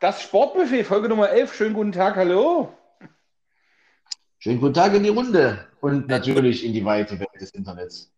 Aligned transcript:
das 0.00 0.22
Sportbuffet, 0.22 0.84
Folge 0.84 1.08
Nummer 1.08 1.28
11. 1.28 1.54
Schönen 1.54 1.74
guten 1.74 1.92
Tag, 1.92 2.16
hallo. 2.16 2.74
Schönen 4.38 4.58
guten 4.58 4.72
Tag 4.72 4.94
in 4.94 5.02
die 5.02 5.10
Runde 5.10 5.68
und 5.80 6.08
natürlich 6.08 6.64
in 6.64 6.72
die 6.72 6.84
weite 6.84 7.20
Welt 7.20 7.28
des 7.38 7.50
Internets. 7.50 8.10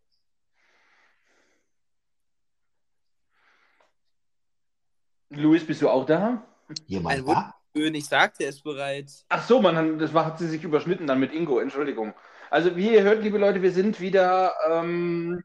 Luis, 5.30 5.66
bist 5.66 5.82
du 5.82 5.88
auch 5.88 6.06
da? 6.06 6.46
Jemand 6.86 7.28
da? 7.28 7.54
König 7.74 8.06
sagte 8.06 8.44
es 8.44 8.60
bereits. 8.60 9.24
Ach 9.28 9.42
so, 9.42 9.60
man, 9.60 9.98
das 9.98 10.12
hat 10.12 10.38
sie 10.38 10.46
sich 10.46 10.62
überschnitten 10.62 11.06
dann 11.06 11.18
mit 11.18 11.32
Ingo, 11.32 11.58
Entschuldigung. 11.58 12.14
Also 12.50 12.76
wie 12.76 12.92
ihr 12.92 13.02
hört, 13.02 13.24
liebe 13.24 13.38
Leute, 13.38 13.62
wir 13.62 13.72
sind 13.72 13.98
wieder 13.98 14.52
ähm, 14.70 15.42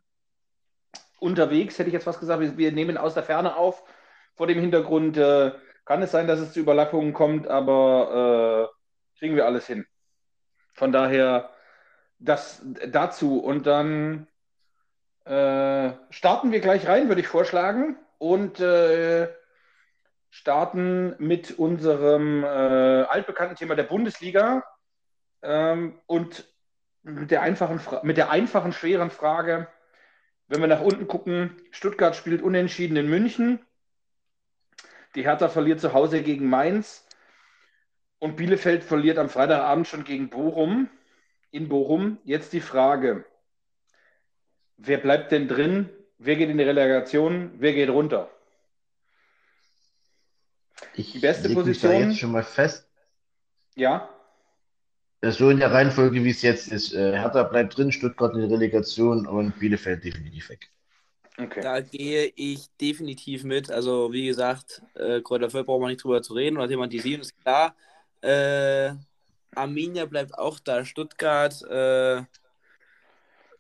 unterwegs, 1.20 1.80
hätte 1.80 1.90
ich 1.90 1.94
jetzt 1.94 2.04
fast 2.04 2.20
gesagt. 2.20 2.42
Wir, 2.42 2.58
wir 2.58 2.72
nehmen 2.74 2.98
aus 2.98 3.16
der 3.16 3.24
Ferne 3.24 3.56
auf. 3.56 3.84
Vor 4.36 4.46
dem 4.46 4.60
Hintergrund 4.60 5.18
äh, 5.18 5.54
kann 5.88 6.02
es 6.02 6.12
sein, 6.12 6.28
dass 6.28 6.40
es 6.40 6.52
zu 6.52 6.60
Überlappungen 6.60 7.14
kommt, 7.14 7.48
aber 7.48 8.70
äh, 8.74 9.20
kriegen 9.20 9.38
wir 9.38 9.46
alles 9.46 9.66
hin. 9.66 9.86
Von 10.74 10.92
daher 10.92 11.50
das 12.20 12.62
dazu. 12.90 13.40
Und 13.40 13.66
dann 13.68 14.28
äh, 15.24 15.92
starten 16.10 16.52
wir 16.52 16.60
gleich 16.60 16.88
rein, 16.88 17.08
würde 17.08 17.22
ich 17.22 17.28
vorschlagen. 17.28 17.98
Und 18.18 18.60
äh, 18.60 19.30
starten 20.30 21.16
mit 21.20 21.58
unserem 21.58 22.44
äh, 22.44 22.48
altbekannten 22.48 23.56
Thema 23.56 23.76
der 23.76 23.84
Bundesliga 23.84 24.64
ähm, 25.42 26.00
und 26.06 26.52
mit 27.04 27.32
der, 27.32 27.44
einfachen 27.44 27.80
mit 28.04 28.18
der 28.18 28.30
einfachen, 28.30 28.74
schweren 28.74 29.10
Frage, 29.10 29.70
wenn 30.48 30.60
wir 30.60 30.68
nach 30.68 30.82
unten 30.82 31.08
gucken, 31.08 31.56
Stuttgart 31.72 32.16
spielt 32.16 32.42
unentschieden 32.42 32.98
in 32.98 33.10
München, 33.10 33.66
die 35.18 35.24
Hertha 35.24 35.50
verliert 35.50 35.82
zu 35.82 35.94
Hause 35.94 36.22
gegen 36.22 36.48
Mainz 36.48 37.04
und 38.20 38.36
Bielefeld 38.38 38.84
verliert 38.84 39.18
am 39.18 39.30
Freitagabend 39.30 39.88
schon 39.88 40.04
gegen 40.04 40.30
Bochum, 40.30 40.90
in 41.50 41.68
Bochum. 41.70 42.20
Jetzt 42.24 42.54
die 42.54 42.62
Frage, 42.62 43.26
wer 44.78 45.00
bleibt 45.00 45.32
denn 45.32 45.48
drin, 45.48 45.90
wer 46.20 46.36
geht 46.36 46.50
in 46.50 46.60
die 46.60 46.64
Relegation, 46.64 47.52
wer 47.58 47.74
geht 47.74 47.90
runter? 47.90 48.30
Ich 50.94 51.14
Die 51.14 51.20
beste 51.20 51.48
leg 51.48 51.58
mich 51.58 51.82
da 51.82 51.88
Position- 51.88 52.10
jetzt 52.12 52.20
schon 52.20 52.32
mal 52.32 52.44
fest. 52.44 52.88
Ja, 53.76 54.10
so 55.24 55.50
in 55.50 55.58
der 55.58 55.72
Reihenfolge, 55.72 56.24
wie 56.24 56.30
es 56.30 56.44
jetzt 56.44 56.68
ist. 56.72 56.94
Äh, 56.94 57.14
Hertha 57.14 57.42
bleibt 57.42 57.76
drin, 57.76 57.92
Stuttgart 57.92 58.36
in 58.36 58.42
der 58.42 58.52
Relegation 58.52 59.26
und 59.26 59.60
Bielefeld 59.60 60.04
definitiv 60.04 60.50
weg. 60.50 60.70
Okay. 61.38 61.62
Da 61.62 61.82
gehe 61.82 62.32
ich 62.36 62.68
definitiv 62.82 63.44
mit. 63.44 63.72
Also, 63.72 64.12
wie 64.12 64.28
gesagt, 64.28 64.82
äh, 64.96 65.22
Kräuter 65.22 65.50
Fürth 65.50 65.66
braucht 65.66 65.82
man 65.82 65.90
nicht 65.90 66.04
drüber 66.04 66.22
zu 66.22 66.34
reden 66.34 66.58
oder 66.58 66.68
thematisieren, 66.68 67.22
ist 67.22 67.40
klar. 67.42 67.76
Äh, 68.22 68.94
Arminia 69.56 70.06
bleibt 70.06 70.38
auch 70.38 70.60
da. 70.60 70.86
Stuttgart 70.86 71.62
äh, 71.64 72.24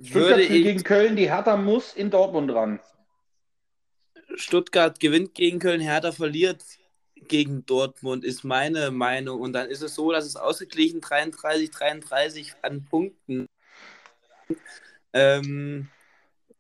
Stuttgart 0.02 0.40
ich. 0.40 0.50
gegen 0.50 0.84
Köln, 0.84 1.16
die 1.16 1.32
Hertha 1.32 1.58
muss 1.58 1.94
in 1.94 2.12
Dortmund 2.12 2.52
ran. 2.52 2.80
Stuttgart 4.36 5.00
gewinnt 5.00 5.34
gegen 5.34 5.60
Köln, 5.60 5.82
Hertha 5.82 6.12
verliert 6.12 6.64
gegen 7.28 7.66
Dortmund, 7.66 8.24
ist 8.24 8.44
meine 8.44 8.92
Meinung. 8.92 9.42
Und 9.42 9.54
dann 9.54 9.70
ist 9.70 9.82
es 9.82 9.96
so, 9.96 10.12
dass 10.12 10.26
es 10.26 10.36
ausgeglichen 10.36 11.02
33, 11.02 11.72
33 11.72 12.54
an 12.62 12.86
Punkten. 12.86 13.48
Ähm, 15.14 15.90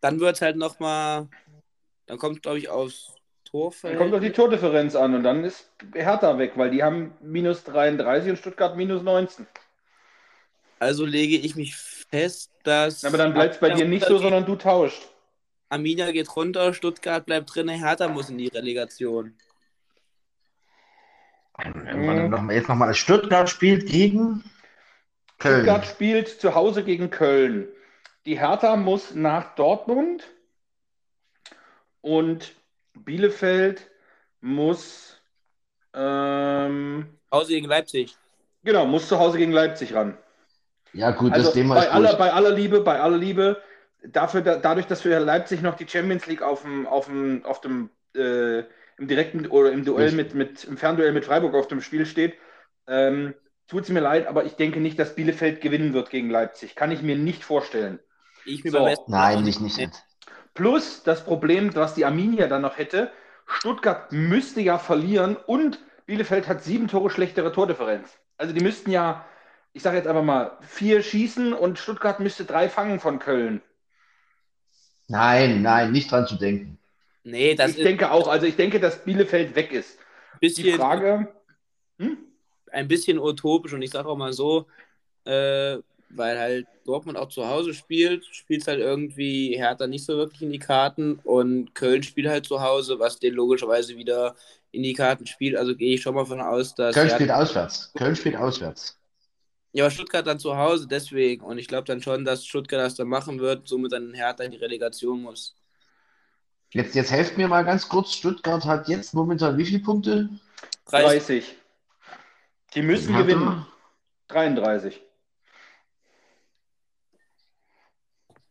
dann 0.02 0.20
wird 0.20 0.36
es 0.36 0.42
halt 0.42 0.58
nochmal, 0.58 1.28
dann 2.06 2.18
kommt 2.18 2.44
glaube 2.44 2.60
ich 2.60 2.70
aufs 2.70 3.08
Dann 3.08 3.52
Torfeld. 3.52 3.98
kommt 3.98 4.14
doch 4.14 4.20
die 4.20 4.32
Tordifferenz 4.32 4.96
an 4.96 5.16
und 5.16 5.24
dann 5.24 5.44
ist 5.44 5.70
Hertha 5.94 6.38
weg, 6.38 6.54
weil 6.56 6.70
die 6.70 6.84
haben 6.84 7.14
minus 7.22 7.64
33 7.64 8.32
und 8.32 8.38
Stuttgart 8.38 8.76
minus 8.76 9.02
19. 9.04 9.48
Also 10.80 11.06
lege 11.06 11.38
ich 11.38 11.56
mich 11.56 11.76
fest, 11.76 12.52
dass. 12.64 13.04
Aber 13.04 13.18
dann 13.18 13.34
bleibt 13.34 13.56
es 13.56 13.60
bei 13.60 13.72
dir 13.72 13.88
nicht 13.88 14.06
so, 14.06 14.18
sondern 14.18 14.46
du 14.46 14.56
tauscht. 14.56 15.10
Arminia 15.70 16.12
geht 16.12 16.34
runter, 16.36 16.74
Stuttgart 16.74 17.26
bleibt 17.26 17.54
drin, 17.54 17.68
Hertha 17.68 18.08
muss 18.08 18.30
in 18.30 18.38
die 18.38 18.48
Relegation. 18.48 19.34
Mhm. 21.64 22.30
Noch 22.30 22.42
mal, 22.42 22.56
jetzt 22.56 22.70
nochmal, 22.70 22.94
Stuttgart 22.94 23.50
spielt 23.50 23.88
gegen 23.88 24.44
Köln. 25.40 25.64
Stuttgart 25.64 25.86
spielt 25.86 26.28
zu 26.30 26.54
Hause 26.56 26.84
gegen 26.84 27.10
Köln. 27.10 27.68
Die 28.28 28.38
Hertha 28.38 28.76
muss 28.76 29.16
nach 29.16 29.56
Dortmund 29.56 30.28
und 32.02 32.54
Bielefeld 32.94 33.90
muss 34.42 35.22
ähm, 35.94 37.08
Hause 37.32 37.54
gegen 37.54 37.68
Leipzig. 37.68 38.18
genau 38.66 38.86
muss 38.86 39.08
zu 39.08 39.18
Hause 39.18 39.38
gegen 39.38 39.54
Leipzig 39.54 39.94
ran. 39.94 40.18
Ja 40.92 41.12
gut, 41.12 41.32
Also 41.32 41.46
das 41.46 41.54
Thema 41.54 41.76
bei 41.76 41.86
ist 41.86 41.92
aller, 41.92 42.10
durch. 42.10 42.20
bei 42.20 42.34
aller 42.34 42.52
Liebe, 42.52 42.82
bei 42.82 43.00
aller 43.00 43.18
Liebe, 43.18 43.62
dafür, 44.04 44.42
da, 44.42 44.58
dadurch, 44.58 44.88
dass 44.88 45.04
für 45.04 45.18
Leipzig 45.20 45.62
noch 45.62 45.76
die 45.76 45.88
Champions 45.88 46.26
League 46.26 46.42
auf 46.42 46.64
dem, 46.64 46.86
auf 46.86 47.06
dem, 47.06 47.46
auf 47.46 47.62
dem 47.62 47.92
äh, 48.14 48.60
im 48.98 49.08
direkten 49.08 49.48
oder 49.48 49.72
im 49.72 49.86
Duell 49.86 50.12
mit, 50.12 50.34
mit, 50.34 50.66
im 50.66 50.76
Fernduell 50.76 51.14
mit 51.14 51.24
Freiburg 51.24 51.56
auf 51.56 51.70
dem 51.70 51.80
Spiel 51.80 52.06
steht, 52.06 52.36
ähm, 52.88 53.36
tut 53.70 53.84
es 53.84 53.90
mir 53.90 54.02
leid, 54.02 54.28
aber 54.28 54.44
ich 54.44 54.58
denke 54.58 54.82
nicht, 54.82 55.00
dass 55.00 55.16
Bielefeld 55.16 55.62
gewinnen 55.62 55.94
wird 55.94 56.10
gegen 56.10 56.30
Leipzig. 56.30 56.76
Kann 56.76 56.92
ich 56.92 57.02
mir 57.02 57.16
nicht 57.16 57.46
vorstellen. 57.46 58.00
Ich 58.48 58.64
So. 58.64 58.80
beim 58.84 58.98
Nein, 59.08 59.38
auch 59.38 59.42
nicht, 59.42 59.62
nicht. 59.62 59.92
Plus 60.54 61.04
das 61.04 61.24
Problem, 61.24 61.76
was 61.76 61.94
die 61.94 62.06
Arminia 62.06 62.48
dann 62.48 62.64
noch 62.64 62.78
hätte, 62.78 63.12
Stuttgart 63.46 64.12
müsste 64.12 64.62
ja 64.62 64.78
verlieren 64.80 65.36
und 65.36 65.80
Bielefeld 66.06 66.48
hat 66.48 66.64
sieben 66.64 66.88
Tore 66.88 67.10
schlechtere 67.10 67.52
Tordifferenz. 67.52 68.18
Also 68.38 68.54
die 68.54 68.62
müssten 68.62 68.92
ja, 68.92 69.26
ich 69.74 69.84
sage 69.84 69.98
jetzt 69.98 70.08
einfach 70.08 70.24
mal, 70.24 70.58
vier 70.62 71.04
schießen 71.04 71.54
und 71.54 71.78
Stuttgart 71.78 72.20
müsste 72.20 72.46
drei 72.46 72.70
fangen 72.70 73.00
von 73.00 73.20
Köln. 73.20 73.62
Nein, 75.08 75.62
nein, 75.62 75.92
nicht 75.92 76.12
dran 76.12 76.28
zu 76.28 76.36
denken. 76.36 76.78
Nee, 77.24 77.56
das 77.56 77.72
ich 77.72 77.78
ist 77.78 77.86
denke 77.86 78.12
auch, 78.12 78.28
also 78.28 78.46
ich 78.46 78.56
denke, 78.56 78.80
dass 78.80 79.04
Bielefeld 79.04 79.56
weg 79.56 79.72
ist. 79.72 80.00
ein 80.34 80.40
Die 80.40 80.48
bisschen, 80.48 80.78
Frage, 80.78 81.28
hm? 82.00 82.18
ein 82.72 82.88
bisschen 82.88 83.20
utopisch 83.20 83.74
und 83.74 83.82
ich 83.82 83.92
sage 83.92 84.08
auch 84.08 84.18
mal 84.18 84.34
so, 84.34 84.68
äh, 85.26 85.78
weil 86.10 86.38
halt 86.40 86.68
Dortmund 86.86 87.18
auch 87.18 87.30
zu 87.30 87.48
Hause 87.48 87.74
spielt, 87.74 88.26
spielt 88.26 88.66
halt 88.68 88.80
irgendwie 88.80 89.56
Hertha 89.58 89.88
nicht 89.88 90.06
so 90.06 90.18
wirklich 90.18 90.42
in 90.42 90.52
die 90.52 90.60
Karten 90.60 91.20
und 91.24 91.76
Köln 91.76 92.04
spielt 92.04 92.28
halt 92.28 92.46
zu 92.46 92.62
Hause, 92.62 93.00
was 93.00 93.20
den 93.20 93.34
logischerweise 93.34 93.96
wieder 93.98 94.36
in 94.72 94.84
die 94.84 94.94
Karten 94.94 95.26
spielt. 95.28 95.56
Also 95.56 95.76
gehe 95.76 95.96
ich 95.96 96.02
schon 96.02 96.16
mal 96.16 96.26
von 96.26 96.42
aus, 96.42 96.76
dass 96.76 96.94
Köln 96.96 97.08
Hertha- 97.08 97.16
spielt 97.18 97.32
auswärts. 97.32 97.92
Köln 97.96 98.16
spielt 98.16 98.36
auswärts. 98.38 98.98
Ja, 99.74 99.84
aber 99.84 99.92
Stuttgart 99.92 100.26
dann 100.26 100.40
zu 100.40 100.56
Hause, 100.58 100.88
deswegen. 100.88 101.44
Und 101.44 101.58
ich 101.60 101.68
glaube 101.68 101.84
dann 101.86 102.02
schon, 102.02 102.26
dass 102.26 102.46
Stuttgart 102.46 102.80
das 102.82 102.96
dann 102.96 103.08
machen 103.10 103.40
wird, 103.40 103.68
somit 103.68 103.92
dann 103.92 104.14
Hertha 104.14 104.44
in 104.44 104.52
die 104.52 104.58
Relegation 104.58 105.22
muss. 105.22 105.56
Jetzt, 106.72 106.96
jetzt 106.96 107.12
helft 107.12 107.38
mir 107.38 107.48
mal 107.48 107.64
ganz 107.64 107.88
kurz. 107.88 108.14
Stuttgart 108.14 108.66
hat 108.66 108.88
jetzt 108.88 109.14
momentan 109.14 109.58
wie 109.58 109.66
viele 109.66 109.80
Punkte? 109.80 110.30
30. 110.86 111.46
Die 112.74 112.82
müssen 112.82 113.14
Hertha? 113.14 113.22
gewinnen. 113.28 113.66
33. 114.30 115.02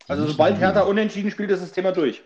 Also 0.09 0.27
sobald. 0.27 0.59
Hertha 0.59 0.83
unentschieden 0.83 1.31
spielt, 1.31 1.50
ist 1.50 1.62
das 1.62 1.72
Thema 1.72 1.93
durch. 1.93 2.22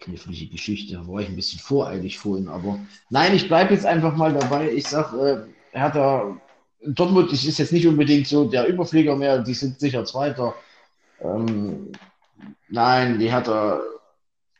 Knifflige 0.00 0.46
Geschichte, 0.46 0.94
da 0.94 1.06
war 1.06 1.20
ich 1.20 1.28
ein 1.28 1.36
bisschen 1.36 1.60
voreilig 1.60 2.18
vorhin, 2.18 2.48
aber 2.48 2.78
nein, 3.10 3.34
ich 3.34 3.48
bleibe 3.48 3.74
jetzt 3.74 3.84
einfach 3.84 4.16
mal 4.16 4.32
dabei. 4.32 4.72
Ich 4.72 4.88
sag, 4.88 5.12
äh, 5.12 5.42
Hertha, 5.72 6.40
Dortmund 6.82 7.30
ist 7.32 7.44
ist 7.44 7.58
jetzt 7.58 7.72
nicht 7.72 7.86
unbedingt 7.86 8.26
so 8.26 8.48
der 8.48 8.66
Überflieger 8.66 9.14
mehr, 9.14 9.42
die 9.42 9.52
sind 9.52 9.78
sicher 9.78 10.04
Zweiter. 10.06 10.54
Ähm, 11.20 11.92
nein, 12.68 13.18
die 13.18 13.30
Hertha, 13.30 13.80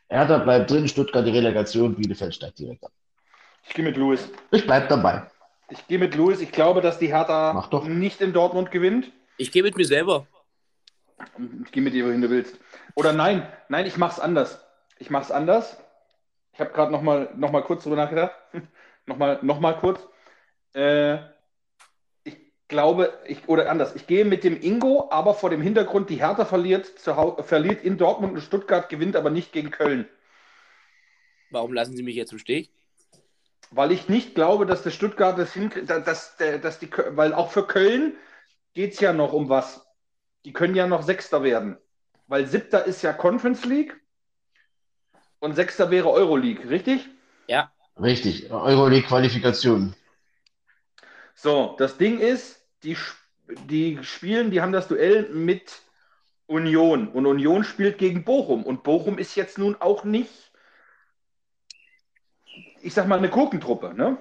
Hertha 0.09 0.37
bleibt 0.37 0.69
drin, 0.69 0.87
Stuttgart 0.87 1.25
die 1.25 1.31
Relegation, 1.31 1.95
Bielefeld 1.95 2.35
steigt 2.35 2.59
direkt 2.59 2.83
ab. 2.83 2.91
Ich 3.67 3.73
gehe 3.73 3.85
mit 3.85 3.97
Louis. 3.97 4.29
Ich 4.51 4.65
bleib 4.65 4.89
dabei. 4.89 5.23
Ich 5.69 5.87
gehe 5.87 5.97
mit 5.97 6.15
Louis. 6.15 6.41
Ich 6.41 6.51
glaube, 6.51 6.81
dass 6.81 6.99
die 6.99 7.07
Hertha 7.07 7.67
nicht 7.87 8.21
in 8.21 8.33
Dortmund 8.33 8.71
gewinnt. 8.71 9.11
Ich 9.37 9.51
gehe 9.51 9.63
mit 9.63 9.77
mir 9.77 9.85
selber. 9.85 10.27
Ich 11.65 11.71
gehe 11.71 11.83
mit 11.83 11.93
dir, 11.93 12.05
wohin 12.05 12.21
du 12.21 12.29
willst. 12.29 12.59
Oder 12.95 13.13
nein, 13.13 13.47
nein, 13.69 13.85
ich 13.85 13.97
mache 13.97 14.13
es 14.13 14.19
anders. 14.19 14.65
Ich 14.99 15.09
mache 15.09 15.23
es 15.23 15.31
anders. 15.31 15.77
Ich 16.53 16.59
habe 16.59 16.71
gerade 16.71 16.91
noch 16.91 17.01
mal, 17.01 17.29
noch 17.35 17.51
mal 17.51 17.63
kurz 17.63 17.83
drüber 17.83 17.95
nachgedacht. 17.95 18.35
noch, 19.05 19.17
mal, 19.17 19.39
noch 19.41 19.59
mal 19.59 19.73
kurz. 19.73 19.99
Äh, 20.73 21.17
ich 22.23 22.37
glaube, 22.67 23.13
ich, 23.25 23.47
oder 23.47 23.69
anders. 23.69 23.95
Ich 23.95 24.07
gehe 24.07 24.25
mit 24.25 24.43
dem 24.43 24.59
Ingo, 24.61 25.09
aber 25.11 25.33
vor 25.33 25.49
dem 25.49 25.61
Hintergrund, 25.61 26.09
die 26.09 26.21
Hertha 26.21 26.45
verliert, 26.45 26.87
verliert 26.87 27.83
in 27.83 27.97
Dortmund 27.97 28.33
und 28.33 28.41
Stuttgart, 28.41 28.89
gewinnt 28.89 29.15
aber 29.15 29.29
nicht 29.29 29.51
gegen 29.51 29.71
Köln. 29.71 30.07
Warum 31.49 31.73
lassen 31.73 31.95
Sie 31.95 32.03
mich 32.03 32.15
jetzt 32.15 32.31
im 32.31 32.39
Stich? 32.39 32.71
Weil 33.71 33.91
ich 33.91 34.09
nicht 34.09 34.35
glaube, 34.35 34.65
dass 34.65 34.83
der 34.83 34.91
Stuttgart 34.91 35.37
das 35.37 35.53
hinkriegt, 35.53 35.89
dass, 35.89 36.35
dass, 36.35 36.79
die, 36.79 36.89
weil 37.09 37.33
auch 37.33 37.51
für 37.51 37.65
Köln 37.65 38.17
geht 38.73 38.93
es 38.93 38.99
ja 38.99 39.13
noch 39.13 39.33
um 39.33 39.49
was. 39.49 39.85
Die 40.45 40.53
können 40.53 40.75
ja 40.75 40.87
noch 40.87 41.03
Sechster 41.03 41.43
werden. 41.43 41.77
Weil 42.27 42.47
Siebter 42.47 42.85
ist 42.85 43.01
ja 43.01 43.13
Conference 43.13 43.65
League 43.65 43.99
und 45.39 45.55
Sechster 45.55 45.91
wäre 45.91 46.09
Euroleague, 46.09 46.69
richtig? 46.69 47.09
Ja. 47.47 47.71
Richtig, 47.99 48.49
Euroleague-Qualifikation. 48.49 49.93
So, 51.35 51.75
das 51.77 51.97
Ding 51.97 52.19
ist, 52.19 52.63
die, 52.83 52.95
die 53.67 53.99
spielen, 54.03 54.51
die 54.51 54.61
haben 54.61 54.71
das 54.71 54.87
Duell 54.87 55.29
mit 55.29 55.81
Union 56.47 57.07
und 57.07 57.25
Union 57.25 57.63
spielt 57.63 57.97
gegen 57.97 58.23
Bochum 58.23 58.63
und 58.63 58.83
Bochum 58.83 59.17
ist 59.17 59.35
jetzt 59.35 59.57
nun 59.57 59.75
auch 59.79 60.03
nicht, 60.03 60.51
ich 62.81 62.93
sag 62.93 63.07
mal, 63.07 63.17
eine 63.17 63.29
Gurkentruppe, 63.29 63.93
ne? 63.93 64.17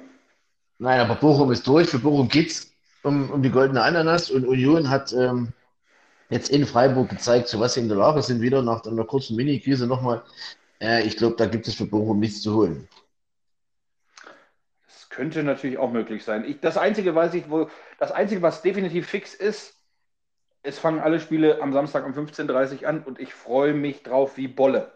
Nein, 0.78 1.00
aber 1.00 1.14
Bochum 1.16 1.52
ist 1.52 1.66
durch. 1.66 1.90
Für 1.90 1.98
Bochum 1.98 2.28
geht's 2.28 2.72
um, 3.02 3.30
um 3.30 3.42
die 3.42 3.50
goldene 3.50 3.82
Ananas 3.82 4.30
und 4.30 4.46
Union 4.46 4.88
hat 4.88 5.12
ähm, 5.12 5.52
jetzt 6.30 6.48
in 6.50 6.64
Freiburg 6.64 7.10
gezeigt, 7.10 7.48
zu 7.48 7.60
was 7.60 7.74
sie 7.74 7.80
in 7.80 7.88
der 7.88 7.98
Lage 7.98 8.22
sind, 8.22 8.40
wieder 8.40 8.62
nach 8.62 8.84
einer 8.84 9.04
kurzen 9.04 9.36
Mini-Krise 9.36 9.86
nochmal. 9.86 10.22
Äh, 10.80 11.02
ich 11.02 11.16
glaube, 11.16 11.36
da 11.36 11.46
gibt 11.46 11.68
es 11.68 11.74
für 11.74 11.86
Bochum 11.86 12.20
nichts 12.20 12.40
zu 12.40 12.54
holen. 12.54 12.88
Das 14.86 15.08
könnte 15.10 15.42
natürlich 15.42 15.78
auch 15.78 15.90
möglich 15.90 16.24
sein. 16.24 16.44
Ich, 16.48 16.60
das 16.60 16.78
Einzige, 16.78 17.14
weiß 17.14 17.34
ich, 17.34 17.50
wo, 17.50 17.68
das 17.98 18.12
Einzige, 18.12 18.42
was 18.42 18.62
definitiv 18.62 19.08
fix 19.08 19.34
ist, 19.34 19.74
es 20.62 20.78
fangen 20.78 21.00
alle 21.00 21.20
Spiele 21.20 21.60
am 21.62 21.72
Samstag 21.72 22.06
um 22.06 22.12
15.30 22.12 22.82
Uhr 22.82 22.88
an 22.88 23.02
und 23.02 23.18
ich 23.18 23.34
freue 23.34 23.74
mich 23.74 24.02
drauf 24.02 24.36
wie 24.36 24.48
Bolle. 24.48 24.92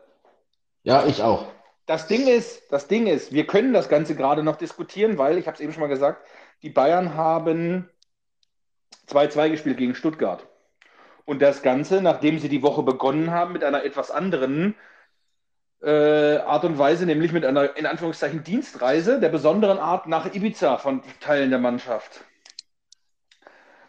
Ja, 0.82 1.06
ich 1.06 1.22
auch. 1.22 1.46
Das 1.86 2.06
Ding 2.06 2.26
ist, 2.28 2.62
das 2.70 2.86
Ding 2.86 3.06
ist, 3.06 3.32
wir 3.32 3.46
können 3.46 3.72
das 3.72 3.88
Ganze 3.88 4.14
gerade 4.14 4.42
noch 4.42 4.56
diskutieren, 4.56 5.18
weil, 5.18 5.38
ich 5.38 5.46
habe 5.46 5.54
es 5.54 5.60
eben 5.60 5.72
schon 5.72 5.82
mal 5.82 5.88
gesagt, 5.88 6.26
die 6.62 6.70
Bayern 6.70 7.14
haben 7.14 7.90
2-2 9.08 9.50
gespielt 9.50 9.76
gegen 9.76 9.94
Stuttgart. 9.94 10.46
Und 11.24 11.40
das 11.40 11.62
Ganze, 11.62 12.02
nachdem 12.02 12.38
sie 12.38 12.48
die 12.48 12.62
Woche 12.62 12.82
begonnen 12.82 13.30
haben 13.30 13.52
mit 13.52 13.64
einer 13.64 13.84
etwas 13.84 14.10
anderen 14.10 14.74
äh, 15.82 16.36
Art 16.38 16.64
und 16.64 16.78
Weise, 16.78 17.06
nämlich 17.06 17.32
mit 17.32 17.44
einer 17.44 17.76
in 17.76 17.86
Anführungszeichen 17.86 18.44
Dienstreise 18.44 19.20
der 19.20 19.28
besonderen 19.28 19.78
Art 19.78 20.06
nach 20.06 20.34
Ibiza 20.34 20.78
von 20.78 21.02
Teilen 21.20 21.50
der 21.50 21.58
Mannschaft. 21.58 22.24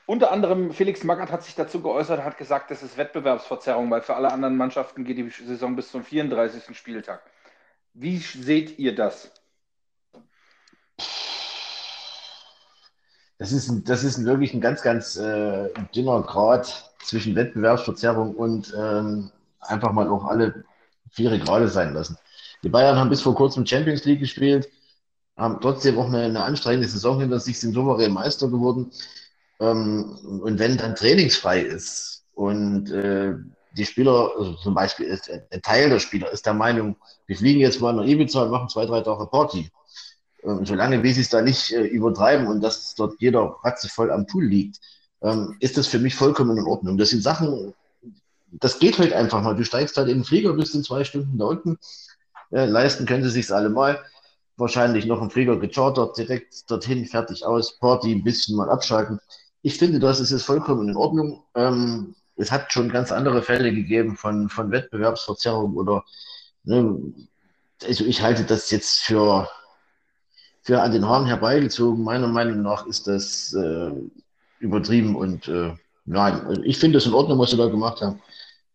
Unter 0.05 0.31
anderem 0.31 0.71
Felix 0.71 1.03
Magath 1.03 1.31
hat 1.31 1.43
sich 1.43 1.55
dazu 1.55 1.81
geäußert, 1.81 2.23
hat 2.23 2.37
gesagt, 2.37 2.69
das 2.69 2.83
ist 2.83 2.97
Wettbewerbsverzerrung, 2.97 3.89
weil 3.89 4.01
für 4.01 4.15
alle 4.15 4.31
anderen 4.31 4.55
Mannschaften 4.55 5.03
geht 5.03 5.17
die 5.17 5.29
Saison 5.29 5.75
bis 5.75 5.89
zum 5.89 6.03
34. 6.03 6.77
Spieltag. 6.77 7.23
Wie 7.93 8.17
seht 8.17 8.77
ihr 8.77 8.93
das? 8.93 9.31
Das 13.37 13.51
ist, 13.51 13.69
ein, 13.69 13.83
das 13.83 14.03
ist 14.03 14.23
wirklich 14.23 14.53
ein 14.53 14.61
ganz, 14.61 14.81
ganz 14.81 15.17
äh, 15.17 15.69
dünner 15.93 16.21
Grad 16.21 16.93
zwischen 17.03 17.35
Wettbewerbsverzerrung 17.35 18.33
und 18.35 18.73
ähm, 18.77 19.31
einfach 19.59 19.91
mal 19.91 20.07
auch 20.07 20.25
alle 20.25 20.63
vier 21.11 21.37
Grade 21.39 21.67
sein 21.67 21.93
lassen. 21.93 22.17
Die 22.63 22.69
Bayern 22.69 22.97
haben 22.97 23.09
bis 23.09 23.21
vor 23.21 23.35
kurzem 23.35 23.65
Champions 23.65 24.05
League 24.05 24.21
gespielt, 24.21 24.69
haben 25.37 25.59
trotzdem 25.61 25.97
auch 25.99 26.07
eine, 26.07 26.23
eine 26.23 26.43
anstrengende 26.43 26.87
Saison 26.87 27.19
hinter 27.19 27.39
sich, 27.39 27.59
sind 27.59 27.73
souverän 27.73 28.13
Meister 28.13 28.47
geworden. 28.47 28.91
Ähm, 29.59 30.17
und 30.41 30.57
wenn 30.59 30.77
dann 30.77 30.95
trainingsfrei 30.95 31.61
ist 31.61 32.23
und 32.33 32.89
äh, 32.91 33.33
die 33.77 33.85
Spieler, 33.85 34.31
also 34.37 34.53
zum 34.53 34.73
Beispiel 34.73 35.07
ist, 35.07 35.29
ein 35.29 35.61
Teil 35.61 35.89
der 35.89 35.99
Spieler 35.99 36.31
ist 36.31 36.45
der 36.45 36.53
Meinung, 36.53 36.95
wir 37.27 37.35
fliegen 37.35 37.59
jetzt 37.59 37.81
mal 37.81 37.93
nach 37.93 38.05
Ibiza 38.05 38.43
und 38.43 38.51
machen 38.51 38.69
zwei, 38.69 38.85
drei 38.85 39.01
Tage 39.01 39.25
Party. 39.27 39.69
Und 40.45 40.68
solange 40.68 41.01
wie 41.01 41.12
sie 41.12 41.21
es 41.21 41.30
da 41.30 41.42
nicht 41.42 41.71
äh, 41.71 41.86
übertreiben 41.86 42.45
und 42.45 42.62
dass 42.62 42.94
dort 42.94 43.15
jeder 43.19 43.56
voll 43.88 44.12
am 44.12 44.27
Pool 44.27 44.45
liegt, 44.45 44.80
ähm, 45.24 45.56
ist 45.59 45.75
das 45.75 45.88
für 45.88 45.97
mich 45.97 46.13
vollkommen 46.13 46.56
in 46.57 46.65
Ordnung. 46.65 46.97
Das 47.00 47.09
sind 47.09 47.24
Sachen, 47.24 47.74
das 48.51 48.77
geht 48.77 49.00
halt 49.00 49.12
einfach 49.12 49.42
mal. 49.42 49.56
Du 49.56 49.65
steigst 49.65 49.97
halt 49.97 50.07
in 50.07 50.19
den 50.19 50.24
Flieger, 50.24 50.53
bist 50.53 50.75
in 50.75 50.83
zwei 50.83 51.03
Stunden 51.03 51.38
da 51.39 51.45
unten. 51.45 51.80
Äh, 52.51 52.65
leisten 52.65 53.07
können 53.07 53.24
sie 53.24 53.31
sich 53.31 53.51
alle 53.51 53.69
mal. 53.69 54.00
Wahrscheinlich 54.56 55.07
noch 55.07 55.19
einen 55.19 55.31
Flieger 55.31 55.57
gechartert, 55.57 56.15
direkt 56.18 56.69
dorthin, 56.69 57.06
fertig 57.07 57.44
aus, 57.44 57.80
Party, 57.80 58.13
ein 58.13 58.24
bisschen 58.24 58.56
mal 58.56 58.69
abschalten. 58.69 59.19
Ich 59.63 59.80
finde, 59.80 60.00
das 60.00 60.19
ist 60.19 60.30
jetzt 60.30 60.45
vollkommen 60.45 60.89
in 60.89 60.95
Ordnung. 60.95 61.44
Ähm, 61.56 62.13
es 62.36 62.51
hat 62.51 62.71
schon 62.71 62.89
ganz 62.89 63.12
andere 63.12 63.42
Fälle 63.42 63.74
gegeben 63.74 64.15
von, 64.15 64.47
von 64.50 64.69
Wettbewerbsverzerrung 64.69 65.75
oder, 65.75 66.03
ne, 66.65 67.01
also 67.83 68.06
ich 68.06 68.21
halte 68.21 68.44
das 68.44 68.69
jetzt 68.69 69.00
für, 69.00 69.50
für 70.65 70.81
an 70.81 70.91
den 70.91 71.07
Haaren 71.07 71.27
herbeigezogen. 71.27 72.03
Meiner 72.03 72.27
Meinung 72.27 72.63
nach 72.63 72.88
ist 72.88 73.06
das 73.06 73.53
äh, 73.53 73.91
übertrieben 74.59 75.15
und 75.15 75.47
äh, 75.47 75.73
nein, 76.06 76.41
also 76.47 76.63
ich 76.63 76.79
finde 76.79 76.97
es 76.97 77.06
in 77.06 77.13
Ordnung, 77.13 77.38
was 77.38 77.51
sie 77.51 77.57
da 77.57 77.67
gemacht 77.67 78.01
haben. 78.01 78.19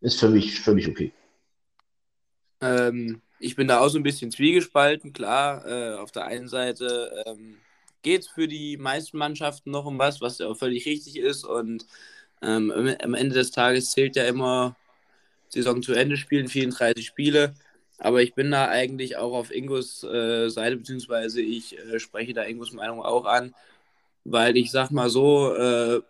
Ist 0.00 0.20
für 0.20 0.28
mich 0.28 0.60
völlig 0.60 0.88
okay. 0.88 1.12
Ähm, 2.60 3.20
ich 3.40 3.56
bin 3.56 3.66
da 3.66 3.80
auch 3.80 3.88
so 3.88 3.98
ein 3.98 4.04
bisschen 4.04 4.30
zwiegespalten. 4.30 5.12
Klar, 5.12 5.66
äh, 5.66 5.94
auf 5.94 6.12
der 6.12 6.26
einen 6.26 6.46
Seite 6.46 7.24
ähm, 7.26 7.56
geht 8.02 8.20
es 8.20 8.28
für 8.28 8.46
die 8.46 8.76
meisten 8.76 9.18
Mannschaften 9.18 9.72
noch 9.72 9.84
um 9.84 9.98
was, 9.98 10.20
was 10.20 10.38
ja 10.38 10.46
auch 10.46 10.56
völlig 10.56 10.86
richtig 10.86 11.16
ist. 11.16 11.44
Und 11.44 11.86
ähm, 12.40 12.70
am 13.02 13.14
Ende 13.14 13.34
des 13.34 13.50
Tages 13.50 13.90
zählt 13.90 14.14
ja 14.14 14.24
immer 14.24 14.76
Saison 15.48 15.82
zu 15.82 15.92
Ende 15.94 16.16
spielen, 16.16 16.46
34 16.46 17.04
Spiele. 17.04 17.54
Aber 18.00 18.22
ich 18.22 18.34
bin 18.34 18.50
da 18.50 18.68
eigentlich 18.68 19.16
auch 19.16 19.34
auf 19.34 19.54
Ingos 19.54 20.02
äh, 20.04 20.48
Seite, 20.48 20.78
beziehungsweise 20.78 21.42
ich 21.42 21.78
äh, 21.78 22.00
spreche 22.00 22.32
da 22.34 22.44
Ingos 22.44 22.72
Meinung 22.72 23.02
auch 23.02 23.26
an, 23.26 23.54
weil 24.24 24.56
ich 24.56 24.70
sag 24.70 24.90
mal 24.90 25.10
so, 25.10 25.54
äh, 25.54 26.00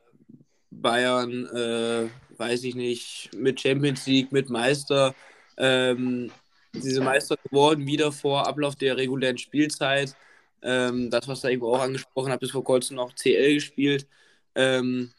Bayern, 0.70 1.46
äh, 1.46 2.08
weiß 2.38 2.64
ich 2.64 2.74
nicht, 2.74 3.30
mit 3.36 3.60
Champions 3.60 4.06
League, 4.06 4.32
mit 4.32 4.50
Meister, 4.50 5.14
ähm, 5.58 6.30
diese 6.72 7.00
Meister 7.02 7.36
geworden, 7.44 7.86
wieder 7.86 8.12
vor 8.12 8.46
Ablauf 8.46 8.76
der 8.76 8.96
regulären 8.96 9.38
Spielzeit. 9.38 10.14
Ähm, 10.62 11.10
das, 11.10 11.26
was 11.28 11.40
da 11.40 11.48
irgendwo 11.48 11.74
auch 11.74 11.80
angesprochen 11.82 12.32
hat, 12.32 12.40
bis 12.40 12.52
vor 12.52 12.64
kurzem 12.64 12.96
noch 12.96 13.14
CL 13.14 13.54
gespielt. 13.54 14.06
Ähm, 14.54 15.12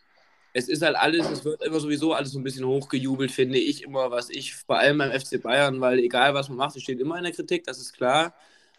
es 0.53 0.67
ist 0.67 0.81
halt 0.81 0.95
alles, 0.97 1.29
es 1.29 1.45
wird 1.45 1.61
immer 1.63 1.79
sowieso 1.79 2.13
alles 2.13 2.31
so 2.31 2.39
ein 2.39 2.43
bisschen 2.43 2.65
hochgejubelt, 2.65 3.31
finde 3.31 3.59
ich 3.59 3.83
immer, 3.83 4.11
was 4.11 4.29
ich, 4.29 4.55
vor 4.55 4.77
allem 4.79 4.97
beim 4.97 5.11
FC 5.11 5.37
Bayern, 5.39 5.79
weil 5.81 5.99
egal 5.99 6.33
was 6.33 6.49
man 6.49 6.57
macht, 6.57 6.75
es 6.75 6.83
steht 6.83 6.99
immer 6.99 7.17
in 7.17 7.23
der 7.23 7.33
Kritik, 7.33 7.63
das 7.65 7.79
ist 7.79 7.93
klar. 7.93 8.33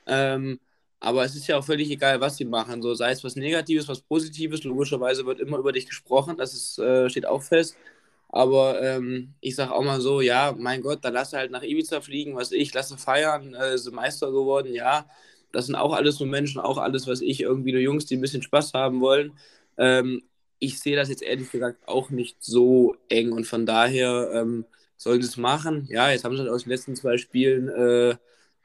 Ähm, 0.06 0.60
aber 1.00 1.24
es 1.24 1.34
ist 1.34 1.46
ja 1.48 1.58
auch 1.58 1.64
völlig 1.64 1.90
egal, 1.90 2.20
was 2.20 2.36
sie 2.36 2.44
machen. 2.44 2.82
So, 2.82 2.94
sei 2.94 3.10
es 3.12 3.24
was 3.24 3.36
Negatives, 3.36 3.88
was 3.88 4.02
Positives, 4.02 4.62
logischerweise 4.64 5.26
wird 5.26 5.40
immer 5.40 5.58
über 5.58 5.72
dich 5.72 5.86
gesprochen, 5.86 6.36
das 6.36 6.54
ist, 6.54 6.78
äh, 6.78 7.08
steht 7.10 7.26
auch 7.26 7.42
fest. 7.42 7.76
Aber 8.28 8.80
ähm, 8.82 9.34
ich 9.40 9.56
sage 9.56 9.72
auch 9.74 9.82
mal 9.84 10.00
so, 10.00 10.20
ja, 10.20 10.54
mein 10.58 10.80
Gott, 10.82 11.04
dann 11.04 11.14
lass 11.14 11.32
halt 11.34 11.50
nach 11.50 11.62
Ibiza 11.62 12.00
fliegen, 12.00 12.34
was 12.36 12.52
ich, 12.52 12.72
lasse 12.72 12.96
feiern, 12.98 13.54
äh, 13.54 13.76
sind 13.78 13.94
Meister 13.94 14.28
geworden, 14.30 14.72
ja. 14.74 15.06
Das 15.52 15.66
sind 15.66 15.74
auch 15.76 15.92
alles 15.94 16.16
so 16.16 16.24
Menschen, 16.24 16.60
auch 16.60 16.78
alles, 16.78 17.06
was 17.06 17.20
ich, 17.20 17.40
irgendwie 17.42 17.72
nur 17.72 17.80
Jungs, 17.82 18.06
die 18.06 18.16
ein 18.16 18.22
bisschen 18.22 18.42
Spaß 18.42 18.72
haben 18.74 19.00
wollen. 19.02 19.36
Ähm, 19.76 20.22
ich 20.62 20.78
sehe 20.78 20.94
das 20.94 21.08
jetzt 21.08 21.24
ehrlich 21.24 21.50
gesagt 21.50 21.88
auch 21.88 22.10
nicht 22.10 22.36
so 22.40 22.94
eng 23.08 23.32
und 23.32 23.48
von 23.48 23.66
daher 23.66 24.30
ähm, 24.32 24.64
sollen 24.96 25.20
sie 25.20 25.26
es 25.26 25.36
machen. 25.36 25.88
Ja, 25.90 26.08
jetzt 26.08 26.22
haben 26.22 26.36
sie 26.36 26.42
halt 26.42 26.52
aus 26.52 26.62
den 26.62 26.70
letzten 26.70 26.94
zwei 26.94 27.18
Spielen 27.18 27.68
äh, 27.68 28.14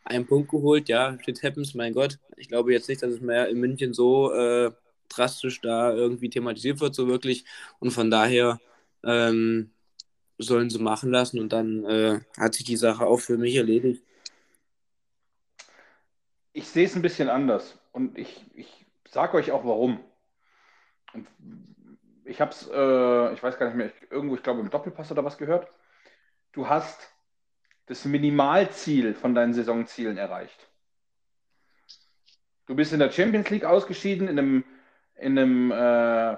einen 0.03 0.27
Punkt 0.27 0.51
geholt. 0.51 0.89
Ja, 0.89 1.17
shit 1.25 1.41
happens, 1.41 1.73
mein 1.73 1.93
Gott. 1.93 2.19
Ich 2.35 2.49
glaube 2.49 2.71
jetzt 2.71 2.87
nicht, 2.87 3.01
dass 3.01 3.13
es 3.13 3.19
mehr 3.19 3.49
in 3.49 3.59
München 3.59 3.95
so 3.95 4.31
äh, 4.31 4.71
drastisch 5.09 5.59
da 5.61 5.91
irgendwie 5.91 6.29
thematisiert 6.29 6.79
wird, 6.81 6.93
so 6.93 7.07
wirklich. 7.07 7.45
Und 7.79 7.89
von 7.89 8.11
daher 8.11 8.61
ähm, 9.03 9.71
sollen 10.37 10.69
sie 10.69 10.77
machen 10.77 11.09
lassen 11.09 11.39
und 11.39 11.51
dann 11.51 11.83
äh, 11.85 12.19
hat 12.37 12.53
sich 12.53 12.65
die 12.65 12.77
Sache 12.77 13.07
auch 13.07 13.21
für 13.21 13.39
mich 13.39 13.55
erledigt. 13.55 14.03
Ich 16.53 16.67
sehe 16.67 16.85
es 16.85 16.95
ein 16.95 17.01
bisschen 17.01 17.29
anders 17.29 17.79
und 17.91 18.19
ich, 18.19 18.45
ich 18.53 18.85
sage 19.09 19.35
euch 19.35 19.51
auch 19.51 19.65
warum. 19.65 19.99
Ich 22.27 22.41
habe 22.41 22.51
es, 22.51 22.67
äh, 22.67 23.33
ich 23.33 23.41
weiß 23.41 23.57
gar 23.57 23.67
nicht 23.67 23.75
mehr, 23.75 23.87
ich, 23.87 24.11
irgendwo, 24.11 24.35
ich 24.35 24.43
glaube 24.43 24.59
im 24.59 24.69
Doppelpass 24.69 25.11
oder 25.11 25.23
was 25.23 25.37
gehört. 25.37 25.67
Du 26.51 26.67
hast 26.67 27.09
das 27.85 28.05
Minimalziel 28.05 29.13
von 29.13 29.33
deinen 29.33 29.53
Saisonzielen 29.53 30.17
erreicht. 30.17 30.67
Du 32.65 32.75
bist 32.75 32.91
in 32.91 32.99
der 32.99 33.11
Champions 33.11 33.49
League 33.49 33.63
ausgeschieden, 33.63 34.27
in 34.27 34.37
einem, 34.37 34.65
in 35.15 35.39
einem 35.39 35.71
äh, 35.71 36.37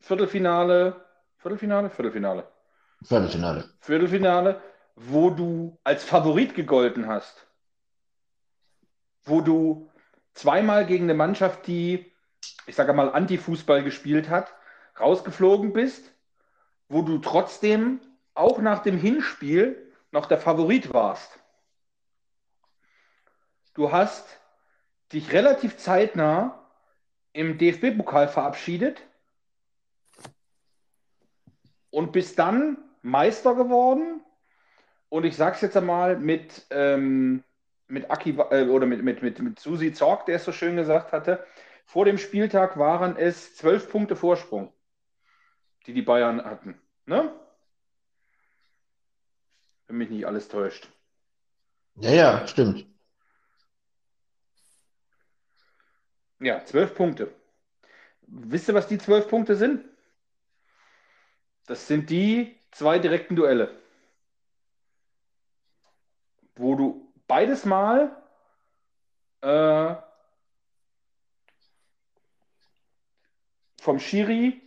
Viertelfinale, 0.00 1.04
Viertelfinale, 1.38 1.88
Viertelfinale. 1.90 2.48
Viertelfinale. 3.04 3.70
Viertelfinale, 3.80 4.60
wo 4.96 5.30
du 5.30 5.78
als 5.84 6.04
Favorit 6.04 6.54
gegolten 6.54 7.06
hast. 7.06 7.46
Wo 9.24 9.40
du 9.40 9.88
zweimal 10.34 10.84
gegen 10.84 11.04
eine 11.04 11.14
Mannschaft, 11.14 11.68
die, 11.68 12.12
ich 12.66 12.74
sage 12.74 12.92
mal, 12.92 13.10
Anti-Fußball 13.10 13.84
gespielt 13.84 14.28
hat, 14.28 14.52
rausgeflogen 14.98 15.72
bist, 15.72 16.12
wo 16.88 17.02
du 17.02 17.18
trotzdem 17.18 18.00
auch 18.34 18.58
nach 18.58 18.82
dem 18.82 18.98
Hinspiel 18.98 19.92
noch 20.10 20.26
der 20.26 20.38
Favorit 20.38 20.92
warst. 20.92 21.38
Du 23.74 23.92
hast 23.92 24.38
dich 25.12 25.32
relativ 25.32 25.78
zeitnah 25.78 26.68
im 27.32 27.58
DFB-Pokal 27.58 28.28
verabschiedet 28.28 29.02
und 31.90 32.12
bist 32.12 32.38
dann 32.38 32.78
Meister 33.02 33.54
geworden. 33.54 34.20
Und 35.08 35.24
ich 35.24 35.36
sage 35.36 35.56
es 35.56 35.60
jetzt 35.62 35.76
einmal 35.76 36.18
mit, 36.18 36.66
ähm, 36.70 37.44
mit 37.86 38.10
Aki 38.10 38.38
äh, 38.50 38.66
oder 38.66 38.86
mit, 38.86 39.02
mit, 39.02 39.22
mit, 39.22 39.38
mit 39.40 39.58
Susi 39.58 39.92
Zorg, 39.92 40.26
der 40.26 40.36
es 40.36 40.44
so 40.44 40.52
schön 40.52 40.76
gesagt 40.76 41.12
hatte. 41.12 41.44
Vor 41.84 42.04
dem 42.04 42.18
Spieltag 42.18 42.78
waren 42.78 43.16
es 43.16 43.56
zwölf 43.56 43.90
Punkte 43.90 44.16
Vorsprung, 44.16 44.72
die 45.86 45.92
die 45.92 46.02
Bayern 46.02 46.44
hatten. 46.44 46.80
Ne? 47.06 47.32
Wenn 49.86 49.96
mich 49.96 50.10
nicht 50.10 50.26
alles 50.26 50.48
täuscht. 50.48 50.88
Ja, 51.96 52.10
ja, 52.10 52.46
stimmt. 52.46 52.86
Ja, 56.40 56.64
zwölf 56.64 56.94
Punkte. 56.94 57.32
Wisst 58.22 58.68
ihr, 58.68 58.74
was 58.74 58.88
die 58.88 58.98
zwölf 58.98 59.28
Punkte 59.28 59.56
sind? 59.56 59.84
Das 61.66 61.86
sind 61.86 62.10
die 62.10 62.58
zwei 62.72 62.98
direkten 62.98 63.36
Duelle, 63.36 63.78
wo 66.56 66.74
du 66.74 67.12
beides 67.28 67.64
Mal 67.64 68.16
äh, 69.42 69.94
vom 73.80 74.00
Schiri 74.00 74.60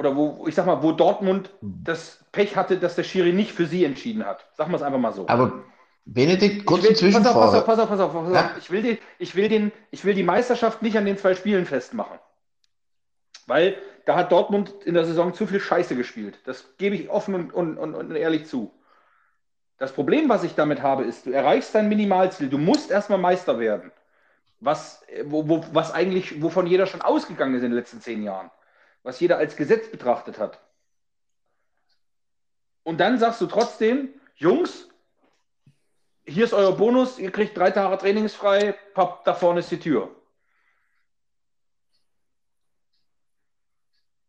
oder 0.00 0.16
wo, 0.16 0.46
ich 0.48 0.54
sag 0.54 0.64
mal, 0.64 0.82
wo 0.82 0.92
Dortmund 0.92 1.50
das 1.60 2.24
Pech 2.32 2.56
hatte, 2.56 2.78
dass 2.78 2.96
der 2.96 3.02
Schiri 3.02 3.34
nicht 3.34 3.52
für 3.52 3.66
sie 3.66 3.84
entschieden 3.84 4.24
hat. 4.24 4.46
Sagen 4.56 4.72
wir 4.72 4.76
es 4.76 4.82
einfach 4.82 4.98
mal 4.98 5.12
so. 5.12 5.28
Aber 5.28 5.62
Benedikt, 6.06 6.64
kurze 6.64 6.88
will, 6.88 6.96
Zwischenfrage. 6.96 7.38
Pass 7.38 7.54
auf, 7.54 7.66
pass 7.66 7.78
auf, 7.78 7.88
pass 7.90 8.00
auf, 8.00 8.12
pass 8.14 8.28
auf. 8.28 8.34
Ja. 8.34 8.50
Ich, 8.58 8.70
will 8.70 8.80
den, 8.80 8.98
ich, 9.18 9.34
will 9.36 9.50
den, 9.50 9.72
ich 9.90 10.02
will 10.06 10.14
die 10.14 10.22
Meisterschaft 10.22 10.80
nicht 10.80 10.96
an 10.96 11.04
den 11.04 11.18
zwei 11.18 11.34
Spielen 11.34 11.66
festmachen. 11.66 12.18
Weil 13.46 13.76
da 14.06 14.16
hat 14.16 14.32
Dortmund 14.32 14.72
in 14.86 14.94
der 14.94 15.04
Saison 15.04 15.34
zu 15.34 15.46
viel 15.46 15.60
Scheiße 15.60 15.94
gespielt. 15.94 16.38
Das 16.46 16.78
gebe 16.78 16.96
ich 16.96 17.10
offen 17.10 17.34
und, 17.34 17.52
und, 17.52 17.76
und, 17.76 17.94
und 17.94 18.16
ehrlich 18.16 18.46
zu. 18.46 18.72
Das 19.76 19.92
Problem, 19.92 20.30
was 20.30 20.44
ich 20.44 20.54
damit 20.54 20.80
habe, 20.80 21.04
ist, 21.04 21.26
du 21.26 21.30
erreichst 21.30 21.74
dein 21.74 21.90
Minimalziel. 21.90 22.48
Du 22.48 22.56
musst 22.56 22.90
erstmal 22.90 23.18
Meister 23.18 23.58
werden. 23.58 23.92
Was, 24.60 25.04
wo, 25.24 25.46
wo, 25.46 25.62
was 25.74 25.92
eigentlich, 25.92 26.40
wovon 26.40 26.66
jeder 26.66 26.86
schon 26.86 27.02
ausgegangen 27.02 27.54
ist 27.54 27.64
in 27.64 27.70
den 27.70 27.76
letzten 27.76 28.00
zehn 28.00 28.22
Jahren. 28.22 28.50
Was 29.02 29.20
jeder 29.20 29.38
als 29.38 29.56
Gesetz 29.56 29.90
betrachtet 29.90 30.38
hat. 30.38 30.60
Und 32.82 32.98
dann 32.98 33.18
sagst 33.18 33.40
du 33.40 33.46
trotzdem, 33.46 34.08
Jungs, 34.36 34.88
hier 36.26 36.44
ist 36.44 36.52
euer 36.54 36.76
Bonus, 36.76 37.18
ihr 37.18 37.30
kriegt 37.30 37.56
drei 37.56 37.70
Tage 37.70 37.96
trainingsfrei, 37.98 38.72
papp, 38.94 39.24
da 39.24 39.34
vorne 39.34 39.60
ist 39.60 39.70
die 39.70 39.80
Tür. 39.80 40.14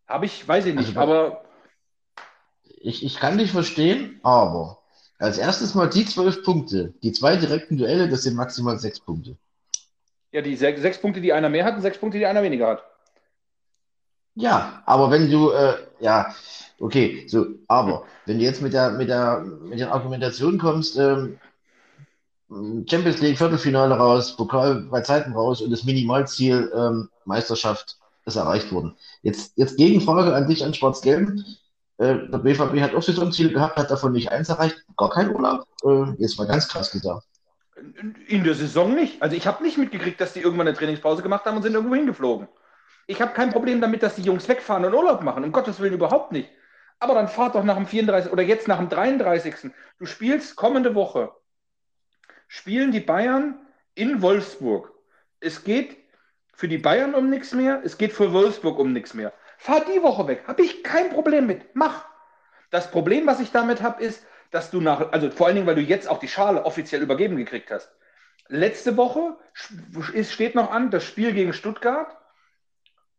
Habe 0.07 0.25
ich, 0.25 0.47
weiß 0.47 0.65
ich 0.65 0.75
nicht, 0.75 0.97
Also, 0.97 0.99
aber 0.99 1.45
Ich, 2.63 3.03
ich 3.05 3.17
kann 3.17 3.37
dich 3.37 3.51
verstehen, 3.51 4.19
aber 4.23 4.81
als 5.19 5.37
erstes 5.37 5.75
mal 5.75 5.89
die 5.89 6.05
zwölf 6.05 6.43
Punkte. 6.43 6.93
Die 7.03 7.11
zwei 7.13 7.37
direkten 7.37 7.77
Duelle, 7.77 8.09
das 8.09 8.23
sind 8.23 8.35
maximal 8.35 8.77
sechs 8.79 8.99
Punkte. 8.99 9.37
ja, 10.31 10.41
die 10.41 10.55
sechs, 10.55 10.81
sechs 10.81 10.99
Punkte, 10.99 11.21
die 11.21 11.31
einer 11.33 11.49
mehr 11.49 11.63
hat 11.65 11.75
und 11.75 11.81
sechs 11.81 11.97
Punkte, 11.97 12.17
die 12.17 12.25
einer 12.25 12.43
weniger 12.43 12.67
hat. 12.67 12.90
Ja, 14.35 14.81
aber 14.85 15.11
wenn 15.11 15.29
du, 15.29 15.51
äh, 15.51 15.75
ja, 15.99 16.33
okay, 16.79 17.27
so, 17.27 17.45
aber 17.67 18.05
wenn 18.25 18.39
du 18.39 18.45
jetzt 18.45 18.61
mit 18.61 18.73
der, 18.73 18.91
mit 18.91 19.09
der, 19.09 19.41
mit 19.41 19.79
der 19.79 19.93
Argumentation 19.93 20.57
kommst, 20.57 20.97
ähm, 20.97 21.37
Champions 22.89 23.21
League 23.21 23.37
Viertelfinale 23.37 23.95
raus, 23.95 24.35
Pokal 24.35 24.87
bei 24.89 25.01
Zeiten 25.01 25.33
raus 25.33 25.61
und 25.61 25.71
das 25.71 25.83
Minimalziel 25.83 26.71
ähm, 26.75 27.09
Meisterschaft 27.25 27.97
ist 28.25 28.35
erreicht 28.35 28.71
worden. 28.71 28.95
Jetzt, 29.21 29.53
jetzt 29.57 29.77
Gegenfrage 29.77 30.33
an 30.33 30.47
dich 30.47 30.63
an 30.63 30.73
Schwarz-Gelb. 30.73 31.29
Äh, 31.97 32.27
der 32.29 32.37
BVB 32.39 32.81
hat 32.81 32.93
auch 32.93 33.01
Saisonziel 33.01 33.53
gehabt, 33.53 33.77
hat 33.77 33.89
davon 33.89 34.11
nicht 34.11 34.31
eins 34.31 34.49
erreicht, 34.49 34.83
gar 34.97 35.09
kein 35.09 35.33
Urlaub. 35.33 35.65
Äh, 35.83 36.13
jetzt 36.19 36.37
mal 36.37 36.47
ganz 36.47 36.67
krass 36.67 36.91
gesagt. 36.91 37.25
In 38.27 38.43
der 38.43 38.53
Saison 38.53 38.93
nicht. 38.93 39.21
Also 39.21 39.35
ich 39.35 39.47
habe 39.47 39.63
nicht 39.63 39.77
mitgekriegt, 39.77 40.19
dass 40.21 40.33
die 40.33 40.41
irgendwann 40.41 40.67
eine 40.67 40.77
Trainingspause 40.77 41.23
gemacht 41.23 41.45
haben 41.45 41.57
und 41.57 41.63
sind 41.63 41.73
irgendwo 41.73 41.95
hingeflogen. 41.95 42.47
Ich 43.11 43.21
habe 43.21 43.33
kein 43.33 43.49
Problem 43.49 43.81
damit, 43.81 44.03
dass 44.03 44.15
die 44.15 44.21
Jungs 44.21 44.47
wegfahren 44.47 44.85
und 44.85 44.93
Urlaub 44.93 45.21
machen. 45.21 45.43
Um 45.43 45.51
Gottes 45.51 45.81
Willen 45.81 45.93
überhaupt 45.93 46.31
nicht. 46.31 46.49
Aber 46.97 47.13
dann 47.13 47.27
fahrt 47.27 47.55
doch 47.55 47.63
nach 47.65 47.75
dem 47.75 47.85
34. 47.85 48.31
oder 48.31 48.41
jetzt 48.41 48.69
nach 48.69 48.77
dem 48.77 48.87
33. 48.87 49.69
Du 49.99 50.05
spielst 50.05 50.55
kommende 50.55 50.95
Woche. 50.95 51.33
Spielen 52.47 52.91
die 52.91 53.01
Bayern 53.01 53.59
in 53.95 54.21
Wolfsburg. 54.21 54.93
Es 55.41 55.65
geht 55.65 55.97
für 56.53 56.69
die 56.69 56.77
Bayern 56.77 57.13
um 57.13 57.29
nichts 57.29 57.53
mehr. 57.53 57.81
Es 57.83 57.97
geht 57.97 58.13
für 58.13 58.31
Wolfsburg 58.31 58.79
um 58.79 58.93
nichts 58.93 59.13
mehr. 59.13 59.33
Fahr 59.57 59.83
die 59.83 60.01
Woche 60.01 60.27
weg. 60.27 60.45
Habe 60.47 60.63
ich 60.63 60.81
kein 60.81 61.09
Problem 61.09 61.47
mit. 61.47 61.75
Mach. 61.75 62.05
Das 62.69 62.91
Problem, 62.91 63.27
was 63.27 63.41
ich 63.41 63.51
damit 63.51 63.81
habe, 63.81 64.01
ist, 64.01 64.25
dass 64.51 64.71
du 64.71 64.79
nach, 64.79 65.11
also 65.11 65.29
vor 65.31 65.47
allen 65.47 65.55
Dingen, 65.57 65.67
weil 65.67 65.75
du 65.75 65.81
jetzt 65.81 66.07
auch 66.09 66.19
die 66.19 66.29
Schale 66.29 66.63
offiziell 66.63 67.01
übergeben 67.01 67.35
gekriegt 67.35 67.71
hast. 67.71 67.91
Letzte 68.47 68.95
Woche 68.95 69.37
ist, 70.13 70.31
steht 70.31 70.55
noch 70.55 70.71
an 70.71 70.91
das 70.91 71.03
Spiel 71.03 71.33
gegen 71.33 71.51
Stuttgart, 71.51 72.20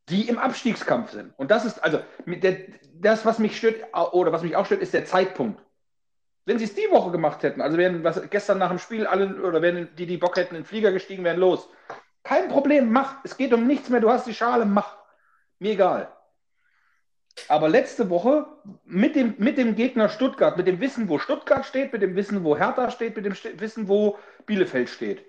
die 0.09 0.29
im 0.29 0.39
Abstiegskampf 0.39 1.13
sind. 1.13 1.33
Und 1.37 1.51
das 1.51 1.65
ist, 1.65 1.83
also 1.83 2.01
der, 2.27 2.57
das, 2.95 3.25
was 3.25 3.39
mich 3.39 3.57
stört, 3.57 3.77
oder 4.13 4.33
was 4.33 4.43
mich 4.43 4.57
auch 4.57 4.67
stört, 4.67 4.83
ist 4.83 4.95
der 4.95 5.05
Zeitpunkt. 5.05 5.63
Wenn 6.45 6.59
sie 6.59 6.65
es 6.65 6.75
die 6.75 6.91
Woche 6.91 7.13
gemacht 7.13 7.43
hätten, 7.45 7.61
also 7.61 7.79
wären 7.79 8.03
was, 8.03 8.29
gestern 8.31 8.59
nach 8.59 8.71
dem 8.71 8.79
Spiel 8.79 9.07
alle, 9.07 9.43
oder 9.43 9.63
wären 9.63 9.95
die, 9.97 10.07
die 10.07 10.17
Bock 10.17 10.37
hätten, 10.37 10.57
in 10.57 10.63
den 10.63 10.67
Flieger 10.67 10.91
gestiegen, 10.91 11.23
wären 11.23 11.39
los. 11.39 11.69
Kein 12.25 12.49
Problem, 12.49 12.91
mach. 12.91 13.17
Es 13.25 13.37
geht 13.37 13.53
um 13.53 13.67
nichts 13.67 13.89
mehr, 13.89 14.01
du 14.01 14.11
hast 14.11 14.27
die 14.27 14.35
Schale, 14.35 14.65
mach. 14.65 14.97
Mir 15.61 15.73
egal. 15.73 16.13
Aber 17.49 17.69
letzte 17.69 18.11
Woche 18.11 18.47
mit 18.85 19.17
dem, 19.17 19.35
mit 19.39 19.57
dem 19.57 19.75
Gegner 19.75 20.09
Stuttgart, 20.09 20.57
mit 20.57 20.67
dem 20.67 20.81
Wissen, 20.81 21.09
wo 21.09 21.19
Stuttgart 21.19 21.65
steht, 21.65 21.93
mit 21.93 22.03
dem 22.03 22.15
Wissen, 22.15 22.45
wo 22.45 22.57
Hertha 22.57 22.91
steht, 22.91 23.17
mit 23.17 23.25
dem 23.25 23.35
St 23.35 23.61
Wissen, 23.61 23.89
wo 23.89 24.19
Bielefeld 24.45 24.89
steht, 24.89 25.25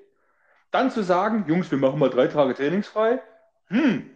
dann 0.71 0.91
zu 0.91 1.01
sagen, 1.03 1.45
Jungs, 1.47 1.71
wir 1.71 1.77
machen 1.77 1.99
mal 1.99 2.09
drei 2.09 2.27
Tage 2.27 2.55
trainingsfrei, 2.55 3.21
hm, 3.67 4.12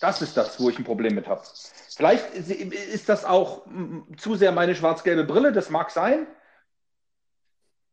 das 0.00 0.22
ist 0.22 0.36
das, 0.36 0.60
wo 0.60 0.68
ich 0.68 0.78
ein 0.78 0.84
Problem 0.84 1.14
mit 1.14 1.28
habe. 1.28 1.42
Vielleicht 1.94 2.34
ist 2.34 3.08
das 3.08 3.24
auch 3.24 3.66
zu 4.16 4.34
sehr 4.34 4.52
meine 4.52 4.74
schwarz-gelbe 4.74 5.24
Brille, 5.24 5.52
das 5.52 5.70
mag 5.70 5.90
sein. 5.90 6.26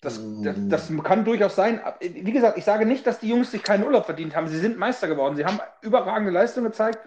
Das, 0.01 0.17
das, 0.41 0.55
das, 0.69 1.03
kann 1.03 1.25
durchaus 1.25 1.55
sein. 1.55 1.81
Wie 1.99 2.31
gesagt, 2.31 2.57
ich 2.57 2.63
sage 2.63 2.85
nicht, 2.85 3.05
dass 3.05 3.19
die 3.19 3.27
Jungs 3.27 3.51
sich 3.51 3.63
keinen 3.63 3.83
Urlaub 3.83 4.05
verdient 4.05 4.33
haben. 4.33 4.47
Sie 4.47 4.59
sind 4.59 4.77
Meister 4.77 5.07
geworden. 5.09 5.35
Sie 5.35 5.43
haben 5.43 5.59
überragende 5.81 6.31
Leistung 6.31 6.63
gezeigt 6.63 6.99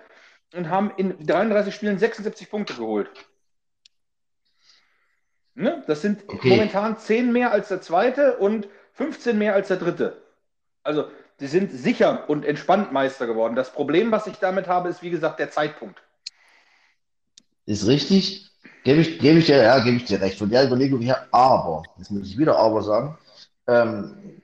und 0.53 0.69
haben 0.69 0.93
in 0.99 1.25
33 1.27 1.75
Spielen 1.75 1.99
76 1.99 2.51
Punkte 2.51 2.75
geholt. 2.75 3.11
Ne? 5.55 5.83
Das 5.87 6.03
sind 6.03 6.25
okay. 6.29 6.51
momentan 6.51 6.99
10 6.99 7.33
mehr 7.33 7.51
als 7.51 7.69
der 7.69 7.81
zweite 7.81 8.37
und 8.37 8.69
15 8.93 9.39
mehr 9.39 9.55
als 9.55 9.69
der 9.69 9.79
dritte. 9.79 10.23
Also, 10.83 11.11
sie 11.39 11.47
sind 11.47 11.73
sicher 11.73 12.29
und 12.29 12.45
entspannt 12.45 12.93
Meister 12.93 13.27
geworden. 13.27 13.57
Das 13.57 13.73
Problem, 13.73 14.12
was 14.12 14.27
ich 14.27 14.37
damit 14.37 14.69
habe, 14.69 14.89
ist, 14.89 15.03
wie 15.03 15.11
gesagt, 15.11 15.39
der 15.39 15.51
Zeitpunkt. 15.51 16.03
Ist 17.67 17.87
richtig. 17.87 18.51
Gebe 18.85 19.01
ich, 19.01 19.19
gebe 19.21 19.39
ich 19.39 19.47
dir, 19.47 19.62
ja, 19.62 19.79
gebe 19.79 19.97
ich 19.97 20.05
dir 20.05 20.21
recht. 20.21 20.39
Von 20.39 20.51
der 20.51 20.67
Überlegung 20.67 21.01
her, 21.01 21.29
aber, 21.31 21.85
jetzt 21.99 22.11
muss 22.11 22.27
ich 22.27 22.37
wieder 22.37 22.59
aber 22.59 22.83
sagen, 22.83 23.17
ähm, 23.69 24.43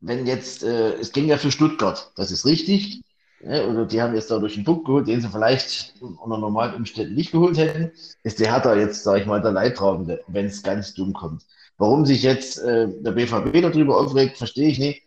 wenn 0.00 0.26
jetzt, 0.26 0.62
äh, 0.62 0.92
es 0.94 1.12
ging 1.12 1.26
ja 1.26 1.38
für 1.38 1.50
Stuttgart, 1.50 2.12
das 2.16 2.30
ist 2.30 2.44
richtig, 2.44 3.02
ja, 3.40 3.64
oder 3.66 3.86
die 3.86 4.02
haben 4.02 4.14
jetzt 4.14 4.30
dadurch 4.30 4.56
einen 4.56 4.64
Punkt 4.64 4.84
geholt, 4.84 5.08
den 5.08 5.20
sie 5.20 5.28
vielleicht 5.28 5.94
unter 6.00 6.38
normalen 6.38 6.74
Umständen 6.74 7.14
nicht 7.14 7.32
geholt 7.32 7.56
hätten, 7.56 7.92
ist 8.24 8.40
der 8.40 8.52
Hertha 8.52 8.74
jetzt, 8.74 9.04
sage 9.04 9.20
ich 9.20 9.26
mal, 9.26 9.40
der 9.40 9.52
Leidtragende, 9.52 10.22
wenn 10.26 10.46
es 10.46 10.62
ganz 10.62 10.92
dumm 10.94 11.12
kommt. 11.12 11.44
Warum 11.78 12.04
sich 12.04 12.22
jetzt 12.22 12.58
äh, 12.58 12.88
der 12.88 13.12
BVB 13.12 13.62
darüber 13.62 13.98
aufregt, 13.98 14.36
verstehe 14.36 14.68
ich 14.68 14.78
nicht, 14.78 15.02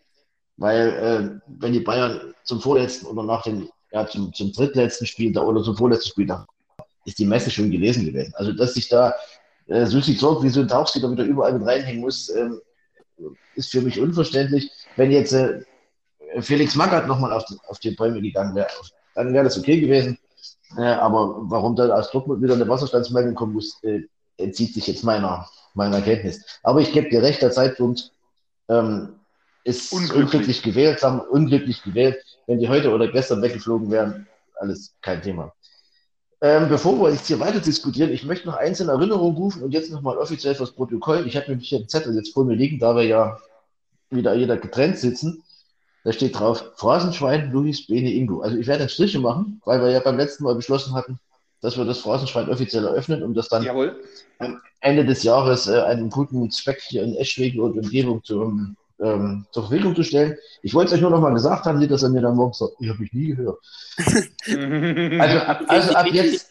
weil 0.56 0.88
äh, 0.88 1.50
wenn 1.60 1.72
die 1.72 1.80
Bayern 1.80 2.34
zum 2.44 2.60
vorletzten 2.60 3.06
oder 3.06 3.22
nach 3.22 3.42
dem, 3.42 3.68
ja, 3.90 4.06
zum, 4.06 4.32
zum 4.32 4.52
drittletzten 4.52 5.06
Spiel 5.06 5.32
da, 5.32 5.42
oder 5.42 5.62
zum 5.62 5.76
vorletzten 5.76 6.10
Spiel 6.10 6.26
da 6.26 6.46
ist 7.04 7.18
die 7.18 7.26
Messe 7.26 7.50
schon 7.50 7.70
gelesen 7.70 8.04
gewesen. 8.04 8.32
Also, 8.36 8.52
dass 8.52 8.74
sich 8.74 8.88
da 8.88 9.14
äh, 9.66 9.86
Susi 9.86 10.16
Zorg 10.16 10.42
wie 10.42 10.48
so 10.48 10.60
ein 10.60 10.68
Tauchsieder 10.68 11.10
wieder 11.10 11.24
überall 11.24 11.58
mit 11.58 11.66
reinhängen 11.66 12.00
muss, 12.00 12.28
ähm, 12.28 12.60
ist 13.54 13.70
für 13.70 13.80
mich 13.80 14.00
unverständlich. 14.00 14.70
Wenn 14.96 15.10
jetzt 15.10 15.32
äh, 15.32 15.62
Felix 16.40 16.74
Magath 16.74 17.06
nochmal 17.06 17.32
auf, 17.32 17.44
auf 17.68 17.78
die 17.78 17.90
Bäume 17.92 18.20
gegangen 18.20 18.54
wäre, 18.54 18.68
dann 19.14 19.32
wäre 19.32 19.44
das 19.44 19.58
okay 19.58 19.80
gewesen. 19.80 20.18
Äh, 20.78 20.82
aber 20.82 21.36
warum 21.42 21.76
da 21.76 21.88
aus 21.88 22.10
Dortmund 22.10 22.42
wieder 22.42 22.54
eine 22.54 22.68
Wasserstandsmeldung 22.68 23.34
kommen 23.34 23.54
muss, 23.54 23.82
äh, 23.82 24.02
entzieht 24.38 24.74
sich 24.74 24.86
jetzt 24.86 25.04
meiner, 25.04 25.48
meiner 25.74 26.00
Kenntnis. 26.00 26.44
Aber 26.62 26.80
ich 26.80 26.92
gebe 26.92 27.10
dir 27.10 27.22
recht, 27.22 27.42
der 27.42 27.50
Zeitpunkt 27.50 28.12
ähm, 28.68 29.16
ist 29.64 29.92
unglücklich. 29.92 30.24
unglücklich 30.24 30.62
gewählt, 30.62 31.00
sagen 31.00 31.20
unglücklich 31.20 31.82
gewählt. 31.82 32.22
Wenn 32.46 32.58
die 32.58 32.68
heute 32.68 32.90
oder 32.90 33.08
gestern 33.08 33.42
weggeflogen 33.42 33.90
wären, 33.90 34.26
alles 34.56 34.94
kein 35.00 35.22
Thema. 35.22 35.52
Ähm, 36.40 36.68
bevor 36.68 36.98
wir 37.00 37.10
jetzt 37.10 37.28
hier 37.28 37.38
weiter 37.38 37.60
diskutieren, 37.60 38.10
ich 38.10 38.24
möchte 38.24 38.48
noch 38.48 38.56
eins 38.56 38.80
in 38.80 38.88
Erinnerung 38.88 39.36
rufen 39.36 39.62
und 39.62 39.70
jetzt 39.70 39.92
nochmal 39.92 40.18
offiziell 40.18 40.56
fürs 40.56 40.72
Protokoll. 40.72 41.24
Ich 41.26 41.36
habe 41.36 41.48
nämlich 41.48 41.68
hier 41.68 41.78
einen 41.78 41.88
Zettel 41.88 42.16
jetzt 42.16 42.34
vor 42.34 42.44
mir 42.44 42.56
liegen, 42.56 42.80
da 42.80 42.96
wir 42.96 43.04
ja 43.04 43.38
wieder 44.10 44.34
jeder 44.34 44.56
getrennt 44.56 44.98
sitzen. 44.98 45.44
Da 46.04 46.12
steht 46.12 46.36
drauf, 46.36 46.72
Phrasenschwein, 46.74 47.52
Luis, 47.52 47.86
Bene, 47.86 48.12
Ingo. 48.12 48.40
Also 48.40 48.56
ich 48.56 48.66
werde 48.66 48.88
Striche 48.88 49.20
machen, 49.20 49.60
weil 49.64 49.80
wir 49.80 49.90
ja 49.90 50.00
beim 50.00 50.16
letzten 50.16 50.42
Mal 50.42 50.56
beschlossen 50.56 50.94
hatten, 50.94 51.20
dass 51.60 51.78
wir 51.78 51.84
das 51.84 52.00
Phrasenschwein 52.00 52.50
offiziell 52.50 52.84
eröffnen, 52.86 53.22
um 53.22 53.34
das 53.34 53.48
dann 53.48 53.62
Jawohl. 53.62 54.02
am 54.40 54.60
Ende 54.80 55.04
des 55.04 55.22
Jahres 55.22 55.68
äh, 55.68 55.80
einen 55.80 56.10
guten 56.10 56.50
Zweck 56.50 56.80
hier 56.80 57.04
in 57.04 57.14
Eschwege 57.14 57.62
und 57.62 57.78
Umgebung 57.78 58.24
zu, 58.24 58.52
ähm, 59.02 59.46
zur 59.50 59.64
Verfügung 59.68 59.94
zu 59.96 60.02
stellen. 60.04 60.36
Ich 60.62 60.74
wollte 60.74 60.90
es 60.90 60.94
euch 60.94 61.00
nur 61.00 61.10
noch 61.10 61.20
mal 61.20 61.32
gesagt 61.32 61.64
haben, 61.66 61.86
dass 61.86 62.02
er 62.02 62.08
mir 62.08 62.22
dann 62.22 62.36
morgen 62.36 62.52
sagt, 62.52 62.74
ich 62.78 62.88
habe 62.88 63.00
mich 63.00 63.12
nie 63.12 63.34
gehört. 63.34 63.58
Also, 65.20 65.38
ab, 65.38 65.62
also 65.68 65.94
ab, 65.94 66.06
jetzt, 66.10 66.50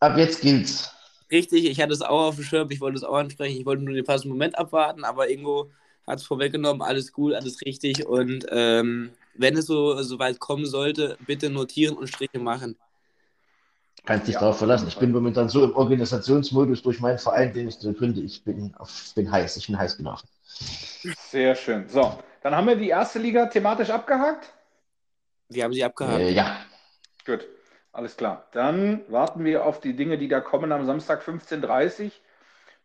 ab 0.00 0.16
jetzt 0.16 0.40
gilt's. 0.40 0.90
Richtig, 1.30 1.64
ich 1.64 1.80
hatte 1.80 1.92
es 1.92 2.02
auch 2.02 2.28
auf 2.28 2.36
dem 2.36 2.44
Schirm, 2.44 2.70
ich 2.70 2.80
wollte 2.80 2.96
es 2.98 3.04
auch 3.04 3.16
ansprechen, 3.16 3.58
ich 3.58 3.66
wollte 3.66 3.82
nur 3.82 3.94
den 3.94 4.04
passenden 4.04 4.30
Moment 4.30 4.56
abwarten, 4.56 5.04
aber 5.04 5.28
Ingo 5.28 5.70
hat 6.06 6.20
es 6.20 6.24
vorweggenommen, 6.24 6.82
alles 6.82 7.12
gut, 7.12 7.34
alles 7.34 7.60
richtig 7.62 8.06
und 8.06 8.46
ähm, 8.50 9.10
wenn 9.34 9.56
es 9.56 9.66
so, 9.66 10.00
so 10.02 10.18
weit 10.18 10.38
kommen 10.38 10.66
sollte, 10.66 11.16
bitte 11.26 11.50
notieren 11.50 11.96
und 11.96 12.08
Striche 12.08 12.38
machen. 12.38 12.76
Kannst 14.06 14.26
dich 14.26 14.34
Ja, 14.34 14.40
darauf 14.40 14.58
verlassen. 14.58 14.86
Ich 14.88 14.98
bin 14.98 15.12
momentan 15.12 15.48
so 15.48 15.64
im 15.64 15.74
Organisationsmodus 15.74 16.82
durch 16.82 17.00
meinen 17.00 17.18
Verein, 17.18 17.52
den 17.52 17.68
ich 17.68 17.76
so 17.76 17.92
gründe. 17.92 18.20
Ich 18.20 18.44
bin, 18.44 18.74
bin 19.14 19.32
heiß. 19.32 19.56
Ich 19.56 19.66
bin 19.66 19.78
heiß 19.78 19.96
gelaufen. 19.96 20.28
Sehr 21.30 21.54
schön. 21.54 21.88
So, 21.88 22.18
dann 22.42 22.54
haben 22.54 22.68
wir 22.68 22.76
die 22.76 22.90
erste 22.90 23.18
Liga 23.18 23.46
thematisch 23.46 23.90
abgehakt. 23.90 24.52
Wir 25.48 25.64
haben 25.64 25.72
sie 25.72 25.84
abgehakt. 25.84 26.20
Äh, 26.20 26.30
ja, 26.32 26.58
Gut, 27.24 27.46
alles 27.92 28.16
klar. 28.16 28.48
Dann 28.52 29.00
warten 29.08 29.44
wir 29.44 29.64
auf 29.64 29.80
die 29.80 29.96
Dinge, 29.96 30.18
die 30.18 30.28
da 30.28 30.40
kommen 30.40 30.72
am 30.72 30.84
Samstag 30.84 31.22
15.30 31.22 32.04
Uhr. 32.04 32.10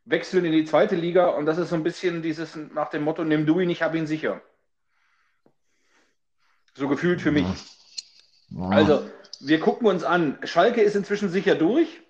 Wechseln 0.05 0.45
in 0.45 0.53
die 0.53 0.65
zweite 0.65 0.95
Liga 0.95 1.27
und 1.27 1.45
das 1.45 1.57
ist 1.57 1.69
so 1.69 1.75
ein 1.75 1.83
bisschen 1.83 2.21
dieses 2.21 2.55
nach 2.55 2.89
dem 2.89 3.03
Motto: 3.03 3.23
Nimm 3.23 3.45
du 3.45 3.59
ihn, 3.59 3.69
ich 3.69 3.81
habe 3.81 3.97
ihn 3.97 4.07
sicher. 4.07 4.41
So 6.73 6.87
gefühlt 6.87 7.21
für 7.21 7.31
mich. 7.31 7.45
Ja. 8.49 8.69
Also, 8.69 9.09
wir 9.39 9.60
gucken 9.60 9.88
uns 9.88 10.03
an. 10.03 10.38
Schalke 10.43 10.81
ist 10.81 10.96
inzwischen 10.96 11.29
sicher 11.29 11.55
durch. 11.55 12.01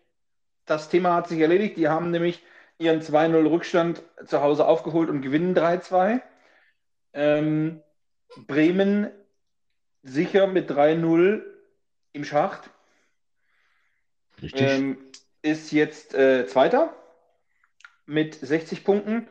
Das 0.66 0.90
Thema 0.90 1.16
hat 1.16 1.28
sich 1.28 1.40
erledigt. 1.40 1.78
Die 1.78 1.88
haben 1.88 2.12
nämlich 2.12 2.44
ihren 2.78 3.02
2-0 3.02 3.50
Rückstand 3.50 4.02
zu 4.26 4.42
Hause 4.42 4.66
aufgeholt 4.66 5.10
und 5.10 5.22
gewinnen 5.22 5.56
3-2. 5.56 6.22
Ähm, 7.14 7.82
Bremen 8.48 9.12
sicher 10.04 10.48
mit 10.48 10.70
3-0 10.72 11.44
im 12.14 12.24
Schacht. 12.24 12.70
richtig. 14.42 14.62
Ähm, 14.62 14.98
ist 15.42 15.72
jetzt 15.72 16.14
äh, 16.16 16.48
Zweiter 16.48 16.94
mit 18.06 18.36
60 18.36 18.84
Punkten. 18.84 19.28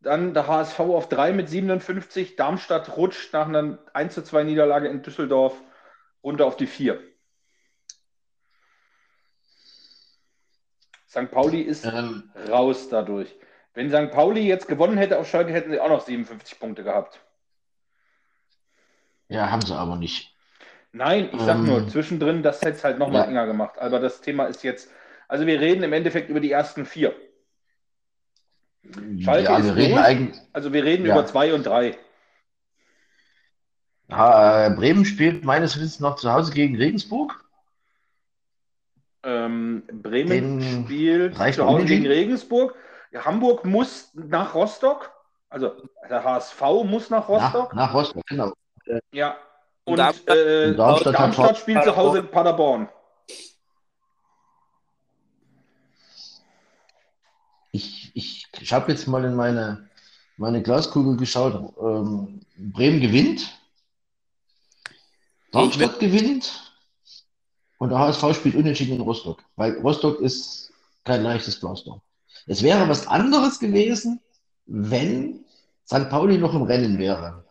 Dann 0.00 0.34
der 0.34 0.46
HSV 0.46 0.78
auf 0.80 1.08
3 1.08 1.32
mit 1.32 1.48
57. 1.48 2.36
Darmstadt 2.36 2.96
rutscht 2.96 3.32
nach 3.32 3.48
einer 3.48 3.78
1 3.92 4.14
zu 4.14 4.22
2 4.22 4.44
Niederlage 4.44 4.88
in 4.88 5.02
Düsseldorf 5.02 5.60
runter 6.22 6.46
auf 6.46 6.56
die 6.56 6.66
4. 6.66 7.00
St. 11.16 11.30
Pauli 11.30 11.62
ist 11.62 11.84
ähm, 11.84 12.30
raus 12.48 12.88
dadurch. 12.88 13.34
Wenn 13.74 13.90
St. 13.90 14.10
Pauli 14.12 14.46
jetzt 14.46 14.68
gewonnen 14.68 14.98
hätte 14.98 15.18
auf 15.18 15.28
Schalke, 15.28 15.52
hätten 15.52 15.70
sie 15.70 15.80
auch 15.80 15.88
noch 15.88 16.00
57 16.02 16.58
Punkte 16.60 16.82
gehabt. 16.84 17.20
ja, 19.28 19.50
haben 19.50 19.62
sie 19.62 19.74
aber 19.74 19.96
nicht. 19.96 20.34
Nein, 20.92 21.28
ich 21.32 21.40
sag 21.40 21.56
Ähm, 21.56 21.66
nur, 21.66 21.88
zwischendrin, 21.88 22.42
das 22.42 22.60
hätte 22.62 22.76
es 22.78 22.84
halt 22.84 22.98
nochmal 22.98 23.22
ja. 23.24 23.28
enger 23.28 23.46
gemacht. 23.46 23.78
Aber 23.78 24.00
das 24.00 24.20
Thema 24.20 24.46
ist 24.46 24.62
jetzt, 24.62 24.90
also 25.28 25.46
wir 25.46 25.60
reden 25.60 25.82
im 25.82 25.92
Endeffekt 25.92 26.30
über 26.30 26.40
die 26.40 26.52
ersten 26.52 26.86
vier. 26.86 27.14
Schalke 29.18 29.44
ja, 29.44 29.58
ist 29.58 29.70
eigentlich. 29.70 30.40
Also 30.52 30.72
wir 30.72 30.84
reden 30.84 31.04
Ja. 31.06 31.14
über 31.14 31.26
zwei 31.26 31.52
und 31.52 31.66
drei. 31.66 31.98
Bremen 34.08 35.04
spielt 35.04 35.44
meines 35.44 35.76
Wissens 35.76 36.00
noch 36.00 36.16
zu 36.16 36.32
Hause 36.32 36.52
gegen 36.52 36.76
Regensburg. 36.76 37.44
Ähm, 39.28 39.82
Bremen 39.92 40.60
Den 40.60 40.84
spielt 40.84 41.54
zu 41.54 41.66
Hause 41.66 41.84
gegen 41.84 42.06
Regensburg. 42.06 42.76
Ja, 43.10 43.24
Hamburg 43.24 43.64
muss 43.64 44.10
nach 44.14 44.54
Rostock. 44.54 45.10
Also 45.48 45.72
der 46.08 46.22
HSV 46.22 46.60
muss 46.84 47.10
nach 47.10 47.28
Rostock. 47.28 47.74
Nach, 47.74 47.88
nach 47.88 47.94
Rostock, 47.94 48.22
genau. 48.26 48.52
Ja. 49.12 49.36
Und 49.84 49.98
Darmstadt- 49.98 50.36
äh, 50.36 50.74
Darmstadt 50.76 51.14
Darmstadt, 51.14 51.48
hat- 51.50 51.58
spielt 51.58 51.82
zu 51.82 51.96
Hause 51.96 52.18
in 52.18 52.28
Paderborn. 52.30 52.88
Ich, 57.72 58.10
ich, 58.14 58.46
ich 58.60 58.72
habe 58.72 58.90
jetzt 58.92 59.06
mal 59.06 59.24
in 59.24 59.34
meine, 59.34 59.88
meine 60.36 60.62
Glaskugel 60.62 61.16
geschaut. 61.16 61.74
Ähm, 61.80 62.40
Bremen 62.56 63.00
gewinnt. 63.00 63.58
Darmstadt 65.52 65.98
gewinnt. 66.00 66.65
Und 67.78 67.90
der 67.90 67.98
HSV 67.98 68.34
spielt 68.34 68.54
unentschieden 68.54 68.96
in 68.96 69.02
Rostock. 69.02 69.42
Weil 69.56 69.78
Rostock 69.80 70.20
ist 70.20 70.72
kein 71.04 71.22
leichtes 71.22 71.56
Pflaster. 71.56 72.00
Es 72.46 72.62
wäre 72.62 72.88
was 72.88 73.06
anderes 73.06 73.58
gewesen, 73.58 74.20
wenn 74.66 75.44
St. 75.86 76.08
Pauli 76.08 76.38
noch 76.38 76.54
im 76.54 76.62
Rennen 76.62 76.98
wäre. 76.98 77.44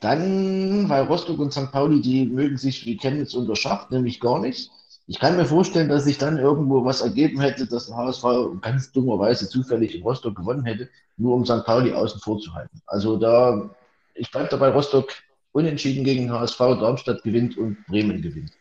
Dann, 0.00 0.88
weil 0.88 1.04
Rostock 1.04 1.38
und 1.38 1.52
St. 1.52 1.72
Pauli, 1.72 2.00
die 2.00 2.26
mögen 2.26 2.56
sich 2.56 2.86
wie 2.86 2.96
Chemnitz 2.96 3.34
unter 3.34 3.56
Schacht, 3.56 3.90
nämlich 3.90 4.20
gar 4.20 4.38
nicht. 4.38 4.70
Ich 5.08 5.18
kann 5.18 5.36
mir 5.36 5.46
vorstellen, 5.46 5.88
dass 5.88 6.04
sich 6.04 6.18
dann 6.18 6.38
irgendwo 6.38 6.84
was 6.84 7.00
ergeben 7.00 7.40
hätte, 7.40 7.66
dass 7.66 7.86
der 7.86 7.96
HSV 7.96 8.24
ganz 8.60 8.92
dummerweise 8.92 9.48
zufällig 9.48 9.94
in 9.94 10.02
Rostock 10.02 10.36
gewonnen 10.36 10.64
hätte, 10.64 10.88
nur 11.16 11.34
um 11.34 11.44
St. 11.44 11.64
Pauli 11.64 11.92
außen 11.92 12.20
vor 12.20 12.38
zu 12.38 12.52
halten. 12.54 12.80
Also 12.86 13.16
da, 13.16 13.70
ich 14.14 14.30
bleibe 14.30 14.50
dabei, 14.50 14.68
Rostock 14.68 15.12
unentschieden 15.52 16.04
gegen 16.04 16.30
HSV, 16.30 16.58
Darmstadt 16.58 17.22
gewinnt 17.22 17.56
und 17.56 17.84
Bremen 17.86 18.22
gewinnt. 18.22 18.52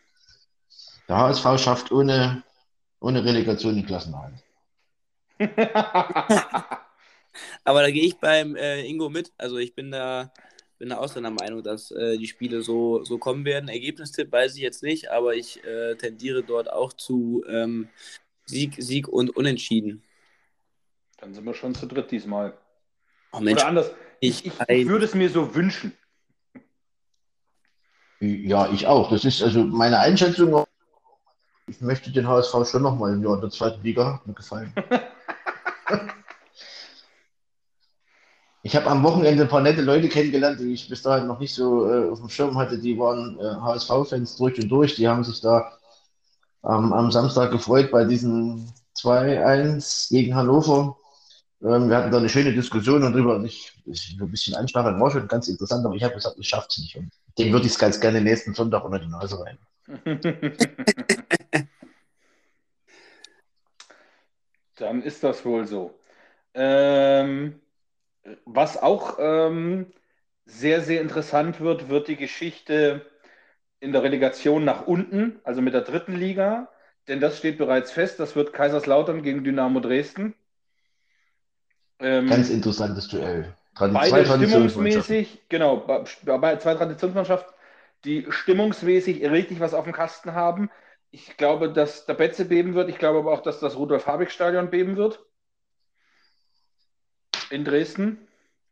Der 1.07 1.17
HSV 1.17 1.57
schafft 1.57 1.91
ohne, 1.91 2.43
ohne 2.99 3.23
Relegation 3.23 3.75
den 3.75 3.85
Klassenerhalt. 3.85 4.43
Aber 7.63 7.81
da 7.81 7.91
gehe 7.91 8.05
ich 8.05 8.17
beim 8.17 8.55
äh, 8.55 8.81
Ingo 8.85 9.09
mit. 9.09 9.31
Also 9.37 9.57
ich 9.57 9.75
bin 9.75 9.91
da, 9.91 10.31
bin 10.79 10.89
da 10.89 10.97
auch 10.97 11.07
seiner 11.07 11.31
Meinung, 11.31 11.63
dass 11.63 11.91
äh, 11.91 12.17
die 12.17 12.27
Spiele 12.27 12.61
so, 12.61 13.03
so 13.03 13.17
kommen 13.17 13.45
werden. 13.45 13.69
Ergebnistipp 13.69 14.31
weiß 14.31 14.55
ich 14.55 14.61
jetzt 14.61 14.83
nicht, 14.83 15.11
aber 15.11 15.35
ich 15.35 15.63
äh, 15.63 15.95
tendiere 15.95 16.43
dort 16.43 16.71
auch 16.71 16.93
zu 16.93 17.43
ähm, 17.47 17.89
Sieg, 18.45 18.75
Sieg 18.77 19.07
und 19.07 19.35
Unentschieden. 19.35 20.03
Dann 21.17 21.33
sind 21.33 21.45
wir 21.45 21.53
schon 21.53 21.75
zu 21.75 21.85
dritt 21.85 22.11
diesmal. 22.11 22.57
Oh 23.31 23.39
Mensch, 23.39 23.61
Oder 23.61 23.69
anders. 23.69 23.91
Ich, 24.19 24.45
ich, 24.45 24.53
ich 24.67 24.87
würde 24.87 25.05
es 25.05 25.13
mir 25.13 25.29
so 25.29 25.53
wünschen. 25.53 25.93
Ja, 28.19 28.71
ich 28.71 28.87
auch. 28.87 29.11
Das 29.11 29.25
ist 29.25 29.43
also 29.43 29.63
meine 29.63 29.99
Einschätzung. 29.99 30.65
Ich 31.67 31.81
möchte 31.81 32.11
den 32.11 32.27
HSV 32.27 32.65
schon 32.65 32.81
nochmal 32.81 33.13
im 33.13 33.23
Jahr 33.23 33.35
in 33.35 33.41
der 33.41 33.49
zweiten 33.49 33.83
Liga. 33.83 34.13
Hat 34.13 34.27
mir 34.27 34.33
gefallen. 34.33 34.73
Ich 38.63 38.75
habe 38.75 38.87
am 38.87 39.01
Wochenende 39.01 39.43
ein 39.43 39.49
paar 39.49 39.61
nette 39.61 39.81
Leute 39.81 40.09
kennengelernt, 40.09 40.59
die 40.59 40.73
ich 40.73 40.89
bis 40.89 41.01
dahin 41.01 41.25
noch 41.25 41.39
nicht 41.39 41.53
so 41.53 41.89
äh, 41.89 42.09
auf 42.09 42.19
dem 42.19 42.27
Schirm 42.27 42.57
hatte. 42.57 42.77
Die 42.77 42.99
waren 42.99 43.39
äh, 43.39 43.61
HSV-Fans 43.61 44.35
durch 44.35 44.59
und 44.61 44.67
durch. 44.67 44.95
Die 44.95 45.07
haben 45.07 45.23
sich 45.23 45.39
da 45.39 45.71
ähm, 46.65 46.91
am 46.91 47.09
Samstag 47.09 47.51
gefreut 47.51 47.91
bei 47.91 48.03
diesem 48.03 48.67
2-1 48.97 50.09
gegen 50.09 50.35
Hannover. 50.35 50.97
Ähm, 51.61 51.87
wir 51.87 51.95
hatten 51.95 52.11
da 52.11 52.17
eine 52.17 52.27
schöne 52.27 52.51
Diskussion 52.51 53.03
und 53.03 53.13
drüber. 53.13 53.41
Ich, 53.45 53.71
ich, 53.85 54.17
ein 54.19 54.29
bisschen 54.29 54.55
anstacheln 54.55 54.99
war 54.99 55.11
schon 55.11 55.29
ganz 55.29 55.47
interessant, 55.47 55.85
aber 55.85 55.95
ich 55.95 56.03
habe 56.03 56.15
gesagt, 56.15 56.35
ich 56.37 56.49
schaffe 56.49 56.67
es 56.69 56.77
nicht. 56.79 56.97
Und 56.97 57.09
dem 57.37 57.53
würde 57.53 57.67
ich 57.67 57.71
es 57.71 57.79
ganz 57.79 58.01
gerne 58.01 58.19
nächsten 58.19 58.53
Sonntag 58.53 58.83
unter 58.83 58.99
die 58.99 59.07
Nase 59.07 59.39
rein. 59.39 59.57
Dann 64.77 65.01
ist 65.03 65.23
das 65.23 65.45
wohl 65.45 65.65
so. 65.67 65.99
Ähm, 66.55 67.61
was 68.45 68.77
auch 68.81 69.17
ähm, 69.19 69.87
sehr, 70.45 70.81
sehr 70.81 71.01
interessant 71.01 71.61
wird, 71.61 71.89
wird 71.89 72.07
die 72.09 72.17
Geschichte 72.17 73.05
in 73.81 73.91
der 73.93 74.03
Relegation 74.03 74.65
nach 74.65 74.87
unten, 74.87 75.39
also 75.45 75.61
mit 75.61 75.73
der 75.75 75.81
dritten 75.81 76.15
Liga. 76.15 76.69
Denn 77.09 77.21
das 77.21 77.37
steht 77.39 77.57
bereits 77.59 77.91
fest. 77.91 78.19
Das 78.19 78.35
wird 78.35 78.53
Kaiserslautern 78.53 79.23
gegen 79.23 79.43
Dynamo 79.43 79.79
Dresden. 79.81 80.35
Ähm, 81.99 82.29
Ganz 82.29 82.49
interessantes 82.49 83.07
Duell. 83.07 83.53
Tradi- 83.75 83.93
Beide 83.93 84.25
stimmungsmäßig, 84.25 85.43
genau, 85.49 85.77
bei 85.77 86.03
bei 86.37 86.57
zwei 86.57 86.75
Traditionsmannschaften, 86.75 87.53
die 88.05 88.25
stimmungsmäßig 88.29 89.23
richtig 89.29 89.59
was 89.59 89.73
auf 89.73 89.85
dem 89.85 89.93
Kasten 89.93 90.33
haben. 90.33 90.69
Ich 91.11 91.37
glaube, 91.37 91.71
dass 91.71 92.05
der 92.05 92.13
Betze 92.13 92.45
beben 92.45 92.75
wird. 92.75 92.89
Ich 92.89 92.97
glaube 92.97 93.19
aber 93.19 93.31
auch, 93.31 93.41
dass 93.41 93.59
das 93.59 93.75
Rudolf-Habig-Stadion 93.75 94.69
beben 94.69 94.97
wird. 94.97 95.23
In 97.49 97.63
Dresden. 97.63 98.27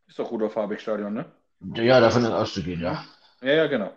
Ist 0.08 0.20
doch 0.20 0.32
Rudolf-Habig-Stadion, 0.32 1.14
ne? 1.14 1.32
Ja, 1.76 2.00
davon 2.00 2.24
ist 2.24 2.32
auszugehen, 2.32 2.82
ja. 2.82 3.06
Ja, 3.42 3.54
ja, 3.54 3.68
genau. 3.68 3.94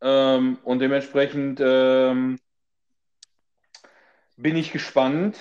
Ähm, 0.00 0.58
und 0.64 0.80
dementsprechend 0.80 1.60
ähm, 1.62 2.38
bin 4.36 4.56
ich 4.56 4.72
gespannt, 4.72 5.36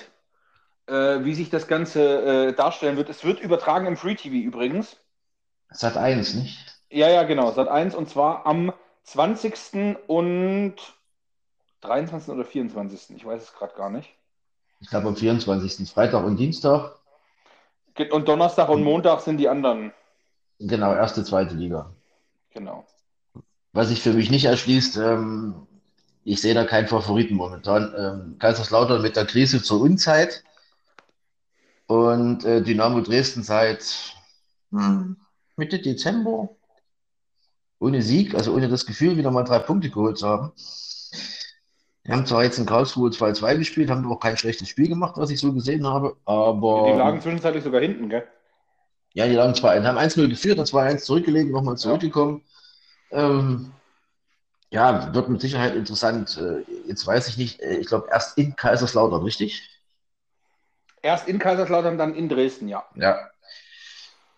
äh, 0.87 1.23
wie 1.23 1.33
sich 1.33 1.49
das 1.49 1.67
Ganze 1.67 2.49
äh, 2.49 2.53
darstellen 2.53 2.97
wird. 2.97 3.09
Es 3.09 3.23
wird 3.23 3.39
übertragen 3.39 3.87
im 3.87 3.97
Free 3.97 4.15
TV 4.15 4.35
übrigens. 4.35 4.97
Sat 5.69 5.97
1, 5.97 6.35
nicht? 6.35 6.59
Ja, 6.89 7.09
ja, 7.09 7.23
genau, 7.23 7.51
Sat 7.51 7.67
1 7.67 7.95
und 7.95 8.09
zwar 8.09 8.45
am 8.45 8.71
20. 9.03 9.97
und 10.07 10.75
23. 11.83 12.33
oder 12.33 12.45
24. 12.45 13.15
Ich 13.15 13.25
weiß 13.25 13.43
es 13.43 13.53
gerade 13.53 13.75
gar 13.75 13.89
nicht. 13.89 14.09
Ich 14.79 14.89
glaube 14.89 15.07
am 15.07 15.15
24. 15.15 15.89
Freitag 15.89 16.25
und 16.25 16.37
Dienstag. 16.37 16.95
Und 18.11 18.27
Donnerstag 18.27 18.69
und 18.69 18.83
Montag 18.83 19.21
sind 19.21 19.37
die 19.37 19.47
anderen. 19.47 19.93
Genau, 20.59 20.93
erste, 20.93 21.23
zweite 21.23 21.55
Liga. 21.55 21.91
Genau. 22.51 22.85
Was 23.71 23.89
sich 23.89 24.01
für 24.01 24.13
mich 24.13 24.31
nicht 24.31 24.45
erschließt, 24.45 24.97
ähm, 24.97 25.67
ich 26.23 26.41
sehe 26.41 26.53
da 26.53 26.63
keinen 26.63 26.87
Favoriten 26.87 27.35
momentan. 27.35 27.93
Ähm, 27.97 28.39
Kaiserslautern 28.39 29.01
mit 29.01 29.15
der 29.15 29.25
Krise 29.25 29.61
zur 29.61 29.81
Unzeit 29.81 30.43
und 31.87 32.45
äh, 32.45 32.61
Dynamo 32.61 33.01
Dresden 33.01 33.43
seit 33.43 34.15
hm, 34.71 35.17
Mitte 35.55 35.79
Dezember 35.79 36.49
ohne 37.79 38.01
Sieg, 38.01 38.33
also 38.33 38.53
ohne 38.53 38.69
das 38.69 38.85
Gefühl, 38.85 39.17
wieder 39.17 39.31
mal 39.31 39.43
drei 39.43 39.59
Punkte 39.59 39.89
geholt 39.89 40.17
zu 40.17 40.27
haben. 40.27 40.53
Wir 42.03 42.15
haben 42.15 42.25
zwar 42.25 42.43
jetzt 42.43 42.59
in 42.59 42.65
Karlsruhe 42.65 43.09
2-2 43.09 43.57
gespielt, 43.57 43.89
haben 43.89 44.11
auch 44.11 44.19
kein 44.19 44.35
schlechtes 44.35 44.67
Spiel 44.67 44.89
gemacht, 44.89 45.15
was 45.15 45.29
ich 45.29 45.39
so 45.39 45.53
gesehen 45.53 45.87
habe, 45.87 46.17
aber. 46.25 46.91
Die 46.91 46.97
lagen 46.97 47.21
zwischenzeitlich 47.21 47.63
sogar 47.63 47.81
hinten, 47.81 48.09
gell? 48.09 48.27
Ja, 49.13 49.25
die 49.27 49.35
lagen 49.35 49.53
2-1, 49.53 49.83
haben 49.85 49.97
1-0 49.97 50.27
geführt, 50.27 50.59
dann 50.59 50.65
2-1 50.65 50.97
zurückgelegt, 50.97 51.51
nochmal 51.51 51.77
zurückgekommen. 51.77 52.41
Ja. 53.11 53.29
Ähm, 53.29 53.71
ja, 54.69 55.13
wird 55.13 55.29
mit 55.29 55.39
Sicherheit 55.39 55.75
interessant. 55.75 56.37
Äh, 56.37 56.63
jetzt 56.87 57.05
weiß 57.05 57.27
ich 57.29 57.37
nicht, 57.37 57.61
äh, 57.61 57.77
ich 57.77 57.87
glaube 57.87 58.07
erst 58.11 58.37
in 58.37 58.55
Kaiserslautern, 58.55 59.21
richtig? 59.21 59.69
Erst 61.03 61.27
in 61.27 61.37
Kaiserslautern, 61.37 61.97
dann 61.97 62.15
in 62.15 62.27
Dresden, 62.27 62.67
ja. 62.67 62.83
Ja. 62.95 63.19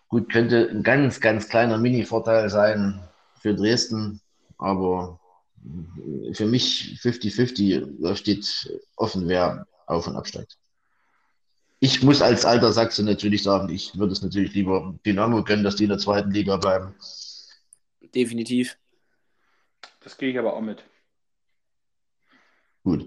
Gut, 0.08 0.30
könnte 0.30 0.68
ein 0.70 0.82
ganz, 0.82 1.20
ganz 1.20 1.48
kleiner 1.48 1.78
Mini-Vorteil 1.78 2.50
sein 2.50 3.00
für 3.40 3.54
Dresden, 3.54 4.20
aber 4.58 5.18
für 6.32 6.46
mich 6.46 6.98
50-50, 7.02 8.02
da 8.02 8.16
steht 8.16 8.70
offen, 8.96 9.28
wer 9.28 9.66
auf- 9.86 10.06
und 10.06 10.16
absteigt. 10.16 10.58
Ich 11.78 12.02
muss 12.02 12.22
als 12.22 12.44
alter 12.44 12.72
Sachse 12.72 13.02
natürlich 13.02 13.42
sagen, 13.42 13.68
ich 13.68 13.96
würde 13.98 14.12
es 14.12 14.22
natürlich 14.22 14.54
lieber 14.54 14.94
Dynamo 15.04 15.44
gönnen, 15.44 15.64
dass 15.64 15.76
die 15.76 15.84
in 15.84 15.90
der 15.90 15.98
zweiten 15.98 16.30
Liga 16.30 16.56
bleiben. 16.56 16.94
Definitiv. 18.14 18.78
Das 20.00 20.16
gehe 20.16 20.30
ich 20.30 20.38
aber 20.38 20.54
auch 20.54 20.62
mit. 20.62 20.84
Gut. 22.82 23.06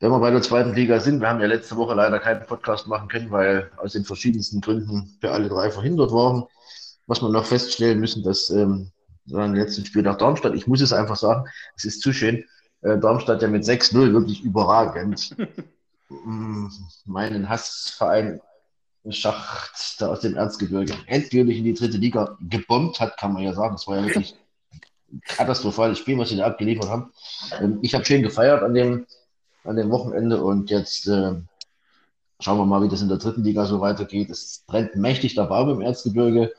Wenn 0.00 0.10
wir 0.10 0.20
bei 0.20 0.30
der 0.30 0.42
zweiten 0.42 0.74
Liga 0.74 1.00
sind, 1.00 1.20
wir 1.20 1.28
haben 1.28 1.40
ja 1.40 1.46
letzte 1.46 1.76
Woche 1.76 1.94
leider 1.94 2.18
keinen 2.20 2.46
Podcast 2.46 2.86
machen 2.86 3.08
können, 3.08 3.30
weil 3.30 3.70
aus 3.76 3.92
den 3.92 4.04
verschiedensten 4.04 4.60
Gründen 4.60 5.16
für 5.20 5.32
alle 5.32 5.48
drei 5.48 5.70
verhindert 5.70 6.12
waren. 6.12 6.44
Was 7.06 7.20
wir 7.20 7.28
noch 7.28 7.46
feststellen 7.46 8.00
müssen, 8.00 8.22
dass 8.22 8.50
ähm, 8.50 8.92
im 9.30 9.54
letzten 9.54 9.84
Spiel 9.84 10.02
nach 10.02 10.16
Darmstadt, 10.16 10.54
ich 10.54 10.66
muss 10.66 10.80
es 10.80 10.92
einfach 10.92 11.16
sagen, 11.16 11.48
es 11.76 11.84
ist 11.84 12.02
zu 12.02 12.12
schön, 12.12 12.44
äh, 12.82 12.98
Darmstadt 12.98 13.42
ja 13.42 13.48
mit 13.48 13.64
6-0 13.64 14.12
wirklich 14.12 14.42
überragend 14.42 15.34
meinen 17.04 17.48
Hassverein 17.48 18.40
Schacht 19.10 20.00
da 20.00 20.08
aus 20.08 20.20
dem 20.20 20.36
Erzgebirge 20.36 20.94
endgültig 21.06 21.58
in 21.58 21.64
die 21.64 21.74
dritte 21.74 21.96
Liga 21.96 22.36
gebombt 22.40 23.00
hat, 23.00 23.16
kann 23.16 23.32
man 23.32 23.42
ja 23.42 23.54
sagen. 23.54 23.74
Das 23.74 23.86
war 23.86 23.96
ja 23.96 24.04
wirklich 24.04 24.34
katastrophales 25.24 25.98
Spiel, 25.98 26.18
was 26.18 26.28
sie 26.28 26.36
da 26.36 26.46
abgeliefert 26.46 26.88
haben. 26.88 27.12
Ähm, 27.60 27.78
ich 27.82 27.94
habe 27.94 28.04
schön 28.04 28.22
gefeiert 28.22 28.62
an 28.62 28.74
dem, 28.74 29.06
an 29.64 29.76
dem 29.76 29.90
Wochenende 29.90 30.42
und 30.42 30.70
jetzt 30.70 31.08
äh, 31.08 31.34
schauen 32.40 32.58
wir 32.58 32.66
mal, 32.66 32.82
wie 32.82 32.88
das 32.88 33.02
in 33.02 33.08
der 33.08 33.18
dritten 33.18 33.44
Liga 33.44 33.64
so 33.64 33.80
weitergeht. 33.80 34.30
Es 34.30 34.64
brennt 34.66 34.96
mächtig 34.96 35.34
der 35.34 35.44
Baum 35.44 35.70
im 35.70 35.80
Erzgebirge. 35.80 36.52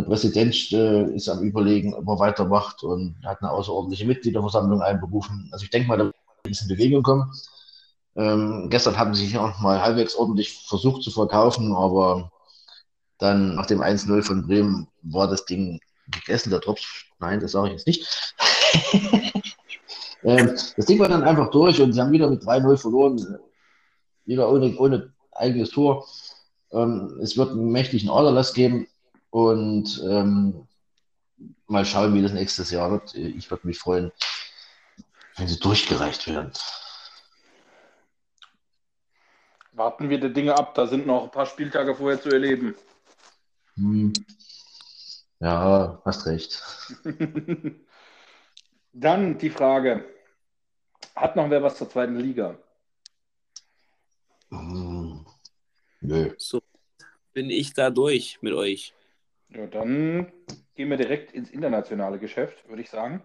Der 0.00 0.06
Präsident 0.06 0.72
äh, 0.72 1.14
ist 1.14 1.28
am 1.28 1.42
Überlegen, 1.42 1.92
ob 1.92 2.08
er 2.08 2.18
weitermacht 2.18 2.82
und 2.82 3.16
hat 3.22 3.42
eine 3.42 3.50
außerordentliche 3.50 4.06
Mitgliederversammlung 4.06 4.80
einberufen. 4.80 5.50
Also 5.52 5.64
ich 5.64 5.70
denke 5.70 5.88
mal, 5.88 5.98
da 5.98 6.04
wird 6.06 6.14
ein 6.14 6.48
bisschen 6.48 6.68
Bewegung 6.68 7.02
kommen. 7.02 7.30
Ähm, 8.16 8.68
gestern 8.70 8.96
haben 8.96 9.14
sie 9.14 9.26
sich 9.26 9.36
auch 9.36 9.58
mal 9.60 9.82
halbwegs 9.82 10.14
ordentlich 10.14 10.64
versucht 10.66 11.02
zu 11.02 11.10
verkaufen, 11.10 11.74
aber 11.74 12.32
dann 13.18 13.56
nach 13.56 13.66
dem 13.66 13.82
1-0 13.82 14.22
von 14.22 14.46
Bremen 14.46 14.88
war 15.02 15.28
das 15.28 15.44
Ding 15.44 15.80
gegessen, 16.10 16.48
der 16.48 16.60
Drops. 16.60 16.86
Nein, 17.18 17.40
das 17.40 17.52
sage 17.52 17.66
ich 17.68 17.72
jetzt 17.74 17.86
nicht. 17.86 18.32
ähm, 20.22 20.56
das 20.76 20.86
Ding 20.86 20.98
war 20.98 21.08
dann 21.08 21.24
einfach 21.24 21.50
durch 21.50 21.78
und 21.78 21.92
sie 21.92 22.00
haben 22.00 22.12
wieder 22.12 22.30
mit 22.30 22.42
3-0 22.42 22.78
verloren. 22.78 23.38
Wieder 24.24 24.50
ohne, 24.50 24.74
ohne 24.78 25.12
eigenes 25.32 25.72
Tor. 25.72 26.06
Ähm, 26.72 27.18
es 27.20 27.36
wird 27.36 27.50
einen 27.50 27.70
mächtigen 27.70 28.08
Aderlass 28.08 28.54
geben 28.54 28.86
und 29.30 30.02
ähm, 30.04 30.66
mal 31.66 31.84
schauen, 31.84 32.14
wie 32.14 32.22
das 32.22 32.32
nächstes 32.32 32.70
Jahr 32.70 32.90
wird. 32.90 33.14
Ich 33.14 33.50
würde 33.50 33.66
mich 33.66 33.78
freuen, 33.78 34.12
wenn 35.36 35.48
sie 35.48 35.58
durchgereicht 35.58 36.26
werden. 36.28 36.52
Warten 39.72 40.10
wir 40.10 40.20
die 40.20 40.32
Dinge 40.32 40.56
ab, 40.58 40.74
da 40.74 40.86
sind 40.86 41.06
noch 41.06 41.24
ein 41.24 41.30
paar 41.30 41.46
Spieltage 41.46 41.94
vorher 41.94 42.20
zu 42.20 42.28
erleben. 42.28 42.74
Hm. 43.76 44.12
Ja, 45.38 46.02
hast 46.04 46.26
recht. 46.26 46.62
Dann 48.92 49.38
die 49.38 49.48
Frage: 49.48 50.04
Hat 51.14 51.36
noch 51.36 51.48
wer 51.48 51.62
was 51.62 51.78
zur 51.78 51.88
zweiten 51.88 52.16
Liga? 52.16 52.58
Hm. 54.50 55.24
Nö. 56.00 56.34
So 56.36 56.60
bin 57.32 57.48
ich 57.48 57.72
da 57.72 57.90
durch 57.90 58.38
mit 58.42 58.52
euch. 58.52 58.92
Ja, 59.54 59.66
dann 59.66 60.30
gehen 60.74 60.90
wir 60.90 60.96
direkt 60.96 61.32
ins 61.32 61.50
internationale 61.50 62.18
Geschäft, 62.18 62.68
würde 62.68 62.82
ich 62.82 62.90
sagen. 62.90 63.24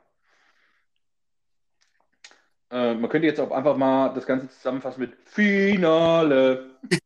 Äh, 2.72 2.96
man 2.96 3.10
könnte 3.10 3.28
jetzt 3.28 3.40
auch 3.40 3.52
einfach 3.52 3.78
mal 3.78 4.14
das 4.14 4.26
Ganze 4.26 4.50
zusammenfassen 4.50 5.02
mit 5.02 5.14
Finale. 5.26 6.78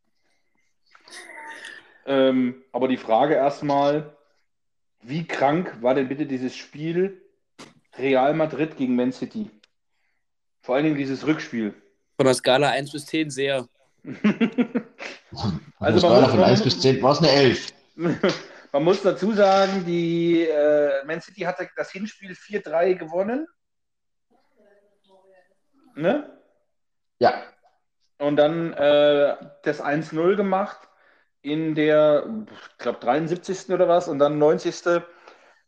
ähm, 2.05 2.63
aber 2.71 2.87
die 2.87 2.97
Frage 2.97 3.33
erstmal, 3.33 4.15
wie 5.01 5.27
krank 5.27 5.81
war 5.81 5.95
denn 5.95 6.07
bitte 6.07 6.25
dieses 6.25 6.55
Spiel 6.55 7.21
Real 7.97 8.33
Madrid 8.33 8.77
gegen 8.77 8.95
Man 8.95 9.11
City? 9.11 9.49
Vor 10.61 10.75
allen 10.75 10.85
Dingen 10.85 10.97
dieses 10.97 11.27
Rückspiel. 11.27 11.73
Von 12.15 12.25
der 12.25 12.35
Skala 12.35 12.69
1 12.69 12.91
bis 12.91 13.05
10 13.05 13.29
sehr. 13.29 13.67
also 15.79 15.99
Skala 15.99 16.29
von 16.29 16.43
1 16.43 16.63
bis 16.63 16.79
10 16.79 17.01
war 17.01 17.11
es 17.11 17.19
eine 17.19 17.31
11. 17.31 17.73
man 18.71 18.83
muss 18.83 19.01
dazu 19.01 19.31
sagen, 19.31 19.85
die 19.85 20.43
äh, 20.43 21.03
Man 21.05 21.21
City 21.21 21.41
hatte 21.41 21.69
das 21.75 21.91
Hinspiel 21.91 22.31
4-3 22.31 22.95
gewonnen. 22.95 23.47
Ne? 25.95 26.29
Ja. 27.19 27.43
Und 28.19 28.35
dann 28.37 28.73
äh, 28.73 29.37
das 29.63 29.83
1-0 29.83 30.35
gemacht 30.35 30.79
in 31.41 31.73
der, 31.75 32.45
ich 32.51 32.77
glaube, 32.77 32.99
73. 32.99 33.69
oder 33.69 33.87
was. 33.87 34.07
Und 34.07 34.19
dann 34.19 34.37
90. 34.37 35.01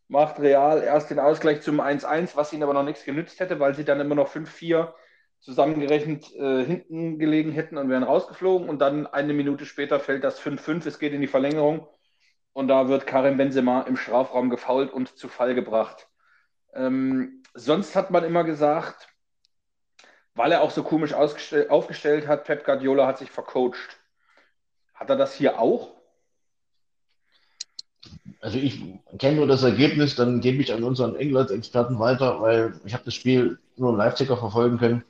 macht 0.07 0.39
Real 0.39 0.83
erst 0.83 1.09
den 1.09 1.19
Ausgleich 1.19 1.61
zum 1.61 1.79
1-1, 1.79 2.35
was 2.35 2.53
ihnen 2.53 2.63
aber 2.63 2.73
noch 2.73 2.83
nichts 2.83 3.05
genützt 3.05 3.39
hätte, 3.39 3.59
weil 3.59 3.73
sie 3.73 3.85
dann 3.85 3.99
immer 3.99 4.15
noch 4.15 4.29
5-4 4.29 4.93
zusammengerechnet 5.39 6.31
äh, 6.35 6.63
hinten 6.63 7.17
gelegen 7.17 7.51
hätten 7.51 7.77
und 7.77 7.89
wären 7.89 8.03
rausgeflogen. 8.03 8.69
Und 8.69 8.79
dann 8.79 9.07
eine 9.07 9.33
Minute 9.33 9.65
später 9.65 9.99
fällt 9.99 10.23
das 10.23 10.39
5-5, 10.39 10.87
es 10.87 10.99
geht 10.99 11.13
in 11.13 11.21
die 11.21 11.27
Verlängerung. 11.27 11.87
Und 12.53 12.67
da 12.67 12.87
wird 12.87 13.07
Karim 13.07 13.37
Benzema 13.37 13.81
im 13.81 13.95
Strafraum 13.95 14.49
gefault 14.49 14.91
und 14.91 15.17
zu 15.17 15.29
Fall 15.29 15.55
gebracht. 15.55 16.07
Ähm, 16.73 17.43
sonst 17.53 17.95
hat 17.95 18.11
man 18.11 18.23
immer 18.23 18.43
gesagt, 18.43 19.07
weil 20.35 20.51
er 20.51 20.61
auch 20.61 20.71
so 20.71 20.83
komisch 20.83 21.13
aufgestellt 21.13 22.27
hat, 22.27 22.45
Pep 22.45 22.65
Guardiola 22.65 23.07
hat 23.07 23.17
sich 23.17 23.31
vercoacht. 23.31 23.99
Hat 24.93 25.09
er 25.09 25.15
das 25.15 25.33
hier 25.33 25.59
auch? 25.59 25.95
Also 28.39 28.57
ich 28.57 28.81
kenne 29.19 29.37
nur 29.37 29.47
das 29.47 29.63
Ergebnis, 29.63 30.15
dann 30.15 30.41
gebe 30.41 30.61
ich 30.61 30.73
an 30.73 30.83
unseren 30.83 31.15
England-Experten 31.15 31.99
weiter, 31.99 32.41
weil 32.41 32.73
ich 32.85 32.93
habe 32.93 33.03
das 33.05 33.13
Spiel 33.13 33.59
nur 33.77 33.91
im 33.91 33.97
Live-Ticker 33.97 34.37
verfolgen 34.37 34.77
können. 34.77 35.03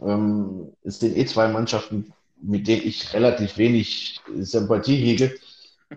Ähm, 0.00 0.72
es 0.82 1.00
sind 1.00 1.16
eh 1.16 1.24
zwei 1.26 1.48
Mannschaften, 1.48 2.12
mit 2.40 2.66
denen 2.68 2.82
ich 2.82 3.14
relativ 3.14 3.56
wenig 3.56 4.20
Sympathie 4.34 4.96
hege. 4.96 5.34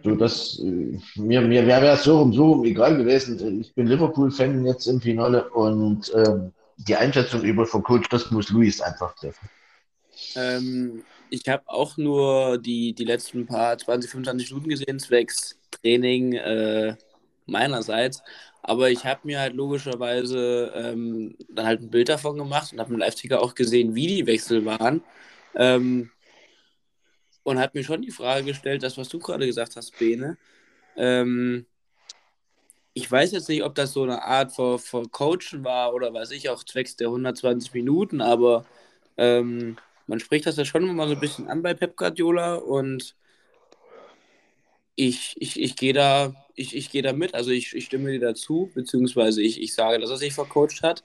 So, 0.04 0.16
das, 0.16 0.60
äh, 0.60 1.00
mir 1.16 1.42
mir 1.42 1.66
wäre 1.66 1.88
es 1.88 2.04
so 2.04 2.20
rum, 2.20 2.32
so 2.32 2.52
rum 2.52 2.64
egal 2.64 2.98
gewesen. 2.98 3.60
Ich 3.60 3.74
bin 3.74 3.88
Liverpool-Fan 3.88 4.66
jetzt 4.66 4.86
im 4.86 5.02
Finale 5.02 5.50
und 5.50 6.12
ähm, 6.16 6.54
die 6.78 6.96
Einschätzung 6.96 7.42
über 7.42 7.66
von 7.66 7.84
Coach, 7.84 8.08
das 8.10 8.30
muss 8.32 8.50
Luis 8.50 8.82
einfach 8.82 9.16
treffen. 9.16 9.50
Ähm, 10.36 11.04
ich 11.30 11.48
habe 11.48 11.64
auch 11.68 11.98
nur 11.98 12.58
die, 12.60 12.94
die 12.94 13.04
letzten 13.04 13.46
paar 13.46 13.78
20, 13.78 14.12
25 14.12 14.50
Minuten 14.52 14.70
gesehen, 14.70 15.00
zwecks 15.00 15.60
Training 15.72 16.34
äh, 16.34 16.96
meinerseits. 17.46 18.22
Aber 18.62 18.92
ich 18.92 19.06
habe 19.06 19.22
mir 19.24 19.40
halt 19.40 19.56
logischerweise 19.56 20.72
ähm, 20.76 21.36
dann 21.50 21.66
halt 21.66 21.82
ein 21.82 21.90
Bild 21.90 22.10
davon 22.10 22.38
gemacht 22.38 22.72
und 22.74 22.80
habe 22.80 22.94
im 22.94 23.00
Live-Ticker 23.00 23.42
auch 23.42 23.56
gesehen, 23.56 23.96
wie 23.96 24.08
die 24.08 24.28
Wechsel 24.28 24.66
waren. 24.66 25.02
Ähm, 25.56 26.12
und 27.50 27.60
habe 27.60 27.78
mir 27.78 27.84
schon 27.86 28.02
die 28.02 28.12
Frage 28.12 28.46
gestellt, 28.46 28.84
das, 28.84 28.98
was 28.98 29.10
du 29.10 29.20
gerade 29.20 29.46
gesagt 29.48 29.76
hast, 29.78 29.98
Bene. 29.98 30.38
Ähm, 30.96 31.68
ich 32.94 33.10
weiß 33.12 33.32
jetzt 33.32 33.50
nicht, 33.50 33.64
ob 33.64 33.76
das 33.76 33.94
so 33.94 34.04
eine 34.04 34.24
Art 34.24 34.52
von, 34.54 34.80
von 34.80 35.12
Coachen 35.12 35.64
war 35.64 35.94
oder 35.94 36.14
weiß 36.14 36.32
ich 36.32 36.50
auch 36.50 36.64
zwecks 36.64 36.96
der 36.96 37.08
120 37.10 37.74
Minuten, 37.74 38.22
aber 38.22 38.66
Ähm, 39.18 39.80
man 40.08 40.20
spricht 40.22 40.48
das 40.48 40.58
ja 40.58 40.66
schon 40.66 40.90
immer 40.90 41.08
so 41.08 41.14
ein 41.16 41.22
bisschen 41.22 41.50
an 41.50 41.62
bei 41.64 41.76
Pep 41.76 41.98
Guardiola 41.98 42.56
und 42.58 43.16
ich, 44.96 45.36
ich, 45.40 45.60
ich 45.60 45.76
gehe 45.78 45.94
da, 45.94 46.36
ich, 46.56 46.76
ich 46.76 46.92
geh 46.92 47.02
da 47.02 47.14
mit, 47.14 47.34
also 47.34 47.52
ich, 47.52 47.74
ich 47.76 47.86
stimme 47.86 48.12
dir 48.12 48.20
dazu, 48.20 48.72
beziehungsweise 48.74 49.42
ich, 49.42 49.62
ich 49.62 49.74
sage, 49.74 50.00
dass 50.00 50.10
er 50.10 50.18
sich 50.18 50.34
vercoacht 50.34 50.82
hat, 50.84 51.04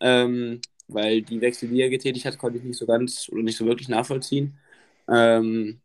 ähm, 0.00 0.60
weil 0.88 1.22
die 1.22 1.40
Wechsel, 1.40 1.68
die 1.68 1.80
er 1.82 1.90
getätigt 1.90 2.26
hat, 2.26 2.38
konnte 2.38 2.58
ich 2.58 2.64
nicht 2.64 2.78
so 2.78 2.86
ganz 2.86 3.28
oder 3.30 3.42
nicht 3.42 3.56
so 3.58 3.66
wirklich 3.66 3.88
nachvollziehen. 3.88 4.58
Ähm, 5.08 5.80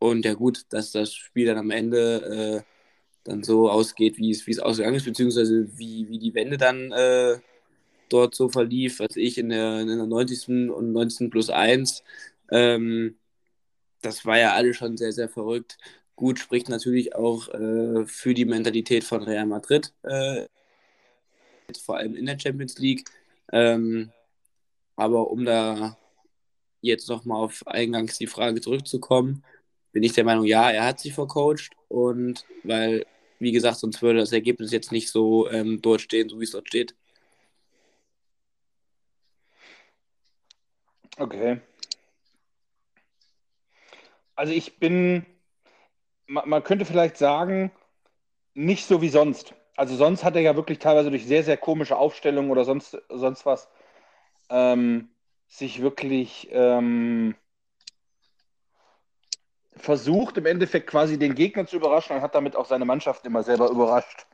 und 0.00 0.24
ja 0.24 0.34
gut, 0.34 0.64
dass 0.70 0.92
das 0.92 1.14
Spiel 1.14 1.46
dann 1.46 1.58
am 1.58 1.70
Ende 1.70 2.64
äh, 2.64 2.70
dann 3.24 3.42
so 3.44 3.70
ausgeht, 3.70 4.16
wie 4.16 4.30
es, 4.30 4.58
ausgegangen 4.58 4.96
ist, 4.96 5.04
beziehungsweise 5.04 5.68
wie, 5.78 6.08
wie 6.08 6.18
die 6.18 6.34
Wende 6.34 6.56
dann 6.56 6.90
äh, 6.90 7.38
dort 8.08 8.34
so 8.34 8.48
verlief, 8.48 8.98
was 9.00 9.16
ich 9.16 9.38
in 9.38 9.50
der, 9.50 9.80
in 9.80 9.88
der 9.88 10.06
90. 10.06 10.70
und 10.70 10.92
19 10.92 11.30
plus 11.30 11.50
1. 11.50 12.02
Ähm, 12.50 13.18
das 14.02 14.24
war 14.24 14.38
ja 14.38 14.54
alles 14.54 14.76
schon 14.78 14.96
sehr, 14.96 15.12
sehr 15.12 15.28
verrückt. 15.28 15.76
Gut, 16.16 16.38
spricht 16.38 16.70
natürlich 16.70 17.14
auch 17.14 17.48
äh, 17.48 18.06
für 18.06 18.32
die 18.34 18.46
Mentalität 18.46 19.04
von 19.04 19.22
Real 19.22 19.46
Madrid, 19.46 19.92
äh, 20.02 20.46
vor 21.84 21.98
allem 21.98 22.16
in 22.16 22.26
der 22.26 22.38
Champions 22.38 22.78
League. 22.78 23.04
Ähm, 23.52 24.12
aber 24.96 25.30
um 25.30 25.44
da 25.44 25.98
jetzt 26.80 27.08
nochmal 27.08 27.42
auf 27.42 27.66
eingangs 27.66 28.16
die 28.18 28.26
Frage 28.26 28.62
zurückzukommen, 28.62 29.44
bin 29.92 30.02
ich 30.02 30.12
der 30.12 30.24
Meinung, 30.24 30.44
ja, 30.44 30.70
er 30.70 30.84
hat 30.84 31.00
sich 31.00 31.14
vercoacht 31.14 31.70
und 31.88 32.44
weil, 32.62 33.06
wie 33.38 33.52
gesagt, 33.52 33.78
sonst 33.78 34.02
würde 34.02 34.20
das 34.20 34.32
Ergebnis 34.32 34.72
jetzt 34.72 34.92
nicht 34.92 35.10
so 35.10 35.50
ähm, 35.50 35.80
dort 35.82 36.00
stehen, 36.00 36.28
so 36.28 36.40
wie 36.40 36.44
es 36.44 36.52
dort 36.52 36.68
steht. 36.68 36.94
Okay. 41.18 41.60
Also 44.34 44.52
ich 44.54 44.78
bin, 44.78 45.26
man 46.26 46.64
könnte 46.64 46.86
vielleicht 46.86 47.18
sagen, 47.18 47.70
nicht 48.54 48.86
so 48.86 49.02
wie 49.02 49.10
sonst. 49.10 49.54
Also 49.76 49.96
sonst 49.96 50.24
hat 50.24 50.34
er 50.34 50.42
ja 50.42 50.56
wirklich 50.56 50.78
teilweise 50.78 51.10
durch 51.10 51.26
sehr, 51.26 51.42
sehr 51.42 51.56
komische 51.56 51.96
Aufstellungen 51.96 52.50
oder 52.50 52.64
sonst, 52.64 52.96
sonst 53.08 53.44
was 53.44 53.68
ähm, 54.48 55.10
sich 55.48 55.82
wirklich 55.82 56.48
ähm, 56.52 57.34
versucht, 59.80 60.36
im 60.38 60.46
Endeffekt 60.46 60.88
quasi 60.88 61.18
den 61.18 61.34
Gegner 61.34 61.66
zu 61.66 61.76
überraschen 61.76 62.16
und 62.16 62.22
hat 62.22 62.34
damit 62.34 62.56
auch 62.56 62.66
seine 62.66 62.84
Mannschaft 62.84 63.24
immer 63.24 63.42
selber 63.42 63.70
überrascht, 63.70 64.26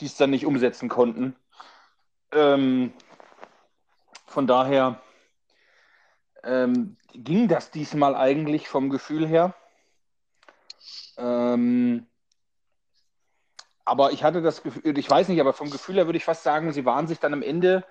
die 0.00 0.06
es 0.06 0.16
dann 0.16 0.30
nicht 0.30 0.46
umsetzen 0.46 0.88
konnten. 0.88 1.36
Ähm, 2.32 2.92
von 4.26 4.46
daher 4.46 5.00
ähm, 6.42 6.96
ging 7.12 7.48
das 7.48 7.70
diesmal 7.70 8.14
eigentlich 8.16 8.68
vom 8.68 8.90
Gefühl 8.90 9.26
her. 9.26 9.54
Ähm, 11.18 12.06
aber 13.84 14.12
ich 14.12 14.24
hatte 14.24 14.42
das 14.42 14.62
Gefühl, 14.62 14.96
ich 14.96 15.10
weiß 15.10 15.28
nicht, 15.28 15.40
aber 15.40 15.52
vom 15.52 15.70
Gefühl 15.70 15.96
her 15.96 16.06
würde 16.06 16.16
ich 16.16 16.24
fast 16.24 16.42
sagen, 16.42 16.72
sie 16.72 16.84
waren 16.84 17.06
sich 17.06 17.18
dann 17.18 17.32
am 17.32 17.42
Ende 17.42 17.84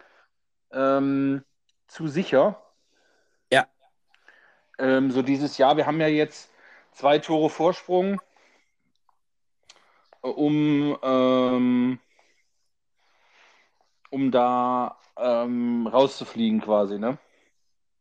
ähm, 0.72 1.44
zu 1.88 2.08
sicher. 2.08 2.62
Ja. 3.52 3.68
Ähm, 4.80 5.12
so 5.12 5.22
dieses 5.22 5.58
Jahr, 5.58 5.78
wir 5.78 5.86
haben 5.86 6.00
ja 6.00 6.08
jetzt 6.08 6.51
zwei 6.92 7.20
Tore 7.20 7.50
Vorsprung, 7.50 8.22
um, 10.22 10.98
ähm, 11.02 12.00
um 14.10 14.32
da 14.32 14.98
ähm, 15.18 15.88
rauszufliegen 15.88 16.62
quasi, 16.62 17.00
ne? 17.00 17.18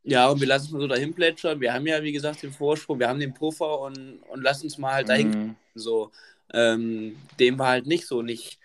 Ja, 0.03 0.29
und 0.29 0.39
wir 0.39 0.47
lassen 0.47 0.65
es 0.65 0.71
mal 0.71 0.81
so 0.81 0.87
dahin 0.87 1.13
plätschern. 1.13 1.61
Wir 1.61 1.73
haben 1.73 1.85
ja, 1.85 2.01
wie 2.01 2.11
gesagt, 2.11 2.41
den 2.41 2.51
Vorsprung, 2.51 2.99
wir 2.99 3.07
haben 3.07 3.19
den 3.19 3.33
Puffer 3.33 3.79
und, 3.81 4.19
und 4.29 4.41
lassen 4.41 4.65
uns 4.65 4.77
mal 4.77 4.93
halt 4.93 5.09
dahin. 5.09 5.29
Mhm. 5.29 5.55
So, 5.75 6.11
ähm, 6.53 7.17
dem 7.39 7.59
war 7.59 7.67
halt 7.67 7.85
nicht 7.85 8.07
so. 8.07 8.19
Und 8.19 8.29
ich 8.29 8.59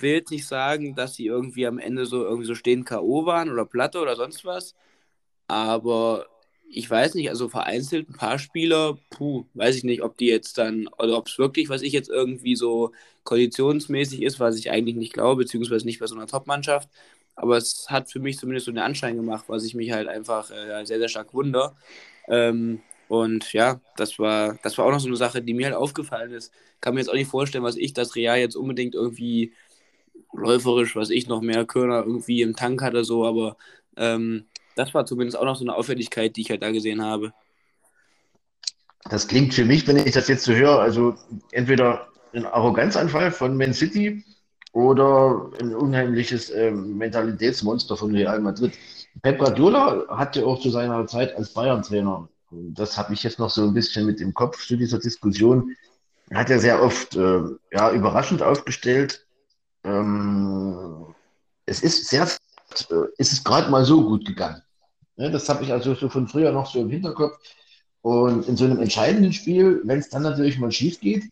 will 0.00 0.14
jetzt 0.14 0.32
nicht 0.32 0.46
sagen, 0.46 0.96
dass 0.96 1.14
sie 1.14 1.26
irgendwie 1.26 1.66
am 1.66 1.78
Ende 1.78 2.04
so 2.04 2.24
irgendwie 2.24 2.46
so 2.46 2.56
stehen 2.56 2.84
K.O. 2.84 3.26
waren 3.26 3.50
oder 3.50 3.64
Platte 3.64 4.00
oder 4.00 4.16
sonst 4.16 4.44
was. 4.44 4.74
Aber 5.46 6.26
ich 6.74 6.88
weiß 6.90 7.14
nicht, 7.14 7.28
also 7.28 7.48
vereinzelt 7.48 8.08
ein 8.08 8.14
paar 8.14 8.38
Spieler, 8.38 8.96
puh, 9.10 9.44
weiß 9.54 9.76
ich 9.76 9.84
nicht, 9.84 10.02
ob 10.02 10.16
die 10.16 10.26
jetzt 10.26 10.56
dann, 10.58 10.88
oder 10.98 11.18
ob 11.18 11.28
es 11.28 11.38
wirklich, 11.38 11.68
was 11.68 11.82
ich 11.82 11.92
jetzt 11.92 12.08
irgendwie 12.08 12.56
so 12.56 12.92
konditionsmäßig 13.24 14.22
ist, 14.22 14.40
was 14.40 14.56
ich 14.56 14.70
eigentlich 14.70 14.96
nicht 14.96 15.12
glaube, 15.12 15.42
beziehungsweise 15.44 15.84
nicht 15.86 16.00
bei 16.00 16.06
so 16.06 16.14
einer 16.14 16.26
Top-Mannschaft. 16.26 16.88
Aber 17.36 17.56
es 17.58 17.86
hat 17.90 18.10
für 18.10 18.20
mich 18.20 18.38
zumindest 18.38 18.66
so 18.66 18.70
einen 18.72 18.78
Anschein 18.78 19.16
gemacht, 19.16 19.44
was 19.48 19.64
ich 19.64 19.74
mich 19.74 19.92
halt 19.92 20.08
einfach 20.08 20.50
äh, 20.50 20.84
sehr, 20.86 20.98
sehr 20.98 21.08
stark 21.08 21.34
wundere. 21.34 21.76
Ähm, 22.28 22.80
und 23.08 23.52
ja, 23.52 23.80
das 23.96 24.18
war, 24.18 24.58
das 24.62 24.78
war 24.78 24.86
auch 24.86 24.92
noch 24.92 25.00
so 25.00 25.08
eine 25.08 25.16
Sache, 25.16 25.42
die 25.42 25.54
mir 25.54 25.66
halt 25.66 25.76
aufgefallen 25.76 26.32
ist. 26.32 26.52
Kann 26.80 26.94
mir 26.94 27.00
jetzt 27.00 27.08
auch 27.10 27.14
nicht 27.14 27.30
vorstellen, 27.30 27.64
was 27.64 27.76
ich, 27.76 27.92
das 27.92 28.16
Real 28.16 28.38
jetzt 28.38 28.56
unbedingt 28.56 28.94
irgendwie 28.94 29.52
läuferisch, 30.32 30.96
was 30.96 31.10
ich 31.10 31.28
noch 31.28 31.42
mehr 31.42 31.66
Körner 31.66 32.04
irgendwie 32.06 32.42
im 32.42 32.56
Tank 32.56 32.82
hatte, 32.82 33.04
so, 33.04 33.26
aber 33.26 33.56
ähm, 33.96 34.46
das 34.76 34.94
war 34.94 35.06
zumindest 35.06 35.38
auch 35.38 35.44
noch 35.44 35.56
so 35.56 35.64
eine 35.64 35.74
Auffälligkeit, 35.74 36.36
die 36.36 36.42
ich 36.42 36.50
halt 36.50 36.62
da 36.62 36.70
gesehen 36.70 37.02
habe. 37.02 37.32
Das 39.10 39.26
klingt 39.26 39.54
für 39.54 39.64
mich, 39.64 39.86
wenn 39.86 39.96
ich 39.96 40.12
das 40.12 40.28
jetzt 40.28 40.44
so 40.44 40.52
höre, 40.52 40.78
also 40.78 41.16
entweder 41.50 42.08
ein 42.32 42.46
Arroganzanfall 42.46 43.32
von 43.32 43.56
Man 43.56 43.74
City 43.74 44.24
oder 44.72 45.50
ein 45.60 45.74
unheimliches 45.74 46.50
äh, 46.50 46.70
Mentalitätsmonster 46.70 47.96
von 47.96 48.14
Real 48.14 48.40
Madrid. 48.40 48.72
Pep 49.20 49.38
Guardiola 49.38 50.06
hatte 50.08 50.46
auch 50.46 50.60
zu 50.60 50.70
seiner 50.70 51.06
Zeit 51.06 51.36
als 51.36 51.52
Bayern-Trainer, 51.52 52.28
das 52.50 52.98
habe 52.98 53.14
ich 53.14 53.22
jetzt 53.22 53.38
noch 53.38 53.50
so 53.50 53.62
ein 53.62 53.74
bisschen 53.74 54.06
mit 54.06 54.20
im 54.20 54.34
Kopf 54.34 54.66
zu 54.66 54.76
dieser 54.76 54.98
Diskussion, 54.98 55.74
hat 56.32 56.50
er 56.50 56.58
sehr 56.58 56.82
oft 56.82 57.16
äh, 57.16 57.40
ja, 57.72 57.92
überraschend 57.92 58.42
aufgestellt. 58.42 59.26
Ähm, 59.84 61.14
es 61.66 61.82
ist 61.82 62.08
sehr, 62.08 62.28
ist 63.18 63.32
es 63.32 63.44
gerade 63.44 63.70
mal 63.70 63.84
so 63.84 64.04
gut 64.04 64.24
gegangen. 64.24 64.62
Ja, 65.16 65.28
das 65.28 65.48
habe 65.48 65.64
ich 65.64 65.72
also 65.72 65.94
so 65.94 66.08
von 66.08 66.26
früher 66.26 66.52
noch 66.52 66.66
so 66.66 66.80
im 66.80 66.90
Hinterkopf. 66.90 67.38
Und 68.00 68.48
in 68.48 68.56
so 68.56 68.64
einem 68.64 68.80
entscheidenden 68.80 69.32
Spiel, 69.32 69.80
wenn 69.84 70.00
es 70.00 70.08
dann 70.08 70.22
natürlich 70.22 70.58
mal 70.58 70.72
schief 70.72 70.98
geht, 71.00 71.24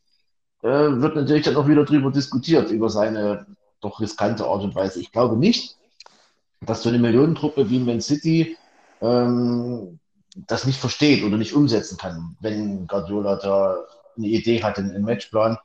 äh, 0.63 0.69
wird 0.69 1.17
natürlich 1.17 1.45
dann 1.45 1.57
auch 1.57 1.67
wieder 1.67 1.85
darüber 1.85 2.11
diskutiert, 2.11 2.71
über 2.71 2.91
seine 2.91 3.47
doch 3.81 4.01
riskante 4.01 4.47
Art 4.47 4.63
und 4.63 4.75
Weise. 4.75 5.01
Ich 5.01 5.11
glaube 5.11 5.37
nicht, 5.37 5.77
dass 6.61 6.83
so 6.83 6.91
eine 6.91 6.99
Millionentruppe 6.99 7.71
wie 7.71 7.79
Man 7.79 8.01
City 8.01 8.57
ähm, 9.01 9.99
das 10.47 10.67
nicht 10.67 10.79
versteht 10.79 11.25
oder 11.25 11.39
nicht 11.39 11.55
umsetzen 11.55 11.97
kann, 11.99 12.37
wenn 12.41 12.87
Guardiola 12.87 13.37
da 13.37 13.77
eine 14.17 14.27
Idee 14.27 14.63
hat, 14.63 14.79
einen 14.79 15.05
Matchplan, 15.05 15.57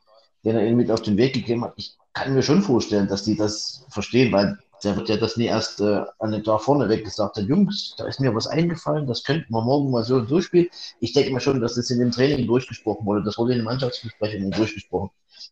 den 0.43 0.55
er 0.55 0.65
ihnen 0.65 0.77
mit 0.77 0.89
auf 0.89 1.01
den 1.01 1.17
Weg 1.17 1.33
gegeben 1.33 1.63
hat. 1.63 1.73
Ich 1.75 1.97
kann 2.13 2.33
mir 2.33 2.43
schon 2.43 2.61
vorstellen, 2.61 3.07
dass 3.07 3.23
die 3.23 3.35
das 3.35 3.85
verstehen, 3.89 4.31
weil 4.31 4.57
der 4.83 4.95
wird 4.95 5.09
ja 5.09 5.17
das 5.17 5.38
nie 5.38 5.45
erst 5.45 5.81
äh, 5.81 6.03
an 6.19 6.31
den 6.31 6.43
Tag 6.43 6.61
vorne 6.61 6.89
weg 6.89 7.03
gesagt 7.03 7.38
hat, 7.38 7.45
Jungs, 7.45 7.95
da 7.97 8.05
ist 8.05 8.19
mir 8.19 8.33
was 8.35 8.47
eingefallen, 8.47 9.07
das 9.07 9.23
könnten 9.23 9.51
wir 9.53 9.61
morgen 9.61 9.91
mal 9.91 10.03
so 10.03 10.15
und 10.15 10.29
so 10.29 10.41
spielen. 10.41 10.67
Ich 10.99 11.13
denke 11.13 11.33
mir 11.33 11.39
schon, 11.39 11.61
dass 11.61 11.75
das 11.75 11.89
in 11.89 11.99
dem 11.99 12.11
Training 12.11 12.47
durchgesprochen 12.47 13.05
wurde, 13.05 13.23
das 13.23 13.38
wurde 13.38 13.53
in 13.53 13.59
den 13.59 13.65
Mannschaftsbesprechungen 13.65 14.51
durchgesprochen. 14.51 15.09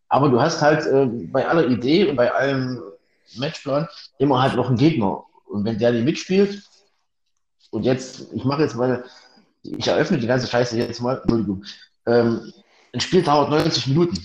Aber 0.10 0.30
du 0.30 0.42
hast 0.42 0.62
halt 0.62 0.86
äh, 0.86 1.06
bei 1.06 1.48
aller 1.48 1.68
Idee 1.68 2.10
und 2.10 2.16
bei 2.16 2.32
allem 2.32 2.82
Matchplan 3.36 3.88
immer 4.18 4.42
halt 4.42 4.56
noch 4.56 4.68
einen 4.68 4.78
Gegner. 4.78 5.24
Und 5.46 5.66
wenn 5.66 5.78
der 5.78 5.92
nicht 5.92 6.06
mitspielt, 6.06 6.64
und 7.74 7.84
jetzt, 7.84 8.28
ich 8.34 8.46
mache 8.46 8.62
jetzt 8.62 8.76
mal, 8.76 9.04
ich 9.64 9.88
eröffne 9.88 10.20
die 10.20 10.28
ganze 10.28 10.46
Scheiße 10.46 10.78
jetzt 10.78 11.02
mal, 11.02 11.18
Entschuldigung, 11.18 11.66
ähm, 12.06 12.54
ein 12.94 13.00
Spiel 13.00 13.24
dauert 13.24 13.50
90 13.50 13.88
Minuten. 13.88 14.16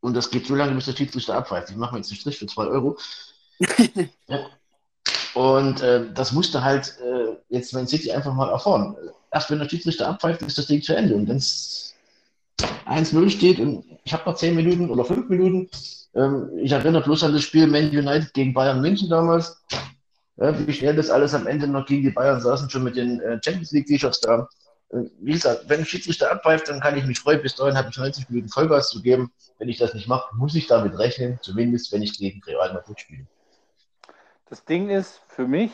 Und 0.00 0.14
das 0.14 0.30
geht 0.30 0.46
so 0.46 0.54
lange, 0.54 0.74
bis 0.74 0.84
der 0.84 0.92
Schiedsrichter 0.92 1.34
abpfeift. 1.36 1.70
Ich 1.70 1.76
mache 1.76 1.94
mir 1.94 2.00
jetzt 2.00 2.10
einen 2.10 2.18
Strich 2.18 2.38
für 2.38 2.46
2 2.46 2.66
Euro. 2.66 2.98
Und 5.34 5.82
äh, 5.82 6.12
das 6.14 6.32
musste 6.32 6.62
halt 6.62 6.96
äh, 7.00 7.36
jetzt 7.48 7.72
Man 7.74 7.88
City 7.88 8.12
einfach 8.12 8.32
mal 8.32 8.50
erfahren. 8.50 8.96
Erst 9.32 9.50
wenn 9.50 9.58
der 9.58 9.68
Schiedsrichter 9.68 10.08
abpfeift, 10.08 10.42
ist 10.42 10.58
das 10.58 10.68
Ding 10.68 10.80
zu 10.80 10.94
Ende. 10.94 11.16
Und 11.16 11.28
wenn 11.28 11.36
es 11.36 11.94
1-0 12.86 13.30
steht 13.30 13.58
und 13.58 13.84
ich 14.04 14.12
habe 14.12 14.30
noch 14.30 14.36
10 14.36 14.54
Minuten 14.54 14.90
oder 14.90 15.04
5 15.04 15.28
Minuten, 15.28 15.68
ähm, 16.14 16.50
ich 16.58 16.70
erinnere 16.70 17.02
bloß 17.02 17.24
an 17.24 17.32
das 17.32 17.42
Spiel 17.42 17.66
Man 17.66 17.90
United 17.90 18.32
gegen 18.32 18.54
Bayern 18.54 18.80
München 18.80 19.08
damals. 19.08 19.60
Ja, 20.36 20.66
wie 20.66 20.72
schnell 20.72 20.96
das 20.96 21.10
alles 21.10 21.34
am 21.34 21.46
Ende 21.46 21.66
noch 21.66 21.86
gegen 21.86 22.02
die 22.02 22.10
Bayern 22.10 22.40
saßen, 22.40 22.70
schon 22.70 22.84
mit 22.84 22.96
den 22.96 23.20
äh, 23.20 23.40
Champions 23.44 23.72
League 23.72 23.86
T-Shirts 23.86 24.20
da. 24.20 24.48
Äh, 24.90 24.98
wie 25.20 25.32
gesagt, 25.32 25.64
wenn 25.68 25.80
ein 25.80 25.86
Schiedsrichter 25.86 26.30
abpfeift, 26.30 26.68
dann 26.68 26.80
kann 26.80 26.96
ich 26.96 27.04
mich 27.06 27.18
freuen. 27.18 27.42
Bis 27.42 27.56
dahin 27.56 27.76
habe 27.76 27.88
ich 27.90 27.96
90 27.96 28.30
Minuten 28.30 28.48
Vollgas 28.48 28.90
zu 28.90 29.02
geben. 29.02 29.32
Wenn 29.58 29.68
ich 29.68 29.78
das 29.78 29.94
nicht 29.94 30.08
mache, 30.08 30.34
muss 30.36 30.54
ich 30.54 30.66
damit 30.66 30.96
rechnen, 30.98 31.38
zumindest 31.42 31.92
wenn 31.92 32.02
ich 32.02 32.18
gegen 32.18 32.40
Real 32.44 32.72
Madrid 32.72 33.00
spiele. 33.00 33.26
Das 34.54 34.64
Ding 34.64 34.88
ist 34.88 35.20
für 35.26 35.48
mich, 35.48 35.72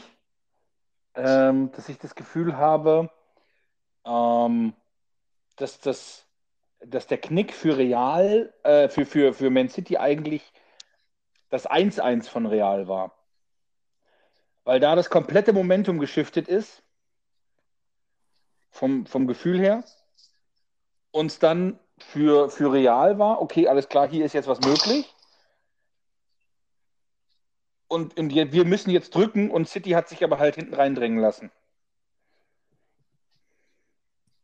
ähm, 1.15 1.71
dass 1.73 1.91
ich 1.91 1.99
das 1.99 2.15
Gefühl 2.15 2.57
habe, 2.57 3.11
ähm, 4.07 4.73
dass, 5.57 5.81
das, 5.81 6.25
dass 6.79 7.07
der 7.07 7.19
Knick 7.19 7.53
für 7.53 7.77
Real, 7.77 8.55
äh, 8.63 8.89
für, 8.89 9.05
für, 9.05 9.35
für 9.35 9.51
Man 9.51 9.69
City 9.69 9.99
eigentlich 9.99 10.51
das 11.51 11.69
1-1 11.69 12.31
von 12.31 12.47
Real 12.47 12.89
war. 12.89 13.13
Weil 14.65 14.81
da 14.81 14.97
das 14.97 15.11
komplette 15.11 15.53
Momentum 15.53 15.99
geschiftet 15.99 16.49
ist 16.49 16.83
vom, 18.71 19.05
vom 19.05 19.27
Gefühl 19.27 19.61
her. 19.61 19.85
Und 21.11 21.43
dann 21.43 21.79
für, 21.99 22.49
für 22.49 22.73
Real 22.73 23.19
war, 23.19 23.43
okay, 23.43 23.69
alles 23.69 23.91
klar, 23.91 24.09
hier 24.09 24.25
ist 24.25 24.33
jetzt 24.33 24.49
was 24.49 24.63
möglich. 24.63 25.15
Und, 27.91 28.17
und 28.17 28.33
wir 28.33 28.65
müssen 28.65 28.91
jetzt 28.91 29.17
drücken 29.17 29.51
und 29.51 29.69
City 29.69 29.91
hat 29.91 30.09
sich 30.09 30.23
aber 30.23 30.39
halt 30.39 30.55
hinten 30.55 30.75
reindrängen 30.75 31.19
lassen. 31.19 31.51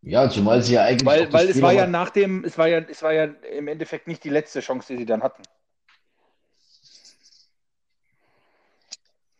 Ja, 0.03 0.29
zumal 0.29 0.63
sie 0.63 0.75
ja 0.75 0.83
eigentlich. 0.83 1.07
Weil, 1.07 1.33
weil 1.33 1.49
es 1.49 1.63
war 1.63 1.73
ja 1.73 1.87
nach 1.87 2.11
dem, 2.11 2.43
es 2.45 2.59
war 2.59 2.67
ja, 2.67 2.81
es 2.81 3.05
war 3.05 3.13
ja 3.13 3.25
im 3.25 3.69
Endeffekt 3.69 4.09
nicht 4.09 4.25
die 4.25 4.31
letzte 4.31 4.59
Chance, 4.59 4.93
die 4.93 4.99
sie 4.99 5.07
dann 5.07 5.23
hatten. 5.23 5.45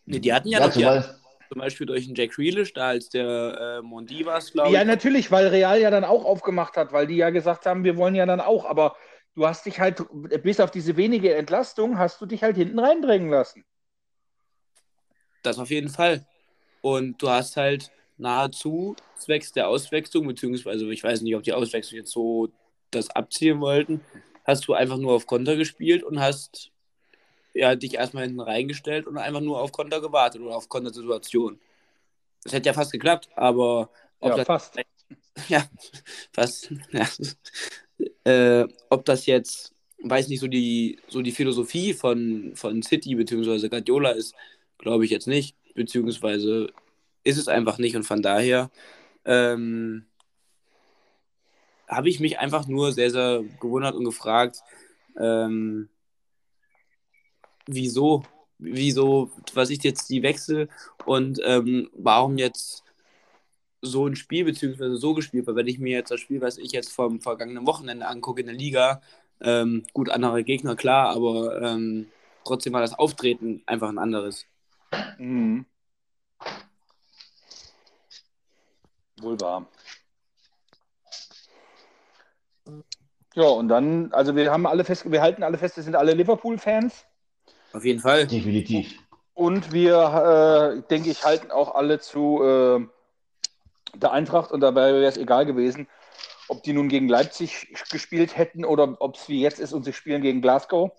Nee, 0.05 0.21
die 0.21 0.33
hatten 0.33 0.49
ja, 0.51 0.61
ja 0.61 0.67
noch 0.67 0.73
zumal, 0.73 1.01
die, 1.01 1.49
zum 1.49 1.59
Beispiel 1.59 1.87
durch 1.89 2.07
den 2.07 2.15
Jack 2.15 2.31
Grealish, 2.31 2.73
da 2.75 2.91
als 2.91 3.09
der 3.09 3.79
äh, 3.81 3.83
Mondi 3.83 4.25
war 4.25 4.41
glaube 4.41 4.69
ich. 4.69 4.75
Ja, 4.75 4.85
natürlich, 4.85 5.33
weil 5.33 5.49
Real 5.49 5.81
ja 5.81 5.91
dann 5.91 6.05
auch 6.05 6.25
aufgemacht 6.25 6.77
hat, 6.77 6.93
weil 6.93 7.09
die 7.09 7.17
ja 7.17 7.31
gesagt 7.31 7.67
haben, 7.67 7.83
wir 7.83 7.97
wollen 7.97 8.15
ja 8.15 8.25
dann 8.25 8.41
auch, 8.41 8.67
aber 8.67 8.95
du 9.35 9.49
hast 9.49 9.67
dich 9.67 9.81
halt, 9.81 10.05
bis 10.45 10.61
auf 10.61 10.71
diese 10.71 10.97
wenige 10.97 11.35
Entlastung, 11.35 11.99
hast 11.99 12.21
du 12.21 12.27
dich 12.27 12.45
halt 12.45 12.57
hinten 12.57 12.79
reindrängen 12.79 13.31
lassen. 13.31 13.65
Das 15.47 15.61
auf 15.61 15.71
jeden 15.71 15.91
Fall. 15.91 16.27
Und 16.83 17.23
du 17.23 17.31
hast 17.31 17.57
halt 17.57 17.93
nahezu 18.19 18.97
zwecks 19.17 19.53
der 19.53 19.69
Auswechslung, 19.69 20.27
beziehungsweise 20.27 20.91
ich 20.91 21.05
weiß 21.05 21.21
nicht, 21.23 21.37
ob 21.37 21.45
die 21.45 21.53
Auswechslung 21.53 21.99
jetzt 21.99 22.11
so 22.11 22.49
das 22.91 23.11
abziehen 23.11 23.61
wollten, 23.61 24.01
hast 24.45 24.67
du 24.67 24.75
einfach 24.75 24.97
nur 24.97 25.13
auf 25.13 25.27
Konter 25.27 25.55
gespielt 25.55 26.03
und 26.03 26.19
hast 26.19 26.73
ja, 27.55 27.77
dich 27.77 27.95
erstmal 27.95 28.25
hinten 28.25 28.41
reingestellt 28.41 29.07
und 29.07 29.19
einfach 29.19 29.41
nur 29.41 29.61
auf 29.61 29.71
Konter 29.71 30.01
gewartet 30.01 30.43
oder 30.43 30.57
auf 30.57 30.69
Kontersituation. 30.69 31.61
Das 32.43 32.53
hätte 32.53 32.67
ja 32.67 32.73
fast 32.73 32.91
geklappt, 32.91 33.29
aber 33.37 33.91
ob 34.19 34.31
ja, 34.31 34.37
das, 34.37 34.47
fast. 34.47 34.77
Ja, 35.49 35.65
fast. 36.33 36.73
Ja. 36.91 37.07
Äh, 38.25 38.67
ob 38.91 39.05
das 39.05 39.27
jetzt, 39.27 39.73
weiß 40.03 40.27
nicht, 40.29 40.41
so 40.41 40.49
die, 40.49 40.99
so 41.07 41.23
die 41.23 41.33
Philosophie 41.33 41.95
von, 41.95 42.53
von 42.57 42.83
City 42.83 43.15
bzw. 43.15 43.69
Guardiola 43.69 44.11
ist, 44.11 44.35
glaube 44.79 45.05
ich 45.05 45.11
jetzt 45.11 45.27
nicht, 45.27 45.57
beziehungsweise 45.75 46.73
ist 47.25 47.39
es 47.39 47.49
einfach 47.49 47.79
nicht 47.79 47.97
und 47.97 48.05
von 48.05 48.23
daher 48.23 48.71
ähm, 49.25 50.07
habe 51.89 52.09
ich 52.09 52.21
mich 52.21 52.39
einfach 52.39 52.67
nur 52.67 52.93
sehr, 52.93 53.11
sehr 53.11 53.45
gewundert 53.61 53.95
und 53.95 54.05
gefragt, 54.05 54.63
ähm, 55.19 55.89
wieso, 57.67 58.25
wieso, 58.59 59.31
was 59.55 59.71
ist 59.71 59.85
jetzt 59.85 60.09
die 60.09 60.23
Wechsel 60.23 60.69
und 61.05 61.41
ähm, 61.45 61.91
warum 61.95 62.39
jetzt 62.39 62.85
so 63.83 64.07
ein 64.07 64.17
Spiel 64.17 64.45
beziehungsweise 64.45 64.97
so 64.97 65.15
gespielt 65.15 65.47
weil 65.47 65.57
Wenn 65.57 65.69
ich 65.69 65.79
mir 65.79 65.93
jetzt 65.93 66.11
das 66.11 66.21
Spiel, 66.21 66.41
was 66.41 66.59
ich 66.59 66.73
jetzt 66.73 66.93
vom 66.93 67.21
vergangenen 67.21 67.67
Wochenende 67.67 68.07
angucke 68.09 68.41
in 68.41 68.47
der 68.47 68.57
Liga, 68.57 69.01
ähm, 69.41 69.85
gut, 69.93 70.11
andere 70.11 70.45
Gegner, 70.45 70.77
klar, 70.77 71.15
aber 71.15 71.61
ähm, 71.63 72.07
trotzdem 72.45 72.73
war 72.73 72.81
das 72.81 72.99
Auftreten 72.99 73.63
einfach 73.67 73.89
ein 73.89 73.99
anderes. 73.99 74.47
Mhm. 75.19 75.67
Wohl 79.21 79.41
wahr. 79.41 79.67
Ja, 83.35 83.45
und 83.45 83.69
dann, 83.69 84.13
also 84.13 84.35
wir 84.35 84.51
haben 84.51 84.67
alle 84.67 84.85
fest, 84.85 85.11
wir 85.11 85.21
halten 85.21 85.43
alle 85.43 85.59
fest, 85.59 85.77
wir 85.77 85.85
sind 85.85 85.95
alle 85.95 86.13
Liverpool-Fans. 86.13 87.05
Auf 87.73 87.85
jeden 87.85 88.01
Fall. 88.01 88.27
Definitiv. 88.27 88.95
Und 89.35 89.73
wir, 89.73 90.79
äh, 90.79 90.89
denke 90.89 91.11
ich, 91.11 91.25
halten 91.25 91.51
auch 91.51 91.75
alle 91.75 92.01
zu 92.01 92.43
äh, 92.43 92.87
der 93.95 94.13
Eintracht 94.13 94.51
und 94.53 94.61
dabei 94.61 94.95
wäre 94.95 95.05
es 95.05 95.19
egal 95.19 95.45
gewesen, 95.45 95.87
ob 96.49 96.63
die 96.63 96.73
nun 96.73 96.89
gegen 96.89 97.09
Leipzig 97.09 97.69
gespielt 97.91 98.37
hätten 98.37 98.65
oder 98.65 98.97
ob 99.01 99.17
es 99.17 99.29
wie 99.29 99.41
jetzt 99.41 99.61
ist 99.61 99.73
und 99.73 99.85
sie 99.85 99.93
spielen 99.93 100.23
gegen 100.23 100.41
Glasgow. 100.41 100.91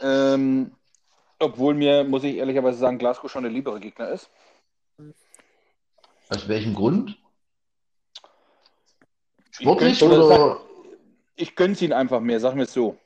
Ähm, 0.00 0.76
obwohl 1.42 1.74
mir, 1.74 2.04
muss 2.04 2.24
ich 2.24 2.36
ehrlicherweise 2.36 2.78
sagen, 2.78 2.98
Glasgow 2.98 3.30
schon 3.30 3.42
der 3.42 3.52
liebere 3.52 3.80
Gegner 3.80 4.08
ist. 4.08 4.30
Aus 6.28 6.48
welchem 6.48 6.74
Grund? 6.74 7.18
Sportlich 9.50 10.00
ich 10.00 10.02
oder? 10.02 10.60
ich 11.36 11.56
gönne 11.56 11.74
es 11.74 11.82
ihnen 11.82 11.92
einfach 11.92 12.20
mehr, 12.20 12.40
sagen 12.40 12.56
wir 12.56 12.64
es 12.64 12.72
so. 12.72 12.96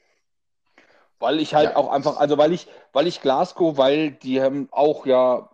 Weil 1.19 1.41
ich 1.41 1.55
halt 1.55 1.71
ja. 1.71 1.77
auch 1.77 1.91
einfach, 1.91 2.19
also 2.19 2.39
weil 2.39 2.53
ich, 2.53 2.69
weil 2.93 3.07
ich 3.07 3.23
Glasgow, 3.23 3.77
weil 3.79 4.13
die 4.13 4.41
haben 4.41 4.69
auch 4.71 5.07
ja, 5.07 5.51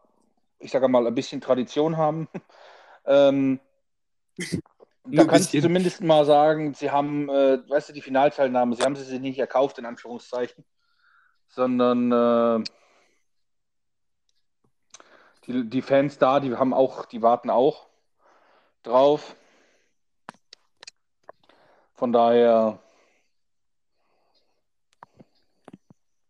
ich 0.58 0.70
sage 0.70 0.88
mal, 0.88 1.06
ein 1.06 1.14
bisschen 1.14 1.40
Tradition 1.40 1.96
haben. 1.96 2.28
ähm, 3.06 3.60
da 5.04 5.24
kannst 5.24 5.54
du 5.54 5.60
zumindest 5.60 6.02
mal 6.02 6.24
sagen, 6.24 6.74
sie 6.74 6.90
haben, 6.90 7.28
äh, 7.28 7.58
weißt 7.68 7.88
du, 7.88 7.92
die 7.92 8.02
Finalteilnahme, 8.02 8.76
sie 8.76 8.82
haben 8.82 8.96
sie 8.96 9.04
sich 9.04 9.20
nicht 9.20 9.38
erkauft, 9.38 9.78
in 9.78 9.86
Anführungszeichen, 9.86 10.64
sondern 11.54 12.12
äh, 12.12 12.64
die, 15.46 15.68
die 15.68 15.82
Fans 15.82 16.18
da, 16.18 16.40
die 16.40 16.54
haben 16.56 16.74
auch, 16.74 17.04
die 17.06 17.22
warten 17.22 17.50
auch 17.50 17.86
drauf. 18.82 19.36
Von 21.94 22.12
daher 22.12 22.78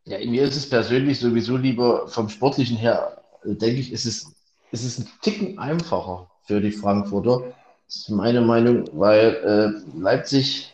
Ja, 0.05 0.19
mir 0.19 0.43
ist 0.43 0.57
es 0.57 0.69
persönlich 0.69 1.21
sowieso 1.21 1.57
lieber 1.57 2.09
vom 2.09 2.29
Sportlichen 2.29 2.77
her, 2.77 3.23
denke 3.45 3.81
ich, 3.81 3.93
ist 3.93 4.05
es, 4.05 4.35
ist 4.73 4.85
es 4.85 4.99
ein 4.99 5.09
Ticken 5.23 5.59
einfacher 5.61 6.29
für 6.43 6.61
die 6.61 6.73
Frankfurter. 6.73 7.55
Das 7.87 7.97
ist 7.97 8.09
meine 8.11 8.41
Meinung, 8.41 8.85
weil 8.93 9.85
äh, 9.95 9.99
Leipzig 9.99 10.72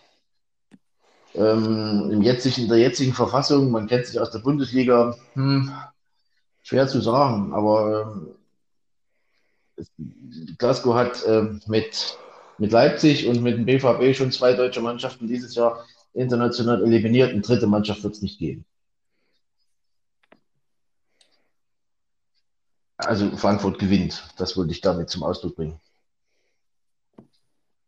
ähm, 1.39 2.11
im 2.11 2.23
jetzigen, 2.23 2.63
in 2.63 2.69
der 2.69 2.79
jetzigen 2.79 3.15
Verfassung, 3.15 3.71
man 3.71 3.87
kennt 3.87 4.07
sich 4.07 4.19
aus 4.19 4.33
der 4.33 4.41
Bundesliga, 4.41 5.17
hm, 5.35 5.73
schwer 6.63 6.89
zu 6.89 7.01
sagen, 7.01 7.53
aber 7.55 8.29
äh, 9.79 9.85
Glasgow 10.59 10.95
hat 10.95 11.23
äh, 11.25 11.45
mit, 11.67 12.19
mit 12.59 12.73
Leipzig 12.73 13.29
und 13.29 13.43
mit 13.43 13.57
dem 13.57 13.67
BVB 13.67 14.17
schon 14.17 14.33
zwei 14.33 14.55
deutsche 14.55 14.81
Mannschaften 14.81 15.29
dieses 15.29 15.55
Jahr 15.55 15.85
international 16.13 16.83
eliminiert. 16.83 17.31
Eine 17.31 17.43
dritte 17.43 17.69
Mannschaft 17.69 18.03
wird 18.03 18.15
es 18.15 18.23
nicht 18.23 18.41
geben. 18.41 18.65
Also 22.97 23.37
Frankfurt 23.37 23.79
gewinnt. 23.79 24.25
Das 24.37 24.57
wollte 24.57 24.73
ich 24.73 24.81
damit 24.81 25.09
zum 25.09 25.23
Ausdruck 25.23 25.55
bringen. 25.55 25.81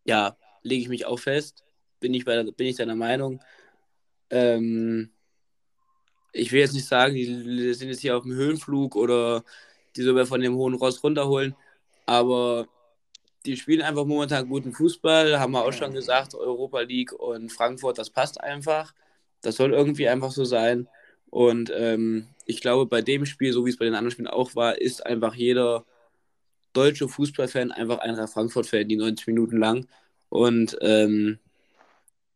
Ja, 0.05 0.37
lege 0.63 0.83
ich 0.83 0.89
mich 0.89 1.05
auch 1.05 1.19
fest. 1.19 1.65
Bin 2.01 2.15
ich, 2.15 2.25
bei, 2.25 2.43
bin 2.43 2.67
ich 2.67 2.77
deiner 2.77 2.97
Meinung. 2.97 3.41
Ähm, 4.31 5.11
ich 6.33 6.53
will 6.53 6.61
jetzt 6.61 6.75
nicht 6.75 6.87
sagen, 6.87 7.15
die 7.15 7.75
sind 7.75 7.89
jetzt 7.89 8.01
hier 8.01 8.17
auf 8.17 8.23
dem 8.23 8.33
Höhenflug 8.33 8.97
oder 8.97 9.45
die 9.97 10.03
soll 10.03 10.27
von 10.27 10.41
dem 10.41 10.55
hohen 10.55 10.75
Ross 10.75 11.03
runterholen, 11.03 11.57
aber 12.07 12.69
die 13.47 13.57
spielen 13.57 13.83
einfach 13.83 14.05
momentan 14.05 14.49
guten 14.49 14.73
Fußball, 14.73 15.39
haben 15.41 15.53
wir 15.53 15.65
auch 15.65 15.73
schon 15.73 15.95
gesagt, 15.95 16.35
Europa 16.35 16.81
League 16.81 17.13
und 17.13 17.51
Frankfurt, 17.51 17.99
das 17.99 18.11
passt 18.11 18.41
einfach. 18.41 18.95
Das 19.41 19.57
soll 19.57 19.73
irgendwie 19.73 20.09
einfach 20.09 20.31
so 20.31 20.45
sein. 20.45 20.89
Und 21.31 21.73
ähm, 21.75 22.27
ich 22.45 22.61
glaube, 22.61 22.87
bei 22.87 23.01
dem 23.01 23.25
Spiel, 23.25 23.53
so 23.53 23.65
wie 23.65 23.71
es 23.71 23.79
bei 23.79 23.87
den 23.87 23.95
anderen 23.95 24.11
Spielen 24.11 24.29
auch 24.29 24.55
war, 24.57 24.79
ist 24.79 25.07
einfach 25.07 25.35
jeder 25.35 25.85
deutsche 26.73 27.09
Fußballfan 27.09 27.73
einfach 27.73 27.99
Eintracht 27.99 28.33
Frankfurt-Fan, 28.33 28.89
die 28.89 28.97
90 28.97 29.27
Minuten 29.29 29.59
lang. 29.59 29.87
Und 30.29 30.77
ähm, 30.83 31.39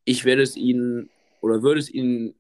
ich 0.05 0.25
werde 0.25 0.43
es 0.43 0.57
ihnen 0.57 1.11
oder 1.41 1.63
würde 1.63 1.81
es 1.81 1.91
ihnen 1.91 2.35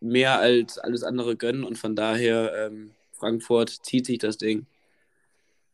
mehr 0.00 0.38
als 0.38 0.78
alles 0.78 1.02
andere 1.02 1.36
gönnen 1.36 1.64
und 1.64 1.76
von 1.76 1.96
daher 1.96 2.52
ähm, 2.54 2.92
Frankfurt 3.12 3.70
zieht 3.70 4.06
sich 4.06 4.18
das 4.18 4.38
Ding. 4.38 4.66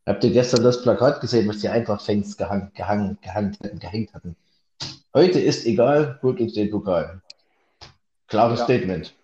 Habt 0.07 0.25
ihr 0.25 0.31
gestern 0.31 0.63
das 0.63 0.83
Plakat 0.83 1.21
gesehen, 1.21 1.49
was 1.49 1.61
die 1.61 1.69
Eintracht-Fans 1.69 2.37
gehangen, 2.37 2.71
gehangen, 2.75 3.19
gehangen, 3.23 3.57
gehängt 3.81 4.13
hatten? 4.13 4.37
Heute 5.15 5.41
ist 5.41 5.65
egal, 5.67 6.19
holt 6.23 6.41
uns 6.41 6.55
den 6.55 6.71
Pokal. 6.71 7.23
Klares 8.29 8.59
ja. 8.61 8.65
Statement. 8.65 9.15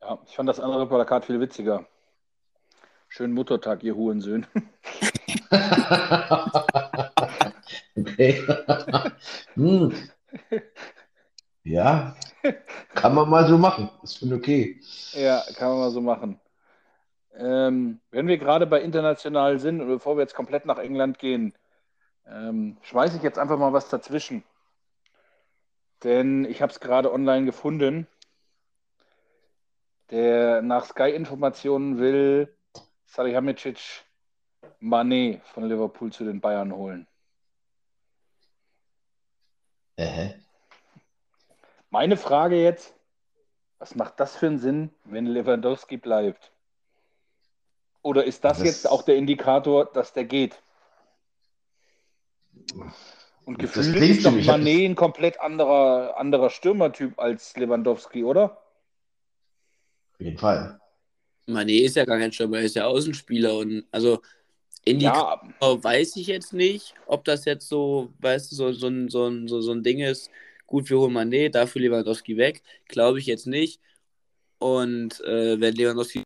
Ja, 0.00 0.18
ich 0.26 0.34
fand 0.34 0.48
das 0.48 0.60
andere 0.60 0.86
Plakat 0.86 1.24
viel 1.26 1.40
witziger. 1.40 1.86
Schönen 3.08 3.32
Muttertag, 3.32 3.82
ihr 3.82 3.94
Hurensöhn. 3.94 4.46
okay. 7.96 8.42
hm. 9.54 9.94
Ja, 11.64 12.16
kann 12.94 13.14
man 13.14 13.28
mal 13.28 13.46
so 13.46 13.58
machen. 13.58 13.90
Ist 14.02 14.18
schon 14.18 14.32
okay. 14.32 14.80
Ja, 15.12 15.42
kann 15.56 15.68
man 15.68 15.78
mal 15.80 15.90
so 15.90 16.00
machen. 16.00 16.40
Ähm, 17.34 18.00
wenn 18.10 18.26
wir 18.26 18.38
gerade 18.38 18.66
bei 18.66 18.80
international 18.80 19.58
sind 19.58 19.80
und 19.80 19.88
bevor 19.88 20.16
wir 20.16 20.22
jetzt 20.22 20.34
komplett 20.34 20.64
nach 20.64 20.78
England 20.78 21.18
gehen, 21.18 21.54
ähm, 22.26 22.78
schmeiße 22.82 23.18
ich 23.18 23.22
jetzt 23.22 23.38
einfach 23.38 23.58
mal 23.58 23.72
was 23.72 23.88
dazwischen. 23.90 24.44
Denn 26.04 26.44
ich 26.46 26.62
habe 26.62 26.72
es 26.72 26.80
gerade 26.80 27.12
online 27.12 27.44
gefunden 27.44 28.06
der 30.10 30.62
nach 30.62 30.86
Sky-Informationen 30.86 31.98
will 31.98 32.56
Salihamidzic 33.06 34.04
Mané 34.80 35.40
von 35.52 35.68
Liverpool 35.68 36.12
zu 36.12 36.24
den 36.24 36.40
Bayern 36.40 36.72
holen. 36.74 37.06
Äh, 39.98 40.30
Meine 41.90 42.16
Frage 42.16 42.62
jetzt, 42.62 42.94
was 43.78 43.94
macht 43.96 44.20
das 44.20 44.36
für 44.36 44.46
einen 44.46 44.58
Sinn, 44.58 44.90
wenn 45.04 45.26
Lewandowski 45.26 45.96
bleibt? 45.96 46.52
Oder 48.02 48.24
ist 48.24 48.44
das, 48.44 48.58
Das- 48.58 48.66
jetzt 48.66 48.88
auch 48.88 49.02
der 49.02 49.16
Indikator, 49.16 49.86
dass 49.86 50.12
der 50.12 50.24
geht? 50.24 50.62
Und 53.44 53.58
gefühlt 53.58 53.96
ist 53.96 54.24
doch 54.24 54.32
Mané 54.32 54.84
ein 54.88 54.94
komplett 54.94 55.40
anderer, 55.40 56.16
anderer 56.16 56.50
Stürmertyp 56.50 57.18
als 57.18 57.56
Lewandowski, 57.56 58.24
oder? 58.24 58.62
auf 60.14 60.20
jeden 60.20 60.38
Fall. 60.38 60.80
Mané 61.46 61.84
ist 61.84 61.96
ja 61.96 62.04
gar 62.04 62.18
kein 62.18 62.32
Stürmer, 62.32 62.58
er 62.58 62.64
ist 62.64 62.76
ja 62.76 62.86
Außenspieler 62.86 63.56
und 63.56 63.86
also 63.90 64.20
Indikator 64.84 65.40
Ja, 65.60 65.84
weiß 65.84 66.16
ich 66.16 66.26
jetzt 66.26 66.52
nicht, 66.52 66.94
ob 67.06 67.24
das 67.24 67.44
jetzt 67.44 67.68
so, 67.68 68.12
weißt 68.20 68.52
du, 68.52 68.56
so, 68.56 68.72
so, 68.72 68.86
ein- 68.88 69.08
so, 69.08 69.26
ein- 69.26 69.48
so, 69.48 69.60
so 69.60 69.72
ein 69.72 69.82
Ding 69.82 70.00
ist, 70.00 70.30
gut, 70.66 70.88
wir 70.90 70.98
holen 70.98 71.12
Mané, 71.16 71.50
dafür 71.50 71.82
Lewandowski 71.82 72.36
weg, 72.36 72.62
glaube 72.88 73.18
ich 73.18 73.26
jetzt 73.26 73.46
nicht. 73.46 73.80
Und 74.58 75.20
äh, 75.20 75.60
wenn 75.60 75.74
Lewandowski 75.74 76.22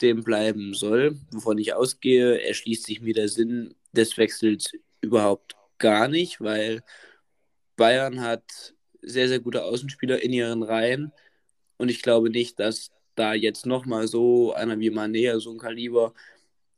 dem 0.00 0.24
bleiben 0.24 0.74
soll, 0.74 1.16
wovon 1.30 1.58
ich 1.58 1.74
ausgehe, 1.74 2.40
erschließt 2.42 2.84
sich 2.86 3.00
mir 3.00 3.14
der 3.14 3.28
Sinn 3.28 3.74
des 3.92 4.16
Wechsels 4.18 4.72
überhaupt 5.00 5.54
gar 5.78 6.08
nicht, 6.08 6.40
weil 6.40 6.82
Bayern 7.76 8.20
hat 8.20 8.74
sehr, 9.02 9.28
sehr 9.28 9.40
gute 9.40 9.64
Außenspieler 9.64 10.22
in 10.22 10.32
ihren 10.32 10.62
Reihen 10.62 11.12
und 11.76 11.90
ich 11.90 12.02
glaube 12.02 12.30
nicht, 12.30 12.58
dass 12.60 12.90
da 13.14 13.34
jetzt 13.34 13.66
nochmal 13.66 14.06
so 14.08 14.52
einer 14.54 14.78
wie 14.80 14.90
Mané, 14.90 15.38
so 15.40 15.50
ein 15.52 15.58
Kaliber, 15.58 16.14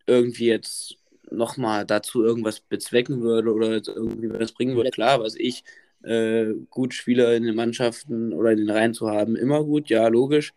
irgendwie 0.06 0.46
jetzt 0.46 0.96
nochmal 1.37 1.85
dazu 1.87 2.24
irgendwas 2.24 2.61
bezwecken 2.61 3.22
würde 3.22 3.53
oder 3.53 3.72
irgendwie 3.87 4.30
was 4.30 4.53
bringen 4.53 4.76
würde. 4.76 4.91
Klar, 4.91 5.20
was 5.20 5.35
ich, 5.37 5.64
äh, 6.03 6.53
gut 6.70 6.95
Spieler 6.95 7.35
in 7.35 7.45
den 7.45 7.55
Mannschaften 7.55 8.32
oder 8.32 8.53
in 8.53 8.59
den 8.59 8.70
Reihen 8.70 8.95
zu 8.95 9.11
haben, 9.11 9.37
immer 9.37 9.64
gut, 9.64 9.89
ja, 9.91 10.07
logisch. 10.09 10.53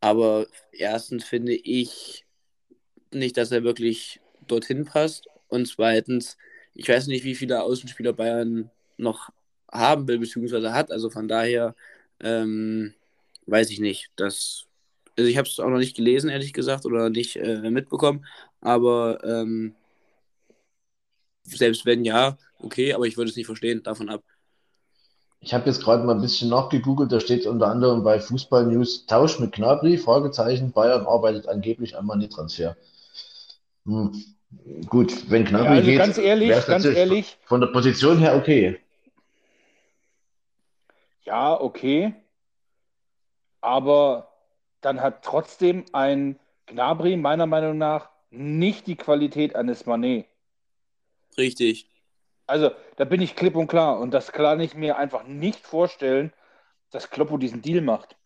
Aber 0.00 0.46
erstens 0.72 1.24
finde 1.24 1.54
ich 1.54 2.26
nicht, 3.10 3.36
dass 3.36 3.52
er 3.52 3.64
wirklich 3.64 4.20
dorthin 4.46 4.84
passt. 4.84 5.28
Und 5.48 5.66
zweitens, 5.66 6.36
ich 6.74 6.88
weiß 6.88 7.06
nicht, 7.06 7.24
wie 7.24 7.34
viele 7.34 7.62
Außenspieler 7.62 8.12
Bayern 8.12 8.70
noch 8.98 9.30
haben 9.70 10.06
will, 10.08 10.18
beziehungsweise 10.18 10.72
hat. 10.74 10.90
Also 10.90 11.10
von 11.10 11.28
daher 11.28 11.74
ähm, 12.20 12.94
weiß 13.46 13.70
ich 13.70 13.80
nicht. 13.80 14.10
Das, 14.16 14.66
also 15.16 15.28
ich 15.28 15.36
habe 15.36 15.48
es 15.48 15.60
auch 15.60 15.68
noch 15.68 15.78
nicht 15.78 15.96
gelesen, 15.96 16.30
ehrlich 16.30 16.52
gesagt, 16.52 16.86
oder 16.86 17.10
nicht 17.10 17.36
äh, 17.36 17.70
mitbekommen. 17.70 18.26
Aber 18.60 19.22
ähm, 19.24 19.74
selbst 21.44 21.86
wenn 21.86 22.04
ja, 22.04 22.36
okay, 22.58 22.94
aber 22.94 23.04
ich 23.04 23.16
würde 23.16 23.30
es 23.30 23.36
nicht 23.36 23.46
verstehen, 23.46 23.82
davon 23.82 24.08
ab. 24.08 24.22
Ich 25.40 25.52
habe 25.52 25.66
jetzt 25.66 25.82
gerade 25.82 26.04
mal 26.04 26.14
ein 26.14 26.22
bisschen 26.22 26.48
nachgegoogelt, 26.48 27.12
da 27.12 27.20
steht 27.20 27.46
unter 27.46 27.68
anderem 27.68 28.02
bei 28.02 28.18
Fußball 28.18 28.66
News 28.66 29.04
Tausch 29.06 29.38
mit 29.38 29.52
Gnabry, 29.52 29.98
Fragezeichen, 29.98 30.72
Bayern 30.72 31.06
arbeitet 31.06 31.46
angeblich 31.46 31.96
am 31.96 32.10
Mané-Transfer. 32.10 32.76
Hm. 33.84 34.12
Gut, 34.86 35.30
wenn 35.30 35.44
ja 35.44 35.50
Gnabry 35.50 35.68
also 35.68 35.90
geht, 35.90 35.98
ganz 35.98 36.18
ehrlich, 36.18 36.66
ganz 36.66 36.84
ehrlich, 36.86 37.36
von 37.44 37.60
der 37.60 37.68
Position 37.68 38.18
her 38.18 38.36
okay. 38.36 38.78
ja, 41.24 41.60
okay. 41.60 42.14
Aber 43.60 44.33
dann 44.84 45.00
hat 45.00 45.24
trotzdem 45.24 45.84
ein 45.92 46.38
Gnabry 46.66 47.16
meiner 47.16 47.46
Meinung 47.46 47.78
nach 47.78 48.10
nicht 48.30 48.86
die 48.86 48.96
Qualität 48.96 49.54
eines 49.56 49.86
Mané. 49.86 50.26
Richtig. 51.36 51.88
Also, 52.46 52.70
da 52.96 53.04
bin 53.04 53.22
ich 53.22 53.36
klipp 53.36 53.56
und 53.56 53.68
klar. 53.68 53.98
Und 54.00 54.12
das 54.12 54.32
kann 54.32 54.60
ich 54.60 54.74
mir 54.74 54.96
einfach 54.98 55.24
nicht 55.24 55.66
vorstellen, 55.66 56.32
dass 56.90 57.10
Kloppo 57.10 57.38
diesen 57.38 57.62
Deal 57.62 57.80
macht. 57.80 58.16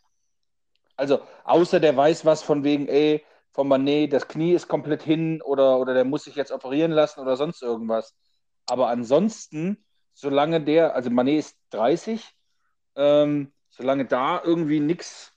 Also, 0.97 1.21
außer 1.45 1.79
der 1.79 1.97
weiß 1.97 2.25
was 2.25 2.43
von 2.43 2.65
wegen, 2.65 2.89
ey, 2.89 3.25
von 3.53 3.69
Mané, 3.69 4.09
das 4.09 4.29
Knie 4.29 4.53
ist 4.53 4.69
komplett 4.69 5.03
hin 5.03 5.41
oder, 5.43 5.79
oder 5.79 5.95
der 5.95 6.05
muss 6.05 6.25
sich 6.25 6.35
jetzt 6.35 6.53
operieren 6.53 6.93
lassen 6.93 7.21
oder 7.21 7.37
sonst 7.37 7.63
irgendwas. 7.63 8.15
Aber 8.67 8.89
ansonsten, 8.89 9.85
solange 10.13 10.61
der, 10.61 10.95
also 10.95 11.11
Mané 11.11 11.39
ist 11.39 11.57
30, 11.71 12.25
ähm, 12.97 13.53
solange 13.71 14.05
da 14.05 14.43
irgendwie 14.45 14.81
nichts. 14.81 15.33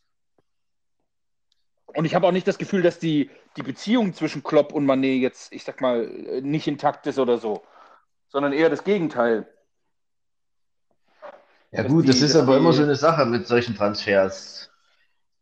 Und 1.93 2.05
ich 2.05 2.15
habe 2.15 2.27
auch 2.27 2.31
nicht 2.31 2.47
das 2.47 2.57
Gefühl, 2.57 2.81
dass 2.81 2.99
die, 2.99 3.29
die 3.57 3.63
Beziehung 3.63 4.13
zwischen 4.13 4.43
Klopp 4.43 4.71
und 4.73 4.85
Mané 4.85 5.19
jetzt, 5.19 5.51
ich 5.53 5.63
sag 5.63 5.81
mal, 5.81 6.03
äh, 6.05 6.41
nicht 6.41 6.67
intakt 6.67 7.05
ist 7.07 7.19
oder 7.19 7.37
so, 7.37 7.63
sondern 8.29 8.53
eher 8.53 8.69
das 8.69 8.83
Gegenteil. 8.83 9.47
Ja 11.71 11.83
Dass 11.83 11.91
gut, 11.91 12.07
das 12.07 12.17
die- 12.17 12.25
ist 12.25 12.35
dass 12.35 12.41
aber 12.43 12.53
die- 12.53 12.59
immer 12.59 12.73
so 12.73 12.83
eine 12.83 12.95
Sache 12.95 13.25
mit 13.25 13.47
solchen 13.47 13.75
Transfers. 13.75 14.69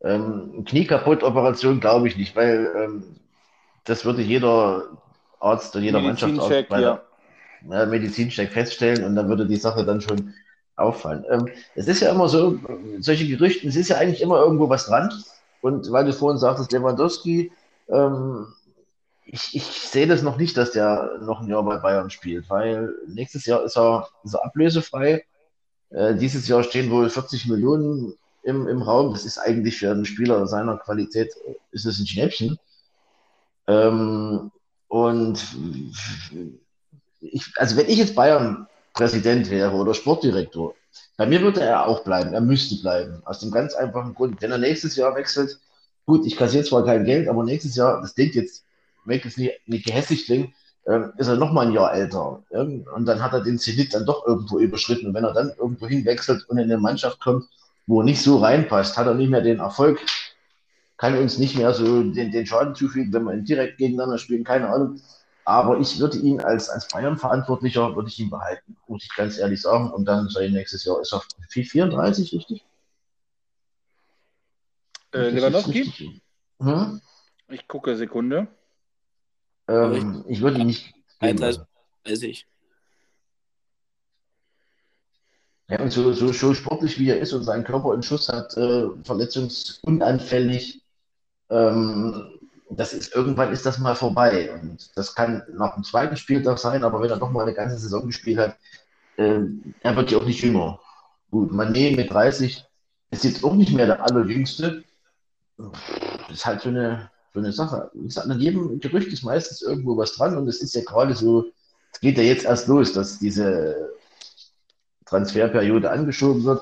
Ähm, 0.01 0.63
Knie-Kaputt-Operation 0.65 1.79
glaube 1.79 2.07
ich 2.07 2.17
nicht, 2.17 2.35
weil 2.35 2.71
ähm, 2.75 3.03
das 3.83 4.05
würde 4.05 4.21
jeder 4.21 4.83
Arzt 5.39 5.75
und 5.75 5.83
jeder 5.83 5.99
Mannschaftsarzt 6.01 6.69
bei 6.69 6.81
ja. 6.81 7.01
ja, 7.69 7.85
Medizincheck 7.85 8.51
feststellen 8.51 9.03
und 9.03 9.15
dann 9.15 9.27
würde 9.27 9.45
die 9.47 9.55
Sache 9.57 9.85
dann 9.85 10.01
schon 10.01 10.33
auffallen. 10.75 11.25
Ähm, 11.29 11.47
es 11.75 11.87
ist 11.87 12.01
ja 12.01 12.11
immer 12.11 12.29
so, 12.29 12.57
solche 12.99 13.27
Gerüchten, 13.27 13.69
es 13.69 13.75
ist 13.75 13.89
ja 13.89 13.97
eigentlich 13.97 14.21
immer 14.21 14.39
irgendwo 14.39 14.69
was 14.69 14.85
dran. 14.85 15.11
Und 15.61 15.91
weil 15.91 16.05
du 16.05 16.13
vorhin 16.13 16.39
sagtest, 16.39 16.71
Lewandowski, 16.71 17.51
ähm, 17.89 18.47
ich, 19.25 19.55
ich 19.55 19.63
sehe 19.63 20.07
das 20.07 20.23
noch 20.23 20.37
nicht, 20.37 20.57
dass 20.57 20.71
der 20.71 21.19
noch 21.21 21.41
ein 21.41 21.47
Jahr 21.47 21.63
bei 21.63 21.77
Bayern 21.77 22.09
spielt, 22.09 22.49
weil 22.49 22.93
nächstes 23.07 23.45
Jahr 23.45 23.63
ist 23.63 23.77
er, 23.77 24.07
ist 24.23 24.33
er 24.33 24.45
ablösefrei. 24.45 25.23
Äh, 25.91 26.15
dieses 26.15 26.47
Jahr 26.47 26.63
stehen 26.63 26.89
wohl 26.89 27.09
40 27.09 27.47
Millionen 27.47 28.15
im, 28.43 28.67
im 28.67 28.81
Raum. 28.81 29.13
Das 29.13 29.25
ist 29.25 29.37
eigentlich 29.37 29.77
für 29.77 29.91
einen 29.91 30.05
Spieler 30.05 30.47
seiner 30.47 30.77
Qualität, 30.77 31.33
ist 31.71 31.85
es 31.85 31.99
ein 31.99 32.07
Schnäppchen. 32.07 32.57
Ähm, 33.67 34.51
und 34.87 35.45
ich, 37.21 37.45
also 37.57 37.77
wenn 37.77 37.87
ich 37.87 37.97
jetzt 37.97 38.15
Bayern-Präsident 38.15 39.51
wäre 39.51 39.75
oder 39.75 39.93
Sportdirektor, 39.93 40.73
bei 41.17 41.25
mir 41.25 41.41
würde 41.41 41.61
er 41.61 41.87
auch 41.87 42.03
bleiben. 42.03 42.33
Er 42.33 42.41
müsste 42.41 42.75
bleiben. 42.81 43.21
Aus 43.25 43.39
dem 43.39 43.51
ganz 43.51 43.73
einfachen 43.73 44.15
Grund, 44.15 44.41
wenn 44.41 44.51
er 44.51 44.57
nächstes 44.57 44.95
Jahr 44.95 45.15
wechselt, 45.15 45.59
gut, 46.05 46.25
ich 46.25 46.37
kassiere 46.37 46.63
zwar 46.63 46.85
kein 46.85 47.05
Geld, 47.05 47.27
aber 47.27 47.43
nächstes 47.43 47.75
Jahr, 47.75 48.01
das 48.01 48.15
klingt 48.15 48.35
jetzt, 48.35 48.65
mag 49.05 49.25
es 49.25 49.37
nicht, 49.37 49.53
nicht 49.67 49.85
gehässig 49.85 50.25
klingen, 50.25 50.53
ähm, 50.87 51.13
ist 51.17 51.27
er 51.27 51.35
noch 51.35 51.51
mal 51.51 51.67
ein 51.67 51.73
Jahr 51.73 51.93
älter. 51.93 52.43
Ähm, 52.51 52.85
und 52.95 53.05
dann 53.05 53.21
hat 53.21 53.33
er 53.33 53.41
den 53.41 53.59
Zenit 53.59 53.93
dann 53.93 54.05
doch 54.05 54.25
irgendwo 54.25 54.59
überschritten. 54.59 55.07
Und 55.07 55.13
wenn 55.13 55.23
er 55.23 55.33
dann 55.33 55.51
irgendwo 55.57 55.87
hinwechselt 55.87 56.47
und 56.49 56.57
in 56.57 56.63
eine 56.63 56.77
Mannschaft 56.77 57.19
kommt, 57.19 57.45
wo 57.85 58.01
er 58.01 58.05
nicht 58.05 58.21
so 58.21 58.37
reinpasst, 58.37 58.97
hat 58.97 59.07
er 59.07 59.13
nicht 59.13 59.29
mehr 59.29 59.41
den 59.41 59.59
Erfolg, 59.59 59.99
kann 60.97 61.17
uns 61.17 61.37
nicht 61.37 61.55
mehr 61.55 61.73
so 61.73 62.03
den, 62.03 62.31
den 62.31 62.45
Schaden 62.45 62.75
zufügen, 62.75 63.13
wenn 63.13 63.23
wir 63.23 63.37
direkt 63.37 63.77
gegeneinander 63.77 64.17
spielen, 64.17 64.43
keine 64.43 64.69
Ahnung. 64.69 65.01
Aber 65.49 65.79
ich 65.79 65.99
würde 65.99 66.15
ihn 66.19 66.39
als, 66.41 66.69
als 66.69 66.87
Bayern-Verantwortlicher, 66.89 67.95
würde 67.95 68.07
ich 68.07 68.19
ihn 68.19 68.29
behalten, 68.29 68.77
muss 68.87 69.03
ich 69.03 69.15
ganz 69.15 69.39
ehrlich 69.39 69.59
sagen. 69.59 69.89
Und 69.89 70.05
dann 70.05 70.29
sei 70.29 70.47
nächstes 70.47 70.85
Jahr, 70.85 71.01
ist 71.01 71.11
er 71.11 71.23
34, 71.47 72.33
richtig? 72.33 72.63
Äh, 75.11 75.29
Lewandowski? 75.29 75.71
richtig? 75.71 76.21
Hm? 76.59 77.01
Ich 77.47 77.67
gucke 77.67 77.95
Sekunde. 77.95 78.47
Ähm, 79.67 80.23
ich 80.27 80.39
würde 80.41 80.59
ihn 80.59 80.67
nicht 80.67 80.93
gehen 81.19 81.41
31, 81.41 81.57
lassen. 81.57 81.67
weiß 82.05 82.21
ich. 82.21 82.45
Ja, 85.67 85.81
und 85.81 85.91
so, 85.91 86.13
so, 86.13 86.31
so 86.31 86.53
sportlich 86.53 86.99
wie 86.99 87.09
er 87.09 87.19
ist 87.19 87.33
und 87.33 87.43
seinen 87.43 87.63
Körper 87.63 87.95
in 87.95 88.03
Schuss 88.03 88.29
hat, 88.29 88.55
äh, 88.55 88.87
verletzungsunanfällig, 89.03 90.83
ähm, 91.49 92.38
das 92.69 92.93
ist, 92.93 93.15
irgendwann 93.15 93.51
ist 93.51 93.65
das 93.65 93.79
mal 93.79 93.95
vorbei. 93.95 94.51
Und 94.53 94.91
das 94.95 95.15
kann 95.15 95.43
nach 95.53 95.75
dem 95.75 95.83
zweiten 95.83 96.17
Spieltag 96.17 96.59
sein, 96.59 96.83
aber 96.83 97.01
wenn 97.01 97.09
er 97.09 97.17
doch 97.17 97.31
mal 97.31 97.43
eine 97.43 97.53
ganze 97.53 97.77
Saison 97.77 98.05
gespielt 98.05 98.37
hat, 98.37 98.57
äh, 99.17 99.41
er 99.81 99.95
wird 99.95 100.11
ja 100.11 100.19
auch 100.19 100.25
nicht 100.25 100.41
jünger. 100.41 100.79
Gut, 101.31 101.51
Mané 101.51 101.95
mit 101.95 102.11
30 102.11 102.65
ist 103.11 103.23
jetzt 103.23 103.43
auch 103.43 103.55
nicht 103.55 103.73
mehr 103.73 103.87
der 103.87 104.03
Allerjüngste. 104.03 104.83
Das 105.57 106.31
ist 106.31 106.45
halt 106.45 106.61
so 106.61 106.69
eine, 106.69 107.09
so 107.33 107.39
eine 107.39 107.51
Sache. 107.51 107.91
An 108.15 108.39
jedem 108.39 108.79
Gerücht 108.79 109.11
ist 109.11 109.23
meistens 109.23 109.61
irgendwo 109.61 109.97
was 109.97 110.13
dran 110.13 110.37
und 110.37 110.47
es 110.47 110.61
ist 110.61 110.75
ja 110.75 110.81
gerade 110.83 111.15
so, 111.15 111.45
es 111.91 111.99
geht 111.99 112.17
ja 112.17 112.23
jetzt 112.23 112.45
erst 112.45 112.67
los, 112.67 112.93
dass 112.93 113.19
diese 113.19 113.91
Transferperiode 115.05 115.89
angeschoben 115.89 116.43
wird. 116.43 116.61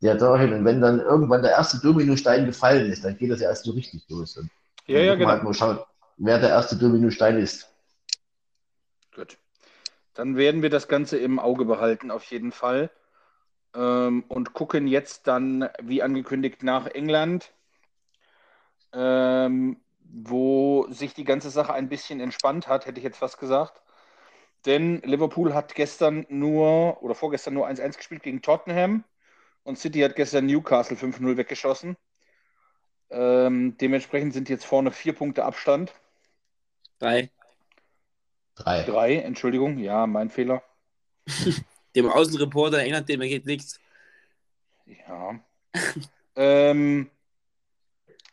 Ja, 0.00 0.14
dahin. 0.14 0.52
Und 0.52 0.64
wenn 0.64 0.80
dann 0.80 1.00
irgendwann 1.00 1.42
der 1.42 1.52
erste 1.52 1.78
Dominostein 1.78 2.46
gefallen 2.46 2.90
ist, 2.90 3.04
dann 3.04 3.16
geht 3.16 3.30
das 3.30 3.40
ja 3.40 3.48
erst 3.48 3.64
so 3.64 3.72
richtig 3.72 4.02
los. 4.08 4.36
Und 4.36 4.50
Ja, 4.88 5.00
ja, 5.00 5.14
genau. 5.14 5.30
halt 5.30 5.44
mal 5.44 5.54
schauen, 5.54 5.78
wer 6.16 6.38
der 6.38 6.48
erste 6.48 6.76
Dominostein 6.76 7.38
ist. 7.38 7.70
Gut. 9.14 9.38
Dann 10.14 10.36
werden 10.36 10.62
wir 10.62 10.70
das 10.70 10.88
Ganze 10.88 11.18
im 11.18 11.38
Auge 11.38 11.64
behalten, 11.64 12.10
auf 12.10 12.24
jeden 12.24 12.52
Fall. 12.52 12.90
Ähm, 13.74 14.24
und 14.28 14.54
gucken 14.54 14.86
jetzt 14.86 15.26
dann, 15.26 15.68
wie 15.82 16.02
angekündigt, 16.02 16.62
nach 16.62 16.86
England. 16.86 17.52
Ähm, 18.92 19.76
wo 20.00 20.86
sich 20.90 21.12
die 21.12 21.24
ganze 21.24 21.50
Sache 21.50 21.74
ein 21.74 21.90
bisschen 21.90 22.20
entspannt 22.20 22.66
hat, 22.66 22.86
hätte 22.86 22.98
ich 22.98 23.04
jetzt 23.04 23.18
fast 23.18 23.38
gesagt. 23.38 23.82
Denn 24.64 25.02
Liverpool 25.02 25.54
hat 25.54 25.74
gestern 25.74 26.26
nur 26.30 27.02
oder 27.02 27.14
vorgestern 27.14 27.54
nur 27.54 27.66
1-1 27.66 27.98
gespielt 27.98 28.22
gegen 28.22 28.42
Tottenham 28.42 29.04
und 29.62 29.78
City 29.78 30.00
hat 30.00 30.16
gestern 30.16 30.46
Newcastle 30.46 30.96
5-0 30.96 31.36
weggeschossen. 31.36 31.96
Ähm, 33.10 33.76
dementsprechend 33.78 34.34
sind 34.34 34.48
jetzt 34.48 34.64
vorne 34.64 34.90
vier 34.90 35.14
Punkte 35.14 35.44
Abstand. 35.44 35.94
Drei. 36.98 37.30
Drei. 38.54 38.82
Drei, 38.82 39.16
Entschuldigung, 39.16 39.78
ja, 39.78 40.06
mein 40.06 40.30
Fehler. 40.30 40.62
Dem 41.96 42.08
Außenreporter 42.10 42.78
erinnert 42.78 43.08
dem, 43.08 43.20
er 43.20 43.28
geht 43.28 43.46
nichts. 43.46 43.80
Ja. 44.86 45.40
ähm, 46.36 47.10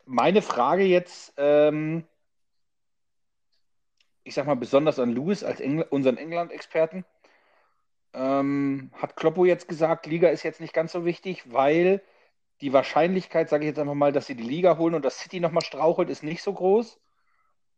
meine 0.05 0.41
Frage 0.41 0.83
jetzt, 0.83 1.33
ähm, 1.37 2.05
ich 4.23 4.33
sag 4.33 4.45
mal 4.45 4.55
besonders 4.55 4.99
an 4.99 5.13
Louis 5.13 5.43
als 5.43 5.59
Engl 5.61 5.83
unseren 5.89 6.17
England-Experten. 6.17 7.05
Ähm, 8.13 8.91
hat 8.93 9.15
Kloppo 9.15 9.45
jetzt 9.45 9.67
gesagt, 9.67 10.05
Liga 10.05 10.29
ist 10.29 10.43
jetzt 10.43 10.61
nicht 10.61 10.73
ganz 10.73 10.91
so 10.91 11.05
wichtig, 11.05 11.51
weil 11.51 12.01
die 12.61 12.73
Wahrscheinlichkeit, 12.73 13.49
sage 13.49 13.65
ich 13.65 13.69
jetzt 13.69 13.79
einfach 13.79 13.93
mal, 13.93 14.11
dass 14.11 14.27
sie 14.27 14.35
die 14.35 14.43
Liga 14.43 14.77
holen 14.77 14.95
und 14.95 15.05
das 15.05 15.19
City 15.19 15.39
nochmal 15.39 15.63
strauchelt, 15.63 16.09
ist 16.09 16.23
nicht 16.23 16.41
so 16.41 16.53
groß. 16.53 16.99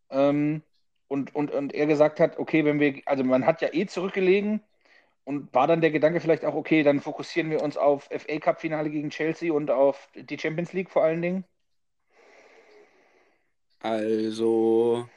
Ähm, 0.10 0.62
und, 1.08 1.34
und, 1.36 1.52
und 1.52 1.74
er 1.74 1.86
gesagt 1.88 2.20
hat, 2.20 2.38
okay, 2.38 2.66
wenn 2.66 2.80
wir, 2.80 3.02
also 3.06 3.24
man 3.24 3.46
hat 3.46 3.62
ja 3.62 3.70
eh 3.74 3.86
zurückgelegen 3.86 4.62
und 5.24 5.54
war 5.54 5.68
dann 5.68 5.82
der 5.82 5.92
Gedanke 5.92 6.20
vielleicht 6.20 6.46
auch, 6.46 6.56
okay, 6.56 6.84
dann 6.84 7.02
fokussieren 7.02 7.50
wir 7.50 7.62
uns 7.62 7.78
auf 7.78 8.10
FA 8.12 8.40
Cup-Finale 8.40 8.90
gegen 8.90 9.10
Chelsea 9.10 9.52
und 9.52 9.72
auf 9.72 10.10
die 10.16 10.38
Champions 10.38 10.74
League 10.74 10.90
vor 10.90 11.04
allen 11.04 11.22
Dingen? 11.22 11.44
Also, 13.80 15.08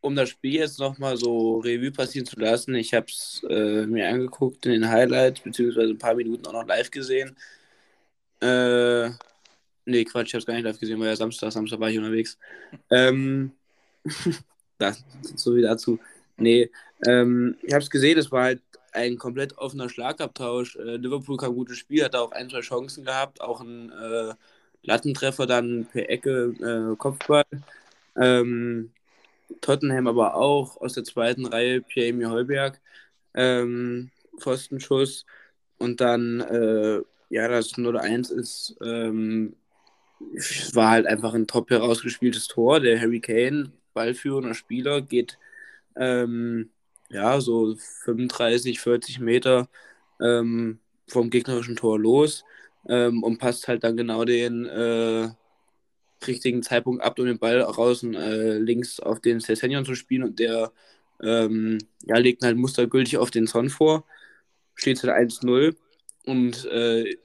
um 0.00 0.16
das 0.16 0.30
Spiel 0.30 0.54
jetzt 0.54 0.78
nochmal 0.78 1.16
so 1.16 1.58
Revue 1.58 1.92
passieren 1.92 2.26
zu 2.26 2.38
lassen, 2.38 2.74
ich 2.74 2.92
habe 2.94 3.06
es 3.06 3.44
äh, 3.48 3.86
mir 3.86 4.08
angeguckt 4.08 4.66
in 4.66 4.72
den 4.72 4.88
Highlights, 4.88 5.40
beziehungsweise 5.40 5.90
ein 5.90 5.98
paar 5.98 6.14
Minuten 6.14 6.46
auch 6.46 6.52
noch 6.52 6.66
live 6.66 6.90
gesehen. 6.90 7.36
Äh, 8.40 9.10
nee, 9.84 10.04
Quatsch, 10.04 10.28
ich 10.28 10.34
habe 10.34 10.40
es 10.40 10.46
gar 10.46 10.54
nicht 10.54 10.64
live 10.64 10.78
gesehen, 10.78 11.00
weil 11.00 11.08
ja 11.08 11.16
Samstag, 11.16 11.52
Samstag 11.52 11.80
war 11.80 11.90
ich 11.90 11.98
unterwegs. 11.98 12.38
Ähm, 12.90 13.52
das, 14.78 15.04
so 15.36 15.56
wie 15.56 15.62
dazu. 15.62 15.98
Nee, 16.36 16.70
ähm, 17.06 17.56
ich 17.62 17.72
habe 17.72 17.82
es 17.82 17.90
gesehen, 17.90 18.18
es 18.18 18.32
war 18.32 18.44
halt 18.44 18.62
ein 18.92 19.18
komplett 19.18 19.56
offener 19.58 19.88
Schlagabtausch. 19.88 20.76
Äh, 20.76 20.96
Liverpool 20.96 21.36
kam 21.36 21.54
gutes 21.54 21.78
Spiel, 21.78 22.04
hat 22.04 22.16
auch 22.16 22.32
ein, 22.32 22.50
zwei 22.50 22.60
Chancen 22.60 23.04
gehabt, 23.04 23.40
auch 23.40 23.60
ein 23.60 23.90
äh, 23.92 24.34
Lattentreffer 24.82 25.46
dann 25.46 25.86
per 25.92 26.08
Ecke, 26.08 26.92
äh, 26.92 26.96
Kopfball. 26.96 27.44
Ähm, 28.16 28.90
Tottenham 29.60 30.06
aber 30.06 30.34
auch 30.36 30.80
aus 30.80 30.94
der 30.94 31.04
zweiten 31.04 31.46
Reihe 31.46 31.80
Pierre-Emil 31.82 32.30
Heuberg, 32.30 32.80
ähm, 33.34 34.10
Pfostenschuss. 34.38 35.26
Und 35.78 36.00
dann, 36.00 36.40
äh, 36.40 37.02
ja, 37.30 37.48
das 37.48 37.74
0-1 37.78 38.32
ist, 38.32 38.76
ähm, 38.84 39.54
war 40.74 40.90
halt 40.90 41.06
einfach 41.06 41.32
ein 41.34 41.46
top 41.46 41.70
herausgespieltes 41.70 42.48
Tor. 42.48 42.80
Der 42.80 43.00
Harry 43.00 43.20
Kane, 43.20 43.72
ballführender 43.94 44.54
Spieler, 44.54 45.00
geht 45.00 45.38
ähm, 45.96 46.70
ja 47.08 47.40
so 47.40 47.76
35, 48.04 48.80
40 48.80 49.20
Meter 49.20 49.68
ähm, 50.20 50.80
vom 51.08 51.30
gegnerischen 51.30 51.76
Tor 51.76 51.98
los 51.98 52.44
ähm, 52.88 53.22
und 53.22 53.38
passt 53.38 53.68
halt 53.68 53.84
dann 53.84 53.96
genau 53.96 54.24
den 54.24 54.66
äh, 54.66 55.30
richtigen 56.26 56.62
Zeitpunkt 56.62 57.02
ab, 57.02 57.18
um 57.18 57.26
den 57.26 57.38
Ball 57.38 57.62
und 57.62 58.14
äh, 58.14 58.58
links 58.58 59.00
auf 59.00 59.20
den 59.20 59.40
Cesenion 59.40 59.84
zu 59.84 59.94
spielen 59.94 60.24
und 60.24 60.38
der 60.38 60.72
ähm, 61.22 61.78
ja, 62.04 62.16
legt 62.18 62.42
halt 62.42 62.56
mustergültig 62.56 63.18
auf 63.18 63.30
den 63.30 63.46
Son 63.46 63.70
vor. 63.70 64.04
Steht 64.74 65.02
halt 65.02 65.30
1-0 65.30 65.76
und 66.26 66.64
äh, 66.66 67.16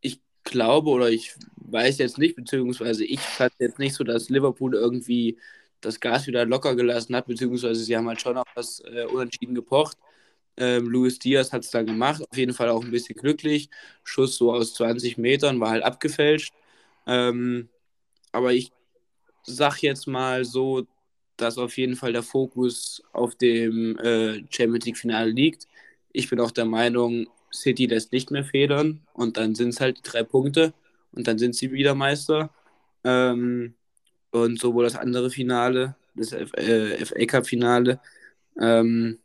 ich 0.00 0.20
glaube 0.44 0.90
oder 0.90 1.10
ich 1.10 1.34
weiß 1.56 1.98
jetzt 1.98 2.18
nicht, 2.18 2.36
beziehungsweise 2.36 3.04
ich 3.04 3.20
fand 3.20 3.52
jetzt 3.58 3.78
nicht 3.78 3.94
so, 3.94 4.04
dass 4.04 4.28
Liverpool 4.28 4.74
irgendwie 4.74 5.38
das 5.80 6.00
Gas 6.00 6.26
wieder 6.26 6.46
locker 6.46 6.74
gelassen 6.76 7.14
hat, 7.16 7.26
beziehungsweise 7.26 7.82
sie 7.84 7.96
haben 7.96 8.08
halt 8.08 8.20
schon 8.20 8.36
auf 8.36 8.48
das 8.54 8.80
äh, 8.80 9.04
Unentschieden 9.06 9.54
gepocht. 9.54 9.98
Ähm, 10.56 10.86
Luis 10.88 11.18
Diaz 11.18 11.52
hat 11.52 11.64
es 11.64 11.70
dann 11.70 11.86
gemacht, 11.86 12.22
auf 12.28 12.36
jeden 12.36 12.54
Fall 12.54 12.68
auch 12.68 12.84
ein 12.84 12.90
bisschen 12.90 13.16
glücklich. 13.16 13.68
Schuss 14.04 14.36
so 14.36 14.52
aus 14.52 14.74
20 14.74 15.18
Metern 15.18 15.60
war 15.60 15.70
halt 15.70 15.82
abgefälscht. 15.82 16.54
Ähm, 17.06 17.68
aber 18.32 18.52
ich 18.52 18.72
sag 19.44 19.78
jetzt 19.82 20.06
mal 20.06 20.44
so, 20.44 20.86
dass 21.36 21.58
auf 21.58 21.76
jeden 21.76 21.96
Fall 21.96 22.12
der 22.12 22.22
Fokus 22.22 23.02
auf 23.12 23.34
dem 23.36 23.98
äh, 23.98 24.44
Champions 24.50 24.86
League 24.86 24.98
Finale 24.98 25.30
liegt. 25.30 25.66
Ich 26.12 26.30
bin 26.30 26.40
auch 26.40 26.52
der 26.52 26.64
Meinung, 26.64 27.26
City 27.54 27.86
lässt 27.86 28.12
nicht 28.12 28.30
mehr 28.30 28.44
federn 28.44 29.00
und 29.14 29.36
dann 29.36 29.54
sind 29.54 29.70
es 29.70 29.80
halt 29.80 30.00
drei 30.02 30.22
Punkte 30.22 30.74
und 31.12 31.28
dann 31.28 31.38
sind 31.38 31.54
sie 31.54 31.72
wieder 31.72 31.94
Meister. 31.94 32.50
Ähm, 33.04 33.74
und 34.30 34.58
sowohl 34.60 34.84
das 34.84 34.96
andere 34.96 35.30
Finale, 35.30 35.96
das 36.14 36.32
äh, 36.32 37.04
FA 37.04 37.24
Cup 37.26 37.46
Finale, 37.46 38.00
ähm, 38.60 39.18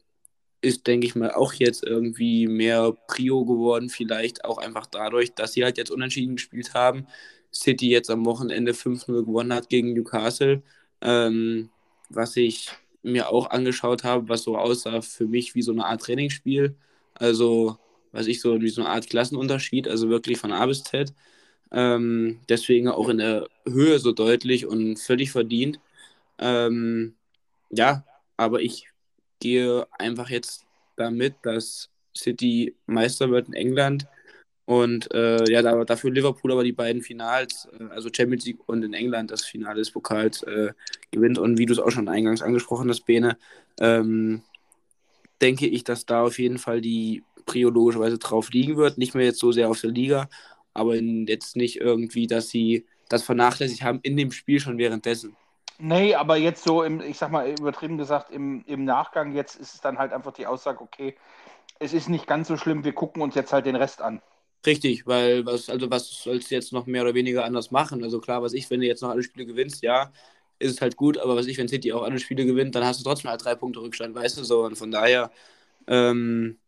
ist, 0.61 0.87
denke 0.87 1.07
ich 1.07 1.15
mal, 1.15 1.31
auch 1.31 1.53
jetzt 1.53 1.83
irgendwie 1.83 2.47
mehr 2.47 2.93
Prio 3.07 3.45
geworden. 3.45 3.89
Vielleicht 3.89 4.45
auch 4.45 4.57
einfach 4.57 4.85
dadurch, 4.87 5.33
dass 5.33 5.53
sie 5.53 5.63
halt 5.63 5.77
jetzt 5.77 5.91
unentschieden 5.91 6.35
gespielt 6.35 6.73
haben. 6.73 7.07
City 7.53 7.89
jetzt 7.89 8.09
am 8.11 8.25
Wochenende 8.25 8.73
5-0 8.73 9.25
gewonnen 9.25 9.53
hat 9.53 9.69
gegen 9.69 9.93
Newcastle. 9.93 10.61
Ähm, 11.01 11.69
was 12.09 12.35
ich 12.37 12.69
mir 13.03 13.29
auch 13.29 13.49
angeschaut 13.49 14.03
habe, 14.03 14.29
was 14.29 14.43
so 14.43 14.57
aussah 14.57 15.01
für 15.01 15.27
mich 15.27 15.55
wie 15.55 15.61
so 15.61 15.71
eine 15.71 15.85
Art 15.85 16.01
Trainingsspiel. 16.01 16.75
Also, 17.13 17.77
was 18.11 18.27
ich 18.27 18.41
so 18.41 18.61
wie 18.61 18.69
so 18.69 18.81
eine 18.81 18.89
Art 18.89 19.09
Klassenunterschied, 19.09 19.87
also 19.87 20.09
wirklich 20.09 20.37
von 20.39 20.51
A 20.51 20.65
bis 20.65 20.83
Z. 20.83 21.13
Ähm, 21.71 22.39
deswegen 22.49 22.87
auch 22.87 23.09
in 23.09 23.19
der 23.19 23.47
Höhe 23.67 23.99
so 23.99 24.11
deutlich 24.11 24.65
und 24.65 24.97
völlig 24.97 25.31
verdient. 25.31 25.79
Ähm, 26.39 27.15
ja, 27.69 28.05
aber 28.37 28.61
ich 28.61 28.87
gehe 29.39 29.87
einfach 29.91 30.29
jetzt 30.29 30.65
damit, 30.95 31.35
dass 31.43 31.89
City 32.15 32.75
Meister 32.87 33.29
wird 33.31 33.47
in 33.47 33.53
England 33.53 34.07
und 34.69 35.11
äh, 35.15 35.51
ja, 35.51 35.63
da, 35.63 35.83
dafür 35.83 36.11
Liverpool 36.11 36.51
aber 36.51 36.63
die 36.63 36.73
beiden 36.73 37.01
Finals, 37.01 37.67
äh, 37.79 37.85
also 37.85 38.09
Champions 38.15 38.45
League 38.45 38.59
und 38.67 38.83
in 38.83 38.93
England 38.93 39.31
das 39.31 39.43
Finale 39.43 39.79
des 39.79 39.89
Pokals 39.89 40.43
äh, 40.43 40.73
gewinnt. 41.09 41.39
Und 41.39 41.57
wie 41.57 41.65
du 41.65 41.73
es 41.73 41.79
auch 41.79 41.89
schon 41.89 42.07
eingangs 42.07 42.43
angesprochen 42.43 42.87
hast, 42.87 43.01
Bene, 43.07 43.39
ähm, 43.79 44.43
denke 45.41 45.65
ich, 45.65 45.83
dass 45.85 46.05
da 46.05 46.21
auf 46.21 46.37
jeden 46.37 46.59
Fall 46.59 46.81
die 46.81 47.23
Prio 47.49 47.69
logischerweise 47.69 48.19
drauf 48.19 48.51
liegen 48.51 48.77
wird. 48.77 48.97
Nicht 48.97 49.15
mehr 49.15 49.25
jetzt 49.25 49.39
so 49.39 49.51
sehr 49.51 49.69
auf 49.69 49.81
der 49.81 49.89
Liga, 49.89 50.29
aber 50.73 50.95
jetzt 50.95 51.55
nicht 51.55 51.81
irgendwie, 51.81 52.27
dass 52.27 52.49
sie 52.49 52.85
das 53.09 53.23
vernachlässigt 53.23 53.83
haben 53.83 53.99
in 54.03 54.15
dem 54.17 54.31
Spiel 54.31 54.59
schon 54.59 54.77
währenddessen. 54.77 55.35
Nee, 55.79 56.13
aber 56.13 56.37
jetzt 56.37 56.63
so, 56.63 56.83
im, 56.83 57.01
ich 57.01 57.17
sag 57.17 57.31
mal 57.31 57.49
übertrieben 57.49 57.97
gesagt, 57.97 58.31
im, 58.31 58.63
im 58.67 58.85
Nachgang, 58.85 59.33
jetzt 59.33 59.55
ist 59.55 59.75
es 59.75 59.81
dann 59.81 59.97
halt 59.97 60.11
einfach 60.13 60.33
die 60.33 60.45
Aussage, 60.45 60.81
okay, 60.81 61.15
es 61.79 61.93
ist 61.93 62.09
nicht 62.09 62.27
ganz 62.27 62.49
so 62.49 62.57
schlimm, 62.57 62.83
wir 62.83 62.93
gucken 62.93 63.21
uns 63.21 63.33
jetzt 63.33 63.53
halt 63.53 63.65
den 63.65 63.77
Rest 63.77 64.01
an. 64.01 64.21
Richtig, 64.65 65.07
weil 65.07 65.45
was, 65.45 65.69
also 65.69 65.89
was 65.89 66.23
sollst 66.23 66.51
du 66.51 66.55
jetzt 66.55 66.73
noch 66.73 66.85
mehr 66.85 67.03
oder 67.03 67.13
weniger 67.15 67.45
anders 67.45 67.71
machen? 67.71 68.03
Also 68.03 68.19
klar, 68.19 68.41
was 68.43 68.53
ich, 68.53 68.69
wenn 68.69 68.81
du 68.81 68.87
jetzt 68.87 69.01
noch 69.01 69.09
alle 69.09 69.23
Spiele 69.23 69.45
gewinnst, 69.45 69.81
ja, 69.81 70.11
ist 70.59 70.71
es 70.71 70.81
halt 70.81 70.97
gut, 70.97 71.17
aber 71.17 71.35
was 71.37 71.47
ich, 71.47 71.57
wenn 71.57 71.69
City 71.69 71.93
auch 71.93 72.03
alle 72.03 72.19
Spiele 72.19 72.45
gewinnt, 72.45 72.75
dann 72.75 72.83
hast 72.85 72.99
du 72.99 73.05
trotzdem 73.05 73.31
halt 73.31 73.43
drei 73.43 73.55
Punkte 73.55 73.79
Rückstand, 73.81 74.13
weißt 74.15 74.37
du 74.37 74.43
so. 74.43 74.65
Und 74.65 74.77
von 74.77 74.91
daher 74.91 75.31
ähm, 75.87 76.59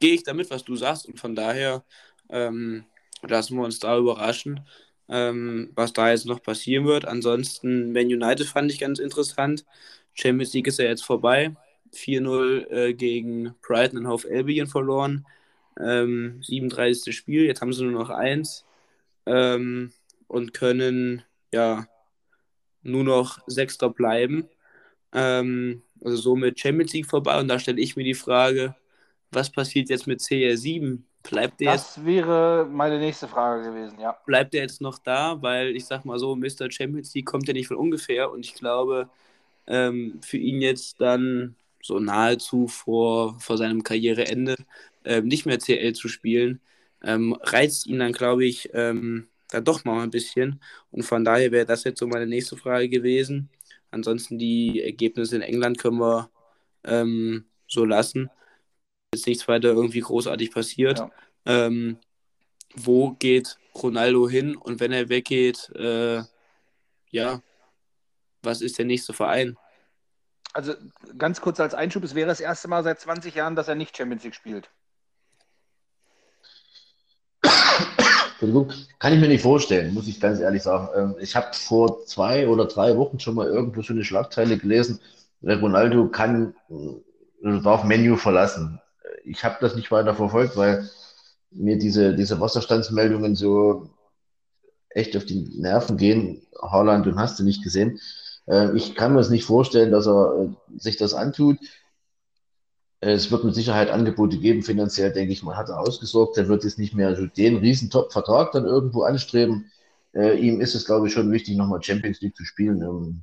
gehe 0.00 0.14
ich 0.14 0.22
damit, 0.22 0.50
was 0.50 0.64
du 0.64 0.76
sagst, 0.76 1.06
und 1.06 1.18
von 1.18 1.34
daher 1.34 1.84
ähm, 2.30 2.84
lassen 3.22 3.56
wir 3.56 3.64
uns 3.64 3.78
da 3.78 3.96
überraschen 3.98 4.66
ähm, 5.08 5.70
was 5.74 5.92
da 5.92 6.10
jetzt 6.10 6.26
noch 6.26 6.42
passieren 6.42 6.86
wird. 6.86 7.04
Ansonsten, 7.06 7.92
Man 7.92 8.06
United 8.06 8.46
fand 8.46 8.72
ich 8.72 8.80
ganz 8.80 8.98
interessant. 8.98 9.64
Champions 10.14 10.52
League 10.54 10.66
ist 10.66 10.78
ja 10.78 10.86
jetzt 10.86 11.04
vorbei. 11.04 11.54
4-0 11.92 12.70
äh, 12.70 12.94
gegen 12.94 13.54
Brighton 13.62 13.98
und 13.98 14.08
Hove 14.08 14.28
Albion 14.30 14.66
verloren. 14.66 15.26
Ähm, 15.78 16.42
37. 16.42 17.14
Spiel, 17.16 17.44
jetzt 17.44 17.60
haben 17.60 17.72
sie 17.72 17.84
nur 17.84 17.92
noch 17.92 18.10
eins 18.10 18.64
ähm, 19.26 19.92
und 20.26 20.54
können 20.54 21.22
ja 21.52 21.86
nur 22.82 23.04
noch 23.04 23.40
Sechster 23.46 23.90
bleiben. 23.90 24.48
Ähm, 25.12 25.82
also 26.02 26.16
somit 26.16 26.58
Champions 26.58 26.92
League 26.92 27.06
vorbei 27.06 27.38
und 27.40 27.48
da 27.48 27.58
stelle 27.58 27.80
ich 27.80 27.96
mir 27.96 28.04
die 28.04 28.14
Frage, 28.14 28.74
was 29.30 29.50
passiert 29.50 29.88
jetzt 29.90 30.06
mit 30.06 30.20
CR7? 30.20 30.98
Bleibt 31.22 31.60
der 31.60 31.72
das 31.72 31.96
jetzt, 31.96 32.06
wäre 32.06 32.68
meine 32.70 32.98
nächste 32.98 33.26
Frage 33.26 33.70
gewesen, 33.70 33.98
ja. 34.00 34.16
Bleibt 34.26 34.54
er 34.54 34.62
jetzt 34.62 34.80
noch 34.80 34.98
da? 34.98 35.40
Weil 35.42 35.74
ich 35.74 35.84
sag 35.84 36.04
mal 36.04 36.18
so, 36.18 36.36
Mr. 36.36 36.70
Champions 36.70 37.14
League 37.14 37.26
kommt 37.26 37.48
ja 37.48 37.54
nicht 37.54 37.68
von 37.68 37.76
ungefähr 37.76 38.30
und 38.30 38.44
ich 38.44 38.54
glaube, 38.54 39.08
ähm, 39.66 40.20
für 40.22 40.36
ihn 40.38 40.60
jetzt 40.62 41.00
dann 41.00 41.56
so 41.82 41.98
nahezu 41.98 42.68
vor, 42.68 43.38
vor 43.40 43.56
seinem 43.58 43.82
Karriereende 43.82 44.56
ähm, 45.04 45.26
nicht 45.26 45.46
mehr 45.46 45.58
CL 45.58 45.94
zu 45.94 46.08
spielen, 46.08 46.60
ähm, 47.02 47.36
reizt 47.42 47.86
ihn 47.86 47.98
dann, 47.98 48.12
glaube 48.12 48.44
ich, 48.44 48.70
ähm, 48.74 49.28
dann 49.50 49.64
doch 49.64 49.84
mal 49.84 50.02
ein 50.02 50.10
bisschen. 50.10 50.60
Und 50.90 51.04
von 51.04 51.24
daher 51.24 51.52
wäre 51.52 51.66
das 51.66 51.84
jetzt 51.84 52.00
so 52.00 52.06
meine 52.06 52.26
nächste 52.26 52.56
Frage 52.56 52.88
gewesen. 52.88 53.48
Ansonsten 53.90 54.38
die 54.38 54.82
Ergebnisse 54.82 55.36
in 55.36 55.42
England 55.42 55.78
können 55.78 55.98
wir 55.98 56.30
ähm, 56.84 57.44
so 57.68 57.84
lassen. 57.84 58.30
Ist 59.16 59.26
nichts 59.26 59.48
weiter 59.48 59.68
irgendwie 59.68 60.00
großartig 60.00 60.52
passiert. 60.52 60.98
Ja. 60.98 61.10
Ähm, 61.46 61.98
wo 62.74 63.12
geht 63.12 63.58
Ronaldo 63.74 64.28
hin? 64.28 64.56
Und 64.56 64.80
wenn 64.80 64.92
er 64.92 65.08
weggeht, 65.08 65.70
äh, 65.74 66.22
ja, 67.10 67.40
was 68.42 68.60
ist 68.60 68.78
der 68.78 68.84
nächste 68.84 69.12
Verein? 69.12 69.56
Also 70.52 70.74
ganz 71.16 71.40
kurz 71.40 71.60
als 71.60 71.74
Einschub, 71.74 72.04
es 72.04 72.14
wäre 72.14 72.28
das 72.28 72.40
erste 72.40 72.68
Mal 72.68 72.84
seit 72.84 73.00
20 73.00 73.34
Jahren, 73.34 73.56
dass 73.56 73.68
er 73.68 73.74
nicht 73.74 73.96
Champions 73.96 74.24
League 74.24 74.34
spielt. 74.34 74.70
Entschuldigung, 77.42 78.70
kann 78.98 79.14
ich 79.14 79.20
mir 79.20 79.28
nicht 79.28 79.42
vorstellen, 79.42 79.94
muss 79.94 80.08
ich 80.08 80.20
ganz 80.20 80.40
ehrlich 80.40 80.62
sagen. 80.62 80.88
Ähm, 80.94 81.14
ich 81.20 81.34
habe 81.34 81.54
vor 81.54 82.04
zwei 82.04 82.46
oder 82.46 82.66
drei 82.66 82.96
Wochen 82.98 83.18
schon 83.18 83.34
mal 83.34 83.46
irgendwo 83.46 83.80
so 83.80 83.94
eine 83.94 84.04
Schlagzeile 84.04 84.58
gelesen, 84.58 85.00
Ronaldo 85.42 86.08
kann, 86.08 86.54
äh, 86.70 87.60
darf 87.62 87.84
Menu 87.84 88.16
verlassen. 88.16 88.80
Ich 89.26 89.44
habe 89.44 89.56
das 89.60 89.74
nicht 89.76 89.90
weiter 89.90 90.14
verfolgt, 90.14 90.56
weil 90.56 90.88
mir 91.50 91.78
diese, 91.78 92.14
diese 92.14 92.40
Wasserstandsmeldungen 92.40 93.34
so 93.34 93.90
echt 94.90 95.16
auf 95.16 95.24
die 95.24 95.48
Nerven 95.58 95.96
gehen. 95.96 96.42
Haaland 96.60 97.06
und 97.06 97.18
hast 97.18 97.38
du 97.38 97.44
nicht 97.44 97.62
gesehen. 97.62 98.00
Äh, 98.46 98.76
ich 98.76 98.94
kann 98.94 99.14
mir 99.14 99.20
es 99.20 99.30
nicht 99.30 99.44
vorstellen, 99.44 99.90
dass 99.90 100.06
er 100.06 100.44
äh, 100.44 100.78
sich 100.78 100.96
das 100.96 101.14
antut. 101.14 101.58
Es 103.00 103.30
wird 103.30 103.44
mit 103.44 103.54
Sicherheit 103.54 103.90
Angebote 103.90 104.38
geben, 104.38 104.62
finanziell 104.62 105.12
denke 105.12 105.32
ich 105.32 105.42
mal, 105.42 105.56
hat 105.56 105.68
er 105.68 105.80
ausgesorgt. 105.80 106.38
Er 106.38 106.48
wird 106.48 106.64
jetzt 106.64 106.78
nicht 106.78 106.94
mehr 106.94 107.14
so 107.14 107.26
den 107.26 107.58
riesen 107.58 107.90
Top-Vertrag 107.90 108.52
dann 108.52 108.64
irgendwo 108.64 109.02
anstreben. 109.02 109.70
Äh, 110.14 110.38
ihm 110.38 110.60
ist 110.60 110.74
es, 110.74 110.86
glaube 110.86 111.06
ich, 111.06 111.12
schon 111.12 111.30
wichtig, 111.30 111.56
nochmal 111.56 111.82
Champions 111.82 112.20
League 112.22 112.36
zu 112.36 112.44
spielen. 112.44 112.80
Ähm, 112.82 113.22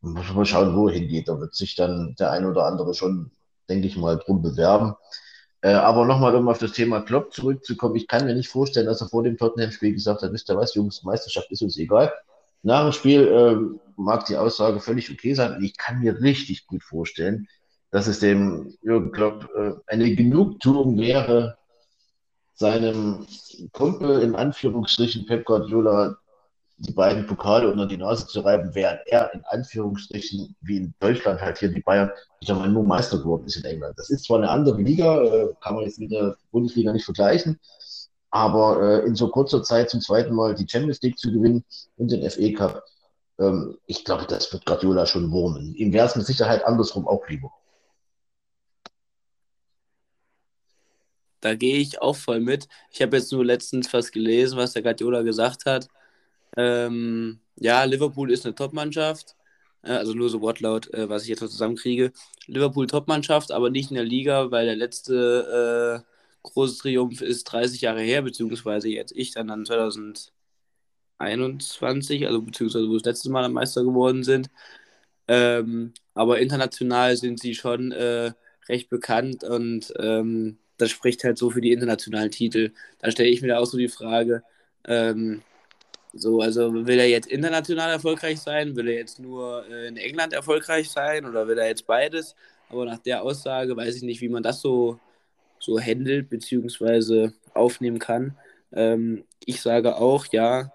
muss 0.00 0.34
man 0.34 0.44
schauen, 0.44 0.76
wo 0.76 0.88
er 0.88 0.94
hingeht. 0.94 1.28
Da 1.28 1.38
wird 1.40 1.54
sich 1.54 1.76
dann 1.76 2.14
der 2.18 2.32
ein 2.32 2.44
oder 2.44 2.66
andere 2.66 2.92
schon, 2.92 3.30
denke 3.68 3.86
ich 3.86 3.96
mal, 3.96 4.18
drum 4.18 4.42
bewerben. 4.42 4.94
Äh, 5.64 5.72
aber 5.72 6.04
nochmal, 6.04 6.34
um 6.34 6.46
auf 6.50 6.58
das 6.58 6.72
Thema 6.72 7.00
Klopp 7.00 7.32
zurückzukommen, 7.32 7.96
ich 7.96 8.06
kann 8.06 8.26
mir 8.26 8.34
nicht 8.34 8.50
vorstellen, 8.50 8.84
dass 8.84 9.00
er 9.00 9.08
vor 9.08 9.22
dem 9.22 9.38
Tottenham-Spiel 9.38 9.94
gesagt 9.94 10.20
hat, 10.20 10.30
wisst 10.30 10.50
ihr 10.50 10.58
was, 10.58 10.74
Jungs, 10.74 11.02
Meisterschaft 11.04 11.50
ist 11.50 11.62
uns 11.62 11.78
egal. 11.78 12.12
Nach 12.62 12.82
dem 12.82 12.92
Spiel 12.92 13.26
äh, 13.26 13.78
mag 13.96 14.26
die 14.26 14.36
Aussage 14.36 14.78
völlig 14.80 15.10
okay 15.10 15.32
sein 15.32 15.56
und 15.56 15.64
ich 15.64 15.74
kann 15.78 16.00
mir 16.00 16.20
richtig 16.20 16.66
gut 16.66 16.82
vorstellen, 16.82 17.48
dass 17.90 18.08
es 18.08 18.18
dem 18.18 18.74
Jürgen 18.82 19.10
Klopp 19.10 19.48
äh, 19.56 19.72
eine 19.86 20.14
Genugtuung 20.14 20.98
wäre, 20.98 21.56
seinem 22.52 23.26
Kumpel 23.72 24.20
in 24.20 24.34
Anführungsstrichen 24.34 25.24
Pep 25.24 25.46
Guardiola 25.46 26.18
die 26.76 26.92
beiden 26.92 27.26
Pokale 27.26 27.70
unter 27.70 27.86
die 27.86 27.96
Nase 27.96 28.26
zu 28.26 28.40
reiben, 28.40 28.74
während 28.74 29.00
er 29.06 29.32
in 29.32 29.44
Anführungsstrichen 29.44 30.56
wie 30.60 30.76
in 30.76 30.94
Deutschland 30.98 31.40
halt 31.40 31.58
hier 31.58 31.68
die 31.68 31.80
Bayern 31.80 32.10
ich 32.44 32.48
sag 32.48 32.58
mal, 32.58 32.68
nur 32.68 32.84
Meister 32.84 33.16
geworden 33.16 33.46
ist 33.46 33.56
in 33.56 33.64
England. 33.64 33.98
Das 33.98 34.10
ist 34.10 34.24
zwar 34.24 34.36
eine 34.36 34.50
andere 34.50 34.80
Liga, 34.80 35.22
äh, 35.22 35.48
kann 35.62 35.76
man 35.76 35.84
jetzt 35.84 35.98
mit 35.98 36.10
der 36.10 36.36
Bundesliga 36.52 36.92
nicht 36.92 37.06
vergleichen, 37.06 37.58
aber 38.30 38.82
äh, 38.82 39.06
in 39.06 39.14
so 39.14 39.28
kurzer 39.28 39.62
Zeit 39.62 39.88
zum 39.88 40.02
zweiten 40.02 40.34
Mal 40.34 40.54
die 40.54 40.68
Champions 40.68 41.00
League 41.00 41.18
zu 41.18 41.32
gewinnen 41.32 41.64
und 41.96 42.10
den 42.10 42.28
FA 42.28 42.52
Cup, 42.54 42.84
ähm, 43.38 43.78
ich 43.86 44.04
glaube, 44.04 44.26
das 44.28 44.52
wird 44.52 44.66
Guardiola 44.66 45.06
schon 45.06 45.30
wurmen. 45.30 45.74
Ihm 45.74 45.94
wäre 45.94 46.06
es 46.06 46.16
mit 46.16 46.26
Sicherheit 46.26 46.66
andersrum 46.66 47.08
auch 47.08 47.26
lieber. 47.28 47.50
Da 51.40 51.54
gehe 51.54 51.76
ich 51.76 52.02
auch 52.02 52.16
voll 52.16 52.40
mit. 52.40 52.68
Ich 52.90 53.00
habe 53.00 53.16
jetzt 53.16 53.32
nur 53.32 53.44
letztens 53.44 53.90
was 53.94 54.12
gelesen, 54.12 54.58
was 54.58 54.74
der 54.74 54.82
Guardiola 54.82 55.22
gesagt 55.22 55.64
hat. 55.64 55.88
Ähm, 56.56 57.40
ja, 57.56 57.84
Liverpool 57.84 58.30
ist 58.30 58.44
eine 58.44 58.54
Top-Mannschaft. 58.54 59.36
Äh, 59.82 59.92
also 59.92 60.14
nur 60.14 60.28
so 60.30 60.40
Wortlaut, 60.40 60.92
äh, 60.94 61.08
was 61.08 61.22
ich 61.24 61.28
jetzt 61.28 61.42
noch 61.42 61.48
zusammenkriege. 61.48 62.12
Liverpool 62.46 62.86
Top-Mannschaft, 62.86 63.52
aber 63.52 63.70
nicht 63.70 63.90
in 63.90 63.96
der 63.96 64.04
Liga, 64.04 64.50
weil 64.50 64.66
der 64.66 64.76
letzte 64.76 66.02
äh, 66.04 66.08
große 66.42 66.78
Triumph 66.78 67.20
ist 67.22 67.44
30 67.44 67.80
Jahre 67.80 68.02
her, 68.02 68.22
beziehungsweise 68.22 68.88
jetzt 68.88 69.12
ich 69.16 69.32
dann 69.32 69.50
an 69.50 69.64
2021, 69.64 72.26
also 72.26 72.42
beziehungsweise 72.42 72.88
wo 72.88 72.94
das 72.94 73.04
letzte 73.04 73.30
Mal 73.30 73.48
Meister 73.48 73.82
geworden 73.84 74.22
sind. 74.24 74.50
Ähm, 75.28 75.94
aber 76.14 76.40
international 76.40 77.16
sind 77.16 77.40
sie 77.40 77.54
schon 77.54 77.92
äh, 77.92 78.32
recht 78.68 78.90
bekannt 78.90 79.44
und 79.44 79.92
ähm, 79.98 80.58
das 80.76 80.90
spricht 80.90 81.24
halt 81.24 81.38
so 81.38 81.50
für 81.50 81.60
die 81.60 81.72
internationalen 81.72 82.30
Titel. 82.30 82.72
Da 83.00 83.10
stelle 83.10 83.28
ich 83.30 83.42
mir 83.42 83.48
da 83.48 83.58
auch 83.58 83.66
so 83.66 83.78
die 83.78 83.88
Frage, 83.88 84.42
ähm, 84.86 85.42
so, 86.14 86.40
also 86.40 86.72
will 86.86 86.98
er 86.98 87.08
jetzt 87.08 87.26
international 87.26 87.90
erfolgreich 87.90 88.40
sein? 88.40 88.76
Will 88.76 88.88
er 88.88 88.94
jetzt 88.94 89.18
nur 89.18 89.64
äh, 89.68 89.88
in 89.88 89.96
England 89.96 90.32
erfolgreich 90.32 90.90
sein 90.90 91.24
oder 91.26 91.46
will 91.48 91.58
er 91.58 91.68
jetzt 91.68 91.86
beides? 91.86 92.34
Aber 92.68 92.84
nach 92.84 92.98
der 92.98 93.22
Aussage 93.22 93.76
weiß 93.76 93.96
ich 93.96 94.02
nicht, 94.02 94.20
wie 94.20 94.28
man 94.28 94.42
das 94.42 94.60
so, 94.60 94.98
so 95.58 95.78
handelt 95.80 96.30
bzw. 96.30 97.30
aufnehmen 97.52 97.98
kann. 97.98 98.36
Ähm, 98.72 99.24
ich 99.44 99.60
sage 99.60 99.96
auch, 99.96 100.26
ja, 100.32 100.72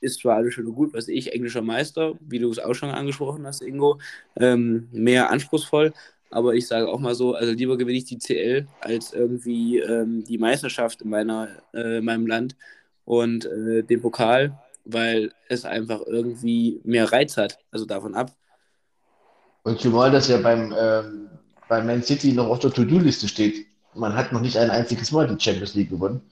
ist 0.00 0.20
zwar 0.20 0.36
alles 0.36 0.54
schön 0.54 0.66
und 0.66 0.74
gut, 0.74 0.94
was 0.94 1.08
ich, 1.08 1.32
englischer 1.32 1.62
Meister, 1.62 2.14
wie 2.20 2.38
du 2.40 2.50
es 2.50 2.58
auch 2.58 2.74
schon 2.74 2.90
angesprochen 2.90 3.46
hast, 3.46 3.62
Ingo, 3.62 4.00
ähm, 4.36 4.88
mehr 4.92 5.30
anspruchsvoll, 5.30 5.92
aber 6.30 6.54
ich 6.54 6.66
sage 6.66 6.88
auch 6.88 6.98
mal 6.98 7.14
so, 7.14 7.34
also 7.34 7.52
lieber 7.52 7.76
gewinne 7.78 7.98
ich 7.98 8.04
die 8.04 8.18
CL 8.18 8.66
als 8.80 9.12
irgendwie 9.12 9.78
ähm, 9.78 10.24
die 10.24 10.38
Meisterschaft 10.38 11.02
in, 11.02 11.10
meiner, 11.10 11.48
äh, 11.72 11.98
in 11.98 12.04
meinem 12.04 12.26
Land 12.26 12.56
und 13.04 13.46
äh, 13.46 13.82
den 13.82 14.00
Pokal, 14.00 14.58
weil 14.84 15.32
es 15.48 15.64
einfach 15.64 16.00
irgendwie 16.06 16.80
mehr 16.84 17.10
Reiz 17.12 17.36
hat. 17.36 17.58
Also 17.70 17.84
davon 17.84 18.14
ab. 18.14 18.30
Und 19.64 19.80
zumal 19.80 20.10
das 20.10 20.28
ja 20.28 20.38
beim, 20.38 20.74
ähm, 20.76 21.30
bei 21.68 21.82
Man 21.82 22.02
City 22.02 22.32
noch 22.32 22.48
auf 22.48 22.58
der 22.58 22.72
To-Do-Liste 22.72 23.28
steht. 23.28 23.66
Man 23.94 24.14
hat 24.14 24.32
noch 24.32 24.40
nicht 24.40 24.56
ein 24.56 24.70
einziges 24.70 25.12
Mal 25.12 25.28
die 25.28 25.42
Champions 25.42 25.74
League 25.74 25.90
gewonnen. 25.90 26.22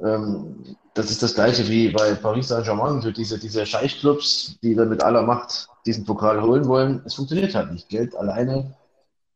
Ähm, 0.00 0.76
das 0.94 1.10
ist 1.10 1.22
das 1.22 1.34
gleiche 1.34 1.68
wie 1.68 1.90
bei 1.90 2.14
Paris 2.14 2.48
Saint-Germain, 2.48 3.00
so 3.00 3.10
diese, 3.10 3.38
diese 3.38 3.64
Scheichclubs, 3.64 4.58
die 4.62 4.74
dann 4.74 4.88
mit 4.88 5.02
aller 5.02 5.22
Macht 5.22 5.68
diesen 5.86 6.04
Pokal 6.04 6.42
holen 6.42 6.66
wollen. 6.66 7.02
Es 7.04 7.14
funktioniert 7.14 7.54
halt 7.54 7.72
nicht. 7.72 7.88
Geld 7.88 8.14
alleine 8.16 8.74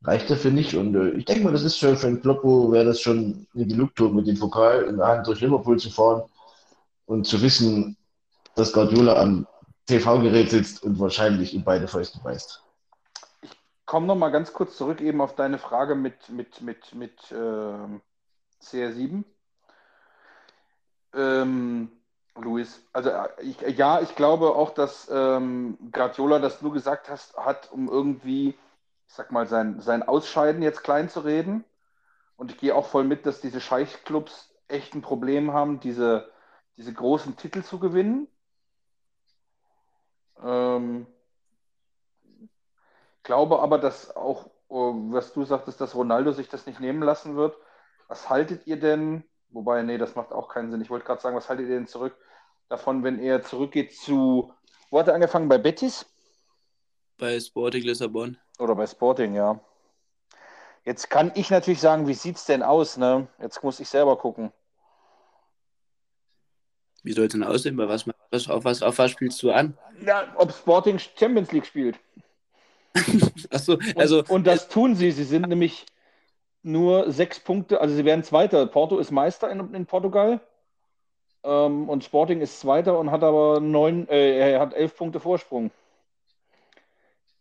reicht 0.02 0.30
dafür 0.30 0.50
nicht. 0.50 0.74
Und 0.74 0.94
äh, 0.94 1.10
ich 1.10 1.24
denke 1.24 1.44
mal, 1.44 1.52
das 1.52 1.62
ist 1.62 1.78
für 1.78 1.88
einen 1.88 2.20
Kloppo, 2.20 2.70
wäre 2.72 2.84
das 2.84 3.00
schon 3.00 3.46
eine 3.54 3.66
Genugtuung, 3.66 4.14
mit 4.14 4.26
dem 4.26 4.38
Pokal 4.38 4.84
in 4.84 4.96
der 4.98 5.06
Hand 5.06 5.26
durch 5.26 5.40
Liverpool 5.40 5.78
zu 5.78 5.90
fahren 5.90 6.22
und 7.06 7.26
zu 7.26 7.40
wissen, 7.42 7.96
dass 8.54 8.72
Guardiola 8.72 9.20
am 9.20 9.46
TV-Gerät 9.86 10.50
sitzt 10.50 10.82
und 10.82 10.98
wahrscheinlich 10.98 11.54
in 11.54 11.64
beide 11.64 11.88
Fäuste 11.88 12.18
beißt. 12.22 12.62
Ich 13.42 13.50
komme 13.84 14.06
noch 14.06 14.16
mal 14.16 14.30
ganz 14.30 14.52
kurz 14.52 14.76
zurück 14.76 15.00
eben 15.00 15.20
auf 15.20 15.36
deine 15.36 15.58
Frage 15.58 15.94
mit, 15.94 16.28
mit, 16.28 16.60
mit, 16.60 16.94
mit 16.94 17.30
äh, 17.30 18.00
CR7. 18.62 19.24
Ähm, 21.14 21.90
Luis, 22.34 22.82
also 22.92 23.10
äh, 23.10 23.28
ich, 23.40 23.60
ja, 23.76 24.00
ich 24.00 24.14
glaube 24.16 24.54
auch, 24.54 24.70
dass 24.70 25.08
ähm, 25.10 25.78
Guardiola, 25.92 26.38
das 26.38 26.58
du 26.58 26.70
gesagt 26.70 27.08
hast, 27.08 27.36
hat, 27.36 27.70
um 27.72 27.88
irgendwie 27.88 28.54
ich 29.08 29.14
sag 29.14 29.32
mal, 29.32 29.46
sein, 29.46 29.80
sein 29.80 30.02
Ausscheiden 30.02 30.62
jetzt 30.62 30.82
klein 30.82 31.08
zu 31.08 31.20
reden. 31.20 31.64
Und 32.36 32.50
ich 32.50 32.58
gehe 32.58 32.74
auch 32.74 32.86
voll 32.86 33.04
mit, 33.04 33.24
dass 33.24 33.40
diese 33.40 33.60
Scheichclubs 33.60 34.54
echt 34.68 34.94
ein 34.94 35.02
Problem 35.02 35.52
haben, 35.52 35.80
diese, 35.80 36.30
diese 36.76 36.92
großen 36.92 37.36
Titel 37.36 37.62
zu 37.62 37.78
gewinnen. 37.78 38.28
Ähm, 40.42 41.06
glaube 43.22 43.60
aber, 43.60 43.78
dass 43.78 44.14
auch, 44.14 44.50
oh, 44.68 44.94
was 45.10 45.32
du 45.32 45.44
sagtest, 45.44 45.80
dass 45.80 45.94
Ronaldo 45.94 46.32
sich 46.32 46.48
das 46.48 46.66
nicht 46.66 46.80
nehmen 46.80 47.02
lassen 47.02 47.36
wird. 47.36 47.56
Was 48.08 48.28
haltet 48.28 48.66
ihr 48.66 48.78
denn? 48.78 49.24
Wobei, 49.48 49.82
nee, 49.82 49.98
das 49.98 50.14
macht 50.14 50.32
auch 50.32 50.48
keinen 50.48 50.70
Sinn. 50.70 50.80
Ich 50.80 50.90
wollte 50.90 51.06
gerade 51.06 51.20
sagen, 51.20 51.36
was 51.36 51.48
haltet 51.48 51.68
ihr 51.68 51.76
denn 51.76 51.86
zurück 51.86 52.16
davon, 52.68 53.02
wenn 53.04 53.18
er 53.18 53.42
zurückgeht 53.42 53.96
zu, 53.96 54.52
wo 54.90 54.98
hat 54.98 55.08
er 55.08 55.14
angefangen? 55.14 55.48
Bei 55.48 55.58
Betis? 55.58 56.06
Bei 57.16 57.38
Sporting 57.40 57.82
Lissabon. 57.82 58.36
Oder 58.58 58.74
bei 58.74 58.86
Sporting, 58.86 59.34
ja. 59.34 59.60
Jetzt 60.84 61.10
kann 61.10 61.32
ich 61.34 61.50
natürlich 61.50 61.80
sagen, 61.80 62.06
wie 62.06 62.14
sieht 62.14 62.36
es 62.36 62.44
denn 62.44 62.62
aus, 62.62 62.96
ne? 62.96 63.26
Jetzt 63.40 63.62
muss 63.62 63.80
ich 63.80 63.88
selber 63.88 64.16
gucken. 64.16 64.52
Wie 67.02 67.12
soll 67.12 67.26
es 67.26 67.32
denn 67.32 67.42
aussehen? 67.42 67.76
Bei 67.76 67.88
was, 67.88 68.08
was, 68.30 68.48
auf, 68.48 68.64
was, 68.64 68.82
auf 68.82 68.98
was 68.98 69.10
spielst 69.10 69.42
du 69.42 69.50
an? 69.50 69.76
Ja, 70.04 70.32
ob 70.36 70.52
Sporting 70.52 70.98
Champions 70.98 71.52
League 71.52 71.66
spielt. 71.66 71.98
Achso, 73.50 73.78
also. 73.96 74.18
Und, 74.18 74.30
und 74.30 74.46
das 74.46 74.68
tun 74.68 74.94
sie. 74.94 75.10
Sie 75.10 75.24
sind 75.24 75.48
nämlich 75.48 75.86
nur 76.62 77.10
sechs 77.12 77.38
Punkte, 77.38 77.80
also 77.80 77.94
sie 77.94 78.04
werden 78.04 78.24
Zweiter. 78.24 78.66
Porto 78.66 78.98
ist 78.98 79.10
Meister 79.10 79.50
in, 79.50 79.74
in 79.74 79.86
Portugal. 79.86 80.40
Ähm, 81.44 81.88
und 81.88 82.02
Sporting 82.04 82.40
ist 82.40 82.60
Zweiter 82.60 82.98
und 82.98 83.10
hat 83.12 83.22
aber 83.22 83.60
neun, 83.60 84.08
äh, 84.08 84.50
er 84.50 84.60
hat 84.60 84.74
elf 84.74 84.96
Punkte 84.96 85.20
Vorsprung. 85.20 85.70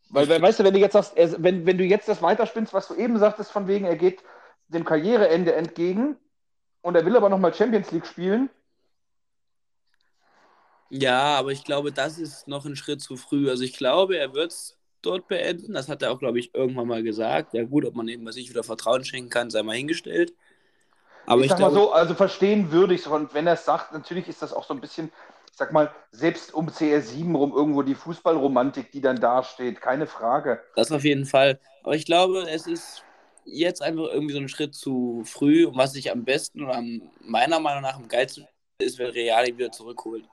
Weil, 0.10 0.42
weißt 0.42 0.60
du, 0.60 0.64
wenn 0.64 0.74
du 0.74 0.80
jetzt 0.80 0.94
sagst, 0.94 1.18
er, 1.18 1.42
wenn, 1.42 1.66
wenn 1.66 1.78
du 1.78 1.84
jetzt 1.84 2.08
das 2.08 2.22
weiterspinnst, 2.22 2.74
was 2.74 2.88
du 2.88 2.96
eben 2.96 3.18
sagtest, 3.18 3.52
von 3.52 3.68
wegen, 3.68 3.86
er 3.86 3.96
geht 3.96 4.24
dem 4.68 4.86
Karriereende 4.86 5.54
entgegen 5.56 6.18
und 6.82 6.96
er 6.96 7.06
will 7.06 7.16
aber 7.16 7.30
nochmal 7.30 7.54
Champions 7.54 7.92
League 7.92 8.06
spielen, 8.06 8.50
Ja, 10.90 11.36
aber 11.38 11.52
ich 11.52 11.64
glaube, 11.64 11.92
das 11.92 12.18
ist 12.18 12.48
noch 12.48 12.66
ein 12.66 12.76
Schritt 12.76 13.02
zu 13.02 13.18
früh. 13.18 13.50
Also 13.50 13.64
ich 13.64 13.76
glaube, 13.78 14.18
er 14.18 14.34
wird 14.34 14.52
es 14.52 14.78
dort 15.02 15.28
beenden. 15.28 15.74
Das 15.74 15.90
hat 15.90 16.02
er 16.02 16.12
auch, 16.12 16.20
glaube 16.20 16.40
ich, 16.40 16.54
irgendwann 16.54 16.88
mal 16.88 17.04
gesagt. 17.04 17.54
Ja 17.54 17.64
gut, 17.64 17.86
ob 17.86 17.96
man 17.96 18.08
eben 18.08 18.26
was 18.26 18.38
ich 18.38 18.50
wieder 18.50 18.64
Vertrauen 18.64 19.04
schenken 19.04 19.30
kann, 19.30 19.50
sei 19.50 19.64
mal 19.64 19.76
hingestellt. 19.76 20.34
Aber 21.26 21.40
ich, 21.40 21.46
ich 21.46 21.50
sag 21.52 21.58
glaube, 21.58 21.76
mal 21.76 21.82
so, 21.82 21.92
also 21.92 22.14
verstehen 22.14 22.72
würde 22.72 22.94
ich 22.94 23.02
es. 23.02 23.08
Und 23.08 23.34
wenn 23.34 23.48
er 23.48 23.54
es 23.54 23.66
sagt, 23.66 23.94
natürlich 23.94 24.28
ist 24.28 24.42
das 24.42 24.54
auch 24.54 24.66
so 24.66 24.74
ein 24.74 24.82
bisschen, 24.82 25.12
ich 25.56 25.60
sag 25.60 25.72
mal, 25.72 25.90
selbst 26.12 26.54
um 26.54 26.68
CR7 26.68 27.34
rum 27.34 27.54
irgendwo 27.54 27.82
die 27.82 27.96
Fußballromantik, 27.96 28.92
die 28.92 29.00
dann 29.00 29.22
dasteht, 29.22 29.80
keine 29.80 30.06
Frage. 30.06 30.62
Das 30.76 30.92
auf 30.92 31.06
jeden 31.06 31.24
Fall. 31.24 31.62
Aber 31.84 31.96
ich 31.96 32.04
glaube, 32.04 32.42
es 32.50 32.68
ist 32.68 33.06
jetzt 33.46 33.82
einfach 33.82 34.04
irgendwie 34.12 34.34
so 34.34 34.42
ein 34.42 34.50
Schritt 34.50 34.76
zu 34.76 35.24
früh. 35.24 35.66
Und 35.66 35.78
was 35.78 35.96
ich 35.96 36.12
am 36.12 36.26
besten 36.26 36.62
oder 36.62 36.76
am, 36.76 37.10
meiner 37.22 37.62
Meinung 37.62 37.84
nach 37.84 37.96
am 37.96 38.10
geilsten 38.10 38.46
ist, 38.80 39.00
wenn 39.00 39.12
Real 39.12 39.48
ihn 39.48 39.58
wieder 39.58 39.72
zurückholt. 39.72 40.26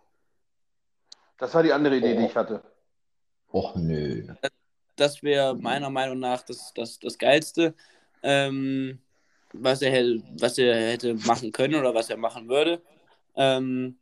Das 1.38 1.54
war 1.54 1.62
die 1.62 1.72
andere 1.72 1.98
Idee, 1.98 2.14
oh. 2.16 2.18
die 2.18 2.26
ich 2.26 2.34
hatte. 2.34 2.60
Och 3.52 3.76
nö. 3.76 4.26
Das, 4.42 4.50
das 4.96 5.22
wäre 5.22 5.54
meiner 5.54 5.90
Meinung 5.90 6.18
nach 6.18 6.42
das, 6.42 6.72
das, 6.74 6.98
das 6.98 7.16
Geilste. 7.16 7.76
Ähm, 8.24 8.98
was 9.52 9.82
er, 9.82 9.92
hätte, 9.92 10.20
was 10.40 10.58
er 10.58 10.74
hätte 10.74 11.14
machen 11.14 11.52
können 11.52 11.76
oder 11.76 11.94
was 11.94 12.10
er 12.10 12.16
machen 12.16 12.48
würde. 12.48 12.82
Ähm, 13.36 14.00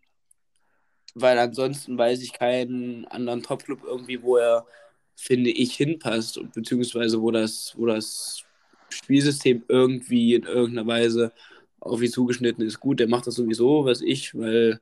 weil 1.14 1.38
ansonsten 1.38 1.98
weiß 1.98 2.22
ich 2.22 2.32
keinen 2.32 3.04
anderen 3.06 3.42
Topclub 3.42 3.82
irgendwie, 3.84 4.22
wo 4.22 4.36
er, 4.36 4.66
finde 5.16 5.50
ich, 5.50 5.74
hinpasst, 5.74 6.40
beziehungsweise 6.54 7.20
wo 7.20 7.30
das, 7.30 7.74
wo 7.76 7.86
das 7.86 8.44
Spielsystem 8.90 9.64
irgendwie 9.68 10.34
in 10.34 10.44
irgendeiner 10.44 10.86
Weise 10.86 11.32
auf 11.80 12.02
ihn 12.02 12.10
zugeschnitten 12.10 12.64
ist. 12.64 12.80
Gut, 12.80 13.00
der 13.00 13.08
macht 13.08 13.26
das 13.26 13.34
sowieso, 13.34 13.84
was 13.84 14.00
ich, 14.00 14.34
weil 14.34 14.80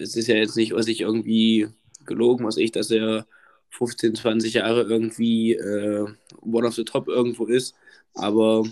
es 0.00 0.16
ist 0.16 0.28
ja 0.28 0.36
jetzt 0.36 0.56
nicht, 0.56 0.72
was 0.72 0.88
ich 0.88 1.00
irgendwie 1.00 1.68
gelogen, 2.06 2.46
was 2.46 2.56
ich, 2.56 2.72
dass 2.72 2.90
er 2.90 3.26
15, 3.70 4.14
20 4.16 4.54
Jahre 4.54 4.82
irgendwie 4.82 5.54
äh, 5.54 6.06
one 6.40 6.66
of 6.66 6.74
the 6.74 6.84
top 6.84 7.08
irgendwo 7.08 7.46
ist. 7.46 7.74
Aber 8.14 8.64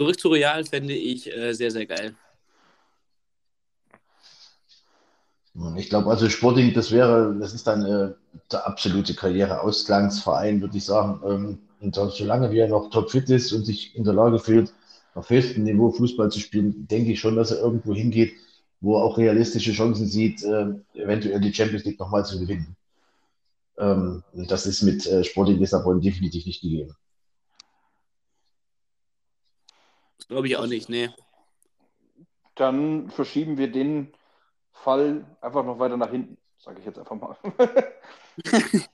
Zurück 0.00 0.18
zu 0.18 0.28
Real 0.28 0.64
fände 0.64 0.94
ich 0.94 1.30
äh, 1.30 1.52
sehr, 1.52 1.70
sehr 1.70 1.84
geil. 1.84 2.14
Ich 5.76 5.88
glaube, 5.88 6.08
also 6.08 6.28
Sporting, 6.28 6.72
das 6.74 6.92
wäre, 6.92 7.36
das 7.38 7.52
ist 7.54 7.66
dann 7.66 7.84
äh, 7.84 8.14
der 8.52 8.66
absolute 8.66 9.14
Karriereausgangsverein, 9.14 10.60
würde 10.60 10.76
ich 10.76 10.84
sagen. 10.84 11.20
Ähm, 11.26 11.58
und 11.80 11.96
dann, 11.96 12.10
solange 12.10 12.54
er 12.54 12.68
noch 12.68 12.90
topfit 12.90 13.28
ist 13.30 13.52
und 13.52 13.64
sich 13.64 13.96
in 13.96 14.04
der 14.04 14.14
Lage 14.14 14.38
fühlt, 14.38 14.72
auf 15.14 15.28
höchstem 15.28 15.64
Niveau 15.64 15.90
Fußball 15.90 16.30
zu 16.30 16.38
spielen, 16.38 16.86
denke 16.86 17.12
ich 17.12 17.20
schon, 17.20 17.36
dass 17.36 17.50
er 17.50 17.58
irgendwo 17.58 17.94
hingeht, 17.94 18.34
wo 18.80 18.96
er 18.96 19.04
auch 19.04 19.18
realistische 19.18 19.72
Chancen 19.72 20.06
sieht, 20.06 20.42
äh, 20.44 20.66
eventuell 20.94 21.40
die 21.40 21.52
Champions 21.52 21.84
League 21.84 21.98
nochmal 21.98 22.24
zu 22.24 22.38
gewinnen. 22.38 22.76
Ähm, 23.76 24.22
das 24.32 24.66
ist 24.66 24.82
mit 24.82 25.06
äh, 25.06 25.24
Sporting 25.24 25.58
Lissabon 25.58 26.00
definitiv 26.00 26.46
nicht 26.46 26.60
gegeben. 26.60 26.94
Glaube 30.28 30.46
ich 30.46 30.56
auch 30.56 30.66
nicht, 30.66 30.88
nee. 30.88 31.10
Dann 32.54 33.10
verschieben 33.10 33.58
wir 33.58 33.72
den 33.72 34.12
Fall 34.82 35.24
einfach 35.40 35.64
noch 35.64 35.78
weiter 35.78 35.96
nach 35.96 36.10
hinten, 36.10 36.36
sage 36.58 36.78
ich 36.80 36.86
jetzt 36.86 36.98
einfach 36.98 37.16
mal. 37.16 37.36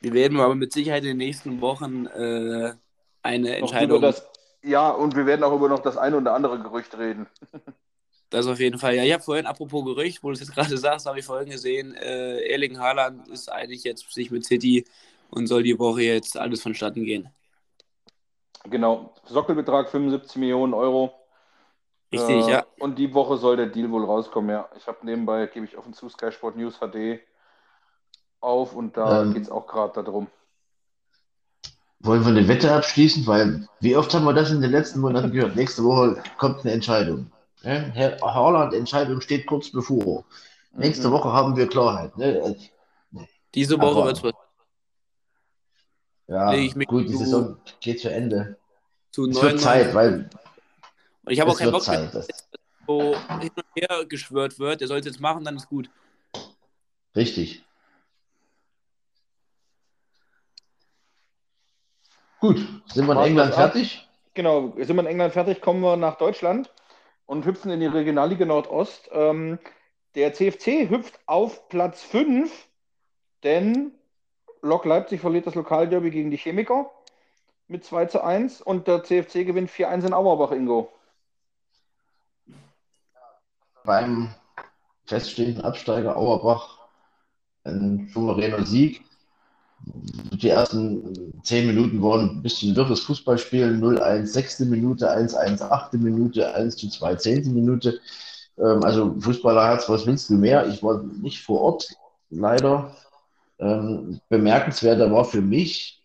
wir 0.00 0.12
werden 0.12 0.40
aber 0.40 0.54
mit 0.54 0.72
Sicherheit 0.72 1.02
in 1.02 1.10
den 1.10 1.16
nächsten 1.18 1.60
Wochen 1.60 2.06
äh, 2.06 2.74
eine 3.22 3.56
Entscheidung. 3.56 4.02
Das, 4.02 4.28
ja, 4.62 4.90
und 4.90 5.16
wir 5.16 5.26
werden 5.26 5.44
auch 5.44 5.54
über 5.54 5.68
noch 5.68 5.80
das 5.80 5.96
eine 5.96 6.16
oder 6.16 6.34
andere 6.34 6.58
Gerücht 6.60 6.96
reden. 6.98 7.26
Das 8.32 8.46
auf 8.46 8.60
jeden 8.60 8.78
Fall. 8.78 8.94
Ja, 8.94 9.02
ich 9.02 9.12
habe 9.12 9.24
vorhin, 9.24 9.44
apropos 9.44 9.84
Gerücht, 9.84 10.22
wo 10.22 10.28
du 10.28 10.34
es 10.34 10.40
jetzt 10.40 10.54
gerade 10.54 10.78
sagst, 10.78 11.06
habe 11.06 11.18
ich 11.18 11.24
vorhin 11.24 11.50
gesehen, 11.50 11.94
äh, 11.96 12.38
Erling 12.48 12.78
Haaland 12.78 13.26
ist 13.26 13.50
eigentlich 13.50 13.82
jetzt 13.82 14.08
sich 14.12 14.30
mit 14.30 14.44
City 14.44 14.86
und 15.30 15.48
soll 15.48 15.64
die 15.64 15.76
Woche 15.78 16.02
jetzt 16.02 16.38
alles 16.38 16.62
vonstatten 16.62 17.04
gehen. 17.04 17.28
Genau, 18.64 19.14
Sockelbetrag 19.24 19.90
75 19.90 20.36
Millionen 20.36 20.74
Euro. 20.74 21.12
Richtig, 22.12 22.46
äh, 22.46 22.50
ja. 22.50 22.66
Und 22.78 22.98
die 22.98 23.12
Woche 23.14 23.36
soll 23.36 23.56
der 23.56 23.66
Deal 23.66 23.90
wohl 23.90 24.04
rauskommen, 24.04 24.50
ja. 24.50 24.68
Ich 24.76 24.86
habe 24.86 24.98
nebenbei, 25.02 25.46
gebe 25.46 25.66
ich 25.66 25.76
offen 25.76 25.92
zu, 25.92 26.08
Sky 26.08 26.32
Sport 26.32 26.56
News 26.56 26.78
HD 26.78 27.20
auf 28.40 28.74
und 28.74 28.96
da 28.96 29.22
ähm, 29.22 29.34
geht 29.34 29.42
es 29.42 29.50
auch 29.50 29.66
gerade 29.66 30.02
darum. 30.02 30.28
Wollen 32.00 32.22
wir 32.22 32.30
eine 32.30 32.48
Wette 32.48 32.72
abschließen? 32.72 33.26
Weil, 33.26 33.68
wie 33.80 33.96
oft 33.96 34.12
haben 34.14 34.24
wir 34.24 34.32
das 34.32 34.50
in 34.50 34.62
den 34.62 34.70
letzten 34.70 35.00
Monaten 35.00 35.30
gehört? 35.32 35.54
Nächste 35.54 35.84
Woche 35.84 36.22
kommt 36.38 36.60
eine 36.60 36.72
Entscheidung. 36.72 37.30
Ja? 37.62 37.72
Herr 37.72 38.18
Haaland, 38.22 38.72
Entscheidung 38.72 39.20
steht 39.20 39.46
kurz 39.46 39.70
bevor. 39.70 40.24
Nächste 40.72 41.08
mhm. 41.08 41.12
Woche 41.12 41.32
haben 41.32 41.56
wir 41.56 41.68
Klarheit. 41.68 42.16
Ne? 42.16 42.56
Diese 43.54 43.78
Woche 43.80 44.04
wird 44.04 44.16
es 44.16 44.32
ja, 46.30 46.52
gut, 46.84 47.08
die 47.08 47.16
Saison 47.16 47.56
geht 47.80 48.00
zu 48.00 48.08
Ende. 48.08 48.56
Zu 49.10 49.28
es 49.28 49.42
wird 49.42 49.60
Zeit, 49.60 49.92
weil. 49.94 50.30
Und 51.24 51.32
ich 51.32 51.40
habe 51.40 51.50
auch 51.50 51.58
keinen 51.58 51.72
Bock, 51.72 51.82
Zeit, 51.82 52.14
dass 52.14 52.28
so 52.86 53.14
hin 53.40 53.50
und 53.54 53.64
her 53.74 54.04
geschwört 54.06 54.58
wird. 54.58 54.80
Der 54.80 54.88
soll 54.88 54.98
es 54.98 55.06
jetzt 55.06 55.20
machen, 55.20 55.44
dann 55.44 55.56
ist 55.56 55.68
gut. 55.68 55.90
Richtig. 57.14 57.64
Gut, 62.40 62.56
sind 62.86 63.06
wir 63.06 63.12
in 63.12 63.18
England 63.18 63.54
fertig? 63.54 64.08
Genau, 64.32 64.72
sind 64.78 64.96
wir 64.96 65.02
in 65.02 65.06
England 65.06 65.34
fertig, 65.34 65.60
kommen 65.60 65.82
wir 65.82 65.96
nach 65.96 66.16
Deutschland 66.16 66.72
und 67.26 67.44
hüpfen 67.44 67.70
in 67.70 67.80
die 67.80 67.86
Regionalliga 67.86 68.46
Nordost. 68.46 69.10
Ähm, 69.12 69.58
der 70.14 70.32
CFC 70.32 70.88
hüpft 70.88 71.20
auf 71.26 71.68
Platz 71.68 72.02
5, 72.02 72.50
denn 73.44 73.92
Lok 74.62 74.84
Leipzig 74.86 75.20
verliert 75.20 75.46
das 75.46 75.54
Lokalderby 75.54 76.10
gegen 76.10 76.30
die 76.30 76.38
Chemiker 76.38 76.90
mit 77.68 77.84
2 77.84 78.06
zu 78.06 78.24
1 78.24 78.62
und 78.62 78.88
der 78.88 79.04
CFC 79.04 79.44
gewinnt 79.46 79.70
4-1 79.70 80.06
in 80.06 80.14
Auerbach, 80.14 80.52
Ingo. 80.52 80.90
Beim 83.84 84.28
feststehenden 85.06 85.64
Absteiger 85.64 86.16
Auerbach 86.16 86.78
ein 87.64 88.10
souveräner 88.12 88.64
Sieg. 88.64 89.02
Die 89.82 90.48
ersten 90.48 91.40
10 91.42 91.66
Minuten 91.66 92.02
waren 92.02 92.30
ein 92.30 92.42
bisschen 92.42 92.76
wirres 92.76 93.00
Fußballspiel. 93.00 93.78
0-1 93.80 94.26
sechste 94.26 94.66
Minute, 94.66 95.10
1-1 95.10 95.62
achte 95.62 95.98
Minute, 95.98 96.54
1 96.54 96.76
zu 96.76 96.88
2 96.88 97.14
zehnte 97.16 97.50
Minute. 97.50 98.00
Ähm, 98.58 98.84
also 98.84 99.14
Fußballerherz, 99.20 99.88
was 99.88 100.06
willst 100.06 100.30
du 100.30 100.34
mehr? 100.34 100.66
Ich 100.68 100.82
war 100.82 101.02
nicht 101.02 101.42
vor 101.42 101.60
Ort, 101.60 101.88
leider. 102.30 102.94
Ähm, 103.58 104.20
bemerkenswerter 104.28 105.10
war 105.12 105.24
für 105.24 105.42
mich 105.42 106.02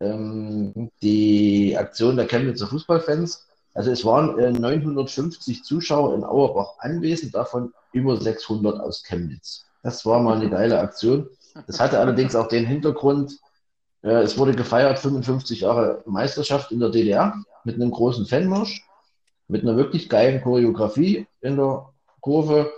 ähm, 0.00 0.90
die 1.02 1.76
Aktion 1.76 2.16
der 2.16 2.26
Chemnitzer 2.26 2.66
Fußballfans. 2.66 3.45
Also 3.76 3.90
es 3.90 4.06
waren 4.06 4.38
äh, 4.38 4.50
950 4.52 5.62
Zuschauer 5.62 6.14
in 6.14 6.24
Auerbach 6.24 6.76
anwesend, 6.78 7.34
davon 7.34 7.74
über 7.92 8.16
600 8.16 8.80
aus 8.80 9.02
Chemnitz. 9.02 9.66
Das 9.82 10.06
war 10.06 10.18
mal 10.20 10.36
eine 10.36 10.48
geile 10.48 10.80
Aktion. 10.80 11.28
Das 11.66 11.78
hatte 11.78 11.98
allerdings 11.98 12.34
auch 12.34 12.48
den 12.48 12.64
Hintergrund, 12.64 13.38
äh, 14.02 14.22
es 14.22 14.38
wurde 14.38 14.54
gefeiert 14.54 14.98
55 14.98 15.60
Jahre 15.60 16.02
Meisterschaft 16.06 16.72
in 16.72 16.80
der 16.80 16.88
DDR 16.88 17.34
mit 17.64 17.74
einem 17.74 17.90
großen 17.90 18.24
Fanmarsch, 18.24 18.82
mit 19.46 19.62
einer 19.62 19.76
wirklich 19.76 20.08
geilen 20.08 20.42
Choreografie 20.42 21.26
in 21.42 21.56
der 21.56 21.90
Kurve 22.22 22.72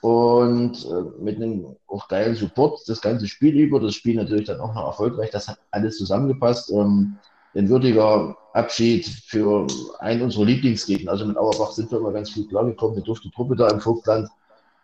und 0.00 0.86
äh, 0.86 1.22
mit 1.22 1.36
einem 1.36 1.76
auch 1.86 2.08
geilen 2.08 2.34
Support 2.34 2.80
das 2.88 3.02
ganze 3.02 3.28
Spiel 3.28 3.58
über. 3.58 3.78
Das 3.78 3.94
Spiel 3.94 4.16
natürlich 4.16 4.46
dann 4.46 4.60
auch 4.60 4.74
noch 4.74 4.86
erfolgreich. 4.86 5.30
Das 5.30 5.48
hat 5.48 5.58
alles 5.70 5.98
zusammengepasst. 5.98 6.70
Ähm, 6.70 7.18
ein 7.54 7.68
würdiger 7.68 8.36
Abschied 8.52 9.06
für 9.06 9.66
einen 9.98 10.22
unserer 10.22 10.44
Lieblingsgegner. 10.44 11.12
Also 11.12 11.24
mit 11.24 11.36
Auerbach 11.36 11.72
sind 11.72 11.90
wir 11.90 11.98
immer 11.98 12.12
ganz 12.12 12.34
gut 12.34 12.48
klargekommen. 12.48 12.96
Wir 12.96 13.04
durften 13.04 13.30
Truppe 13.30 13.56
da 13.56 13.68
im 13.68 13.80
Vogtland. 13.80 14.28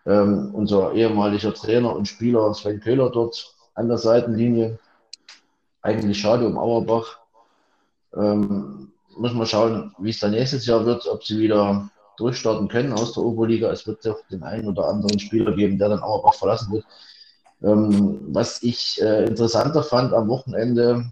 Ähm, 0.07 0.51
unser 0.55 0.93
ehemaliger 0.93 1.53
Trainer 1.53 1.95
und 1.95 2.07
Spieler 2.07 2.55
Sven 2.55 2.81
Köhler 2.81 3.11
dort 3.11 3.55
an 3.75 3.89
der 3.89 3.99
Seitenlinie. 3.99 4.79
Eigentlich 5.83 6.21
schade 6.21 6.47
um 6.47 6.57
Auerbach. 6.57 7.19
Ähm, 8.15 8.93
muss 9.17 9.33
man 9.33 9.47
schauen, 9.47 9.95
wie 9.99 10.11
es 10.11 10.21
dann 10.21 10.31
nächstes 10.31 10.67
Jahr 10.67 10.87
wird, 10.87 11.07
ob 11.09 11.25
sie 11.25 11.39
wieder 11.39 11.91
durchstarten 12.19 12.69
können 12.69 12.93
aus 12.93 13.15
der 13.15 13.25
Oberliga. 13.25 13.71
Es 13.71 13.87
wird 13.87 14.07
auch 14.07 14.21
den 14.31 14.43
einen 14.45 14.69
oder 14.69 14.89
anderen 14.89 15.19
Spieler 15.19 15.53
geben, 15.57 15.79
der 15.79 15.89
dann 15.89 16.01
auch 16.01 16.33
verlassen 16.35 16.73
wird. 16.73 16.85
Ähm, 17.63 18.21
was 18.29 18.63
ich 18.63 19.01
äh, 19.03 19.25
interessanter 19.25 19.83
fand 19.83 20.13
am 20.13 20.29
Wochenende 20.29 21.11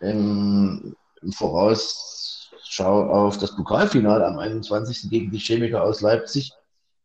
im 0.00 0.96
Vorausschau 1.32 3.10
auf 3.10 3.38
das 3.38 3.54
Pokalfinale 3.56 4.26
am 4.26 4.38
21. 4.38 5.10
gegen 5.10 5.30
die 5.30 5.38
Chemiker 5.38 5.82
aus 5.82 6.00
Leipzig. 6.00 6.52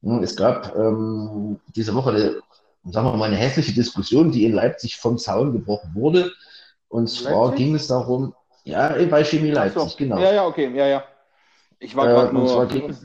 Hm, 0.02 0.24
es 0.24 0.36
gab 0.36 0.76
ähm, 0.76 1.60
diese 1.76 1.94
Woche 1.94 2.10
eine, 2.12 2.42
sagen 2.86 3.08
wir 3.08 3.18
mal, 3.18 3.26
eine 3.26 3.36
hässliche 3.36 3.74
Diskussion, 3.74 4.32
die 4.32 4.46
in 4.46 4.54
Leipzig 4.54 4.98
vom 4.98 5.18
Zaun 5.18 5.52
gebrochen 5.52 5.92
wurde. 5.94 6.32
Und 6.88 7.10
zwar 7.10 7.48
Leipzig? 7.48 7.58
ging 7.66 7.76
es 7.76 7.88
darum, 7.88 8.34
ja, 8.64 8.96
bei 9.10 9.24
Chemie 9.24 9.52
Leipzig, 9.52 9.92
so. 9.92 9.98
genau. 9.98 10.20
Ja, 10.20 10.34
ja, 10.34 10.46
okay, 10.46 10.72
ja, 10.76 10.88
ja. 10.88 11.04
Ich 11.80 11.96
war 11.96 12.08
gerade 12.08 12.30
äh, 12.30 12.34
nur. 12.34 12.68
Ging, 12.68 12.96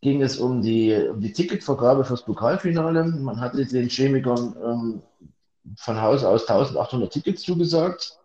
ging 0.00 0.22
es 0.22 0.38
um 0.38 0.60
die, 0.60 0.94
um 1.10 1.20
die 1.20 1.32
Ticketvergabe 1.32 2.04
fürs 2.04 2.22
Pokalfinale. 2.22 3.04
Man 3.04 3.40
hatte 3.40 3.64
den 3.64 3.88
Chemikern 3.88 4.54
ähm, 4.62 5.02
von 5.76 6.00
Haus 6.00 6.24
aus 6.24 6.42
1800 6.42 7.12
Tickets 7.12 7.42
zugesagt. 7.42 8.18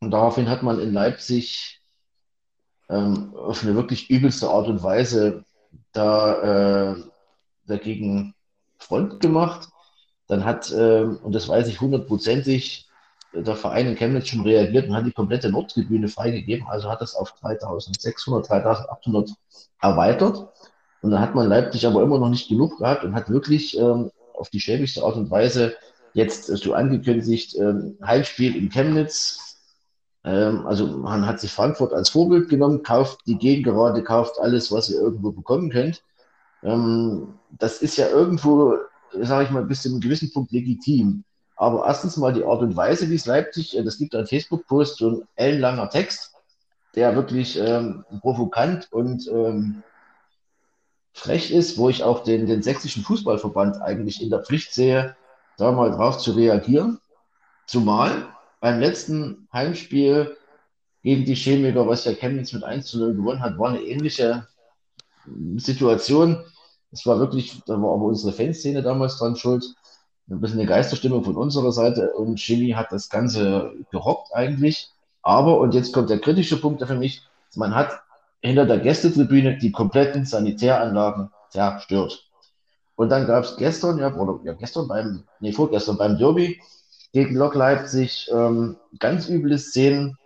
Und 0.00 0.10
daraufhin 0.10 0.48
hat 0.48 0.62
man 0.62 0.78
in 0.80 0.92
Leipzig 0.92 1.80
ähm, 2.88 3.34
auf 3.34 3.62
eine 3.62 3.74
wirklich 3.74 4.10
übelste 4.10 4.48
Art 4.48 4.68
und 4.68 4.82
Weise 4.82 5.44
da 5.92 6.92
äh, 6.92 6.96
dagegen 7.66 8.34
Front 8.78 9.20
gemacht. 9.20 9.68
Dann 10.26 10.44
hat, 10.44 10.70
äh, 10.70 11.02
und 11.02 11.34
das 11.34 11.48
weiß 11.48 11.68
ich 11.68 11.80
hundertprozentig, 11.80 12.88
der 13.32 13.56
Verein 13.56 13.86
in 13.86 13.96
Chemnitz 13.96 14.28
schon 14.28 14.40
reagiert 14.42 14.88
und 14.88 14.94
hat 14.94 15.06
die 15.06 15.12
komplette 15.12 15.50
Nordtribüne 15.50 16.08
freigegeben. 16.08 16.66
Also 16.66 16.88
hat 16.90 17.00
das 17.00 17.14
auf 17.14 17.32
3600, 17.32 18.48
3800 18.48 19.30
erweitert. 19.80 20.48
Und 21.02 21.10
dann 21.10 21.20
hat 21.20 21.34
man 21.34 21.48
Leipzig 21.48 21.86
aber 21.86 22.02
immer 22.02 22.18
noch 22.18 22.30
nicht 22.30 22.48
genug 22.48 22.78
gehabt 22.78 23.04
und 23.04 23.14
hat 23.14 23.30
wirklich 23.30 23.78
ähm, 23.78 24.10
auf 24.34 24.48
die 24.50 24.60
schäbigste 24.60 25.02
Art 25.02 25.16
und 25.16 25.30
Weise 25.30 25.76
jetzt 26.14 26.46
so 26.46 26.74
angekündigt, 26.74 27.56
ähm, 27.56 27.98
Heimspiel 28.04 28.56
in 28.56 28.70
Chemnitz. 28.70 29.47
Ähm, 30.24 30.66
also 30.66 30.86
man 30.86 31.26
hat 31.26 31.40
sich 31.40 31.52
Frankfurt 31.52 31.92
als 31.92 32.10
Vorbild 32.10 32.48
genommen, 32.48 32.82
kauft 32.82 33.20
die 33.26 33.38
Gegengerade, 33.38 34.02
kauft 34.02 34.38
alles, 34.40 34.72
was 34.72 34.90
ihr 34.90 35.00
irgendwo 35.00 35.32
bekommen 35.32 35.70
könnt. 35.70 36.02
Ähm, 36.62 37.34
das 37.50 37.82
ist 37.82 37.96
ja 37.96 38.08
irgendwo, 38.08 38.76
sage 39.12 39.44
ich 39.44 39.50
mal, 39.50 39.64
bis 39.64 39.82
zu 39.82 39.88
einem 39.88 40.00
gewissen 40.00 40.32
Punkt 40.32 40.52
legitim. 40.52 41.24
Aber 41.56 41.86
erstens 41.86 42.16
mal 42.16 42.32
die 42.32 42.44
Art 42.44 42.60
und 42.60 42.76
Weise, 42.76 43.10
wie 43.10 43.16
es 43.16 43.26
Leipzig, 43.26 43.76
äh, 43.76 43.82
das 43.82 43.98
gibt 43.98 44.14
ein 44.14 44.26
Facebook-Post, 44.26 44.98
so 44.98 45.10
ein 45.10 45.28
ellenlanger 45.36 45.90
Text, 45.90 46.34
der 46.94 47.14
wirklich 47.14 47.58
ähm, 47.58 48.04
provokant 48.20 48.92
und 48.92 49.28
ähm, 49.28 49.82
frech 51.12 51.50
ist, 51.50 51.78
wo 51.78 51.88
ich 51.88 52.04
auch 52.04 52.22
den, 52.22 52.46
den 52.46 52.62
sächsischen 52.62 53.02
Fußballverband 53.02 53.80
eigentlich 53.82 54.22
in 54.22 54.30
der 54.30 54.42
Pflicht 54.42 54.72
sehe, 54.72 55.16
da 55.56 55.72
mal 55.72 55.90
drauf 55.90 56.18
zu 56.18 56.32
reagieren. 56.32 57.00
Zumal 57.66 58.28
beim 58.60 58.80
letzten 58.80 59.48
Heimspiel 59.52 60.36
gegen 61.02 61.24
die 61.24 61.34
Chemiker, 61.34 61.86
was 61.86 62.04
ja 62.04 62.12
Chemnitz 62.12 62.52
mit 62.52 62.64
1 62.64 62.86
zu 62.86 62.98
0 62.98 63.14
gewonnen 63.14 63.40
hat, 63.40 63.58
war 63.58 63.70
eine 63.70 63.82
ähnliche 63.82 64.46
Situation. 65.56 66.44
Es 66.90 67.06
war 67.06 67.18
wirklich, 67.18 67.62
da 67.66 67.80
war 67.80 67.94
aber 67.94 68.04
unsere 68.04 68.32
Fanszene 68.32 68.82
damals 68.82 69.18
dran 69.18 69.36
schuld 69.36 69.64
ein 70.30 70.40
bisschen 70.40 70.58
eine 70.58 70.68
Geisterstimmung 70.68 71.24
von 71.24 71.36
unserer 71.36 71.72
Seite 71.72 72.12
und 72.12 72.36
Chili 72.36 72.72
hat 72.72 72.92
das 72.92 73.08
Ganze 73.08 73.72
gerockt 73.90 74.34
eigentlich. 74.34 74.90
Aber, 75.22 75.58
und 75.58 75.74
jetzt 75.74 75.92
kommt 75.92 76.10
der 76.10 76.20
kritische 76.20 76.60
Punkt 76.60 76.86
für 76.86 76.94
mich, 76.94 77.22
man 77.54 77.74
hat 77.74 78.00
hinter 78.40 78.66
der 78.66 78.78
Gästetribüne 78.78 79.58
die 79.58 79.72
kompletten 79.72 80.24
Sanitäranlagen 80.24 81.30
zerstört. 81.48 82.24
Und 82.94 83.10
dann 83.10 83.26
gab 83.26 83.44
es 83.44 83.56
gestern, 83.56 83.98
ja, 83.98 84.14
oder 84.14 84.40
ja, 84.44 84.52
gestern 84.52 84.88
beim, 84.88 85.24
nee, 85.40 85.52
vorgestern 85.52 85.96
beim 85.96 86.18
Derby 86.18 86.60
gegen 87.12 87.34
Lok 87.36 87.54
Leipzig 87.54 88.28
ähm, 88.32 88.76
ganz 88.98 89.28
üble 89.28 89.58
Szenen 89.58 90.16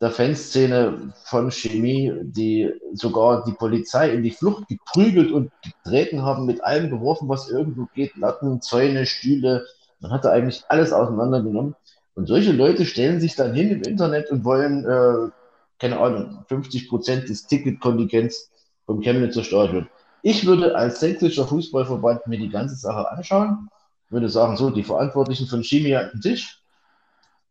der 0.00 0.10
Fanszene 0.10 1.14
von 1.24 1.50
Chemie, 1.50 2.12
die 2.22 2.70
sogar 2.92 3.44
die 3.44 3.52
Polizei 3.52 4.10
in 4.10 4.22
die 4.22 4.30
Flucht 4.30 4.68
geprügelt 4.68 5.32
und 5.32 5.50
getreten 5.62 6.22
haben, 6.22 6.44
mit 6.44 6.62
allem 6.62 6.90
geworfen, 6.90 7.28
was 7.28 7.48
irgendwo 7.48 7.86
geht, 7.94 8.16
Latten, 8.16 8.60
Zäune, 8.60 9.06
Stühle. 9.06 9.64
Man 10.00 10.10
hat 10.12 10.24
da 10.24 10.30
eigentlich 10.30 10.64
alles 10.68 10.92
auseinandergenommen. 10.92 11.74
Und 12.14 12.26
solche 12.26 12.52
Leute 12.52 12.84
stellen 12.84 13.20
sich 13.20 13.36
dann 13.36 13.54
hin 13.54 13.70
im 13.70 13.82
Internet 13.82 14.30
und 14.30 14.44
wollen, 14.44 14.84
äh, 14.84 15.30
keine 15.78 15.98
Ahnung, 15.98 16.44
50 16.48 16.88
Prozent 16.88 17.28
des 17.28 17.46
Ticketkontingents 17.46 18.50
vom 18.84 19.00
Chemnitzer 19.00 19.44
Stadion. 19.44 19.88
Ich 20.22 20.46
würde 20.46 20.74
als 20.74 21.00
sächsischer 21.00 21.46
Fußballverband 21.46 22.26
mir 22.26 22.38
die 22.38 22.50
ganze 22.50 22.76
Sache 22.76 23.10
anschauen, 23.10 23.68
würde 24.08 24.28
sagen, 24.28 24.56
so, 24.56 24.70
die 24.70 24.84
Verantwortlichen 24.84 25.46
von 25.46 25.64
Chemie 25.64 25.96
an 25.96 26.10
den 26.12 26.20
Tisch, 26.20 26.62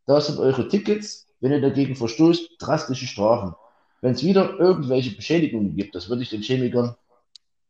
da 0.06 0.22
sind 0.22 0.40
eure 0.40 0.68
Tickets, 0.68 1.28
wenn 1.40 1.52
ihr 1.52 1.62
dagegen 1.62 1.96
verstoßt, 1.96 2.52
drastische 2.60 3.08
Strafen. 3.08 3.56
Wenn 4.02 4.14
es 4.14 4.24
wieder 4.24 4.60
irgendwelche 4.60 5.16
Beschädigungen 5.16 5.76
gibt, 5.76 5.96
das 5.96 6.10
würde 6.10 6.22
ich 6.22 6.30
den 6.30 6.42
Chemikern 6.42 6.96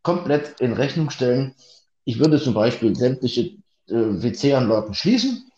komplett 0.04 0.60
in 0.60 0.74
Rechnung 0.74 1.10
stellen. 1.10 1.56
Ich 2.04 2.20
würde 2.20 2.40
zum 2.40 2.54
Beispiel 2.54 2.96
sämtliche 2.96 3.58
äh, 3.88 4.22
WC-Anlagen 4.22 4.94
schließen, 4.94 5.52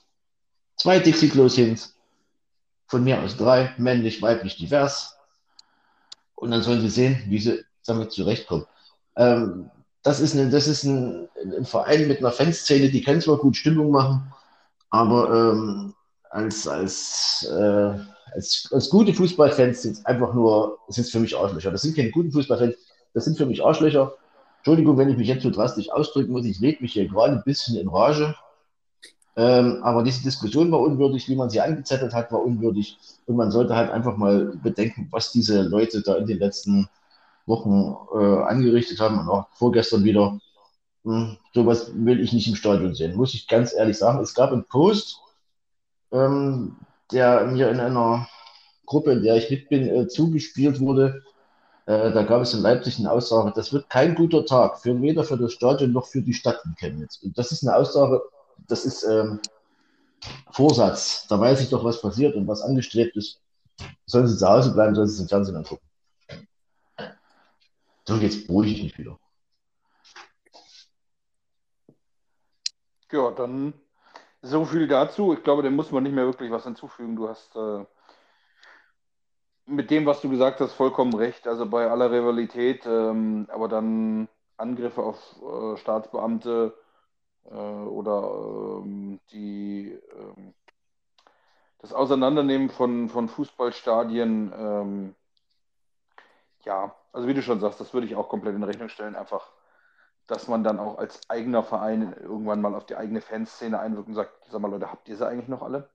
zwei 0.75 0.99
Dixie-Klos 0.99 1.55
hin, 1.55 1.77
von 2.87 3.03
mir 3.03 3.21
aus 3.21 3.35
drei, 3.35 3.73
männlich, 3.77 4.21
weiblich, 4.21 4.55
divers. 4.55 5.17
Und 6.35 6.51
dann 6.51 6.63
sollen 6.63 6.81
sie 6.81 6.89
sehen, 6.89 7.23
wie 7.27 7.39
sie 7.39 7.65
damit 7.85 8.11
zurechtkommen. 8.11 8.65
Ähm, 9.15 9.69
das 10.07 10.21
ist, 10.21 10.35
eine, 10.35 10.49
das 10.49 10.67
ist 10.67 10.85
ein, 10.85 11.27
ein, 11.57 11.65
Verein 11.65 12.07
mit 12.07 12.19
einer 12.19 12.31
Fanszene, 12.31 12.89
die 12.89 13.01
kann 13.01 13.19
zwar 13.19 13.37
gut 13.37 13.57
Stimmung 13.57 13.91
machen, 13.91 14.31
aber 14.89 15.51
ähm, 15.51 15.93
als, 16.29 16.65
als, 16.65 17.45
äh, 17.51 17.93
als, 18.33 18.69
als 18.71 18.89
gute 18.89 19.13
Fußballfans 19.13 19.81
sind 19.81 19.91
es 19.97 20.05
einfach 20.05 20.33
nur, 20.33 20.77
sind 20.87 21.09
für 21.09 21.19
mich 21.19 21.37
Arschlöcher. 21.37 21.71
Das 21.71 21.81
sind 21.81 21.97
keine 21.97 22.11
guten 22.11 22.31
Fußballfans, 22.31 22.75
das 23.13 23.25
sind 23.25 23.37
für 23.37 23.45
mich 23.45 23.61
Arschlöcher. 23.61 24.13
Entschuldigung, 24.59 24.97
wenn 24.97 25.09
ich 25.09 25.17
mich 25.17 25.27
jetzt 25.27 25.43
so 25.43 25.49
drastisch 25.49 25.91
ausdrücken 25.91 26.31
muss, 26.31 26.45
ich 26.45 26.61
rede 26.61 26.81
mich 26.81 26.93
hier 26.93 27.09
gerade 27.09 27.33
ein 27.33 27.43
bisschen 27.43 27.75
in 27.75 27.89
Rage. 27.89 28.33
Ähm, 29.35 29.83
aber 29.83 30.03
diese 30.03 30.23
Diskussion 30.23 30.71
war 30.71 30.79
unwürdig, 30.79 31.27
wie 31.27 31.35
man 31.35 31.49
sie 31.49 31.59
angezettelt 31.59 32.13
hat, 32.13 32.31
war 32.31 32.43
unwürdig. 32.43 32.97
Und 33.25 33.35
man 33.35 33.51
sollte 33.51 33.75
halt 33.75 33.91
einfach 33.91 34.15
mal 34.15 34.57
bedenken, 34.63 35.09
was 35.11 35.33
diese 35.33 35.63
Leute 35.63 36.01
da 36.01 36.15
in 36.15 36.27
den 36.27 36.39
letzten 36.39 36.87
Wochen 37.47 37.95
äh, 38.13 38.43
angerichtet 38.43 38.99
haben 38.99 39.19
und 39.19 39.29
auch 39.29 39.47
vorgestern 39.53 40.03
wieder. 40.03 40.39
Hm, 41.03 41.37
sowas 41.53 41.91
will 41.95 42.19
ich 42.19 42.33
nicht 42.33 42.47
im 42.47 42.55
Stadion 42.55 42.93
sehen, 42.93 43.15
muss 43.15 43.33
ich 43.33 43.47
ganz 43.47 43.73
ehrlich 43.73 43.97
sagen. 43.97 44.19
Es 44.19 44.35
gab 44.35 44.51
einen 44.51 44.65
Post 44.65 45.21
ähm, 46.11 46.77
der 47.11 47.45
mir 47.45 47.69
in 47.69 47.79
einer 47.79 48.27
Gruppe, 48.85 49.11
in 49.13 49.23
der 49.23 49.35
ich 49.35 49.49
mit 49.49 49.69
bin, 49.69 49.87
äh, 49.87 50.07
zugespielt 50.07 50.79
wurde. 50.79 51.23
Äh, 51.85 52.11
da 52.11 52.23
gab 52.23 52.41
es 52.41 52.53
in 52.53 52.61
Leipzig 52.61 52.99
eine 52.99 53.11
Aussage, 53.11 53.53
das 53.55 53.71
wird 53.71 53.89
kein 53.89 54.15
guter 54.15 54.45
Tag, 54.45 54.79
für 54.79 55.01
weder 55.01 55.23
für 55.23 55.37
das 55.37 55.53
Stadion 55.53 55.93
noch 55.93 56.07
für 56.07 56.21
die 56.21 56.33
Stadt 56.33 56.59
in 56.65 56.75
Chemnitz. 56.75 57.19
Und 57.23 57.37
das 57.37 57.51
ist 57.51 57.65
eine 57.65 57.75
Aussage, 57.77 58.21
das 58.67 58.85
ist 58.85 59.03
ähm, 59.03 59.39
Vorsatz. 60.51 61.27
Da 61.29 61.39
weiß 61.39 61.61
ich 61.61 61.69
doch, 61.69 61.83
was 61.83 62.01
passiert 62.01 62.35
und 62.35 62.47
was 62.47 62.61
angestrebt 62.61 63.15
ist. 63.15 63.39
Sollen 64.05 64.27
sie 64.27 64.37
zu 64.37 64.47
Hause 64.47 64.73
bleiben, 64.73 64.95
sollen 64.95 65.07
sie 65.07 65.21
im 65.21 65.29
Fernsehen 65.29 65.55
angucken. 65.55 65.86
So, 68.07 68.15
jetzt 68.15 68.47
beruhige 68.47 68.71
ich 68.71 68.83
mich 68.83 68.97
wieder. 68.97 69.19
Ja, 73.11 73.31
dann 73.31 73.73
so 74.41 74.63
viel 74.63 74.87
dazu. 74.87 75.33
Ich 75.33 75.43
glaube, 75.43 75.61
dem 75.61 75.75
muss 75.75 75.91
man 75.91 76.03
nicht 76.03 76.15
mehr 76.15 76.25
wirklich 76.25 76.49
was 76.49 76.63
hinzufügen. 76.63 77.17
Du 77.17 77.27
hast 77.27 77.53
äh, 77.57 77.85
mit 79.65 79.91
dem, 79.91 80.05
was 80.05 80.21
du 80.21 80.29
gesagt 80.29 80.61
hast, 80.61 80.71
vollkommen 80.71 81.13
recht. 81.15 81.49
Also 81.49 81.65
bei 81.65 81.91
aller 81.91 82.09
Rivalität, 82.09 82.85
ähm, 82.85 83.47
aber 83.51 83.67
dann 83.67 84.29
Angriffe 84.55 85.03
auf 85.03 85.17
äh, 85.41 85.75
Staatsbeamte 85.75 86.77
äh, 87.43 87.55
oder 87.55 88.83
ähm, 88.85 89.19
die, 89.33 89.99
ähm, 90.17 90.53
das 91.79 91.91
Auseinandernehmen 91.91 92.69
von, 92.69 93.09
von 93.09 93.27
Fußballstadien, 93.27 94.53
ähm, 94.57 95.15
ja, 96.67 96.93
also 97.13 97.27
wie 97.27 97.33
du 97.33 97.41
schon 97.41 97.59
sagst, 97.59 97.79
das 97.79 97.93
würde 97.93 98.05
ich 98.05 98.15
auch 98.15 98.29
komplett 98.29 98.55
in 98.55 98.63
Rechnung 98.63 98.89
stellen. 98.89 99.15
Einfach 99.15 99.49
dass 100.27 100.47
man 100.47 100.63
dann 100.63 100.79
auch 100.79 100.97
als 100.97 101.21
eigener 101.29 101.63
Verein 101.63 102.13
irgendwann 102.21 102.61
mal 102.61 102.75
auf 102.75 102.85
die 102.85 102.95
eigene 102.95 103.21
Fanszene 103.21 103.79
einwirkt 103.79 104.09
und 104.09 104.15
sagt, 104.15 104.31
sag 104.51 104.61
mal 104.61 104.69
Leute, 104.69 104.91
habt 104.91 105.07
ihr 105.07 105.15
sie 105.15 105.25
eigentlich 105.25 105.47
noch 105.47 105.61
alle? 105.61 105.89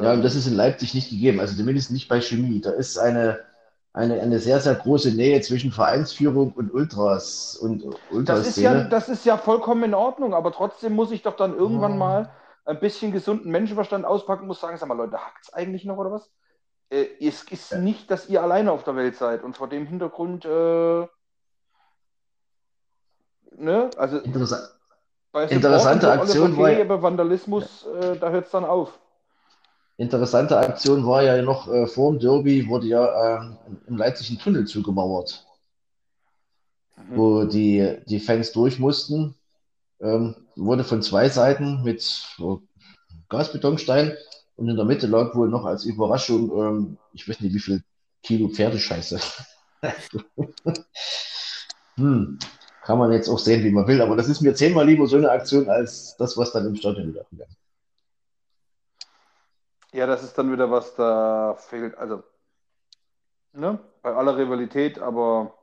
Ja, 0.00 0.14
und 0.14 0.22
das 0.22 0.34
ist 0.34 0.46
in 0.46 0.54
Leipzig 0.54 0.94
nicht 0.94 1.10
gegeben, 1.10 1.40
also 1.40 1.54
zumindest 1.54 1.90
nicht 1.90 2.08
bei 2.08 2.22
Chemie. 2.22 2.62
Da 2.62 2.70
ist 2.70 2.96
eine, 2.96 3.40
eine, 3.92 4.22
eine 4.22 4.38
sehr, 4.38 4.58
sehr 4.60 4.74
große 4.74 5.10
Nähe 5.14 5.42
zwischen 5.42 5.72
Vereinsführung 5.72 6.52
und 6.52 6.72
Ultras 6.72 7.56
und 7.56 7.84
Ultras. 8.10 8.38
Das 8.38 8.48
ist, 8.48 8.56
ja, 8.56 8.84
das 8.84 9.10
ist 9.10 9.26
ja 9.26 9.36
vollkommen 9.36 9.84
in 9.84 9.94
Ordnung, 9.94 10.32
aber 10.32 10.52
trotzdem 10.52 10.94
muss 10.94 11.10
ich 11.10 11.20
doch 11.20 11.36
dann 11.36 11.54
irgendwann 11.54 11.92
oh. 11.92 11.96
mal 11.96 12.30
ein 12.64 12.80
bisschen 12.80 13.12
gesunden 13.12 13.50
Menschenverstand 13.50 14.06
auspacken 14.06 14.42
und 14.42 14.48
muss 14.48 14.60
sagen, 14.62 14.78
sag 14.78 14.88
mal 14.88 14.96
Leute, 14.96 15.18
hackt 15.18 15.42
es 15.42 15.52
eigentlich 15.52 15.84
noch 15.84 15.98
oder 15.98 16.12
was? 16.12 16.30
Äh, 16.94 17.08
es 17.20 17.42
ist 17.44 17.74
nicht, 17.76 18.10
dass 18.10 18.28
ihr 18.28 18.42
alleine 18.42 18.70
auf 18.72 18.84
der 18.84 18.96
Welt 18.96 19.16
seid 19.16 19.42
und 19.42 19.56
vor 19.56 19.68
dem 19.68 19.86
Hintergrund 19.86 20.44
äh, 20.44 21.06
ne? 23.56 23.90
Also 23.96 24.18
Interessa 24.18 24.68
bei 25.32 25.46
interessante 25.46 26.12
Aktion 26.12 26.56
war 26.56 26.70
ja, 26.70 26.84
bei 26.84 27.02
Vandalismus, 27.02 27.84
ja. 27.86 28.12
äh, 28.12 28.18
da 28.18 28.30
hört 28.30 28.46
es 28.46 28.52
dann 28.52 28.64
auf. 28.64 29.00
Interessante 29.96 30.56
Aktion 30.56 31.04
war 31.06 31.24
ja 31.24 31.42
noch 31.42 31.66
äh, 31.66 31.88
vor 31.88 32.12
dem 32.12 32.20
Derby, 32.20 32.68
wurde 32.68 32.86
ja 32.86 33.38
äh, 33.38 33.50
im 33.88 33.96
Leipzig 33.96 34.30
ein 34.30 34.38
Tunnel 34.38 34.64
zugemauert, 34.64 35.44
mhm. 36.96 37.16
wo 37.16 37.44
die, 37.44 37.98
die 38.06 38.20
Fans 38.20 38.52
durch 38.52 38.78
mussten. 38.78 39.34
Ähm, 40.00 40.36
wurde 40.54 40.84
von 40.84 41.02
zwei 41.02 41.28
Seiten 41.28 41.82
mit 41.82 42.02
so 42.02 42.62
Gasbetonstein 43.28 44.16
und 44.56 44.68
in 44.68 44.76
der 44.76 44.84
Mitte 44.84 45.06
lag 45.06 45.34
wohl 45.34 45.48
noch 45.48 45.64
als 45.64 45.84
Überraschung, 45.84 46.50
ähm, 46.58 46.98
ich 47.12 47.28
weiß 47.28 47.40
nicht 47.40 47.54
wie 47.54 47.60
viel 47.60 47.82
Kilo 48.22 48.48
Pferdescheiße. 48.48 49.20
hm. 51.96 52.38
Kann 52.82 52.98
man 52.98 53.12
jetzt 53.12 53.28
auch 53.28 53.38
sehen, 53.38 53.64
wie 53.64 53.70
man 53.70 53.86
will, 53.86 54.02
aber 54.02 54.14
das 54.14 54.28
ist 54.28 54.42
mir 54.42 54.54
zehnmal 54.54 54.86
lieber 54.86 55.06
so 55.06 55.16
eine 55.16 55.30
Aktion 55.30 55.70
als 55.70 56.16
das, 56.18 56.36
was 56.36 56.52
dann 56.52 56.66
im 56.66 56.76
Stadion 56.76 57.08
wieder 57.08 57.22
abgegangen 57.22 57.52
ist. 57.52 57.64
Ja, 59.94 60.06
das 60.06 60.22
ist 60.22 60.36
dann 60.36 60.52
wieder 60.52 60.70
was, 60.70 60.94
da 60.94 61.54
fehlt, 61.54 61.96
also, 61.96 62.22
ne, 63.52 63.78
bei 64.02 64.12
aller 64.12 64.36
Rivalität, 64.36 64.98
aber 64.98 65.54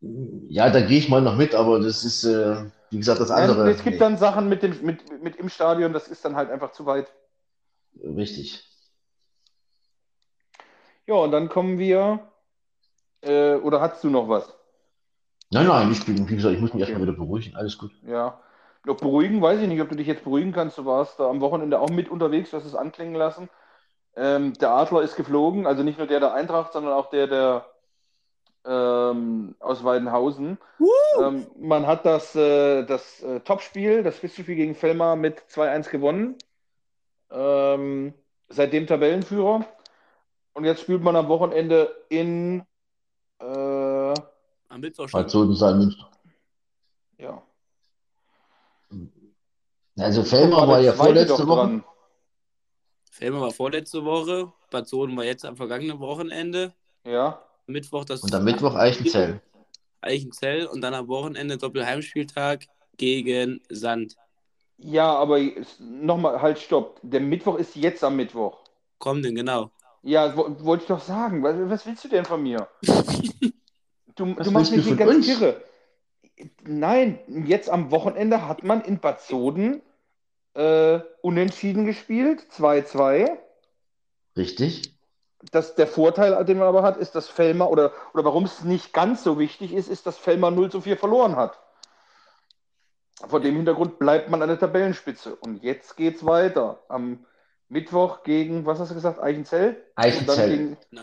Ja, 0.00 0.70
da 0.70 0.80
gehe 0.82 0.98
ich 0.98 1.08
mal 1.08 1.22
noch 1.22 1.36
mit, 1.36 1.54
aber 1.54 1.80
das 1.80 2.04
ist, 2.04 2.24
äh, 2.24 2.70
wie 2.90 2.98
gesagt, 2.98 3.20
das 3.20 3.30
andere. 3.30 3.66
Ja, 3.66 3.70
es 3.70 3.82
gibt 3.82 4.00
dann 4.00 4.16
Sachen 4.16 4.48
mit, 4.48 4.62
dem, 4.62 4.82
mit, 4.82 5.22
mit 5.22 5.36
im 5.36 5.48
Stadion, 5.48 5.92
das 5.92 6.08
ist 6.08 6.24
dann 6.24 6.36
halt 6.36 6.50
einfach 6.50 6.72
zu 6.72 6.86
weit. 6.86 7.12
Richtig. 8.02 8.64
Ja, 11.06 11.14
und 11.14 11.32
dann 11.32 11.48
kommen 11.48 11.78
wir, 11.78 12.20
äh, 13.22 13.54
oder 13.54 13.80
hast 13.80 14.04
du 14.04 14.10
noch 14.10 14.28
was? 14.28 14.54
Nein, 15.50 15.66
nein, 15.66 15.90
ich 15.90 16.04
bin, 16.04 16.28
wie 16.28 16.36
gesagt, 16.36 16.54
ich 16.54 16.60
muss 16.60 16.74
mich 16.74 16.82
Okay. 16.82 16.92
erstmal 16.92 17.08
wieder 17.08 17.18
beruhigen. 17.18 17.56
Alles 17.56 17.78
gut. 17.78 17.90
Ja. 18.02 18.40
Noch 18.84 18.96
beruhigen, 18.96 19.40
weiß 19.40 19.60
ich 19.60 19.68
nicht, 19.68 19.80
ob 19.80 19.88
du 19.88 19.96
dich 19.96 20.06
jetzt 20.06 20.24
beruhigen 20.24 20.52
kannst. 20.52 20.78
Du 20.78 20.84
warst 20.84 21.18
da 21.18 21.28
am 21.28 21.40
Wochenende 21.40 21.80
auch 21.80 21.88
mit 21.90 22.08
unterwegs, 22.08 22.50
du 22.50 22.58
hast 22.58 22.66
es 22.66 22.74
anklingen 22.74 23.14
lassen. 23.14 23.48
Ähm, 24.14 24.52
der 24.54 24.70
Adler 24.70 25.02
ist 25.02 25.16
geflogen, 25.16 25.66
also 25.66 25.82
nicht 25.82 25.98
nur 25.98 26.06
der 26.06 26.20
der 26.20 26.34
Eintracht, 26.34 26.72
sondern 26.72 26.92
auch 26.92 27.10
der 27.10 27.26
der 27.26 27.66
ähm, 28.64 29.54
aus 29.60 29.84
Weidenhausen. 29.84 30.58
Ähm, 31.18 31.46
man 31.58 31.86
hat 31.86 32.04
das, 32.04 32.34
äh, 32.34 32.84
das 32.84 33.22
äh, 33.22 33.40
Topspiel, 33.40 34.02
das 34.02 34.16
Spitzenspiel 34.16 34.56
gegen 34.56 34.74
Fellmar 34.74 35.16
mit 35.16 35.40
2-1 35.50 35.90
gewonnen. 35.90 36.36
Ähm, 37.30 38.14
seitdem 38.48 38.86
Tabellenführer. 38.86 39.64
Und 40.54 40.64
jetzt 40.64 40.80
spielt 40.80 41.02
man 41.02 41.16
am 41.16 41.28
Wochenende 41.28 41.94
in 42.08 42.62
äh, 43.40 43.44
Am. 43.44 44.80
Bad 44.80 45.30
Münster. 45.76 46.10
ja. 47.18 47.42
Also 49.98 50.22
Fellmar 50.22 50.68
war 50.68 50.80
ja 50.80 50.92
vorletzte 50.92 51.46
Woche. 51.46 51.60
dran. 51.60 51.84
Felmer 53.10 53.40
war 53.40 53.50
vorletzte 53.50 54.04
Woche, 54.04 54.52
Bad 54.70 54.86
Soden 54.86 55.16
war 55.16 55.24
jetzt 55.24 55.44
am 55.44 55.56
vergangenen 55.56 55.98
Wochenende. 55.98 56.72
Ja. 57.04 57.42
Mittwoch 57.68 58.04
das 58.04 58.22
Und 58.22 58.34
am 58.34 58.44
Mittwoch 58.44 58.74
Eichenzell. 58.74 59.40
Eichenzell 60.00 60.66
und 60.66 60.80
dann 60.80 60.94
am 60.94 61.08
Wochenende 61.08 61.58
Doppelheimspieltag 61.58 62.66
gegen 62.96 63.60
Sand. 63.68 64.16
Ja, 64.78 65.12
aber 65.12 65.40
nochmal, 65.78 66.40
halt, 66.40 66.58
stopp. 66.58 67.00
Der 67.02 67.20
Mittwoch 67.20 67.56
ist 67.58 67.76
jetzt 67.76 68.02
am 68.04 68.16
Mittwoch. 68.16 68.58
Komm 68.98 69.22
denn 69.22 69.34
genau. 69.34 69.70
Ja, 70.02 70.36
wo- 70.36 70.56
wollte 70.64 70.82
ich 70.84 70.88
doch 70.88 71.00
sagen. 71.00 71.42
Was, 71.42 71.56
was 71.68 71.86
willst 71.86 72.04
du 72.04 72.08
denn 72.08 72.24
von 72.24 72.42
mir? 72.42 72.68
Du, 74.16 74.34
du 74.34 74.50
machst 74.50 74.72
mich 74.74 74.84
hier 74.84 74.96
ganz 74.96 75.14
uns? 75.14 75.26
kirre. 75.26 75.62
Nein, 76.64 77.20
jetzt 77.46 77.70
am 77.70 77.92
Wochenende 77.92 78.48
hat 78.48 78.64
man 78.64 78.80
in 78.80 78.98
Bad 78.98 79.20
Soden 79.20 79.80
äh, 80.54 80.98
unentschieden 81.22 81.86
gespielt, 81.86 82.40
2-2. 82.50 83.38
Richtig. 84.36 84.97
Das, 85.52 85.74
der 85.76 85.86
Vorteil, 85.86 86.44
den 86.44 86.58
man 86.58 86.66
aber 86.66 86.82
hat, 86.82 86.96
ist, 86.96 87.14
dass 87.14 87.28
Fellmar, 87.28 87.70
oder, 87.70 87.92
oder 88.12 88.24
warum 88.24 88.44
es 88.44 88.64
nicht 88.64 88.92
ganz 88.92 89.22
so 89.22 89.38
wichtig 89.38 89.72
ist, 89.72 89.88
ist, 89.88 90.04
dass 90.06 90.18
Fellmar 90.18 90.50
0 90.50 90.70
zu 90.70 90.80
4 90.80 90.96
verloren 90.96 91.36
hat. 91.36 91.58
Vor 93.26 93.40
dem 93.40 93.54
Hintergrund 93.56 93.98
bleibt 93.98 94.30
man 94.30 94.42
an 94.42 94.48
der 94.48 94.58
Tabellenspitze. 94.58 95.36
Und 95.36 95.62
jetzt 95.62 95.96
geht's 95.96 96.24
weiter. 96.26 96.82
Am 96.88 97.24
Mittwoch 97.68 98.22
gegen, 98.24 98.66
was 98.66 98.80
hast 98.80 98.90
du 98.90 98.94
gesagt, 98.94 99.20
Eichenzell? 99.20 99.68
Und 99.70 99.76
dann, 99.96 100.04
Eichenzell. 100.04 100.50
gegen, 100.50 100.76
Genau. 100.90 101.02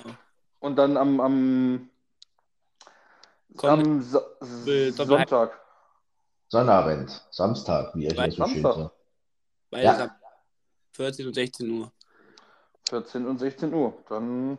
und 0.60 0.76
dann 0.78 0.98
am, 0.98 1.20
am, 1.22 1.90
am 3.64 3.90
Doppel- 4.02 4.92
Sonntag. 4.94 5.62
Sonnabend. 6.50 7.26
Samstag, 7.32 7.96
wie 7.96 8.08
ich 8.08 8.14
so 8.16 8.22
schön 8.22 8.32
Samstag. 8.62 8.74
sage. 8.74 8.92
Ja. 9.84 9.98
ab 10.06 10.12
14 10.94 11.28
und 11.28 11.34
16 11.34 11.70
Uhr. 11.72 11.92
14 12.90 13.26
und 13.26 13.40
16 13.40 13.74
Uhr. 13.74 13.94
Dann, 14.10 14.58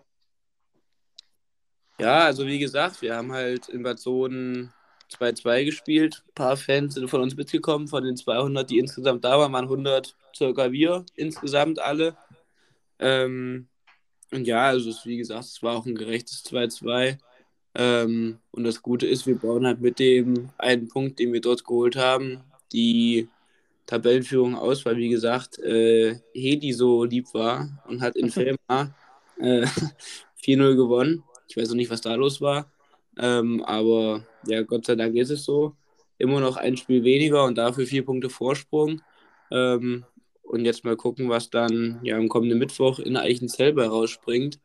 Ja, 1.99 2.24
also 2.24 2.47
wie 2.47 2.59
gesagt, 2.59 3.01
wir 3.03 3.16
haben 3.16 3.33
halt 3.33 3.68
in 3.68 3.83
Bad 3.83 3.99
Soden 3.99 4.72
2-2 5.12 5.64
gespielt. 5.64 6.24
Ein 6.29 6.35
paar 6.35 6.57
Fans 6.57 6.95
sind 6.95 7.09
von 7.09 7.22
uns 7.22 7.37
mitgekommen. 7.37 7.89
Von 7.89 8.05
den 8.05 8.16
200, 8.16 8.68
die 8.68 8.79
insgesamt 8.79 9.24
da 9.24 9.39
waren, 9.39 9.53
waren 9.53 9.64
100 9.64 10.16
circa 10.35 10.72
wir 10.72 11.05
insgesamt 11.14 11.79
alle. 11.81 12.16
Ähm, 12.99 13.68
und 14.33 14.47
ja, 14.47 14.66
also 14.66 14.91
es, 14.91 15.07
wie 15.07 15.16
gesagt, 15.16 15.45
es 15.45 15.62
war 15.62 15.77
auch 15.77 15.87
ein 15.87 15.95
gerechtes 15.95 16.45
2-2. 16.45 17.18
Ähm, 17.74 18.39
und 18.51 18.64
das 18.64 18.83
Gute 18.83 19.07
ist, 19.07 19.27
wir 19.27 19.39
bauen 19.39 19.66
halt 19.66 19.81
mit 19.81 19.99
dem 19.99 20.51
einen 20.59 20.89
Punkt, 20.89 21.18
den 21.18 21.33
wir 21.33 21.41
dort 21.41 21.64
geholt 21.64 21.97
haben, 21.97 22.43
die 22.72 23.29
Tabellenführung 23.87 24.57
aus, 24.57 24.84
weil 24.84 24.97
wie 24.97 25.09
gesagt, 25.09 25.59
äh, 25.61 26.18
Hedi 26.34 26.72
so 26.72 27.05
lieb 27.05 27.32
war 27.32 27.82
und 27.89 28.01
hat 28.03 28.16
in 28.16 28.30
Filma 28.30 28.95
äh, 29.39 29.66
4-0 30.45 30.76
gewonnen. 30.76 31.22
Ich 31.49 31.57
weiß 31.57 31.68
noch 31.68 31.76
nicht, 31.76 31.91
was 31.91 32.01
da 32.01 32.14
los 32.14 32.41
war. 32.41 32.70
Ähm, 33.18 33.62
aber 33.64 34.26
ja, 34.47 34.62
Gott 34.62 34.87
sei 34.87 34.97
Dank 34.97 35.14
ist 35.16 35.30
es 35.30 35.45
so. 35.45 35.74
Immer 36.18 36.41
noch 36.41 36.57
ein 36.57 36.76
Spiel 36.76 37.05
weniger 37.05 37.45
und 37.45 37.59
dafür 37.59 37.87
vier 37.87 38.05
Punkte 38.05 38.30
Vorsprung. 38.30 39.03
Ähm, 39.51 40.05
und 40.43 40.64
jetzt 40.64 40.84
mal 40.84 40.97
gucken, 40.97 41.28
was 41.28 41.51
dann 41.51 42.01
ja 42.03 42.16
am 42.16 42.28
kommenden 42.28 42.59
Mittwoch 42.59 42.99
in 42.99 43.16
Eichenzell 43.16 43.72
bei 43.72 43.87
rausspringt. 43.87 44.61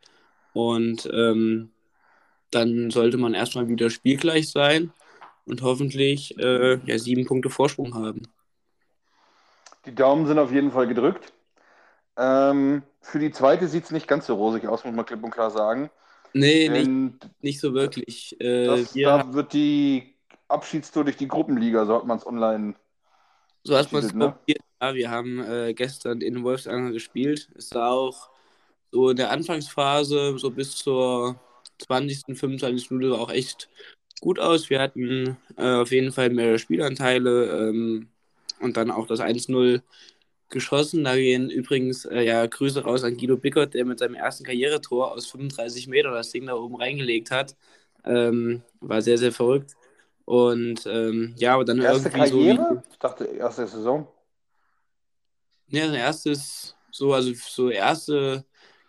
Und 0.54 1.10
ähm, 1.14 1.72
dann 2.52 2.92
sollte 2.92 3.18
man 3.18 3.34
erstmal 3.34 3.68
wieder 3.70 3.90
spielgleich 3.90 4.50
sein 4.50 4.92
und 5.46 5.62
hoffentlich 5.62 6.38
äh, 6.40 6.80
ja, 6.86 6.98
sieben 7.00 7.26
Punkte 7.26 7.50
Vorsprung 7.50 7.96
haben. 7.96 8.24
Die 9.86 9.96
Daumen 9.96 10.28
sind 10.28 10.40
auf 10.40 10.52
jeden 10.52 10.72
Fall 10.72 10.88
gedrückt. 10.88 11.34
Ähm, 12.18 12.84
für 13.02 13.20
die 13.20 13.32
zweite 13.32 13.68
sieht 13.68 13.86
es 13.86 13.92
nicht 13.92 14.08
ganz 14.08 14.28
so 14.28 14.36
rosig 14.36 14.68
aus, 14.68 14.84
muss 14.84 14.94
man 14.94 15.06
klipp 15.06 15.24
und 15.24 15.32
klar 15.32 15.52
sagen. 15.52 15.90
Nee, 16.34 16.70
nicht, 16.70 16.86
Denn 16.86 17.20
nicht 17.42 17.60
so 17.60 17.74
wirklich. 17.74 18.40
Äh, 18.40 18.66
das, 18.66 18.96
wir, 18.96 19.08
da 19.08 19.34
wird 19.34 19.54
die 19.54 20.16
Abschiedstour 20.48 21.04
durch 21.04 21.18
die 21.18 21.28
Gruppenliga, 21.28 21.86
so 21.86 21.96
hat 21.96 22.06
man 22.06 22.18
es 22.18 22.26
online. 22.26 22.76
so 23.64 23.76
hat 23.78 23.92
man 23.92 24.04
es 24.04 24.14
ne? 24.14 24.38
Ja, 24.82 24.94
wir 24.94 25.12
haben 25.12 25.44
äh, 25.44 25.74
gestern 25.74 26.22
in 26.22 26.44
Wolfsanger 26.44 26.92
gespielt. 26.92 27.50
Es 27.56 27.70
sah 27.70 27.90
auch 27.90 28.30
so 28.92 29.10
in 29.10 29.18
der 29.18 29.32
Anfangsphase, 29.32 30.38
so 30.38 30.50
bis 30.52 30.76
zur 30.76 31.40
20., 31.80 32.38
25. 32.38 32.92
Minute 32.92 33.20
auch 33.20 33.30
echt 33.30 33.70
gut 34.22 34.40
aus. 34.40 34.70
Wir 34.70 34.82
hatten 34.82 35.38
äh, 35.58 35.76
auf 35.76 35.92
jeden 35.92 36.12
Fall 36.12 36.30
mehr 36.30 36.58
Spielanteile 36.58 37.70
ähm, 37.70 38.10
und 38.62 38.78
dann 38.78 38.92
auch 38.92 39.08
das 39.08 39.20
1-0 39.20 39.82
geschossen. 40.50 41.04
Da 41.04 41.16
gehen 41.16 41.50
übrigens 41.50 42.06
äh, 42.06 42.22
ja, 42.22 42.46
Grüße 42.46 42.84
raus 42.84 43.04
an 43.04 43.18
Guido 43.18 43.38
Bickert, 43.38 43.74
der 43.74 43.86
mit 43.86 44.00
seinem 44.00 44.16
ersten 44.16 44.44
Karrieretor 44.44 45.12
aus 45.12 45.28
35 45.28 45.88
Metern 45.88 46.14
das 46.14 46.32
Ding 46.32 46.46
da 46.46 46.56
oben 46.56 46.76
reingelegt 46.76 47.32
hat. 47.32 47.56
Ähm, 48.06 48.62
war 48.80 49.02
sehr, 49.02 49.18
sehr 49.18 49.32
verrückt. 49.32 49.76
Und 50.26 50.86
ähm, 50.86 51.34
ja, 51.38 51.56
aber 51.56 51.66
dann 51.66 51.80
Erste 51.82 52.10
irgendwie 52.10 52.28
so. 52.28 52.40
wie- 52.40 52.48
Karriere? 52.56 52.84
Ich 52.92 53.00
dachte, 53.00 53.26
erste 53.26 53.68
Saison. 53.68 54.08
Ja, 55.70 55.86
sein 55.88 55.96
erstes, 55.96 56.76
so, 56.92 57.14
also 57.14 57.32
so 57.34 57.70
erste 57.70 58.44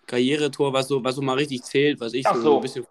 Karrieretor, 0.06 0.72
was 0.72 0.88
so, 0.88 1.02
was 1.02 1.14
so 1.14 1.22
mal 1.22 1.34
richtig 1.34 1.62
zählt, 1.62 2.00
was 2.00 2.12
ich 2.12 2.26
so, 2.26 2.40
so. 2.40 2.56
ein 2.56 2.60
bisschen, 2.62 2.84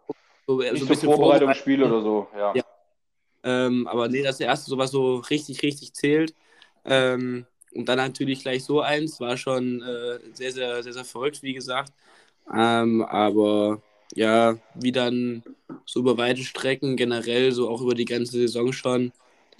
so, 0.48 0.62
so 0.62 0.62
so 0.62 0.86
ein 0.86 0.88
bisschen 0.88 1.12
Vorbereitungsspiel 1.12 1.84
oder 1.84 2.02
so, 2.02 2.28
ja. 2.34 2.56
Ja. 2.56 2.64
Ähm, 3.44 3.88
aber 3.88 4.08
nee, 4.08 4.24
das 4.24 4.40
erste, 4.40 4.70
so 4.70 4.78
was 4.78 4.92
so 4.92 5.18
richtig, 5.18 5.62
richtig 5.62 5.94
zählt. 5.94 6.34
Ähm, 6.86 7.46
und 7.74 7.88
dann 7.88 7.98
natürlich 7.98 8.42
gleich 8.42 8.64
so 8.64 8.82
eins, 8.82 9.20
war 9.20 9.38
schon 9.38 9.82
äh, 9.82 10.20
sehr, 10.34 10.52
sehr, 10.52 10.84
sehr, 10.84 10.94
sehr 10.94 11.06
verrückt, 11.06 11.42
wie 11.44 11.54
gesagt. 11.54 11.94
Ähm, 12.54 13.04
aber 13.04 13.82
ja, 14.16 14.58
wie 14.76 14.92
dann 14.92 15.44
so 15.86 16.02
über 16.02 16.18
weite 16.18 16.44
Strecken 16.44 16.98
generell, 16.98 17.52
so 17.54 17.70
auch 17.70 17.82
über 17.82 17.96
die 17.96 18.06
ganze 18.06 18.34
Saison 18.34 18.74
schon, 18.74 19.14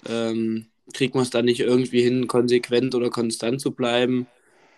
ähm, 0.08 0.68
kriegt 0.94 1.16
man 1.16 1.24
es 1.24 1.30
dann 1.30 1.46
nicht 1.46 1.62
irgendwie 1.62 2.02
hin, 2.04 2.28
konsequent 2.28 2.96
oder 2.96 3.10
konstant 3.10 3.62
zu 3.62 3.72
bleiben. 3.72 4.28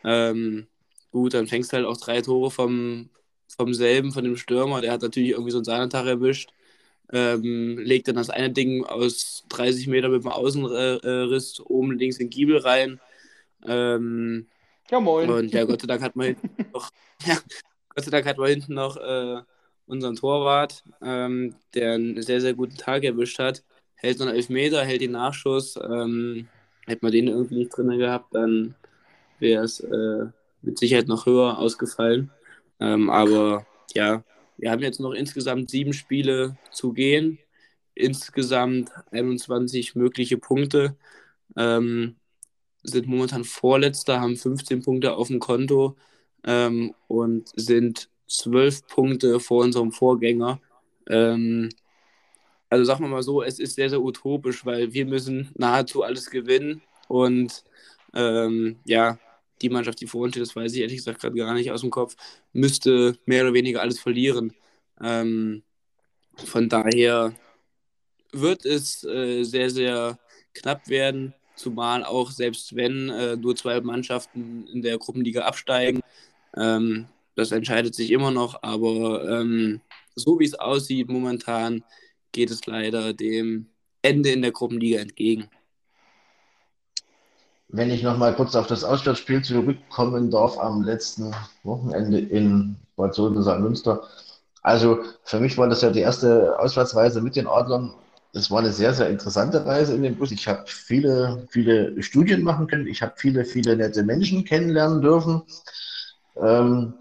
Ähm, 0.04 0.68
gut, 1.12 1.34
dann 1.34 1.48
fängst 1.48 1.72
du 1.74 1.78
halt 1.78 1.86
auch 1.88 1.98
drei 1.98 2.22
Tore 2.22 2.52
vom, 2.52 3.10
vom 3.48 3.74
selben, 3.74 4.12
von 4.12 4.24
dem 4.24 4.38
Stürmer. 4.38 4.82
Der 4.82 4.92
hat 4.92 5.02
natürlich 5.02 5.32
irgendwie 5.32 5.52
so 5.52 5.58
einen 5.60 5.66
Sahnetag 5.66 6.06
erwischt. 6.06 6.52
Ähm, 7.12 7.78
legt 7.78 8.08
dann 8.08 8.16
das 8.16 8.30
eine 8.30 8.52
Ding 8.52 8.84
aus 8.86 9.44
30 9.50 9.88
Meter 9.88 10.10
mit 10.10 10.24
dem 10.24 10.32
Außenriss 10.32 11.60
oben 11.60 11.98
links 11.98 12.18
in 12.18 12.28
den 12.28 12.32
Giebel 12.32 12.58
rein. 12.58 13.00
Ähm, 13.66 14.48
Ja, 14.90 15.00
moin. 15.00 15.30
und 15.30 15.52
ja, 15.54 15.64
Gott 15.66 15.82
sei 15.82 15.88
Dank 15.88 16.02
hat 16.02 16.16
man 16.16 16.28
hinten 16.28 16.50
noch, 16.74 16.90
ja, 17.26 17.38
Gott 17.90 18.06
sei 18.06 18.12
Dank 18.12 18.26
hat 18.26 18.38
man 18.38 18.50
hinten 18.50 18.74
noch 18.74 18.98
äh, 18.98 19.42
unseren 19.86 20.16
Torwart, 20.16 20.84
ähm, 21.02 21.56
der 21.74 21.94
einen 21.94 22.22
sehr, 22.22 22.42
sehr 22.42 22.54
guten 22.54 22.78
Tag 22.78 23.04
erwischt 23.04 23.40
hat. 23.40 23.64
Hält 23.96 24.20
noch 24.20 24.28
einen 24.28 24.36
Elfmeter, 24.36 24.84
hält 24.84 25.02
den 25.02 25.12
Nachschuss. 25.12 25.76
Ähm, 25.78 26.48
hätte 26.86 27.06
man 27.06 27.12
den 27.12 27.28
irgendwie 27.28 27.56
nicht 27.56 27.78
drin 27.78 27.98
gehabt, 27.98 28.34
dann 28.34 28.76
wäre 29.40 29.64
es 29.64 29.80
äh, 29.82 30.26
mit 30.62 30.78
Sicherheit 30.80 31.08
noch 31.08 31.26
höher 31.26 31.58
ausgefallen. 31.60 32.32
Ähm, 32.80 33.10
aber 33.10 33.66
ja, 33.94 34.24
wir 34.58 34.72
haben 34.72 34.82
jetzt 34.82 35.00
noch 35.00 35.12
insgesamt 35.12 35.70
sieben 35.70 35.94
Spiele 35.94 36.58
zu 36.72 36.94
gehen, 36.94 37.40
insgesamt 37.96 38.92
21 39.12 39.96
mögliche 39.96 40.38
Punkte, 40.38 40.96
ähm, 41.58 42.16
sind 42.84 43.08
momentan 43.08 43.44
Vorletzter, 43.44 44.20
haben 44.20 44.36
15 44.36 44.84
Punkte 44.84 45.16
auf 45.16 45.28
dem 45.30 45.40
Konto 45.40 45.96
ähm, 46.44 46.94
und 47.08 47.50
sind 47.56 48.10
12 48.28 48.88
Punkte 48.88 49.40
vor 49.40 49.64
unserem 49.64 49.92
Vorgänger. 49.92 50.60
Ähm, 51.10 51.70
also 52.70 52.86
sagen 52.86 53.04
wir 53.04 53.08
mal 53.08 53.24
so, 53.24 53.44
es 53.44 53.60
ist 53.60 53.76
sehr, 53.76 53.90
sehr 53.90 54.02
utopisch, 54.02 54.66
weil 54.66 54.94
wir 54.94 55.06
müssen 55.06 55.52
nahezu 55.56 56.04
alles 56.04 56.30
gewinnen 56.30 56.82
und 57.08 57.64
ähm, 58.14 58.78
ja, 58.86 59.20
die 59.64 59.70
Mannschaft, 59.70 60.02
die 60.02 60.08
vor 60.08 60.22
uns 60.22 60.34
steht, 60.34 60.44
das 60.44 60.56
weiß 60.56 60.74
ich 60.74 60.82
ehrlich 60.82 60.98
gesagt 60.98 61.22
gerade 61.22 61.36
gar 61.36 61.54
nicht 61.54 61.72
aus 61.72 61.82
dem 61.82 61.90
Kopf, 61.90 62.16
müsste 62.52 63.18
mehr 63.26 63.44
oder 63.44 63.54
weniger 63.54 63.82
alles 63.82 64.00
verlieren. 64.00 64.54
Ähm, 65.02 65.64
von 66.36 66.70
daher 66.70 67.34
wird 68.32 68.66
es 68.66 69.04
äh, 69.04 69.44
sehr, 69.44 69.70
sehr 69.70 70.20
knapp 70.54 70.88
werden, 70.90 71.34
zumal 71.56 72.04
auch 72.04 72.32
selbst 72.32 72.76
wenn 72.76 73.10
äh, 73.10 73.36
nur 73.36 73.56
zwei 73.56 73.80
Mannschaften 73.82 74.68
in 74.68 74.82
der 74.82 74.98
Gruppenliga 74.98 75.42
absteigen, 75.42 76.02
ähm, 76.56 77.08
das 77.36 77.52
entscheidet 77.52 77.96
sich 77.96 78.12
immer 78.12 78.32
noch, 78.32 78.62
aber 78.62 79.28
ähm, 79.30 79.82
so 80.16 80.40
wie 80.40 80.46
es 80.46 80.54
aussieht 80.54 81.10
momentan, 81.10 81.84
geht 82.32 82.52
es 82.52 82.66
leider 82.66 83.14
dem 83.14 83.68
Ende 84.02 84.32
in 84.32 84.42
der 84.42 84.52
Gruppenliga 84.52 85.00
entgegen. 85.00 85.50
Wenn 87.76 87.90
ich 87.90 88.04
noch 88.04 88.20
mal 88.20 88.36
kurz 88.36 88.56
auf 88.56 88.68
das 88.68 88.84
Auswärtsspiel 88.84 89.42
zurückkommen 89.42 90.30
darf 90.30 90.60
am 90.60 90.84
letzten 90.84 91.34
Wochenende 91.64 92.20
in 92.20 92.76
Bad 92.96 93.16
Soldesheim 93.16 93.64
Münster. 93.64 94.04
Also 94.62 95.00
für 95.24 95.40
mich 95.40 95.58
war 95.58 95.68
das 95.68 95.82
ja 95.82 95.90
die 95.90 96.02
erste 96.02 96.60
Auswärtsreise 96.60 97.20
mit 97.20 97.36
den 97.36 97.48
Adlern. 97.48 97.96
Es 98.32 98.52
war 98.52 98.60
eine 98.60 98.72
sehr, 98.72 98.94
sehr 98.94 99.10
interessante 99.10 99.66
Reise 99.66 99.96
in 99.96 100.04
dem 100.04 100.16
Bus. 100.16 100.32
Ich 100.32 100.48
habe 100.48 100.66
viele, 100.68 101.48
viele 101.50 102.04
Studien 102.04 102.44
machen 102.44 102.68
können. 102.68 102.86
Ich 102.86 103.02
habe 103.02 103.14
viele, 103.16 103.44
viele 103.44 103.76
nette 103.76 104.04
Menschen 104.04 104.46
kennenlernen 104.46 105.02
dürfen. 105.02 105.42
Ähm, 106.36 106.94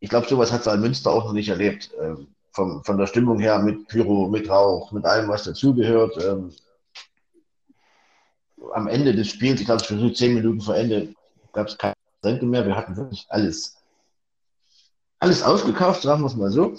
ich 0.00 0.08
glaube, 0.08 0.28
sowas 0.28 0.50
hat 0.50 0.64
Münster 0.80 1.10
auch 1.10 1.26
noch 1.26 1.34
nicht 1.34 1.50
erlebt. 1.50 1.90
Ähm, 2.00 2.28
von, 2.52 2.82
von 2.84 2.96
der 2.96 3.06
Stimmung 3.06 3.38
her 3.38 3.58
mit 3.58 3.86
Pyro, 3.88 4.28
mit 4.28 4.48
Rauch, 4.48 4.92
mit 4.92 5.04
allem, 5.04 5.28
was 5.28 5.44
dazugehört. 5.44 6.16
Ähm, 6.24 6.52
am 8.74 8.88
Ende 8.88 9.14
des 9.14 9.28
Spiels, 9.28 9.60
ich 9.60 9.66
glaube, 9.66 9.82
es 9.82 9.88
so 9.88 10.10
zehn 10.10 10.34
Minuten 10.34 10.60
vor 10.60 10.76
Ende, 10.76 11.14
gab 11.52 11.68
es 11.68 11.78
keine 11.78 11.94
Tränke 12.22 12.46
mehr. 12.46 12.66
Wir 12.66 12.76
hatten 12.76 12.96
wirklich 12.96 13.26
alles, 13.28 13.76
alles 15.18 15.42
ausgekauft, 15.42 16.02
sagen 16.02 16.22
wir 16.22 16.26
es 16.26 16.36
mal 16.36 16.50
so. 16.50 16.74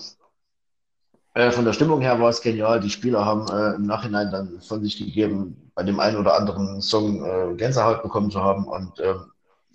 Äh, 1.33 1.51
von 1.51 1.65
der 1.65 1.73
Stimmung 1.73 2.01
her 2.01 2.19
war 2.19 2.29
es 2.29 2.41
genial. 2.41 2.79
Die 2.79 2.89
Spieler 2.89 3.23
haben 3.23 3.47
äh, 3.47 3.75
im 3.75 3.85
Nachhinein 3.85 4.31
dann 4.31 4.59
von 4.61 4.83
sich 4.83 4.97
gegeben, 4.97 5.71
bei 5.75 5.83
dem 5.83 5.99
einen 5.99 6.17
oder 6.17 6.35
anderen 6.35 6.81
Song 6.81 7.23
äh, 7.23 7.55
Gänsehaut 7.55 8.01
bekommen 8.01 8.31
zu 8.31 8.41
haben. 8.41 8.65
Und 8.67 8.99
äh, 8.99 9.13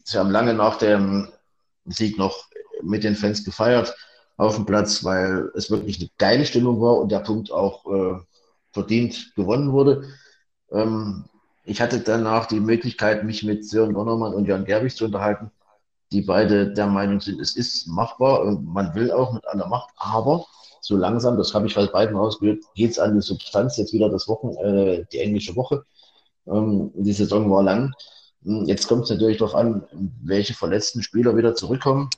sie 0.03 0.19
haben 0.19 0.31
lange 0.31 0.55
nach 0.55 0.77
dem 0.79 1.29
Sieg 1.85 2.19
noch 2.19 2.49
mit 2.83 3.05
den 3.05 3.15
Fans 3.15 3.45
gefeiert 3.45 3.95
auf 4.37 4.57
dem 4.57 4.67
Platz, 4.67 5.05
weil 5.05 5.51
es 5.55 5.71
wirklich 5.71 6.01
eine 6.01 6.11
geile 6.19 6.47
Stimmung 6.47 6.81
war 6.81 6.97
und 6.97 7.13
der 7.13 7.21
Punkt 7.21 7.53
auch 7.53 7.87
äh, 7.87 8.19
verdient 8.73 9.33
gewonnen 9.37 9.71
wurde. 9.71 10.09
Ähm, 10.73 11.27
ich 11.65 11.81
hatte 11.81 12.01
danach 12.01 12.47
die 12.47 12.61
Möglichkeit, 12.61 13.25
mich 13.25 13.43
mit 13.43 13.69
Sören 13.69 13.95
Donnermann 13.95 14.35
und 14.35 14.47
Jan 14.47 14.65
Gerbig 14.65 14.97
zu 14.97 15.05
unterhalten, 15.05 15.51
die 16.11 16.23
beide 16.23 16.73
der 16.73 16.87
Meinung 16.87 17.21
sind, 17.21 17.41
es 17.41 17.57
ist 17.57 17.87
machbar 17.87 18.43
und 18.43 18.67
man 18.67 18.95
will 18.95 19.11
auch 19.13 19.33
mit 19.33 19.47
aller 19.47 19.67
Macht, 19.69 19.91
aber 19.97 20.45
so 20.81 20.97
langsam, 20.97 21.37
das 21.37 21.55
habe 21.55 21.67
ich 21.67 21.77
halt 21.77 21.93
beiden 21.93 22.17
rausgehört, 22.17 22.65
geht 22.75 22.91
es 22.91 22.99
an 22.99 23.15
die 23.15 23.23
Substanz, 23.23 23.77
jetzt 23.77 23.93
wieder 23.93 24.09
das 24.09 24.27
Wochen, 24.29 24.57
äh, 24.57 25.05
die 25.13 25.21
englische 25.21 25.55
Woche. 25.55 25.85
Ähm, 26.47 26.91
die 26.95 27.13
Saison 27.13 27.49
war 27.51 27.63
lang. 27.63 27.95
Hm, 28.43 28.65
jetzt 28.67 28.89
kommt 28.89 29.05
es 29.05 29.11
natürlich 29.11 29.39
darauf 29.39 29.55
an, 29.55 29.85
welche 30.23 30.55
verletzten 30.55 31.03
Spieler 31.03 31.37
wieder 31.37 31.55
zurückkommen, 31.55 32.11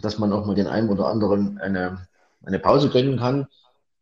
dass 0.00 0.18
man 0.18 0.32
auch 0.32 0.44
mal 0.46 0.56
den 0.56 0.66
einen 0.66 0.88
oder 0.88 1.06
anderen 1.06 1.58
eine, 1.58 2.08
eine 2.44 2.58
Pause 2.58 2.90
gönnen 2.90 3.18
kann, 3.18 3.46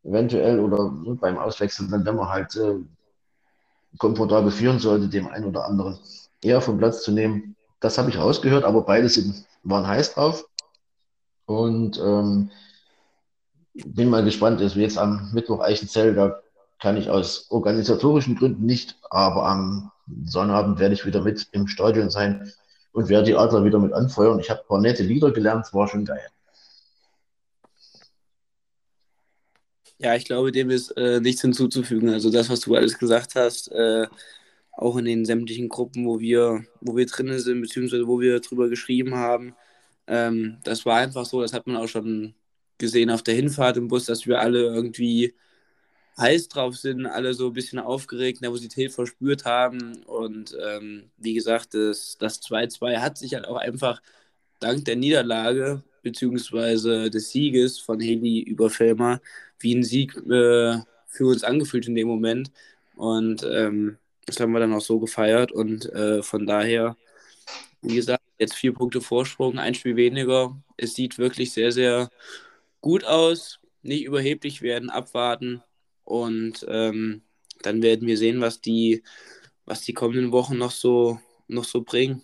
eventuell, 0.02 0.58
oder 0.58 0.90
beim 1.20 1.36
Auswechseln, 1.36 1.90
dann, 1.90 2.06
wenn 2.06 2.16
man 2.16 2.30
halt 2.30 2.56
äh, 2.56 2.78
komfortabel 3.98 4.50
führen 4.50 4.78
sollte, 4.78 5.08
dem 5.08 5.28
einen 5.28 5.46
oder 5.46 5.64
anderen 5.66 5.98
eher 6.40 6.60
vom 6.60 6.78
Platz 6.78 7.02
zu 7.02 7.12
nehmen. 7.12 7.56
Das 7.80 7.98
habe 7.98 8.10
ich 8.10 8.18
rausgehört, 8.18 8.64
aber 8.64 8.82
beide 8.82 9.08
sind, 9.08 9.44
waren 9.62 9.86
heiß 9.86 10.14
drauf. 10.14 10.48
Und 11.46 11.98
ähm, 11.98 12.50
bin 13.74 14.10
mal 14.10 14.24
gespannt, 14.24 14.60
ist 14.60 14.76
jetzt 14.76 14.98
am 14.98 15.30
Mittwoch 15.32 15.60
Eichenzell, 15.60 16.14
da 16.14 16.40
kann 16.80 16.96
ich 16.96 17.10
aus 17.10 17.46
organisatorischen 17.50 18.36
Gründen 18.36 18.66
nicht, 18.66 18.98
aber 19.10 19.46
am 19.46 19.90
Sonnabend 20.24 20.78
werde 20.78 20.94
ich 20.94 21.06
wieder 21.06 21.22
mit 21.22 21.48
im 21.52 21.68
Stadion 21.68 22.10
sein 22.10 22.52
und 22.92 23.08
werde 23.08 23.26
die 23.26 23.36
Adler 23.36 23.64
wieder 23.64 23.78
mit 23.78 23.92
anfeuern. 23.92 24.40
Ich 24.40 24.50
habe 24.50 24.60
ein 24.60 24.66
paar 24.66 24.80
nette 24.80 25.02
Lieder 25.02 25.30
gelernt, 25.30 25.72
war 25.72 25.88
schon 25.88 26.04
geil. 26.04 26.26
Ja, 30.02 30.16
ich 30.16 30.24
glaube, 30.24 30.50
dem 30.52 30.70
ist 30.70 30.90
äh, 30.96 31.20
nichts 31.20 31.42
hinzuzufügen. 31.42 32.08
Also 32.10 32.30
das, 32.30 32.50
was 32.50 32.60
du 32.60 32.74
alles 32.74 32.98
gesagt 32.98 33.36
hast, 33.36 33.70
äh, 33.70 34.06
auch 34.72 34.96
in 34.96 35.04
den 35.04 35.24
sämtlichen 35.24 35.68
Gruppen, 35.68 36.06
wo 36.06 36.20
wir, 36.20 36.64
wo 36.80 36.96
wir 36.96 37.06
drinnen 37.06 37.38
sind, 37.40 37.60
beziehungsweise 37.62 38.08
wo 38.08 38.20
wir 38.20 38.40
drüber 38.40 38.68
geschrieben 38.68 39.14
haben, 39.14 39.54
ähm, 40.08 40.58
das 40.64 40.84
war 40.86 40.96
einfach 40.98 41.24
so, 41.26 41.40
das 41.42 41.52
hat 41.52 41.66
man 41.68 41.76
auch 41.76 41.88
schon 41.88 42.34
gesehen 42.78 43.10
auf 43.10 43.22
der 43.22 43.34
Hinfahrt 43.36 43.76
im 43.76 43.88
Bus, 43.88 44.06
dass 44.06 44.26
wir 44.26 44.40
alle 44.40 44.60
irgendwie 44.62 45.34
heiß 46.18 46.48
drauf 46.48 46.76
sind, 46.76 47.06
alle 47.06 47.34
so 47.34 47.48
ein 47.48 47.52
bisschen 47.54 47.78
aufgeregt, 47.78 48.42
Nervosität 48.42 48.92
verspürt 48.92 49.44
haben. 49.44 50.02
Und 50.04 50.56
ähm, 50.62 51.10
wie 51.18 51.34
gesagt, 51.34 51.74
das 51.74 52.18
2-2 52.42 52.98
hat 53.00 53.18
sich 53.18 53.34
halt 53.34 53.46
auch 53.46 53.56
einfach 53.56 54.02
dank 54.60 54.84
der 54.84 54.96
Niederlage 54.96 55.82
beziehungsweise 56.02 57.10
des 57.10 57.30
Sieges 57.30 57.78
von 57.78 58.00
Heli 58.00 58.40
über 58.42 58.70
Filmer 58.70 59.20
wie 59.62 59.74
ein 59.74 59.84
Sieg 59.84 60.16
äh, 60.16 60.78
für 61.06 61.26
uns 61.26 61.44
angefühlt 61.44 61.86
in 61.86 61.94
dem 61.94 62.08
Moment. 62.08 62.50
Und 62.96 63.44
ähm, 63.44 63.98
das 64.26 64.40
haben 64.40 64.52
wir 64.52 64.60
dann 64.60 64.74
auch 64.74 64.80
so 64.80 64.98
gefeiert. 64.98 65.52
Und 65.52 65.86
äh, 65.92 66.22
von 66.22 66.46
daher, 66.46 66.96
wie 67.80 67.96
gesagt, 67.96 68.22
jetzt 68.38 68.54
vier 68.54 68.72
Punkte 68.72 69.00
Vorsprung, 69.00 69.58
ein 69.58 69.74
Spiel 69.74 69.96
weniger. 69.96 70.56
Es 70.76 70.94
sieht 70.94 71.18
wirklich 71.18 71.52
sehr, 71.52 71.72
sehr 71.72 72.10
gut 72.80 73.04
aus. 73.04 73.60
Nicht 73.82 74.04
überheblich 74.04 74.62
werden, 74.62 74.90
abwarten. 74.90 75.62
Und 76.04 76.64
ähm, 76.68 77.22
dann 77.62 77.82
werden 77.82 78.06
wir 78.06 78.18
sehen, 78.18 78.40
was 78.40 78.60
die, 78.60 79.02
was 79.64 79.82
die 79.82 79.94
kommenden 79.94 80.32
Wochen 80.32 80.58
noch 80.58 80.70
so, 80.70 81.18
noch 81.48 81.64
so 81.64 81.82
bringen. 81.82 82.22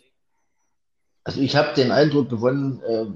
Also 1.24 1.40
ich 1.40 1.56
habe 1.56 1.74
den 1.74 1.90
Eindruck 1.90 2.30
gewonnen, 2.30 2.80
äh, 2.82 3.06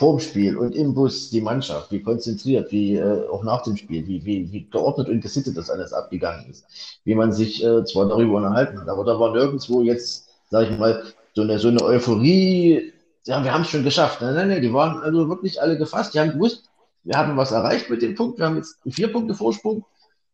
vorm 0.00 0.18
Spiel 0.18 0.56
und 0.56 0.74
im 0.74 0.94
Bus 0.94 1.28
die 1.28 1.42
Mannschaft, 1.42 1.92
wie 1.92 2.02
konzentriert, 2.02 2.72
wie 2.72 2.96
äh, 2.96 3.28
auch 3.28 3.44
nach 3.44 3.62
dem 3.64 3.76
Spiel, 3.76 4.06
wie, 4.06 4.24
wie, 4.24 4.50
wie 4.50 4.64
geordnet 4.70 5.10
und 5.10 5.20
gesittet 5.20 5.58
das 5.58 5.68
alles 5.68 5.92
abgegangen 5.92 6.48
ist. 6.48 6.64
Wie 7.04 7.14
man 7.14 7.32
sich 7.32 7.62
äh, 7.62 7.84
zwar 7.84 8.08
darüber 8.08 8.38
unterhalten 8.38 8.80
hat, 8.80 8.88
aber 8.88 9.04
da 9.04 9.20
war 9.20 9.34
nirgendwo 9.34 9.82
jetzt, 9.82 10.30
sage 10.48 10.70
ich 10.70 10.78
mal, 10.78 11.04
so 11.34 11.42
eine, 11.42 11.58
so 11.58 11.68
eine 11.68 11.82
Euphorie, 11.82 12.94
ja, 13.26 13.44
wir 13.44 13.52
haben 13.52 13.60
es 13.60 13.68
schon 13.68 13.84
geschafft. 13.84 14.22
Nein, 14.22 14.34
nein, 14.34 14.48
nein, 14.48 14.62
die 14.62 14.72
waren 14.72 15.02
also 15.02 15.28
wirklich 15.28 15.60
alle 15.60 15.76
gefasst, 15.76 16.14
die 16.14 16.20
haben 16.20 16.32
gewusst, 16.32 16.64
wir 17.04 17.18
haben 17.18 17.36
was 17.36 17.52
erreicht 17.52 17.90
mit 17.90 18.00
dem 18.00 18.14
Punkt, 18.14 18.38
wir 18.38 18.46
haben 18.46 18.56
jetzt 18.56 18.78
vier 18.88 19.12
Punkte 19.12 19.34
Vorsprung. 19.34 19.84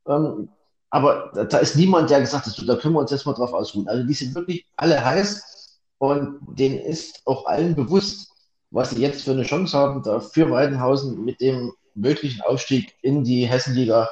Ähm, 0.06 0.48
aber 0.90 1.32
da, 1.34 1.42
da, 1.42 1.58
ist 1.58 1.74
niemand, 1.74 2.08
der 2.10 2.20
gesagt 2.20 2.46
hat, 2.46 2.68
da 2.68 2.76
können 2.76 2.94
wir 2.94 3.00
uns 3.00 3.10
jetzt 3.10 3.26
mal 3.26 3.32
drauf 3.32 3.52
ausruhen. 3.52 3.88
Also 3.88 4.06
die 4.06 4.14
sind 4.14 4.32
wirklich 4.36 4.64
alle 4.76 5.04
heiß 5.04 5.80
und 5.98 6.38
denen 6.56 6.78
ist 6.78 7.22
auch 7.24 7.46
allen 7.46 7.74
bewusst, 7.74 8.30
was 8.70 8.90
sie 8.90 9.00
jetzt 9.00 9.24
für 9.24 9.32
eine 9.32 9.44
Chance 9.44 9.76
haben, 9.76 10.02
da 10.02 10.20
für 10.20 10.50
Weidenhausen 10.50 11.24
mit 11.24 11.40
dem 11.40 11.72
möglichen 11.94 12.42
Aufstieg 12.42 12.94
in 13.02 13.24
die 13.24 13.46
Hessenliga 13.46 14.10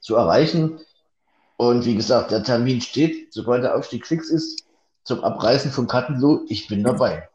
zu 0.00 0.16
erreichen. 0.16 0.80
Und 1.56 1.84
wie 1.84 1.94
gesagt, 1.94 2.30
der 2.30 2.42
Termin 2.42 2.80
steht, 2.80 3.32
sobald 3.32 3.64
der 3.64 3.76
Aufstieg 3.76 4.06
fix 4.06 4.30
ist, 4.30 4.64
zum 5.04 5.22
Abreißen 5.22 5.70
von 5.70 5.86
Kattenloh. 5.86 6.44
Ich 6.48 6.66
bin 6.68 6.82
dabei. 6.82 7.28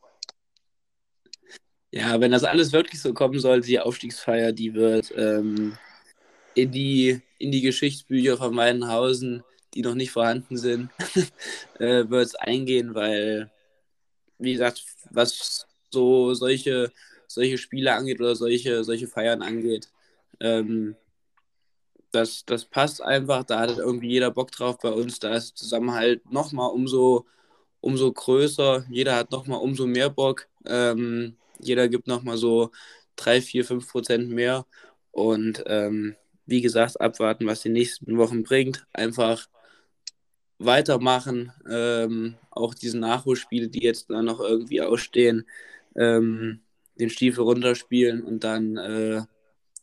Ja, 1.91 2.19
wenn 2.19 2.31
das 2.31 2.43
alles 2.43 2.71
wirklich 2.71 3.01
so 3.01 3.13
kommen 3.13 3.39
soll, 3.39 3.61
die 3.61 3.79
Aufstiegsfeier, 3.79 4.51
die 4.51 4.73
wird 4.75 5.11
ähm, 5.15 5.77
in, 6.53 6.71
die, 6.71 7.21
in 7.39 7.51
die 7.51 7.61
Geschichtsbücher 7.61 8.37
von 8.37 8.55
Weidenhausen, 8.55 9.43
die 9.73 9.81
noch 9.81 9.95
nicht 9.95 10.11
vorhanden 10.11 10.57
sind, 10.57 10.89
äh, 11.79 12.07
wird 12.09 12.27
es 12.27 12.35
eingehen, 12.35 12.93
weil, 12.93 13.49
wie 14.37 14.53
gesagt, 14.53 14.83
was 15.09 15.65
so 15.91 16.33
solche, 16.33 16.91
solche 17.27 17.57
Spiele 17.57 17.93
angeht 17.93 18.19
oder 18.19 18.35
solche, 18.35 18.83
solche 18.83 19.07
Feiern 19.07 19.41
angeht. 19.41 19.89
Ähm, 20.39 20.95
das, 22.11 22.45
das 22.45 22.65
passt 22.65 23.01
einfach, 23.01 23.43
da 23.43 23.59
hat 23.61 23.77
irgendwie 23.77 24.09
jeder 24.09 24.31
Bock 24.31 24.51
drauf 24.51 24.77
bei 24.79 24.89
uns, 24.89 25.19
da 25.19 25.35
ist 25.35 25.57
Zusammenhalt 25.57 26.31
nochmal 26.31 26.71
umso, 26.71 27.25
umso 27.81 28.11
größer, 28.11 28.85
jeder 28.89 29.15
hat 29.15 29.31
nochmal 29.31 29.59
umso 29.61 29.85
mehr 29.87 30.09
Bock, 30.09 30.47
ähm, 30.65 31.35
jeder 31.59 31.87
gibt 31.87 32.07
nochmal 32.07 32.37
so 32.37 32.71
3, 33.17 33.41
4, 33.41 33.65
5 33.65 33.87
Prozent 33.91 34.29
mehr. 34.29 34.65
Und 35.11 35.63
ähm, 35.67 36.15
wie 36.45 36.61
gesagt, 36.61 36.99
abwarten, 37.01 37.45
was 37.47 37.61
die 37.61 37.69
nächsten 37.69 38.17
Wochen 38.17 38.43
bringt. 38.43 38.85
Einfach 38.93 39.47
weitermachen. 40.57 41.51
Ähm, 41.69 42.35
auch 42.51 42.73
diese 42.73 42.97
Nachholspiele, 42.97 43.69
die 43.69 43.83
jetzt 43.83 44.09
da 44.09 44.21
noch 44.21 44.39
irgendwie 44.39 44.81
ausstehen, 44.81 45.47
ähm, 45.95 46.61
den 46.99 47.09
Stiefel 47.09 47.43
runterspielen 47.43 48.23
und 48.23 48.43
dann 48.43 48.77
äh, 48.77 49.21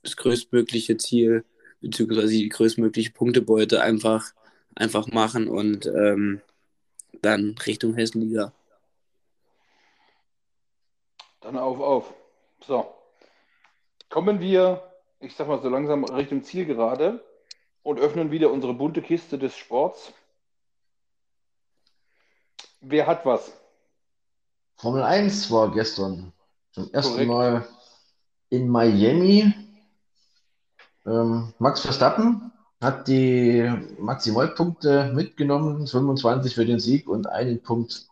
das 0.03 0.16
größtmögliche 0.16 0.97
Ziel 0.97 1.45
beziehungsweise 1.81 2.28
die 2.28 2.49
größtmögliche 2.49 3.12
Punktebeute 3.12 3.81
einfach, 3.81 4.33
einfach 4.74 5.07
machen 5.09 5.49
und 5.49 5.87
ähm, 5.87 6.41
dann 7.23 7.57
Richtung 7.66 7.95
Hessenliga. 7.95 8.53
Dann 11.41 11.57
auf, 11.59 11.81
auf. 11.81 12.15
So. 12.61 12.93
Kommen 14.09 14.41
wir, 14.41 14.83
ich 15.20 15.35
sag 15.35 15.49
mal 15.49 15.61
so 15.61 15.69
langsam 15.69 16.05
Richtung 16.05 16.43
Zielgerade 16.43 17.24
und 17.83 18.01
öffnen 18.01 18.31
wieder 18.31 18.51
unsere 18.51 18.74
bunte 18.74 19.03
Kiste 19.03 19.39
des 19.39 19.57
Sports. 19.57 20.12
Wer 22.81 23.07
hat 23.07 23.24
was? 23.24 23.53
Formel 24.77 25.03
1 25.03 25.51
war 25.51 25.73
gestern 25.73 26.32
zum 26.73 26.93
ersten 26.93 27.12
Korrekt. 27.15 27.31
Mal 27.31 27.69
in 28.51 28.69
Miami. 28.69 29.53
Ähm, 31.07 31.55
Max 31.59 31.81
Verstappen 31.81 32.53
hat 32.81 33.09
die 33.09 33.73
Maximalpunkte 33.98 35.12
mitgenommen, 35.15 35.86
25 35.86 36.55
für 36.55 36.66
den 36.66 36.78
Sieg 36.78 37.09
und 37.09 37.27
einen 37.27 37.62
Punkt 37.62 38.07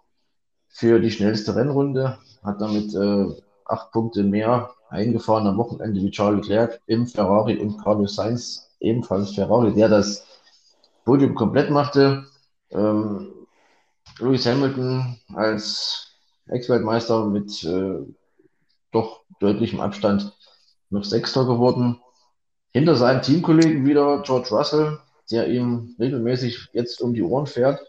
für 0.69 1.01
die 1.01 1.11
schnellste 1.11 1.55
Rennrunde. 1.55 2.19
Hat 2.43 2.61
damit 2.61 2.95
äh, 2.95 3.43
acht 3.67 3.93
Punkte 3.93 4.23
mehr 4.23 4.71
eingefahren 4.89 5.47
am 5.47 5.59
Wochenende 5.59 6.01
wie 6.01 6.11
Charles 6.11 6.49
Leclerc 6.49 6.81
im 6.87 7.07
Ferrari 7.07 7.59
und 7.59 7.83
Carlos 7.83 8.17
Sainz, 8.17 8.71
ebenfalls 8.81 9.35
Ferrari, 9.35 9.75
der 9.75 9.89
das 9.89 10.27
Podium 11.05 11.35
komplett 11.35 11.71
machte. 11.71 12.25
Ähm, 12.71 13.33
Lewis 14.19 14.47
Hamilton 14.47 15.19
als 15.35 16.04
Ex-Weltmeister 16.47 17.27
mit 17.27 17.65
äh, 17.65 17.99
doch 18.93 19.23
deutlichem 19.41 19.81
Abstand 19.81 20.33
noch 20.91 21.05
Sechster 21.05 21.45
geworden. 21.45 22.01
Hinter 22.73 22.97
seinem 22.97 23.23
Teamkollegen 23.23 23.87
wieder 23.87 24.23
George 24.23 24.49
Russell, 24.51 24.99
der 25.31 25.49
ihm 25.49 25.95
regelmäßig 25.99 26.69
jetzt 26.73 27.01
um 27.01 27.15
die 27.15 27.23
Ohren 27.23 27.47
fährt. 27.47 27.81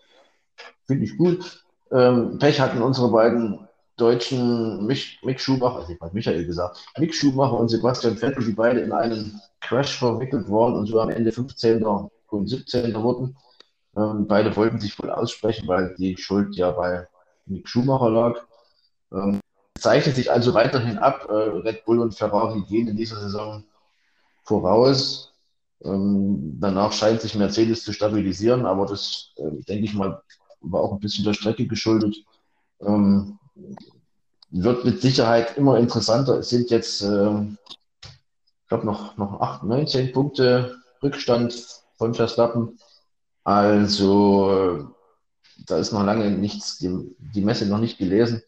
Finde 0.86 1.06
ich 1.06 1.18
gut. 1.18 1.64
Ähm, 1.92 2.38
Pech 2.40 2.60
hatten 2.60 2.82
unsere 2.82 3.12
beiden 3.12 3.68
deutschen 3.98 4.86
Mich 4.86 5.20
Mick 5.24 5.40
Schumacher, 5.40 5.78
also 5.78 5.94
ich 5.94 6.02
habe 6.02 6.14
Michael 6.14 6.46
gesagt, 6.46 6.84
Mick 6.98 7.14
Schumacher 7.14 7.58
und 7.58 7.70
Sebastian 7.70 8.18
Vettel, 8.18 8.44
die 8.44 8.52
beide 8.52 8.82
in 8.82 8.92
einen 8.92 9.40
Crash 9.62 9.98
verwickelt 9.98 10.50
waren 10.50 10.74
und 10.76 10.88
so 10.88 11.00
am 11.00 11.10
Ende 11.10 11.32
15. 11.32 11.84
und 11.84 12.48
17. 12.50 12.94
wurden. 12.96 13.38
Ähm, 13.96 14.28
beide 14.28 14.56
wollten 14.56 14.80
sich 14.80 15.00
wohl 15.02 15.10
aussprechen, 15.10 15.68
weil 15.68 15.96
die 15.98 16.18
Schuld 16.18 16.56
ja 16.56 16.72
bei 16.72 17.08
Mick 17.46 17.68
Schumacher 17.68 18.10
lag. 18.10 18.42
Ähm, 19.12 19.40
zeichnet 19.80 20.16
sich 20.16 20.32
also 20.32 20.54
weiterhin 20.54 20.98
ab. 20.98 21.28
Äh, 21.30 21.34
Red 21.34 21.86
Bull 21.86 22.00
und 22.00 22.16
Ferrari 22.16 22.64
gehen 22.68 22.88
in 22.88 22.98
dieser 22.98 23.20
Saison 23.20 23.64
voraus. 24.44 25.34
Ähm, 25.84 26.58
danach 26.60 26.94
scheint 26.94 27.22
sich 27.22 27.36
Mercedes 27.36 27.84
zu 27.84 27.94
stabilisieren, 27.94 28.66
aber 28.66 28.86
das, 28.86 29.32
äh, 29.38 29.64
denke 29.68 29.86
ich 29.86 29.94
mal, 29.94 30.22
war 30.62 30.82
auch 30.82 30.94
ein 30.94 31.00
bisschen 31.00 31.26
der 31.26 31.34
Strecke 31.34 31.68
geschuldet. 31.68 32.16
Ähm, 32.82 33.38
wird 34.50 34.86
mit 34.86 35.02
Sicherheit 35.02 35.58
immer 35.58 35.78
interessanter. 35.78 36.40
Es 36.40 36.50
sind 36.50 36.70
jetzt, 36.72 37.02
äh, 37.02 37.42
ich 38.02 38.68
glaube, 38.68 38.86
noch, 38.86 39.18
noch 39.18 39.42
8, 39.42 39.64
19 39.64 40.12
Punkte 40.12 40.78
Rückstand 41.04 41.84
von 41.98 42.14
Verstappen. 42.14 42.80
Also, 43.44 44.52
äh, 44.52 44.95
da 45.66 45.78
ist 45.78 45.92
noch 45.92 46.04
lange 46.04 46.30
nichts, 46.32 46.78
die, 46.78 47.16
die 47.18 47.42
Messe 47.42 47.66
noch 47.66 47.80
nicht 47.80 47.98
gelesen. 47.98 48.44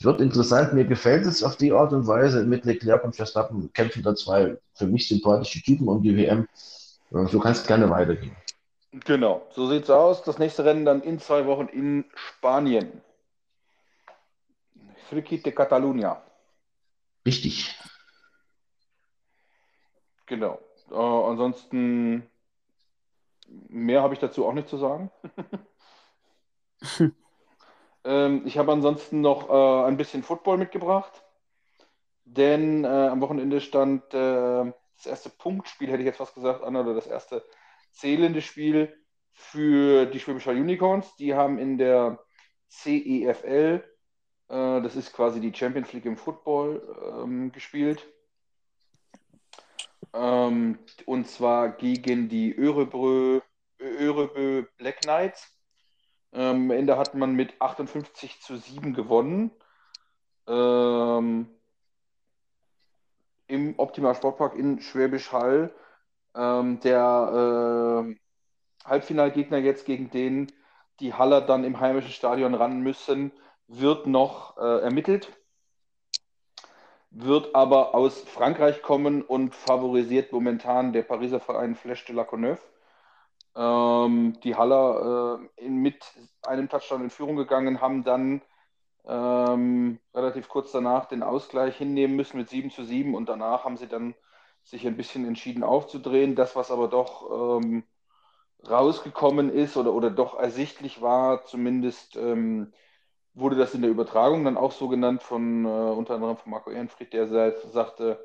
Wird 0.00 0.20
interessant, 0.20 0.74
mir 0.74 0.84
gefällt 0.84 1.24
es 1.24 1.42
auf 1.42 1.56
die 1.56 1.72
Art 1.72 1.92
und 1.92 2.06
Weise. 2.06 2.44
Mit 2.44 2.64
Leclerc 2.64 3.02
und 3.04 3.16
Verstappen 3.16 3.72
kämpfen 3.72 4.02
da 4.02 4.14
zwei 4.14 4.58
für 4.74 4.86
mich 4.86 5.08
sympathische 5.08 5.62
Typen 5.62 5.88
um 5.88 6.02
die 6.02 6.16
WM. 6.16 6.46
Äh, 7.12 7.26
So 7.26 7.40
kann 7.40 7.52
es 7.52 7.66
gerne 7.66 7.88
weitergehen. 7.88 8.36
Genau, 9.04 9.46
so 9.50 9.68
sieht's 9.68 9.90
aus. 9.90 10.22
Das 10.22 10.38
nächste 10.38 10.64
Rennen 10.64 10.84
dann 10.84 11.02
in 11.02 11.18
zwei 11.18 11.46
Wochen 11.46 11.68
in 11.68 12.04
Spanien. 12.14 13.00
Circuit 15.08 15.44
de 15.44 15.52
Catalunya. 15.52 16.22
Richtig. 17.24 17.74
Genau. 20.26 20.60
Äh, 20.90 20.94
ansonsten 20.94 22.26
mehr 23.68 24.02
habe 24.02 24.14
ich 24.14 24.20
dazu 24.20 24.46
auch 24.46 24.52
nicht 24.52 24.68
zu 24.68 24.76
sagen. 24.76 25.10
ähm, 28.04 28.42
ich 28.44 28.58
habe 28.58 28.72
ansonsten 28.72 29.20
noch 29.20 29.48
äh, 29.48 29.86
ein 29.86 29.96
bisschen 29.96 30.22
Football 30.22 30.58
mitgebracht, 30.58 31.22
denn 32.24 32.84
äh, 32.84 32.88
am 32.88 33.20
Wochenende 33.20 33.60
stand 33.60 34.02
äh, 34.14 34.72
das 34.96 35.06
erste 35.06 35.30
Punktspiel, 35.30 35.88
hätte 35.88 36.00
ich 36.00 36.06
jetzt 36.06 36.18
fast 36.18 36.34
gesagt, 36.34 36.62
an, 36.62 36.76
oder 36.76 36.94
das 36.94 37.06
erste 37.06 37.44
zählende 37.92 38.42
Spiel 38.42 38.94
für 39.32 40.06
die 40.06 40.18
Schwäbisch 40.18 40.46
Hall 40.46 40.56
Unicorns. 40.56 41.14
Die 41.16 41.34
haben 41.34 41.58
in 41.58 41.78
der 41.78 42.18
CEFL, 42.70 43.84
äh, 44.48 44.82
das 44.82 44.96
ist 44.96 45.12
quasi 45.12 45.40
die 45.40 45.54
Champions 45.54 45.92
League 45.92 46.06
im 46.06 46.16
Football, 46.16 47.22
ähm, 47.22 47.52
gespielt. 47.52 48.06
Ähm, 50.12 50.78
und 51.04 51.28
zwar 51.28 51.70
gegen 51.70 52.28
die 52.28 52.56
Örebö 52.56 53.40
Black 54.78 55.00
Knights. 55.02 55.55
Ähm, 56.36 56.70
am 56.70 56.70
Ende 56.70 56.96
hat 56.98 57.14
man 57.14 57.34
mit 57.34 57.60
58 57.60 58.40
zu 58.40 58.56
7 58.56 58.94
gewonnen. 58.94 59.50
Ähm, 60.46 61.48
Im 63.48 63.78
Optimal 63.78 64.14
Sportpark 64.14 64.54
in 64.54 64.80
Schwäbisch 64.80 65.32
Hall. 65.32 65.74
Ähm, 66.34 66.78
der 66.80 68.06
äh, 68.06 68.16
Halbfinalgegner 68.88 69.58
jetzt, 69.58 69.86
gegen 69.86 70.10
den 70.10 70.52
die 71.00 71.14
Haller 71.14 71.40
dann 71.40 71.64
im 71.64 71.80
heimischen 71.80 72.12
Stadion 72.12 72.54
ran 72.54 72.80
müssen, 72.80 73.32
wird 73.66 74.06
noch 74.06 74.56
äh, 74.58 74.82
ermittelt 74.82 75.36
wird 77.18 77.54
aber 77.54 77.94
aus 77.94 78.20
Frankreich 78.20 78.82
kommen 78.82 79.22
und 79.22 79.54
favorisiert 79.54 80.32
momentan 80.32 80.92
der 80.92 81.02
Pariser 81.02 81.40
Verein 81.40 81.74
Flèche 81.74 82.06
de 82.06 82.14
la 82.14 82.24
Courneuve. 82.24 82.60
Ähm, 83.56 84.38
die 84.44 84.54
Haller 84.56 85.40
äh, 85.58 85.68
mit 85.68 86.04
einem 86.46 86.68
Touchdown 86.68 87.04
in 87.04 87.10
Führung 87.10 87.36
gegangen, 87.36 87.80
haben 87.80 88.04
dann 88.04 88.42
ähm, 89.06 89.98
relativ 90.14 90.48
kurz 90.48 90.72
danach 90.72 91.06
den 91.06 91.22
Ausgleich 91.22 91.76
hinnehmen 91.76 92.16
müssen 92.16 92.38
mit 92.38 92.50
7 92.50 92.70
zu 92.70 92.84
7 92.84 93.14
und 93.14 93.28
danach 93.28 93.64
haben 93.64 93.76
sie 93.76 93.88
dann 93.88 94.14
sich 94.64 94.86
ein 94.86 94.96
bisschen 94.96 95.26
entschieden 95.26 95.62
aufzudrehen. 95.64 96.34
Das, 96.34 96.56
was 96.56 96.70
aber 96.70 96.88
doch 96.88 97.60
ähm, 97.60 97.84
rausgekommen 98.68 99.50
ist 99.50 99.76
oder, 99.76 99.92
oder 99.94 100.10
doch 100.10 100.38
ersichtlich 100.38 101.00
war, 101.00 101.44
zumindest 101.44 102.16
ähm, 102.16 102.72
wurde 103.34 103.56
das 103.56 103.74
in 103.74 103.82
der 103.82 103.90
Übertragung 103.90 104.44
dann 104.44 104.56
auch 104.56 104.72
so 104.72 104.88
genannt 104.88 105.22
von 105.22 105.64
äh, 105.64 105.68
unter 105.68 106.14
anderem 106.14 106.36
von 106.36 106.50
Marco 106.50 106.70
Ehrenfried, 106.70 107.12
der 107.12 107.28
sagte, 107.28 108.18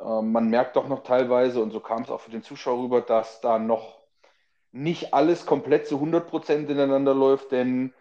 äh, 0.00 0.22
man 0.22 0.48
merkt 0.48 0.76
doch 0.76 0.88
noch 0.88 1.02
teilweise, 1.02 1.62
und 1.62 1.70
so 1.70 1.80
kam 1.80 2.02
es 2.02 2.10
auch 2.10 2.20
für 2.20 2.30
den 2.30 2.42
Zuschauer 2.42 2.82
rüber, 2.84 3.00
dass 3.02 3.40
da 3.40 3.58
noch 3.58 3.99
nicht 4.72 5.14
alles 5.14 5.46
komplett 5.46 5.86
zu 5.86 5.98
100% 5.98 6.68
ineinander 6.68 7.14
läuft, 7.14 7.52
denn 7.52 7.92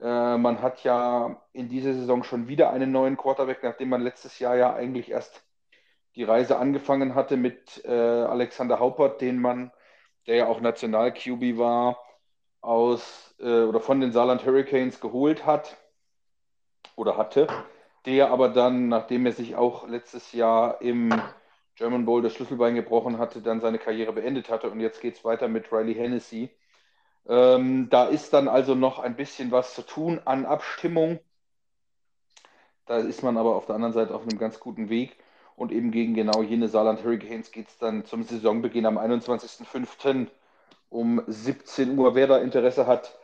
äh, 0.00 0.36
man 0.36 0.60
hat 0.62 0.84
ja 0.84 1.40
in 1.52 1.68
dieser 1.68 1.94
Saison 1.94 2.24
schon 2.24 2.48
wieder 2.48 2.70
einen 2.70 2.92
neuen 2.92 3.16
Quarterback, 3.16 3.62
nachdem 3.62 3.90
man 3.90 4.02
letztes 4.02 4.38
Jahr 4.38 4.56
ja 4.56 4.74
eigentlich 4.74 5.10
erst 5.10 5.44
die 6.14 6.24
Reise 6.24 6.58
angefangen 6.58 7.14
hatte 7.14 7.36
mit 7.36 7.84
äh, 7.84 7.90
Alexander 7.90 8.78
Haupert, 8.78 9.20
den 9.20 9.40
man, 9.40 9.72
der 10.26 10.36
ja 10.36 10.46
auch 10.46 10.60
National-QB 10.60 11.58
war, 11.58 11.98
aus 12.60 13.34
äh, 13.40 13.62
oder 13.62 13.80
von 13.80 14.00
den 14.00 14.12
Saarland 14.12 14.44
Hurricanes 14.44 15.00
geholt 15.00 15.46
hat 15.46 15.76
oder 16.96 17.16
hatte, 17.16 17.46
der 18.06 18.30
aber 18.30 18.48
dann, 18.48 18.88
nachdem 18.88 19.26
er 19.26 19.32
sich 19.32 19.56
auch 19.56 19.88
letztes 19.88 20.32
Jahr 20.32 20.80
im 20.82 21.10
German 21.74 22.04
Bowl 22.04 22.22
das 22.22 22.34
Schlüsselbein 22.34 22.74
gebrochen 22.74 23.18
hatte, 23.18 23.40
dann 23.40 23.60
seine 23.60 23.78
Karriere 23.78 24.12
beendet 24.12 24.50
hatte 24.50 24.70
und 24.70 24.80
jetzt 24.80 25.00
geht 25.00 25.16
es 25.16 25.24
weiter 25.24 25.48
mit 25.48 25.72
Riley 25.72 25.94
Hennessy. 25.94 26.50
Ähm, 27.26 27.88
da 27.88 28.06
ist 28.06 28.32
dann 28.32 28.48
also 28.48 28.74
noch 28.74 28.98
ein 28.98 29.16
bisschen 29.16 29.50
was 29.50 29.74
zu 29.74 29.82
tun 29.82 30.20
an 30.24 30.44
Abstimmung. 30.44 31.20
Da 32.86 32.98
ist 32.98 33.22
man 33.22 33.36
aber 33.36 33.54
auf 33.54 33.66
der 33.66 33.76
anderen 33.76 33.94
Seite 33.94 34.14
auf 34.14 34.22
einem 34.22 34.38
ganz 34.38 34.60
guten 34.60 34.88
Weg. 34.88 35.16
Und 35.54 35.70
eben 35.70 35.90
gegen 35.92 36.14
genau 36.14 36.42
jene 36.42 36.68
Saarland 36.68 37.04
Hurricanes 37.04 37.52
geht 37.52 37.68
es 37.68 37.78
dann 37.78 38.04
zum 38.04 38.24
Saisonbeginn 38.24 38.86
am 38.86 38.98
21.05 38.98 40.28
um 40.88 41.22
17 41.26 41.96
Uhr. 41.96 42.14
Wer 42.14 42.26
da 42.26 42.38
Interesse 42.38 42.86
hat, 42.86 43.18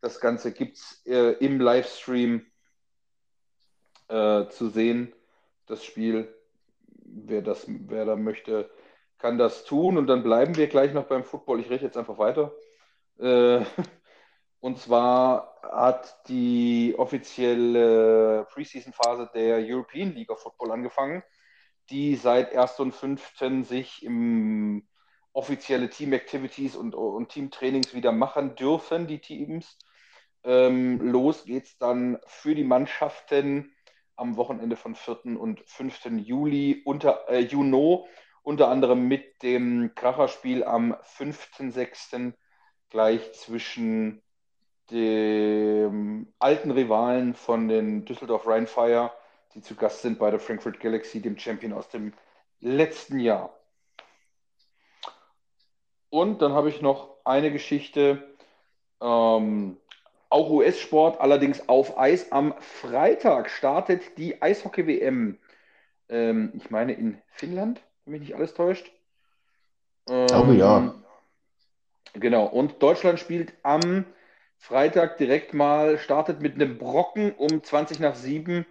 das 0.00 0.20
Ganze 0.20 0.52
gibt 0.52 0.76
es 0.76 1.02
äh, 1.06 1.32
im 1.44 1.60
Livestream 1.60 2.44
äh, 4.08 4.46
zu 4.48 4.68
sehen. 4.68 5.12
Das 5.66 5.84
Spiel 5.84 6.34
wer, 7.14 7.42
das, 7.42 7.66
wer 7.68 8.04
da 8.04 8.16
möchte, 8.16 8.70
kann 9.18 9.38
das 9.38 9.64
tun. 9.64 9.96
Und 9.98 10.06
dann 10.06 10.22
bleiben 10.22 10.56
wir 10.56 10.66
gleich 10.68 10.92
noch 10.92 11.04
beim 11.04 11.24
Football. 11.24 11.60
Ich 11.60 11.70
rede 11.70 11.84
jetzt 11.84 11.96
einfach 11.96 12.18
weiter. 12.18 12.52
Äh, 13.18 13.64
und 14.60 14.78
zwar 14.78 15.58
hat 15.62 16.28
die 16.28 16.94
offizielle 16.98 18.46
Preseason-Phase 18.50 19.30
der 19.34 19.58
European 19.58 20.12
League 20.12 20.30
of 20.30 20.40
Football 20.40 20.72
angefangen, 20.72 21.22
die 21.90 22.16
seit 22.16 22.54
1. 22.54 22.80
und 22.80 22.92
5. 22.92 23.66
sich 23.66 24.02
im 24.04 24.86
offizielle 25.32 25.90
Team-Activities 25.90 26.76
und, 26.76 26.94
und 26.94 27.28
Team-Trainings 27.30 27.92
wieder 27.94 28.12
machen 28.12 28.54
dürfen, 28.54 29.06
die 29.06 29.18
Teams. 29.18 29.78
Ähm, 30.44 31.00
los 31.00 31.44
geht's 31.44 31.78
dann 31.78 32.18
für 32.26 32.54
die 32.54 32.64
Mannschaften 32.64 33.73
am 34.16 34.36
Wochenende 34.36 34.76
von 34.76 34.94
4. 34.94 35.38
und 35.38 35.60
5. 35.66 36.06
Juli 36.16 36.82
unter 36.84 37.28
äh, 37.28 37.40
Juno, 37.40 38.06
unter 38.42 38.68
anderem 38.68 39.06
mit 39.08 39.42
dem 39.42 39.94
Kracherspiel 39.94 40.64
am 40.64 40.94
5.6. 40.94 42.32
gleich 42.90 43.32
zwischen 43.32 44.22
dem 44.90 46.32
alten 46.38 46.70
Rivalen 46.70 47.34
von 47.34 47.68
den 47.68 48.04
Düsseldorf 48.04 48.46
Rheinfire, 48.46 49.12
die 49.54 49.62
zu 49.62 49.74
Gast 49.74 50.02
sind 50.02 50.18
bei 50.18 50.30
der 50.30 50.40
Frankfurt 50.40 50.80
Galaxy, 50.80 51.22
dem 51.22 51.38
Champion 51.38 51.72
aus 51.72 51.88
dem 51.88 52.12
letzten 52.60 53.18
Jahr. 53.18 53.58
Und 56.10 56.42
dann 56.42 56.52
habe 56.52 56.68
ich 56.68 56.80
noch 56.80 57.16
eine 57.24 57.50
Geschichte, 57.50 58.36
ähm, 59.00 59.78
auch 60.34 60.50
US-Sport, 60.50 61.20
allerdings 61.20 61.68
auf 61.68 61.96
Eis. 61.96 62.32
Am 62.32 62.54
Freitag 62.58 63.48
startet 63.48 64.18
die 64.18 64.42
Eishockey-WM. 64.42 65.38
Ähm, 66.08 66.52
ich 66.56 66.70
meine 66.70 66.92
in 66.92 67.18
Finnland, 67.28 67.80
wenn 68.04 68.12
mich 68.12 68.22
nicht 68.22 68.34
alles 68.34 68.52
täuscht. 68.52 68.90
Ähm, 70.08 70.26
oh 70.32 70.52
ja. 70.52 70.94
Genau, 72.14 72.46
und 72.46 72.82
Deutschland 72.82 73.20
spielt 73.20 73.52
am 73.62 74.06
Freitag 74.56 75.18
direkt 75.18 75.54
mal, 75.54 75.98
startet 75.98 76.40
mit 76.40 76.56
einem 76.56 76.78
Brocken 76.78 77.32
um 77.32 77.62
20 77.62 78.00
nach 78.00 78.16
7 78.16 78.66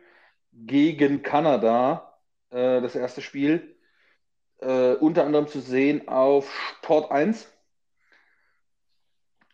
gegen 0.51 1.23
Kanada, 1.23 2.19
äh, 2.49 2.81
das 2.81 2.93
erste 2.95 3.21
Spiel. 3.21 3.77
Äh, 4.59 4.95
unter 4.95 5.23
anderem 5.23 5.47
zu 5.47 5.61
sehen 5.61 6.09
auf 6.09 6.53
Sport 6.53 7.09
1. 7.09 7.52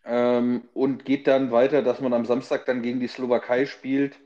Ähm, 0.06 0.68
und 0.74 1.06
geht 1.06 1.28
dann 1.28 1.52
weiter, 1.52 1.82
dass 1.82 2.00
man 2.00 2.14
am 2.14 2.26
Samstag 2.26 2.66
dann 2.66 2.82
gegen 2.82 3.00
die 3.00 3.08
Slowakei 3.08 3.66
spielt 3.66 4.20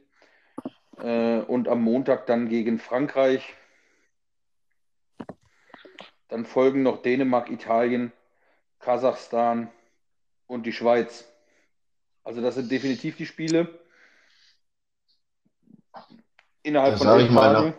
äh, 1.00 1.40
und 1.40 1.68
am 1.68 1.82
Montag 1.82 2.26
dann 2.26 2.48
gegen 2.48 2.80
Frankreich. 2.80 3.56
Dann 6.28 6.46
folgen 6.46 6.84
noch 6.84 7.02
Dänemark, 7.02 7.50
Italien, 7.50 8.12
Kasachstan 8.80 9.70
und 10.48 10.66
die 10.66 10.74
Schweiz. 10.74 11.32
Also 12.24 12.42
das 12.42 12.56
sind 12.56 12.72
definitiv 12.72 13.18
die 13.18 13.26
Spiele. 13.26 13.80
Innerhalb 16.64 16.94
das 16.94 17.04
von 17.04 17.20
elf 17.20 17.34
Tagen. 17.34 17.74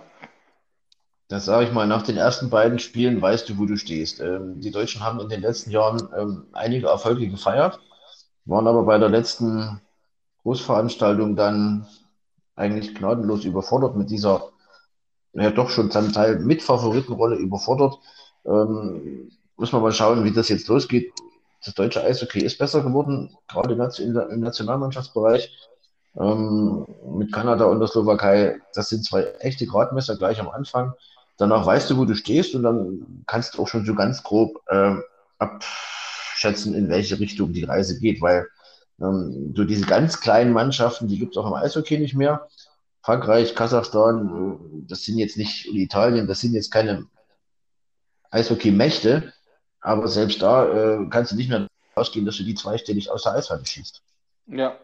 Das 1.29 1.47
sage 1.47 1.67
ich 1.67 1.73
mal, 1.73 1.87
nach 1.87 2.03
den 2.03 2.17
ersten 2.17 2.51
beiden 2.51 2.79
Spielen 2.79 3.21
weißt 3.21 3.49
du, 3.49 3.59
wo 3.59 3.65
du 3.65 3.77
stehst. 3.77 4.21
Ähm, 4.21 4.61
die 4.61 4.71
Deutschen 4.71 5.03
haben 5.03 5.21
in 5.21 5.29
den 5.29 5.41
letzten 5.41 5.71
Jahren 5.71 6.09
ähm, 6.17 6.47
einige 6.53 6.89
Erfolge 6.89 7.29
gefeiert, 7.29 7.81
waren 8.45 8.67
aber 8.67 8.85
bei 8.85 8.99
der 8.99 9.09
letzten 9.09 9.81
Großveranstaltung 10.43 11.35
dann 11.35 11.87
eigentlich 12.57 12.95
gnadenlos 12.95 13.45
überfordert 13.45 13.97
mit 13.97 14.11
dieser, 14.11 14.51
ja 15.33 15.51
doch 15.51 15.71
schon 15.71 15.91
zum 15.91 16.13
Teil 16.13 16.39
mit 16.41 16.63
Favoritenrolle 16.63 17.37
überfordert. 17.37 17.99
Ähm, 18.45 19.31
muss 19.57 19.73
man 19.73 19.83
mal 19.83 19.93
schauen, 19.93 20.25
wie 20.25 20.33
das 20.33 20.51
jetzt 20.51 20.69
losgeht. 20.69 21.13
Das 21.65 21.75
deutsche 21.75 22.03
Eishockey 22.03 22.45
ist 22.45 22.59
besser 22.59 22.83
geworden, 22.83 23.35
gerade 23.49 23.73
im 23.73 24.41
Nationalmannschaftsbereich. 24.41 25.51
Ähm, 26.17 26.87
mit 27.17 27.33
Kanada 27.33 27.65
und 27.65 27.81
der 27.81 27.89
Slowakei, 27.89 28.61
das 28.75 28.91
sind 28.91 29.05
zwei 29.05 29.25
echte 29.41 29.67
Gradmesser 29.67 30.17
gleich 30.17 30.39
am 30.39 30.49
Anfang. 30.49 30.93
Danach 31.37 31.67
weißt 31.67 31.91
du, 31.91 31.97
wo 31.97 32.05
du 32.05 32.15
stehst 32.15 32.55
und 32.55 32.63
dann 32.63 33.25
kannst 33.27 33.55
du 33.55 33.63
auch 33.63 33.69
schon 33.69 33.85
so 33.85 33.95
ganz 33.95 34.23
grob 34.23 34.61
äh, 34.69 34.95
abschätzen, 35.39 36.75
in 36.75 36.89
welche 36.89 37.19
Richtung 37.19 37.53
die 37.53 37.65
Reise 37.65 37.99
geht, 37.99 38.23
weil 38.23 38.47
ähm, 39.01 39.53
so 39.57 39.65
diese 39.65 39.87
ganz 39.87 40.21
kleinen 40.21 40.53
Mannschaften, 40.53 41.09
die 41.09 41.19
gibt 41.19 41.37
es 41.37 41.43
auch 41.43 41.47
im 41.47 41.55
Eishockey 41.55 41.99
nicht 41.99 42.15
mehr. 42.15 42.47
Frankreich, 43.03 43.55
Kasachstan, 43.55 44.29
äh, 44.29 44.89
das 44.89 45.03
sind 45.03 45.19
jetzt 45.19 45.37
nicht, 45.37 45.67
Italien, 45.67 46.27
das 46.27 46.41
sind 46.41 46.55
jetzt 46.55 46.71
keine 46.71 47.07
Eishockey-Mächte, 48.31 49.33
aber 49.81 50.09
selbst 50.09 50.41
da 50.43 50.67
äh, 50.67 51.07
kannst 51.11 51.33
du 51.33 51.37
nicht 51.37 51.51
mehr 51.51 51.67
ausgehen, 51.95 52.27
dass 52.27 52.37
du 52.37 52.45
die 52.45 52.55
zweistellig 52.55 53.11
aus 53.11 53.25
der 53.25 53.35
Eishalle 53.35 53.65
schießt. 53.65 54.03
Ja, 54.47 54.79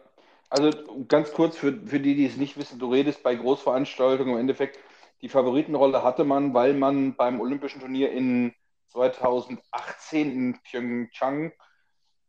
also 0.49 0.69
ganz 1.07 1.31
kurz 1.31 1.55
für, 1.55 1.73
für 1.85 1.99
die, 1.99 2.15
die 2.15 2.25
es 2.25 2.37
nicht 2.37 2.57
wissen, 2.57 2.79
du 2.79 2.91
redest 2.91 3.23
bei 3.23 3.35
Großveranstaltungen 3.35 4.33
im 4.33 4.39
Endeffekt 4.39 4.79
die 5.21 5.29
Favoritenrolle 5.29 6.03
hatte 6.03 6.23
man, 6.23 6.53
weil 6.53 6.73
man 6.73 7.15
beim 7.15 7.39
Olympischen 7.39 7.79
Turnier 7.79 8.11
in 8.11 8.53
2018 8.89 10.31
in 10.31 10.59
Pyeongchang 10.63 11.53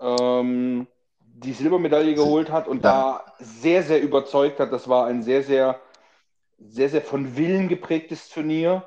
ähm, 0.00 0.86
die 1.20 1.52
Silbermedaille 1.52 2.14
geholt 2.14 2.50
hat 2.50 2.68
und 2.68 2.84
ja. 2.84 3.22
da 3.24 3.34
sehr, 3.38 3.82
sehr 3.82 4.02
überzeugt 4.02 4.60
hat. 4.60 4.72
Das 4.72 4.88
war 4.88 5.06
ein 5.06 5.22
sehr, 5.22 5.42
sehr, 5.42 5.80
sehr, 6.58 6.90
sehr 6.90 7.02
von 7.02 7.36
Willen 7.36 7.68
geprägtes 7.68 8.28
Turnier, 8.28 8.86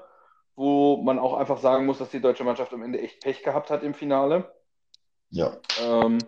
wo 0.56 0.98
man 0.98 1.18
auch 1.18 1.34
einfach 1.34 1.58
sagen 1.58 1.86
muss, 1.86 1.98
dass 1.98 2.12
die 2.12 2.22
deutsche 2.22 2.44
Mannschaft 2.44 2.74
am 2.74 2.84
Ende 2.84 3.02
echt 3.02 3.22
Pech 3.24 3.44
gehabt 3.44 3.72
hat 3.72 3.84
im 3.84 3.96
Finale. 3.96 4.54
Ja. 5.32 5.58
Ähm, 5.82 6.20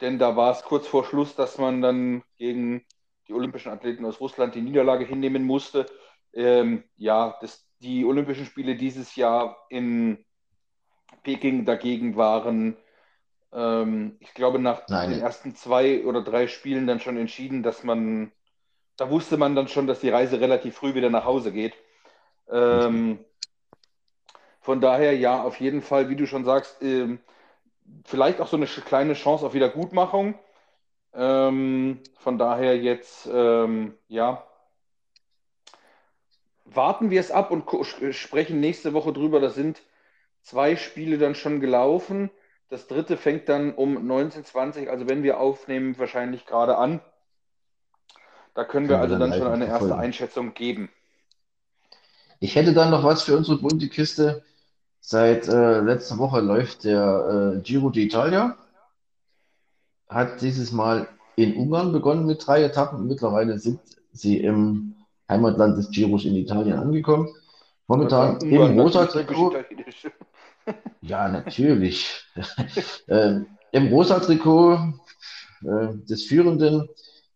denn 0.00 0.18
da 0.18 0.34
war 0.36 0.50
es 0.52 0.62
kurz 0.62 0.86
vor 0.86 1.04
Schluss, 1.04 1.36
dass 1.36 1.58
man 1.58 1.82
dann 1.82 2.24
gegen 2.36 2.84
die 3.28 3.34
olympischen 3.34 3.70
Athleten 3.70 4.04
aus 4.06 4.20
Russland 4.20 4.54
die 4.54 4.62
Niederlage 4.62 5.04
hinnehmen 5.04 5.44
musste 5.44 5.86
ähm, 6.34 6.84
ja, 6.96 7.36
das, 7.40 7.66
die 7.80 8.04
Olympischen 8.04 8.46
Spiele 8.46 8.76
dieses 8.76 9.16
Jahr 9.16 9.56
in 9.68 10.24
Peking 11.22 11.64
dagegen 11.64 12.16
waren, 12.16 12.76
ähm, 13.52 14.16
ich 14.20 14.34
glaube, 14.34 14.58
nach 14.58 14.88
Nein. 14.88 15.10
den 15.10 15.20
ersten 15.20 15.54
zwei 15.54 16.04
oder 16.04 16.22
drei 16.22 16.48
Spielen 16.48 16.86
dann 16.86 17.00
schon 17.00 17.16
entschieden, 17.16 17.62
dass 17.62 17.84
man, 17.84 18.32
da 18.96 19.10
wusste 19.10 19.36
man 19.36 19.54
dann 19.54 19.68
schon, 19.68 19.86
dass 19.86 20.00
die 20.00 20.10
Reise 20.10 20.40
relativ 20.40 20.76
früh 20.76 20.94
wieder 20.94 21.10
nach 21.10 21.24
Hause 21.24 21.52
geht. 21.52 21.74
Ähm, 22.50 23.24
von 24.60 24.80
daher, 24.80 25.16
ja, 25.16 25.42
auf 25.42 25.60
jeden 25.60 25.82
Fall, 25.82 26.08
wie 26.08 26.16
du 26.16 26.26
schon 26.26 26.44
sagst, 26.44 26.82
ähm, 26.82 27.20
vielleicht 28.04 28.40
auch 28.40 28.48
so 28.48 28.56
eine 28.56 28.66
kleine 28.66 29.14
Chance 29.14 29.46
auf 29.46 29.54
Wiedergutmachung. 29.54 30.38
Ähm, 31.12 32.00
von 32.18 32.38
daher 32.38 32.76
jetzt, 32.76 33.28
ähm, 33.32 33.94
ja, 34.08 34.44
warten 36.64 37.10
wir 37.10 37.20
es 37.20 37.30
ab 37.30 37.50
und 37.50 37.64
sprechen 38.12 38.60
nächste 38.60 38.92
Woche 38.92 39.12
drüber. 39.12 39.40
Da 39.40 39.50
sind 39.50 39.82
zwei 40.42 40.76
Spiele 40.76 41.18
dann 41.18 41.34
schon 41.34 41.60
gelaufen. 41.60 42.30
Das 42.68 42.86
dritte 42.86 43.16
fängt 43.16 43.48
dann 43.48 43.74
um 43.74 44.10
19.20 44.10 44.88
also 44.88 45.08
wenn 45.08 45.22
wir 45.22 45.38
aufnehmen, 45.38 45.98
wahrscheinlich 45.98 46.46
gerade 46.46 46.76
an. 46.76 47.00
Da 48.54 48.64
können 48.64 48.88
wir, 48.88 48.98
also 48.98 49.18
dann, 49.18 49.32
schon 49.32 49.46
eine 49.48 49.66
erste 49.66 49.80
verfolgen. 49.80 50.02
Einschätzung 50.02 50.54
geben. 50.54 50.88
Ich 52.40 52.54
hätte 52.54 52.72
dann 52.72 52.90
noch 52.90 53.04
was 53.04 53.22
für 53.22 53.36
unsere 53.36 53.58
bunte 53.58 53.88
Kiste. 53.88 54.42
Seit 55.00 55.48
äh, 55.48 55.80
letzter 55.80 56.18
Woche 56.18 56.40
läuft 56.40 56.84
der 56.84 57.56
äh, 57.56 57.60
Giro 57.60 57.88
d'Italia. 57.88 58.54
Hat 60.08 60.40
dieses 60.40 60.72
Mal 60.72 61.08
in 61.36 61.56
Ungarn 61.56 61.92
begonnen 61.92 62.26
mit 62.26 62.46
drei 62.46 62.62
Etappen. 62.62 63.06
Mittlerweile 63.06 63.58
sind 63.58 63.80
sie 64.12 64.38
im 64.38 64.93
Heimatland 65.28 65.78
des 65.78 65.90
Giros 65.90 66.24
in 66.24 66.36
Italien 66.36 66.78
angekommen. 66.78 67.28
Momentan 67.86 68.40
im 68.40 68.78
rosa 68.78 69.06
Trikot. 69.06 69.54
Ja, 71.02 71.28
natürlich. 71.28 72.24
ähm, 73.08 73.46
Im 73.72 73.88
rosa 73.88 74.20
Trikot 74.20 74.78
äh, 75.62 75.88
des 76.08 76.24
Führenden 76.24 76.88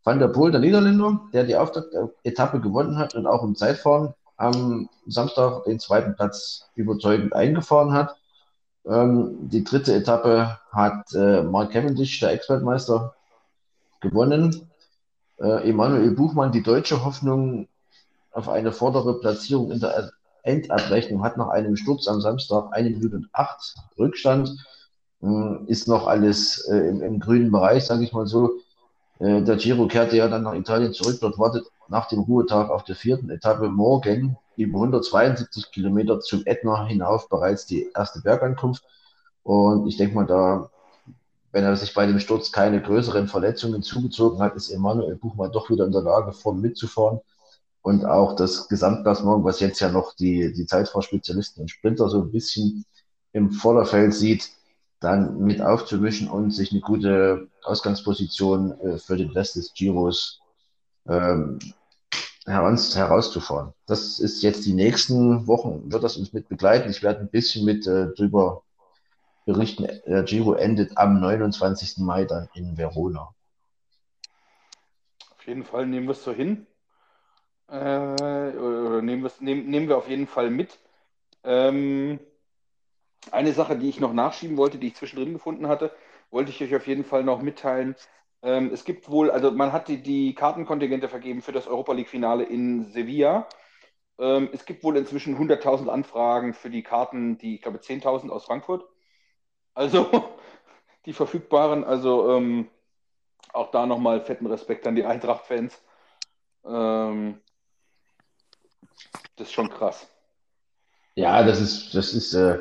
Van 0.05 0.19
der 0.19 0.29
Poel, 0.29 0.51
der 0.51 0.61
Niederländer, 0.61 1.21
der 1.35 1.45
die 1.45 1.57
Auftaktetappe 1.57 2.61
gewonnen 2.61 2.97
hat 2.97 3.15
und 3.15 3.27
auch 3.27 3.43
im 3.43 3.55
Zeitfahren 3.55 4.15
am 4.39 4.89
Samstag 5.07 5.65
den 5.65 5.81
zweiten 5.81 6.15
Platz 6.15 6.71
überzeugend 6.77 7.35
eingefahren 7.35 7.93
hat. 7.93 8.17
Ähm, 8.87 9.51
die 9.51 9.65
dritte 9.65 9.95
Etappe 9.95 10.59
hat 10.71 11.13
äh, 11.15 11.43
Mark 11.43 11.73
Cavendish, 11.73 12.21
der 12.21 12.33
Ex-Weltmeister, 12.33 13.15
gewonnen. 14.01 14.71
Äh, 15.39 15.69
Emanuel 15.69 16.13
Buchmann, 16.13 16.53
die 16.53 16.63
deutsche 16.63 17.05
Hoffnung, 17.05 17.69
auf 18.39 18.49
eine 18.49 18.73
vordere 18.73 19.19
Platzierung 19.19 19.71
in 19.73 19.81
der 19.81 20.13
Endabrechnung, 20.45 21.23
hat 21.25 21.37
nach 21.37 21.49
einem 21.49 21.77
Sturz 21.77 22.07
am 22.07 22.21
Samstag 22.21 22.69
eine 22.71 22.91
Minute 22.91 23.17
und 23.17 23.29
acht 23.33 23.75
Rückstand, 23.99 24.57
hm, 25.21 25.65
ist 25.67 25.89
noch 25.89 26.07
alles 26.07 26.67
äh, 26.69 26.89
im, 26.89 27.03
im, 27.03 27.19
grünen 27.19 27.51
Bereich, 27.51 27.85
sage 27.85 28.05
ich 28.05 28.13
mal 28.13 28.27
so. 28.27 28.53
Äh, 29.19 29.43
der 29.43 29.57
Giro 29.57 29.89
kehrte 29.89 30.17
ja 30.17 30.29
dann 30.29 30.45
nach 30.45 30.55
Italien 30.55 30.93
zurück, 30.93 31.19
dort 31.21 31.39
wartet 31.39 31.67
nach 31.89 32.09
dem 32.09 32.21
Ruhetag 32.21 32.71
auf 32.71 32.85
der 32.85 32.95
vierten 32.95 33.29
Etappe 33.31 33.69
morgen 33.69 34.37
über 34.57 34.79
172 34.79 35.73
Kilometer 35.73 36.21
zum 36.21 36.43
Ätna 36.47 36.87
hinauf 36.87 37.29
bereits 37.29 37.67
die 37.67 37.91
erste 37.95 38.21
Bergankunft. 38.21 38.85
Und 39.43 39.89
ich 39.89 39.97
denke 39.97 40.15
mal, 40.15 40.27
da, 40.27 40.71
wenn 41.51 41.65
er 41.65 41.77
sich 41.77 41.95
bei 41.95 42.07
dem 42.07 42.21
Sturz 42.21 42.53
keine 42.53 42.81
größeren 42.81 43.27
Verletzungen 43.27 43.83
zugezogen 43.83 44.41
hat, 44.41 44.55
ist 44.55 44.71
Emanuel 44.71 45.17
Buchmann 45.17 45.51
doch 45.51 45.71
wieder 45.71 45.87
in 45.87 45.93
der 45.93 46.03
Lage, 46.03 46.33
vorn 46.33 46.61
mitzufahren. 46.61 47.21
Und 47.89 48.05
auch 48.05 48.37
das 48.37 48.69
Gesamtklassement, 48.69 49.45
was 49.45 49.61
jetzt 49.61 49.81
ja 49.81 49.89
noch 49.89 50.15
die, 50.15 50.53
die 50.53 50.67
Zeitfahrspezialisten 50.67 51.63
und 51.63 51.71
Sprinter 51.71 52.11
so 52.11 52.21
ein 52.21 52.31
bisschen 52.31 52.85
im 53.33 53.51
Vorderfeld 53.51 54.13
sieht, 54.13 54.51
dann 55.01 55.39
mit 55.39 55.63
aufzumischen 55.63 56.29
und 56.29 56.51
sich 56.51 56.71
eine 56.71 56.83
gute 56.83 57.49
Ausgangsposition 57.63 58.79
äh, 58.81 58.99
für 58.99 59.17
den 59.17 59.31
Rest 59.31 59.57
des 59.57 59.73
Giros 59.73 60.43
ähm, 61.09 61.61
heraus, 62.45 62.95
herauszufahren. 62.95 63.73
Das 63.87 64.21
ist 64.21 64.43
jetzt 64.43 64.67
die 64.67 64.75
nächsten 64.75 65.47
Wochen, 65.47 65.91
wird 65.91 66.05
das 66.05 66.19
uns 66.19 66.35
mit 66.35 66.47
begleiten. 66.47 66.91
Ich 66.91 67.03
werde 67.03 67.21
ein 67.21 67.31
bisschen 67.31 67.65
mit 67.65 67.87
äh, 67.87 68.09
drüber 68.09 68.65
berichten. 69.47 69.89
Der 70.07 70.25
Giro 70.25 70.53
endet 70.53 70.99
am 70.99 71.21
29. 71.21 72.05
Mai 72.05 72.27
dann 72.27 72.51
in 72.53 72.77
Verona. 72.77 73.35
Auf 75.31 75.47
jeden 75.47 75.65
Fall 75.65 75.87
nehmen 75.87 76.07
wir 76.07 76.13
es 76.13 76.23
so 76.23 76.35
hin. 76.35 76.67
Äh, 77.69 77.75
oder 78.57 79.03
nehmen, 79.03 79.31
nehmen, 79.41 79.69
nehmen 79.71 79.89
wir 79.89 79.99
auf 79.99 80.09
jeden 80.09 80.27
Fall 80.27 80.51
mit. 80.51 80.79
Ähm, 81.45 82.21
eine 83.31 83.53
Sache, 83.53 83.77
die 83.77 83.89
ich 83.89 84.01
noch 84.01 84.13
nachschieben 84.13 84.57
wollte, 84.57 84.79
die 84.79 84.89
ich 84.89 84.97
zwischendrin 84.97 85.33
gefunden 85.33 85.69
hatte, 85.69 85.93
wollte 86.31 86.51
ich 86.51 86.63
euch 86.63 86.75
auf 86.75 86.87
jeden 86.87 87.05
Fall 87.05 87.25
noch 87.25 87.43
mitteilen. 87.43 87.95
Ähm, 88.43 88.71
es 88.73 88.85
gibt 88.85 89.11
wohl, 89.11 89.31
also 89.31 89.51
man 89.51 89.73
hat 89.73 89.89
die, 89.89 90.03
die 90.03 90.35
Kartenkontingente 90.35 91.09
vergeben 91.09 91.43
für 91.43 91.53
das 91.53 91.67
Europa 91.67 91.93
League-Finale 91.93 92.45
in 92.45 92.85
Sevilla. 92.85 93.49
Ähm, 94.19 94.51
es 94.53 94.65
gibt 94.67 94.85
wohl 94.85 94.97
inzwischen 94.97 95.37
100.000 95.39 95.89
Anfragen 95.91 96.55
für 96.55 96.71
die 96.71 96.83
Karten, 96.83 97.39
die, 97.39 97.57
ich 97.57 97.63
glaube, 97.63 97.81
10.000 97.81 98.31
aus 98.31 98.45
Frankfurt. 98.47 98.85
Also 99.75 100.11
die 101.07 101.13
verfügbaren, 101.13 101.85
also 101.85 102.37
ähm, 102.37 102.69
auch 103.53 103.71
da 103.71 103.87
nochmal 103.87 104.21
fetten 104.23 104.47
Respekt 104.47 104.87
an 104.87 104.97
die 104.97 105.05
Eintracht-Fans. 105.05 105.83
Ähm, 106.65 107.41
das 109.39 109.49
ist 109.49 109.53
schon 109.53 109.71
krass. 109.71 110.07
Ja, 111.15 111.43
das 111.43 111.61
ist, 111.61 111.95
das 111.95 112.15
ist, 112.15 112.35
äh, 112.35 112.59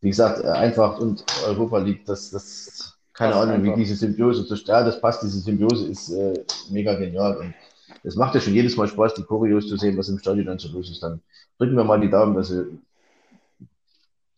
wie 0.00 0.08
gesagt, 0.08 0.44
einfach 0.44 0.98
und 0.98 1.24
Europa 1.46 1.78
League, 1.78 2.04
das, 2.06 2.30
das 2.30 2.98
keine 3.12 3.34
Ahnung, 3.34 3.56
einfach. 3.56 3.76
wie 3.76 3.80
diese 3.80 3.96
Symbiose 3.96 4.46
zu 4.46 4.54
ja, 4.54 4.82
das 4.82 5.00
passt, 5.00 5.22
diese 5.22 5.40
Symbiose 5.40 5.86
ist 5.88 6.10
äh, 6.10 6.44
mega 6.70 6.94
genial 6.94 7.36
und 7.36 7.54
es 8.02 8.16
macht 8.16 8.34
ja 8.34 8.40
schon 8.40 8.54
jedes 8.54 8.76
Mal 8.76 8.88
Spaß, 8.88 9.14
die 9.14 9.24
Choreos 9.24 9.68
zu 9.68 9.76
sehen, 9.76 9.98
was 9.98 10.08
im 10.08 10.18
Stadion 10.18 10.46
dann 10.46 10.58
so 10.58 10.68
los 10.68 10.90
ist. 10.90 11.02
Dann 11.02 11.20
drücken 11.58 11.76
wir 11.76 11.84
mal 11.84 12.00
die 12.00 12.08
Daumen, 12.08 12.34
dass 12.34 12.48
sie 12.48 12.78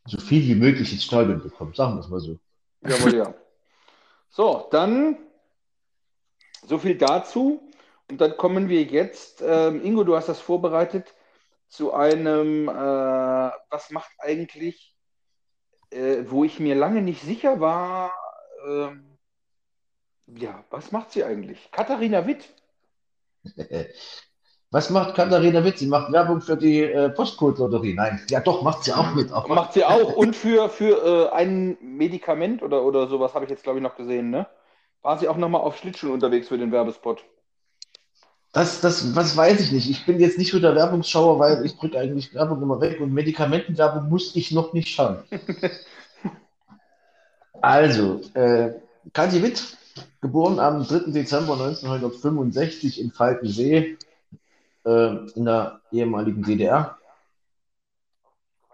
so 0.06 0.19
viel 0.19 0.43
wie 0.48 0.55
möglich 0.55 0.93
ins 0.93 1.05
Stadion 1.05 1.43
bekommen, 1.43 1.73
sagen 1.74 1.94
wir 1.94 2.01
es 2.01 2.09
mal 2.09 2.20
so. 2.20 2.39
Jawohl, 2.81 3.14
ja. 3.14 3.35
So, 4.31 4.66
dann 4.70 5.16
so 6.66 6.78
viel 6.78 6.97
dazu. 6.97 7.62
Und 8.10 8.20
dann 8.20 8.36
kommen 8.36 8.69
wir 8.69 8.82
jetzt, 8.82 9.43
ähm, 9.47 9.85
Ingo, 9.85 10.05
du 10.05 10.16
hast 10.16 10.28
das 10.28 10.40
vorbereitet, 10.40 11.14
zu 11.73 11.94
einem, 11.94 12.69
äh, 12.69 12.73
was 12.73 13.90
macht 13.90 14.12
eigentlich, 14.19 14.94
äh, 15.90 16.24
wo 16.27 16.44
ich 16.44 16.61
mir 16.61 16.74
lange 16.74 17.01
nicht 17.01 17.23
sicher 17.23 17.61
war, 17.61 18.12
ähm, 18.69 19.16
ja, 20.27 20.65
was 20.69 20.93
macht 20.93 21.12
sie 21.12 21.24
eigentlich? 21.24 21.70
Katharina 21.73 22.27
Witt. 22.27 22.49
Was 24.74 24.89
macht 24.89 25.15
Katharina 25.16 25.62
Witt? 25.65 25.77
Sie 25.77 25.86
macht 25.86 26.11
Werbung 26.12 26.40
für 26.40 26.57
die 26.57 26.81
äh, 26.81 27.11
Postcode-Lotterie. 27.11 27.93
Nein, 27.93 28.23
ja 28.31 28.40
doch, 28.40 28.62
macht 28.62 28.85
sie 28.85 28.94
auch 28.94 29.15
mit. 29.15 29.31
Aber... 29.31 29.55
Macht 29.55 29.74
sie 29.74 29.85
auch. 29.85 30.16
Und 30.16 30.35
für, 30.35 30.70
für 30.70 31.28
äh, 31.28 31.35
ein 31.35 31.77
Medikament 31.82 32.62
oder, 32.62 32.82
oder 32.82 33.07
sowas 33.07 33.35
habe 33.35 33.44
ich 33.44 33.51
jetzt, 33.51 33.65
glaube 33.65 33.81
ich, 33.81 33.82
noch 33.82 33.97
gesehen. 33.97 34.31
Ne? 34.31 34.47
War 35.03 35.19
sie 35.19 35.28
auch 35.28 35.36
nochmal 35.36 35.61
auf 35.61 35.77
Schlittschuhen 35.77 36.15
unterwegs 36.15 36.49
für 36.49 36.57
den 36.57 36.73
Werbespot? 36.73 37.23
Das, 38.53 38.83
das, 38.83 39.16
was 39.16 39.35
weiß 39.37 39.61
ich 39.61 39.73
nicht. 39.73 39.89
Ich 39.89 40.05
bin 40.05 40.20
jetzt 40.20 40.37
nicht 40.37 40.53
so 40.53 40.61
der 40.61 40.74
Werbungsschauer, 40.74 41.39
weil 41.39 41.65
ich 41.65 41.77
drücke 41.79 41.99
eigentlich 41.99 42.35
Werbung 42.35 42.61
immer 42.62 42.81
weg 42.83 43.01
und 43.01 43.12
Medikamentenwerbung 43.12 44.11
muss 44.11 44.37
ich 44.37 44.53
noch 44.53 44.73
nicht 44.73 44.89
schauen. 44.89 45.23
Also, 47.65 48.20
äh, 48.35 48.73
Kathi 49.12 49.41
Witt, 49.41 49.77
geboren 50.20 50.59
am 50.59 50.85
3. 50.85 51.12
Dezember 51.12 51.53
1965 51.53 53.01
in 53.01 53.12
Falkensee 53.12 53.97
äh, 54.85 55.16
in 55.37 55.45
der 55.45 55.81
ehemaligen 55.93 56.43
DDR. 56.43 56.99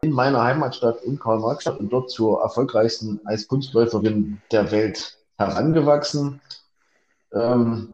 In 0.00 0.12
meiner 0.12 0.42
Heimatstadt 0.42 1.02
in 1.02 1.18
Karl-Marx-Stadt 1.18 1.78
und 1.78 1.92
dort 1.92 2.10
zur 2.10 2.40
erfolgreichsten 2.40 3.20
Eiskunstläuferin 3.26 4.40
der 4.52 4.70
Welt 4.70 5.18
herangewachsen. 5.36 6.40
Ähm, 7.32 7.92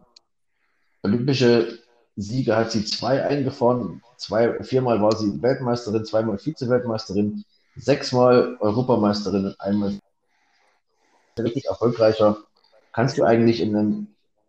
olympische 1.05 1.79
Siege 2.17 2.57
hat 2.57 2.73
sie 2.73 2.85
zwei 2.85 3.25
eingefahren. 3.25 4.03
Zwei, 4.17 4.63
viermal 4.63 5.01
war 5.03 5.17
sie 5.17 5.43
Weltmeisterin, 5.43 6.05
zweimal 6.05 6.39
Vize-Weltmeisterin, 6.39 7.45
sechsmal 7.77 8.57
Europameisterin 8.61 9.47
und 9.47 9.61
einmal 9.61 9.99
richtig 11.39 11.67
erfolgreicher 11.67 12.39
kannst 12.93 13.19
du 13.19 13.25
eigentlich 13.25 13.61
in 13.61 13.77
einem, 13.77 14.07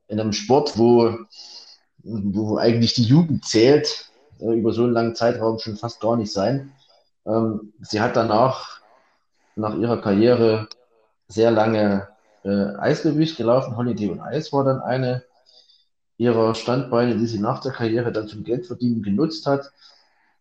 in 0.08 0.20
einem 0.20 0.32
Sport, 0.32 0.78
wo, 0.78 1.18
wo 2.04 2.58
eigentlich 2.58 2.94
die 2.94 3.04
Jugend 3.04 3.44
zählt, 3.44 4.12
äh, 4.40 4.54
über 4.54 4.72
so 4.72 4.84
einen 4.84 4.94
langen 4.94 5.16
Zeitraum 5.16 5.58
schon 5.60 5.78
fast 5.78 6.00
gar 6.00 6.16
nicht 6.16 6.32
sein. 6.32 6.72
Ähm, 7.26 7.74
sie 7.82 8.02
hat 8.02 8.16
danach, 8.16 8.82
nach 9.56 9.76
ihrer 9.76 10.00
Karriere, 10.00 10.68
sehr 11.28 11.50
lange 11.50 12.08
äh, 12.44 12.76
Eisrevues 12.78 13.36
gelaufen. 13.36 13.76
Holiday 13.76 14.10
und 14.12 14.22
Eis 14.22 14.54
war 14.54 14.64
dann 14.64 14.80
eine 14.80 15.24
ihrer 16.18 16.56
Standbeine, 16.56 17.18
die 17.18 17.28
sie 17.28 17.40
nach 17.40 17.62
der 17.62 17.72
Karriere 17.72 18.12
dann 18.12 18.28
zum 18.28 18.44
Geldverdienen 18.44 19.04
genutzt 19.04 19.46
hat. 19.46 19.72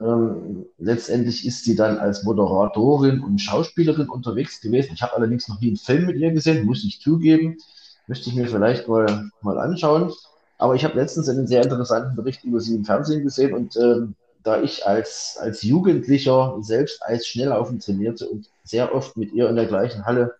Ähm, 0.00 0.66
letztendlich 0.78 1.46
ist 1.46 1.64
sie 1.64 1.76
dann 1.76 1.98
als 1.98 2.24
Moderatorin 2.24 3.20
und 3.20 3.38
Schauspielerin 3.40 4.08
unterwegs 4.08 4.60
gewesen. 4.60 4.92
Ich 4.94 5.02
habe 5.02 5.14
allerdings 5.14 5.48
noch 5.48 5.60
nie 5.60 5.68
einen 5.68 5.76
Film 5.76 6.06
mit 6.06 6.16
ihr 6.16 6.32
gesehen, 6.32 6.66
muss 6.66 6.84
ich 6.84 7.00
zugeben. 7.00 7.58
Müsste 8.06 8.28
ich 8.28 8.36
mir 8.36 8.46
vielleicht 8.48 8.88
mal, 8.88 9.30
mal 9.40 9.58
anschauen. 9.58 10.12
Aber 10.58 10.74
ich 10.74 10.84
habe 10.84 10.94
letztens 10.94 11.28
einen 11.28 11.46
sehr 11.46 11.62
interessanten 11.62 12.16
Bericht 12.16 12.44
über 12.44 12.60
sie 12.60 12.74
im 12.74 12.84
Fernsehen 12.84 13.24
gesehen 13.24 13.54
und 13.54 13.76
ähm, 13.76 14.14
da 14.44 14.60
ich 14.60 14.86
als, 14.86 15.38
als 15.40 15.62
Jugendlicher 15.62 16.56
selbst 16.60 17.02
als 17.02 17.26
Schnelllaufen 17.26 17.80
trainierte 17.80 18.28
und 18.28 18.50
sehr 18.62 18.94
oft 18.94 19.16
mit 19.16 19.32
ihr 19.32 19.48
in 19.48 19.56
der 19.56 19.66
gleichen 19.66 20.04
Halle 20.04 20.34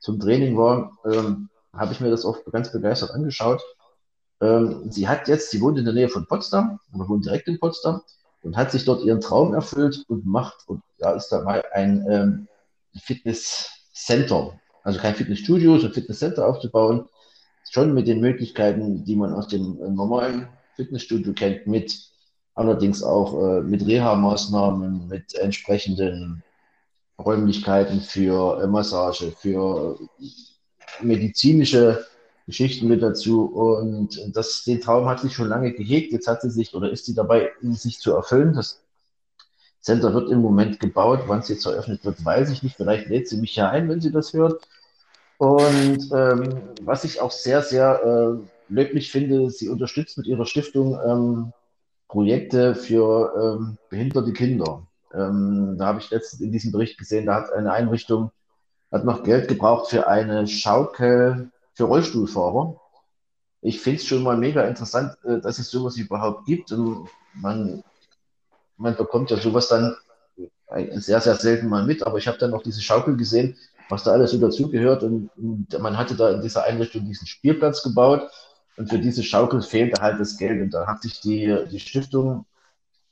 zum 0.00 0.20
Training 0.20 0.56
war, 0.58 0.98
ähm, 1.04 1.48
habe 1.72 1.92
ich 1.92 2.00
mir 2.00 2.10
das 2.10 2.24
oft 2.24 2.44
ganz 2.52 2.72
begeistert 2.72 3.12
angeschaut. 3.12 3.62
Ähm, 4.40 4.90
sie 4.90 5.08
hat 5.08 5.28
jetzt, 5.28 5.50
sie 5.50 5.60
wohnt 5.60 5.78
in 5.78 5.84
der 5.84 5.94
Nähe 5.94 6.08
von 6.08 6.26
Potsdam, 6.26 6.78
oder 6.94 7.08
wohnt 7.08 7.24
direkt 7.24 7.48
in 7.48 7.58
Potsdam 7.58 8.02
und 8.42 8.56
hat 8.56 8.70
sich 8.70 8.84
dort 8.84 9.04
ihren 9.04 9.20
Traum 9.20 9.54
erfüllt 9.54 10.04
und 10.08 10.26
macht, 10.26 10.68
und 10.68 10.82
da 10.98 11.12
ist 11.12 11.28
dabei 11.28 11.62
ein 11.72 12.06
ähm, 12.10 12.48
Fitnesscenter, 12.98 14.58
also 14.82 14.98
kein 14.98 15.14
Fitnessstudio, 15.14 15.72
sondern 15.72 15.94
Fitnesscenter 15.94 16.46
aufzubauen, 16.46 17.08
schon 17.70 17.94
mit 17.94 18.06
den 18.06 18.20
Möglichkeiten, 18.20 19.04
die 19.04 19.16
man 19.16 19.32
aus 19.32 19.48
dem 19.48 19.80
äh, 19.82 19.88
normalen 19.88 20.48
Fitnessstudio 20.76 21.32
kennt, 21.32 21.66
mit 21.66 22.10
allerdings 22.54 23.02
auch 23.02 23.42
äh, 23.42 23.60
mit 23.62 23.86
Reha-Maßnahmen, 23.86 25.08
mit 25.08 25.34
entsprechenden 25.34 26.42
Räumlichkeiten 27.18 28.00
für 28.00 28.62
äh, 28.62 28.66
Massage, 28.66 29.32
für 29.32 29.98
äh, 30.20 31.04
medizinische 31.04 32.06
Geschichten 32.46 32.88
mit 32.88 33.02
dazu. 33.02 33.46
Und 33.46 34.20
das, 34.34 34.64
den 34.64 34.80
Traum 34.80 35.08
hat 35.08 35.20
sie 35.20 35.30
schon 35.30 35.48
lange 35.48 35.72
gehegt. 35.72 36.12
Jetzt 36.12 36.28
hat 36.28 36.42
sie 36.42 36.50
sich 36.50 36.74
oder 36.74 36.90
ist 36.90 37.06
sie 37.06 37.14
dabei, 37.14 37.50
sich 37.62 37.98
zu 37.98 38.12
erfüllen. 38.12 38.54
Das 38.54 38.82
Center 39.80 40.14
wird 40.14 40.30
im 40.30 40.40
Moment 40.40 40.80
gebaut. 40.80 41.24
Wann 41.26 41.40
es 41.40 41.48
jetzt 41.48 41.66
eröffnet 41.66 42.04
wird, 42.04 42.24
weiß 42.24 42.50
ich 42.50 42.62
nicht. 42.62 42.76
Vielleicht 42.76 43.08
lädt 43.08 43.28
sie 43.28 43.38
mich 43.38 43.56
ja 43.56 43.68
ein, 43.70 43.88
wenn 43.88 44.00
sie 44.00 44.12
das 44.12 44.32
hört. 44.32 44.66
Und 45.38 46.10
ähm, 46.12 46.62
was 46.82 47.04
ich 47.04 47.20
auch 47.20 47.30
sehr, 47.30 47.62
sehr 47.62 48.02
äh, 48.02 48.72
löblich 48.72 49.10
finde, 49.10 49.50
sie 49.50 49.68
unterstützt 49.68 50.16
mit 50.16 50.26
ihrer 50.26 50.46
Stiftung 50.46 50.98
ähm, 51.04 51.52
Projekte 52.08 52.74
für 52.74 53.58
ähm, 53.58 53.78
behinderte 53.90 54.32
Kinder. 54.32 54.86
Ähm, 55.12 55.76
da 55.78 55.86
habe 55.86 55.98
ich 55.98 56.10
letztens 56.10 56.40
in 56.40 56.52
diesem 56.52 56.72
Bericht 56.72 56.96
gesehen, 56.98 57.26
da 57.26 57.34
hat 57.34 57.52
eine 57.52 57.72
Einrichtung 57.72 58.30
hat 58.92 59.04
noch 59.04 59.24
Geld 59.24 59.48
gebraucht 59.48 59.90
für 59.90 60.06
eine 60.06 60.46
Schaukel 60.46 61.50
für 61.76 61.84
Rollstuhlfahrer. 61.84 62.80
Ich 63.60 63.80
finde 63.80 64.00
es 64.00 64.06
schon 64.06 64.22
mal 64.24 64.36
mega 64.36 64.62
interessant, 64.64 65.16
äh, 65.24 65.40
dass 65.40 65.58
es 65.58 65.70
sowas 65.70 65.96
überhaupt 65.96 66.46
gibt. 66.46 66.72
Und 66.72 67.08
man, 67.34 67.84
man 68.76 68.96
bekommt 68.96 69.30
ja 69.30 69.36
sowas 69.36 69.68
dann 69.68 69.96
sehr, 70.94 71.20
sehr 71.20 71.36
selten 71.36 71.68
mal 71.68 71.84
mit. 71.84 72.04
Aber 72.04 72.18
ich 72.18 72.26
habe 72.26 72.38
dann 72.38 72.52
auch 72.52 72.62
diese 72.62 72.82
Schaukel 72.82 73.16
gesehen, 73.16 73.56
was 73.88 74.02
da 74.02 74.10
alles 74.10 74.32
so 74.32 74.38
dazugehört. 74.38 75.04
Und, 75.04 75.30
und 75.36 75.78
man 75.80 75.96
hatte 75.96 76.16
da 76.16 76.30
in 76.30 76.42
dieser 76.42 76.64
Einrichtung 76.64 77.04
diesen 77.04 77.28
Spielplatz 77.28 77.82
gebaut. 77.82 78.28
Und 78.76 78.90
für 78.90 78.98
diese 78.98 79.22
Schaukel 79.22 79.62
fehlte 79.62 80.02
halt 80.02 80.20
das 80.20 80.36
Geld. 80.36 80.60
Und 80.60 80.74
da 80.74 80.86
hat 80.86 81.02
sich 81.02 81.20
die, 81.20 81.56
die 81.70 81.80
Stiftung 81.80 82.46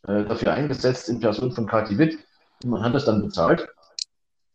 äh, 0.07 0.24
dafür 0.24 0.53
eingesetzt 0.53 1.09
in 1.09 1.20
Person 1.20 1.53
von 1.53 1.66
Kati 1.66 1.97
Witt 1.97 2.19
und 2.62 2.70
man 2.70 2.82
hat 2.82 2.95
das 2.95 3.07
dann 3.07 3.23
bezahlt. 3.23 3.66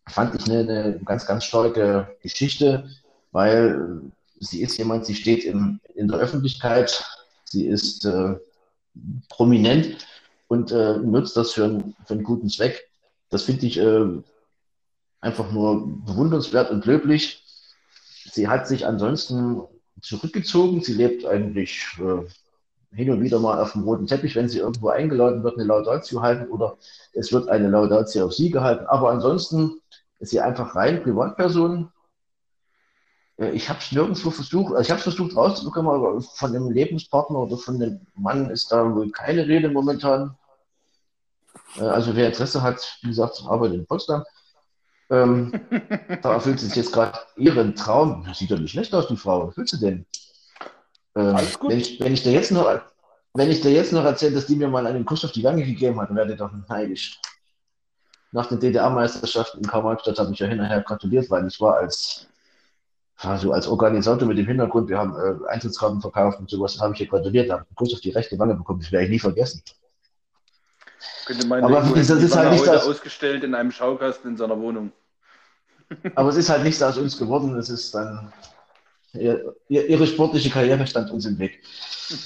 Fand 0.07 0.35
ich 0.35 0.49
eine, 0.49 0.59
eine 0.59 0.99
ganz, 1.05 1.25
ganz 1.25 1.43
starke 1.43 2.15
Geschichte, 2.21 2.89
weil 3.31 4.01
sie 4.39 4.61
ist 4.61 4.77
jemand, 4.77 5.05
sie 5.05 5.15
steht 5.15 5.43
in, 5.43 5.79
in 5.95 6.07
der 6.07 6.19
Öffentlichkeit, 6.19 7.03
sie 7.45 7.67
ist 7.67 8.05
äh, 8.05 8.35
prominent 9.29 10.07
und 10.47 10.71
äh, 10.71 10.97
nutzt 10.97 11.37
das 11.37 11.53
für, 11.53 11.65
ein, 11.65 11.95
für 12.05 12.13
einen 12.13 12.23
guten 12.23 12.49
Zweck. 12.49 12.89
Das 13.29 13.43
finde 13.43 13.67
ich 13.67 13.77
äh, 13.77 14.07
einfach 15.21 15.51
nur 15.51 15.87
bewundernswert 16.05 16.71
und 16.71 16.85
löblich. 16.85 17.43
Sie 18.31 18.47
hat 18.47 18.67
sich 18.67 18.85
ansonsten 18.85 19.61
zurückgezogen. 20.01 20.81
Sie 20.81 20.93
lebt 20.93 21.25
eigentlich 21.25 21.85
äh, 21.99 22.95
hin 22.95 23.11
und 23.11 23.21
wieder 23.21 23.39
mal 23.39 23.61
auf 23.61 23.73
dem 23.73 23.83
roten 23.83 24.07
Teppich, 24.07 24.35
wenn 24.35 24.49
sie 24.49 24.59
irgendwo 24.59 24.89
eingeladen 24.89 25.43
wird, 25.43 25.57
eine 25.57 25.67
Laudatio 25.67 26.21
halten 26.21 26.51
oder 26.51 26.77
es 27.13 27.31
wird 27.31 27.49
eine 27.49 27.69
Laudatio 27.69 28.25
auf 28.25 28.33
sie 28.33 28.49
gehalten. 28.49 28.85
Aber 28.87 29.11
ansonsten 29.11 29.79
ist 30.19 30.31
sie 30.31 30.39
einfach 30.39 30.75
rein 30.75 31.03
Privatperson. 31.03 31.91
Äh, 33.39 33.51
ich 33.51 33.69
habe 33.69 33.79
es 33.79 33.91
nirgendwo 33.91 34.31
versucht, 34.31 34.73
also 34.73 34.81
ich 34.81 34.89
habe 34.89 34.99
es 34.99 35.03
versucht 35.03 35.35
rauszubekommen, 35.35 35.91
aber 35.91 36.21
von 36.21 36.53
dem 36.53 36.69
Lebenspartner 36.69 37.39
oder 37.39 37.57
von 37.57 37.79
dem 37.79 38.01
Mann 38.15 38.49
ist 38.49 38.71
da 38.71 38.93
wohl 38.93 39.09
keine 39.11 39.47
Rede 39.47 39.69
momentan. 39.69 40.35
Äh, 41.77 41.83
also 41.83 42.15
wer 42.15 42.27
Interesse 42.27 42.61
hat, 42.61 42.97
wie 43.01 43.09
gesagt, 43.09 43.41
arbeitet 43.47 43.77
in 43.77 43.85
Potsdam. 43.85 44.23
Ähm, 45.09 45.51
da 46.21 46.33
erfüllt 46.33 46.59
sich 46.59 46.75
jetzt 46.75 46.93
gerade 46.93 47.17
ihren 47.35 47.75
Traum. 47.75 48.23
Das 48.27 48.37
sieht 48.39 48.51
doch 48.51 48.59
nicht 48.59 48.71
schlecht 48.71 48.93
aus, 48.93 49.07
die 49.07 49.17
Frau. 49.17 49.47
Was 49.47 49.57
willst 49.57 49.73
du 49.73 49.77
denn? 49.77 50.05
Ähm, 51.15 51.35
Alles 51.35 51.57
gut. 51.57 51.71
Wenn 51.71 51.79
ich, 51.79 51.99
wenn 51.99 52.13
ich 52.13 52.23
dir 52.23 52.31
jetzt 52.31 52.51
noch, 52.51 52.81
wenn 53.33 53.49
ich 53.49 53.61
dir 53.61 53.71
jetzt 53.71 53.93
noch 53.93 54.03
erzähle, 54.03 54.35
dass 54.35 54.45
die 54.45 54.55
mir 54.55 54.67
mal 54.67 54.85
einen 54.85 55.05
Kuss 55.05 55.25
auf 55.25 55.31
die 55.31 55.43
Wange 55.43 55.63
gegeben 55.63 55.99
hat, 55.99 56.09
dann 56.09 56.17
werde 56.17 56.33
ich 56.33 56.39
doch 56.39 56.51
neidisch. 56.67 57.19
Nach 58.31 58.45
den 58.45 58.59
DDR-Meisterschaften 58.59 59.59
in 59.59 59.67
Karl-Marx-Stadt 59.67 60.19
habe 60.19 60.31
ich 60.31 60.39
ja 60.39 60.47
hinterher 60.47 60.81
gratuliert, 60.81 61.31
weil 61.31 61.47
ich 61.47 61.59
war 61.59 61.77
als, 61.77 62.27
also 63.21 63.51
als 63.51 63.67
Organisator 63.67 64.27
mit 64.27 64.37
dem 64.37 64.47
Hintergrund, 64.47 64.89
wir 64.89 64.97
haben 64.97 65.13
äh, 65.15 65.49
Eintrittskarten 65.49 66.01
verkauft 66.01 66.39
und 66.39 66.49
sowas, 66.49 66.79
habe 66.79 66.93
ich 66.93 66.99
ja 67.01 67.05
gratuliert, 67.05 67.51
habe 67.51 67.61
einen 67.61 67.75
Kuss 67.75 67.93
auf 67.93 68.01
die 68.01 68.11
rechte 68.11 68.39
Wange 68.39 68.55
bekommen, 68.55 68.79
das 68.79 68.91
werde 68.91 69.05
ich 69.05 69.11
nie 69.11 69.19
vergessen. 69.19 69.61
Könnte 71.25 71.45
meine, 71.47 71.65
aber 71.65 71.81
das 71.81 72.09
ist 72.09 72.35
halt 72.35 72.51
nicht 72.51 72.65
das, 72.65 72.87
ausgestellt 72.87 73.43
in 73.43 73.53
einem 73.55 73.71
Schaukasten 73.71 74.31
in 74.31 74.37
seiner 74.37 74.59
Wohnung. 74.59 74.91
Aber 76.15 76.29
es 76.29 76.35
ist 76.35 76.49
halt 76.49 76.63
nichts 76.63 76.81
aus 76.83 76.97
uns 76.97 77.17
geworden. 77.17 77.57
Es 77.57 77.69
ist 77.69 77.95
dann 77.95 78.31
ihr, 79.13 79.55
ihre 79.69 80.07
sportliche 80.07 80.49
Karriere 80.49 80.85
stand 80.87 81.11
uns 81.11 81.25
im 81.25 81.39
Weg. 81.39 81.61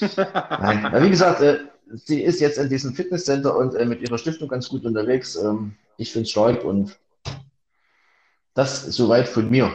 Nein. 0.16 0.82
Ja, 0.92 1.02
wie 1.02 1.10
gesagt, 1.10 1.40
äh, 1.40 1.60
sie 1.92 2.22
ist 2.22 2.40
jetzt 2.40 2.58
in 2.58 2.68
diesem 2.68 2.94
Fitnesscenter 2.94 3.56
und 3.56 3.74
äh, 3.74 3.84
mit 3.84 4.00
ihrer 4.02 4.18
Stiftung 4.18 4.48
ganz 4.48 4.68
gut 4.68 4.84
unterwegs. 4.84 5.36
Ähm, 5.36 5.74
ich 5.96 6.12
finde 6.12 6.24
es 6.24 6.30
stark 6.30 6.64
und 6.64 6.98
das 8.54 8.84
soweit 8.86 9.28
von 9.28 9.50
mir. 9.50 9.72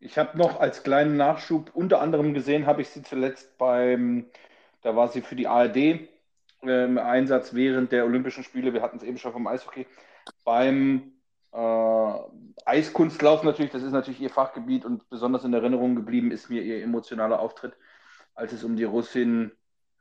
Ich 0.00 0.16
habe 0.16 0.38
noch 0.38 0.60
als 0.60 0.82
kleinen 0.82 1.16
Nachschub 1.16 1.70
unter 1.74 2.00
anderem 2.00 2.34
gesehen, 2.34 2.66
habe 2.66 2.82
ich 2.82 2.88
sie 2.88 3.02
zuletzt 3.02 3.58
beim, 3.58 4.26
da 4.82 4.94
war 4.94 5.08
sie 5.08 5.22
für 5.22 5.34
die 5.34 5.48
ARD 5.48 6.08
im 6.62 6.98
Einsatz 6.98 7.54
während 7.54 7.92
der 7.92 8.04
Olympischen 8.04 8.44
Spiele. 8.44 8.72
Wir 8.72 8.82
hatten 8.82 8.98
es 8.98 9.02
eben 9.02 9.18
schon 9.18 9.32
vom 9.32 9.46
Eishockey. 9.46 9.86
Beim 10.44 11.12
äh, 11.52 12.12
Eiskunstlauf 12.64 13.42
natürlich, 13.42 13.72
das 13.72 13.82
ist 13.82 13.92
natürlich 13.92 14.20
ihr 14.20 14.30
Fachgebiet 14.30 14.84
und 14.84 15.08
besonders 15.10 15.44
in 15.44 15.54
Erinnerung 15.54 15.96
geblieben 15.96 16.30
ist 16.30 16.50
mir 16.50 16.62
ihr 16.62 16.82
emotionaler 16.82 17.40
Auftritt, 17.40 17.74
als 18.34 18.52
es 18.52 18.64
um 18.64 18.76
die 18.76 18.84
Russin 18.84 19.52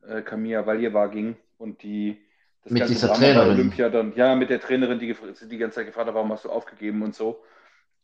äh, 0.08 0.22
Kamia 0.22 0.66
Valjeva 0.66 1.08
ging 1.08 1.38
und 1.58 1.82
die 1.84 2.22
das 2.64 2.74
mit 2.74 2.82
ganze 2.82 2.94
dieser 2.94 3.08
Drama 3.08 3.20
Trainerin. 3.20 3.52
Olympia 3.52 3.90
dann, 3.90 4.14
ja, 4.16 4.36
mit 4.36 4.50
der 4.50 4.60
Trainerin, 4.60 5.00
die 5.00 5.16
die 5.50 5.58
ganze 5.58 5.76
Zeit 5.76 5.86
gefragt 5.88 6.08
hat, 6.08 6.16
warum 6.16 6.32
hast 6.32 6.46
du 6.46 6.50
aufgegeben 6.50 7.02
und 7.02 7.16
so. 7.16 7.44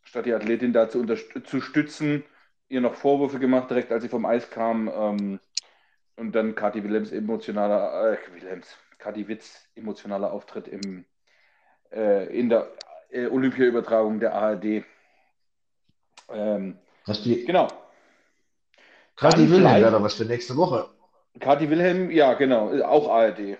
Statt 0.03 0.25
die 0.25 0.33
Athletin 0.33 0.73
da 0.73 0.89
zu, 0.89 1.05
zu 1.05 1.61
stützen, 1.61 2.23
ihr 2.69 2.81
noch 2.81 2.95
Vorwürfe 2.95 3.39
gemacht, 3.39 3.69
direkt 3.69 3.91
als 3.91 4.03
sie 4.03 4.09
vom 4.09 4.25
Eis 4.25 4.49
kam. 4.49 4.87
Ähm, 4.87 5.39
und 6.15 6.33
dann 6.33 6.55
Kati 6.55 6.83
Willems 6.83 7.11
emotionaler, 7.11 8.13
äh, 8.13 8.17
Willems, 8.33 8.75
Kati 8.97 9.27
Witz 9.27 9.67
emotionaler 9.75 10.31
Auftritt 10.31 10.67
im, 10.67 11.05
äh, 11.91 12.25
in 12.37 12.49
der 12.49 12.71
äh, 13.09 13.27
Olympia-Übertragung 13.27 14.19
der 14.19 14.33
ARD. 14.33 14.83
Ähm, 16.29 16.77
die, 17.07 17.45
genau. 17.45 17.67
Kati 19.15 19.49
Wilhelm 19.49 19.81
wäre 19.81 20.03
was 20.03 20.15
für 20.15 20.25
nächste 20.25 20.55
Woche. 20.55 20.89
Kati 21.39 21.69
Wilhelm, 21.69 22.11
ja, 22.11 22.33
genau, 22.33 22.79
auch 22.83 23.09
ARD. 23.09 23.57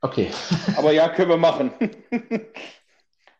Okay. 0.00 0.32
Aber 0.76 0.92
ja, 0.92 1.08
können 1.08 1.30
wir 1.30 1.36
machen. 1.36 1.72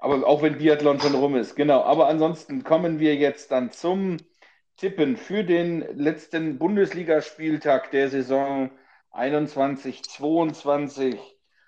Aber 0.03 0.27
auch 0.27 0.43
wenn 0.43 0.59
Biathlon 0.59 0.99
schon 0.99 1.15
rum 1.15 1.37
ist, 1.37 1.55
genau. 1.55 1.85
Aber 1.85 2.09
ansonsten 2.09 2.65
kommen 2.65 2.99
wir 2.99 3.15
jetzt 3.15 3.53
dann 3.53 3.71
zum 3.71 4.17
tippen 4.77 5.17
für 5.17 5.45
den 5.45 5.97
letzten 5.97 6.59
Bundesligaspieltag 6.59 7.93
der 7.93 8.09
Saison 8.09 8.73
21-22. 9.13 11.17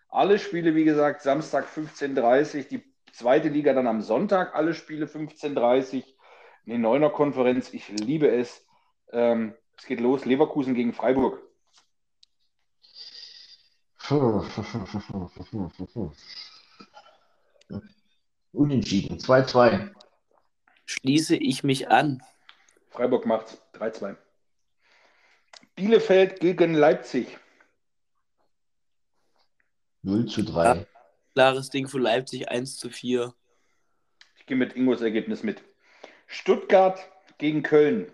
Alle 0.09 0.41
Spiele, 0.41 0.75
wie 0.75 0.83
gesagt, 0.83 1.23
Samstag 1.23 1.69
15.30 1.69 2.57
Uhr, 2.57 2.65
die 2.65 2.83
zweite 3.13 3.51
Liga 3.51 3.73
dann 3.73 3.87
am 3.87 4.03
Sonntag, 4.03 4.57
alle 4.57 4.75
Spiele 4.75 5.07
15.30 5.07 5.99
Uhr. 5.99 6.03
Eine 6.67 6.81
Neuner-Konferenz, 6.81 7.73
ich 7.73 7.89
liebe 7.89 8.27
es. 8.27 8.67
Ähm, 9.13 9.55
es 9.79 9.87
geht 9.87 10.01
los, 10.01 10.25
Leverkusen 10.25 10.75
gegen 10.75 10.93
Freiburg. 10.93 11.41
Unentschieden, 18.55 19.19
2-2. 19.19 19.93
Schließe 20.87 21.35
ich 21.37 21.65
mich 21.65 21.89
an. 21.89 22.23
Freiburg 22.91 23.27
macht 23.27 23.61
3-2. 23.75 24.17
Bielefeld 25.75 26.39
gegen 26.39 26.75
Leipzig. 26.75 27.37
0 30.03 30.27
zu 30.27 30.45
3. 30.45 30.87
Klares 31.35 31.71
Ding 31.71 31.89
für 31.89 31.99
Leipzig 31.99 32.49
1 32.49 32.77
zu 32.77 32.91
4. 32.91 33.35
Ich 34.37 34.47
gehe 34.47 34.57
mit 34.57 34.77
Ingos 34.77 35.01
Ergebnis 35.01 35.43
mit. 35.43 35.65
Stuttgart 36.29 37.01
gegen 37.39 37.65
Köln. 37.65 38.13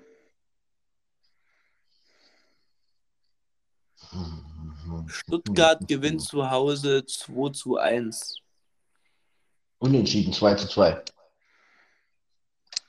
Stuttgart 5.07 5.87
gewinnt 5.87 6.23
zu 6.23 6.51
Hause 6.51 7.05
2 7.05 7.51
zu 7.51 7.77
1. 7.77 8.41
Unentschieden 9.81 10.33
2 10.33 10.55
zu 10.57 10.69
2. 10.69 11.03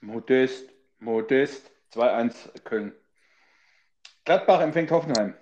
Modest, 0.02 0.70
Modest. 1.00 1.72
2-1 1.94 2.62
Köln. 2.64 2.94
Gladbach 4.24 4.62
empfängt 4.62 4.92
Hoffenheim. 4.92 5.34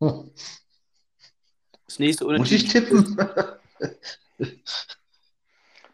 Hm. 0.00 0.30
Das 1.86 1.98
nächste 1.98 2.24
Muss 2.24 2.50
ich 2.50 2.68
tippen? 2.68 3.16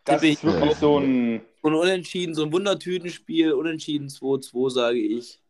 das 0.04 0.22
ist 0.22 0.44
wirklich 0.44 0.76
so 0.76 1.00
ein... 1.00 1.44
So 1.60 1.68
ein 1.70 1.74
Unentschieden, 1.74 2.36
so 2.36 2.44
ein 2.44 2.52
Wundertütenspiel. 2.52 3.52
Unentschieden 3.52 4.06
2-2, 4.06 4.70
sage 4.70 5.00
ich. 5.00 5.40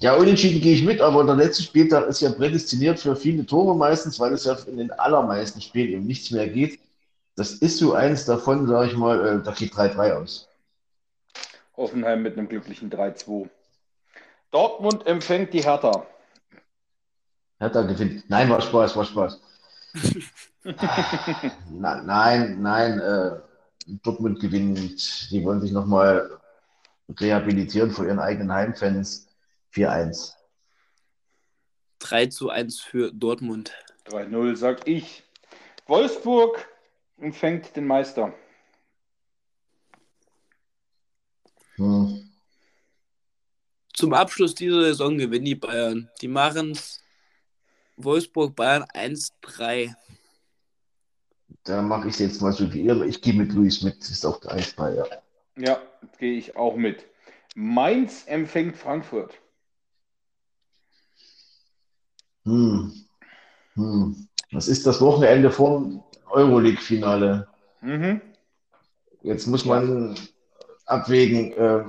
Ja, 0.00 0.14
unentschieden 0.16 0.60
gehe 0.60 0.74
ich 0.74 0.84
mit, 0.84 1.00
aber 1.00 1.24
der 1.24 1.36
letzte 1.36 1.62
Spieltag 1.62 2.08
ist 2.08 2.20
ja 2.20 2.32
prädestiniert 2.32 2.98
für 2.98 3.14
viele 3.14 3.46
Tore 3.46 3.76
meistens, 3.76 4.18
weil 4.18 4.32
es 4.32 4.44
ja 4.44 4.56
in 4.66 4.78
den 4.78 4.90
allermeisten 4.90 5.60
Spielen 5.60 5.92
eben 5.92 6.06
nichts 6.06 6.32
mehr 6.32 6.48
geht. 6.48 6.80
Das 7.36 7.52
ist 7.52 7.78
so 7.78 7.94
eins 7.94 8.24
davon, 8.24 8.66
sage 8.66 8.90
ich 8.90 8.96
mal, 8.96 9.24
äh, 9.24 9.42
da 9.42 9.52
geht 9.52 9.72
3-3 9.72 10.12
aus. 10.12 10.48
Hoffenheim 11.76 12.22
mit 12.22 12.36
einem 12.36 12.48
glücklichen 12.48 12.90
3-2. 12.90 13.48
Dortmund 14.50 15.06
empfängt 15.06 15.54
die 15.54 15.62
Hertha. 15.62 16.04
Hertha 17.60 17.82
gewinnt. 17.82 18.28
Nein, 18.28 18.50
war 18.50 18.60
Spaß, 18.60 18.96
war 18.96 19.04
Spaß. 19.04 19.40
Na, 21.70 22.02
nein, 22.02 22.60
nein, 22.60 22.98
äh, 22.98 23.36
Dortmund 24.02 24.40
gewinnt. 24.40 25.30
Die 25.30 25.44
wollen 25.44 25.60
sich 25.60 25.70
nochmal 25.70 26.41
rehabilitieren 27.20 27.90
vor 27.90 28.04
ihren 28.04 28.18
eigenen 28.18 28.52
Heimfans. 28.52 29.28
4-1. 29.74 30.34
3 32.00 32.26
zu 32.26 32.50
1 32.50 32.80
für 32.80 33.12
Dortmund. 33.12 33.72
3-0, 34.06 34.56
sag 34.56 34.86
ich. 34.86 35.22
Wolfsburg 35.86 36.68
empfängt 37.18 37.74
den 37.76 37.86
Meister. 37.86 38.34
Hm. 41.76 42.28
Zum 43.94 44.14
Abschluss 44.14 44.54
dieser 44.54 44.82
Saison 44.82 45.16
gewinnen 45.16 45.44
die 45.44 45.54
Bayern. 45.54 46.10
Die 46.20 46.28
machen 46.28 46.78
Wolfsburg 47.96 48.56
Bayern 48.56 48.84
1-3. 48.84 49.94
Da 51.64 51.82
mache 51.82 52.08
ich 52.08 52.14
es 52.14 52.20
jetzt 52.20 52.42
mal 52.42 52.52
so 52.52 52.72
wie 52.72 52.82
ihr. 52.82 53.00
Ich 53.02 53.22
gehe 53.22 53.34
mit 53.34 53.52
Luis 53.52 53.82
mit. 53.82 53.98
Ist 53.98 54.26
auch 54.26 54.40
der 54.40 54.52
1 54.52 54.74
ja. 54.76 55.04
Ja, 55.56 55.80
gehe 56.18 56.38
ich 56.38 56.56
auch 56.56 56.76
mit. 56.76 57.06
Mainz 57.54 58.24
empfängt 58.26 58.76
Frankfurt. 58.76 59.38
Hm. 62.44 62.92
Hm. 63.74 64.28
Was 64.52 64.68
ist 64.68 64.86
das 64.86 65.00
Wochenende 65.00 65.50
vor 65.50 66.04
Euroleague-Finale? 66.30 67.48
Mhm. 67.80 68.20
Jetzt 69.22 69.46
muss 69.46 69.64
man 69.64 70.16
abwägen, 70.86 71.52
äh, 71.52 71.84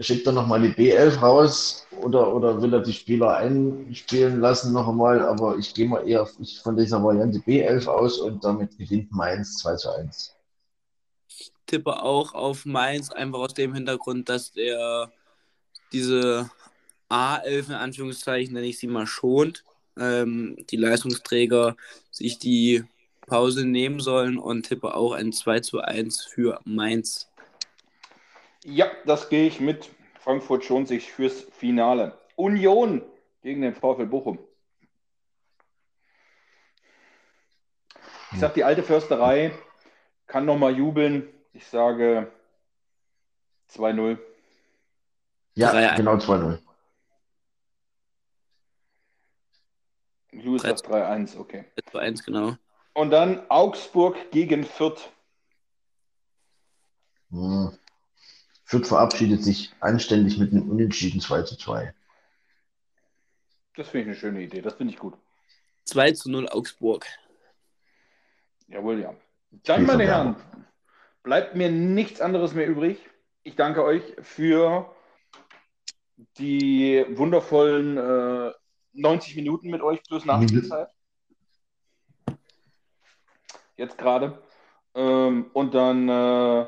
schickt 0.00 0.26
er 0.26 0.32
nochmal 0.32 0.60
die 0.60 0.74
B11 0.74 1.20
raus 1.20 1.86
oder, 2.02 2.34
oder 2.34 2.60
will 2.60 2.74
er 2.74 2.80
die 2.80 2.92
Spieler 2.92 3.36
einspielen 3.36 4.40
lassen 4.40 4.72
noch 4.72 4.88
einmal? 4.88 5.22
Aber 5.22 5.56
ich 5.56 5.72
gehe 5.74 5.88
mal 5.88 6.06
eher 6.06 6.26
von 6.62 6.76
dieser 6.76 7.02
Variante 7.02 7.38
B11 7.38 7.86
aus 7.86 8.18
und 8.18 8.44
damit 8.44 8.76
gewinnt 8.76 9.10
Mainz 9.12 9.58
2 9.58 9.76
zu 9.76 9.90
1. 9.90 10.36
Tippe 11.66 12.02
auch 12.02 12.34
auf 12.34 12.66
Mainz, 12.66 13.10
einfach 13.10 13.38
aus 13.38 13.54
dem 13.54 13.74
Hintergrund, 13.74 14.28
dass 14.28 14.52
der 14.52 15.10
diese 15.92 16.50
A11 17.10 17.68
in 17.68 17.74
Anführungszeichen, 17.74 18.54
nenne 18.54 18.66
ich 18.66 18.78
sie 18.78 18.86
mal, 18.86 19.06
schont. 19.06 19.64
Ähm, 19.98 20.56
die 20.70 20.76
Leistungsträger 20.76 21.76
sich 22.10 22.38
die 22.38 22.84
Pause 23.26 23.64
nehmen 23.64 24.00
sollen 24.00 24.38
und 24.38 24.64
tippe 24.66 24.94
auch 24.94 25.12
ein 25.12 25.32
2 25.32 25.60
zu 25.60 25.80
1 25.80 26.24
für 26.24 26.60
Mainz. 26.64 27.30
Ja, 28.64 28.90
das 29.06 29.28
gehe 29.28 29.46
ich 29.46 29.60
mit. 29.60 29.90
Frankfurt 30.20 30.64
schont 30.64 30.88
sich 30.88 31.12
fürs 31.12 31.46
Finale. 31.52 32.18
Union 32.36 33.02
gegen 33.42 33.62
den 33.62 33.74
VfL 33.74 34.06
Bochum. 34.06 34.38
Ich 38.32 38.40
sage, 38.40 38.54
die 38.54 38.64
alte 38.64 38.82
Försterei 38.82 39.52
kann 40.26 40.44
nochmal 40.44 40.76
jubeln. 40.76 41.28
Ich 41.54 41.66
sage 41.68 42.30
2-0. 43.70 44.18
Ja, 45.54 45.72
3-1. 45.72 45.96
genau 45.96 46.16
2-0. 46.16 46.58
Louis 50.32 50.62
sagt 50.62 50.80
3-1, 50.86 51.38
okay. 51.38 51.64
2 51.90 52.00
1, 52.00 52.24
genau. 52.24 52.56
Und 52.92 53.10
dann 53.10 53.48
Augsburg 53.50 54.32
gegen 54.32 54.64
Fürth. 54.64 55.10
Hm. 57.30 57.78
Fürth 58.64 58.88
verabschiedet 58.88 59.44
sich 59.44 59.72
anständig 59.78 60.38
mit 60.38 60.50
einem 60.50 60.68
Unentschieden 60.68 61.20
2 61.20 61.42
zu 61.42 61.56
2. 61.56 61.94
Das 63.76 63.88
finde 63.88 64.02
ich 64.02 64.08
eine 64.08 64.16
schöne 64.16 64.42
Idee. 64.42 64.60
Das 64.60 64.74
finde 64.74 64.92
ich 64.92 64.98
gut. 64.98 65.16
2 65.84 66.12
zu 66.12 66.30
0 66.30 66.48
Augsburg. 66.48 67.06
Jawohl, 68.66 69.00
ja. 69.00 69.14
Dann, 69.64 69.86
meine 69.86 70.04
Herren, 70.04 70.36
bleibt 71.24 71.56
mir 71.56 71.70
nichts 71.70 72.20
anderes 72.20 72.54
mehr 72.54 72.68
übrig. 72.68 72.98
Ich 73.42 73.56
danke 73.56 73.82
euch 73.82 74.02
für 74.20 74.94
die 76.38 77.04
wundervollen 77.10 77.96
äh, 77.96 78.52
90 78.92 79.34
Minuten 79.34 79.70
mit 79.70 79.82
euch 79.82 80.00
plus 80.04 80.24
Nachspielzeit. 80.24 80.88
Jetzt 83.76 83.98
gerade. 83.98 84.40
Ähm, 84.94 85.50
und 85.52 85.74
dann 85.74 86.08
äh, 86.08 86.66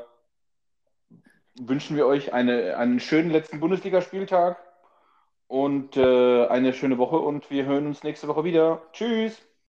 wünschen 1.61 1.95
wir 1.95 2.05
euch 2.05 2.33
eine, 2.33 2.75
einen 2.75 2.99
schönen 2.99 3.31
letzten 3.31 3.61
Bundesligaspieltag 3.61 4.61
und 5.47 5.95
äh, 5.95 6.47
eine 6.47 6.73
schöne 6.73 6.97
Woche 6.97 7.17
und 7.17 7.49
wir 7.49 7.65
hören 7.65 7.87
uns 7.87 8.03
nächste 8.03 8.27
Woche 8.27 8.43
wieder. 8.43 8.81
Tschüss! 8.91 9.46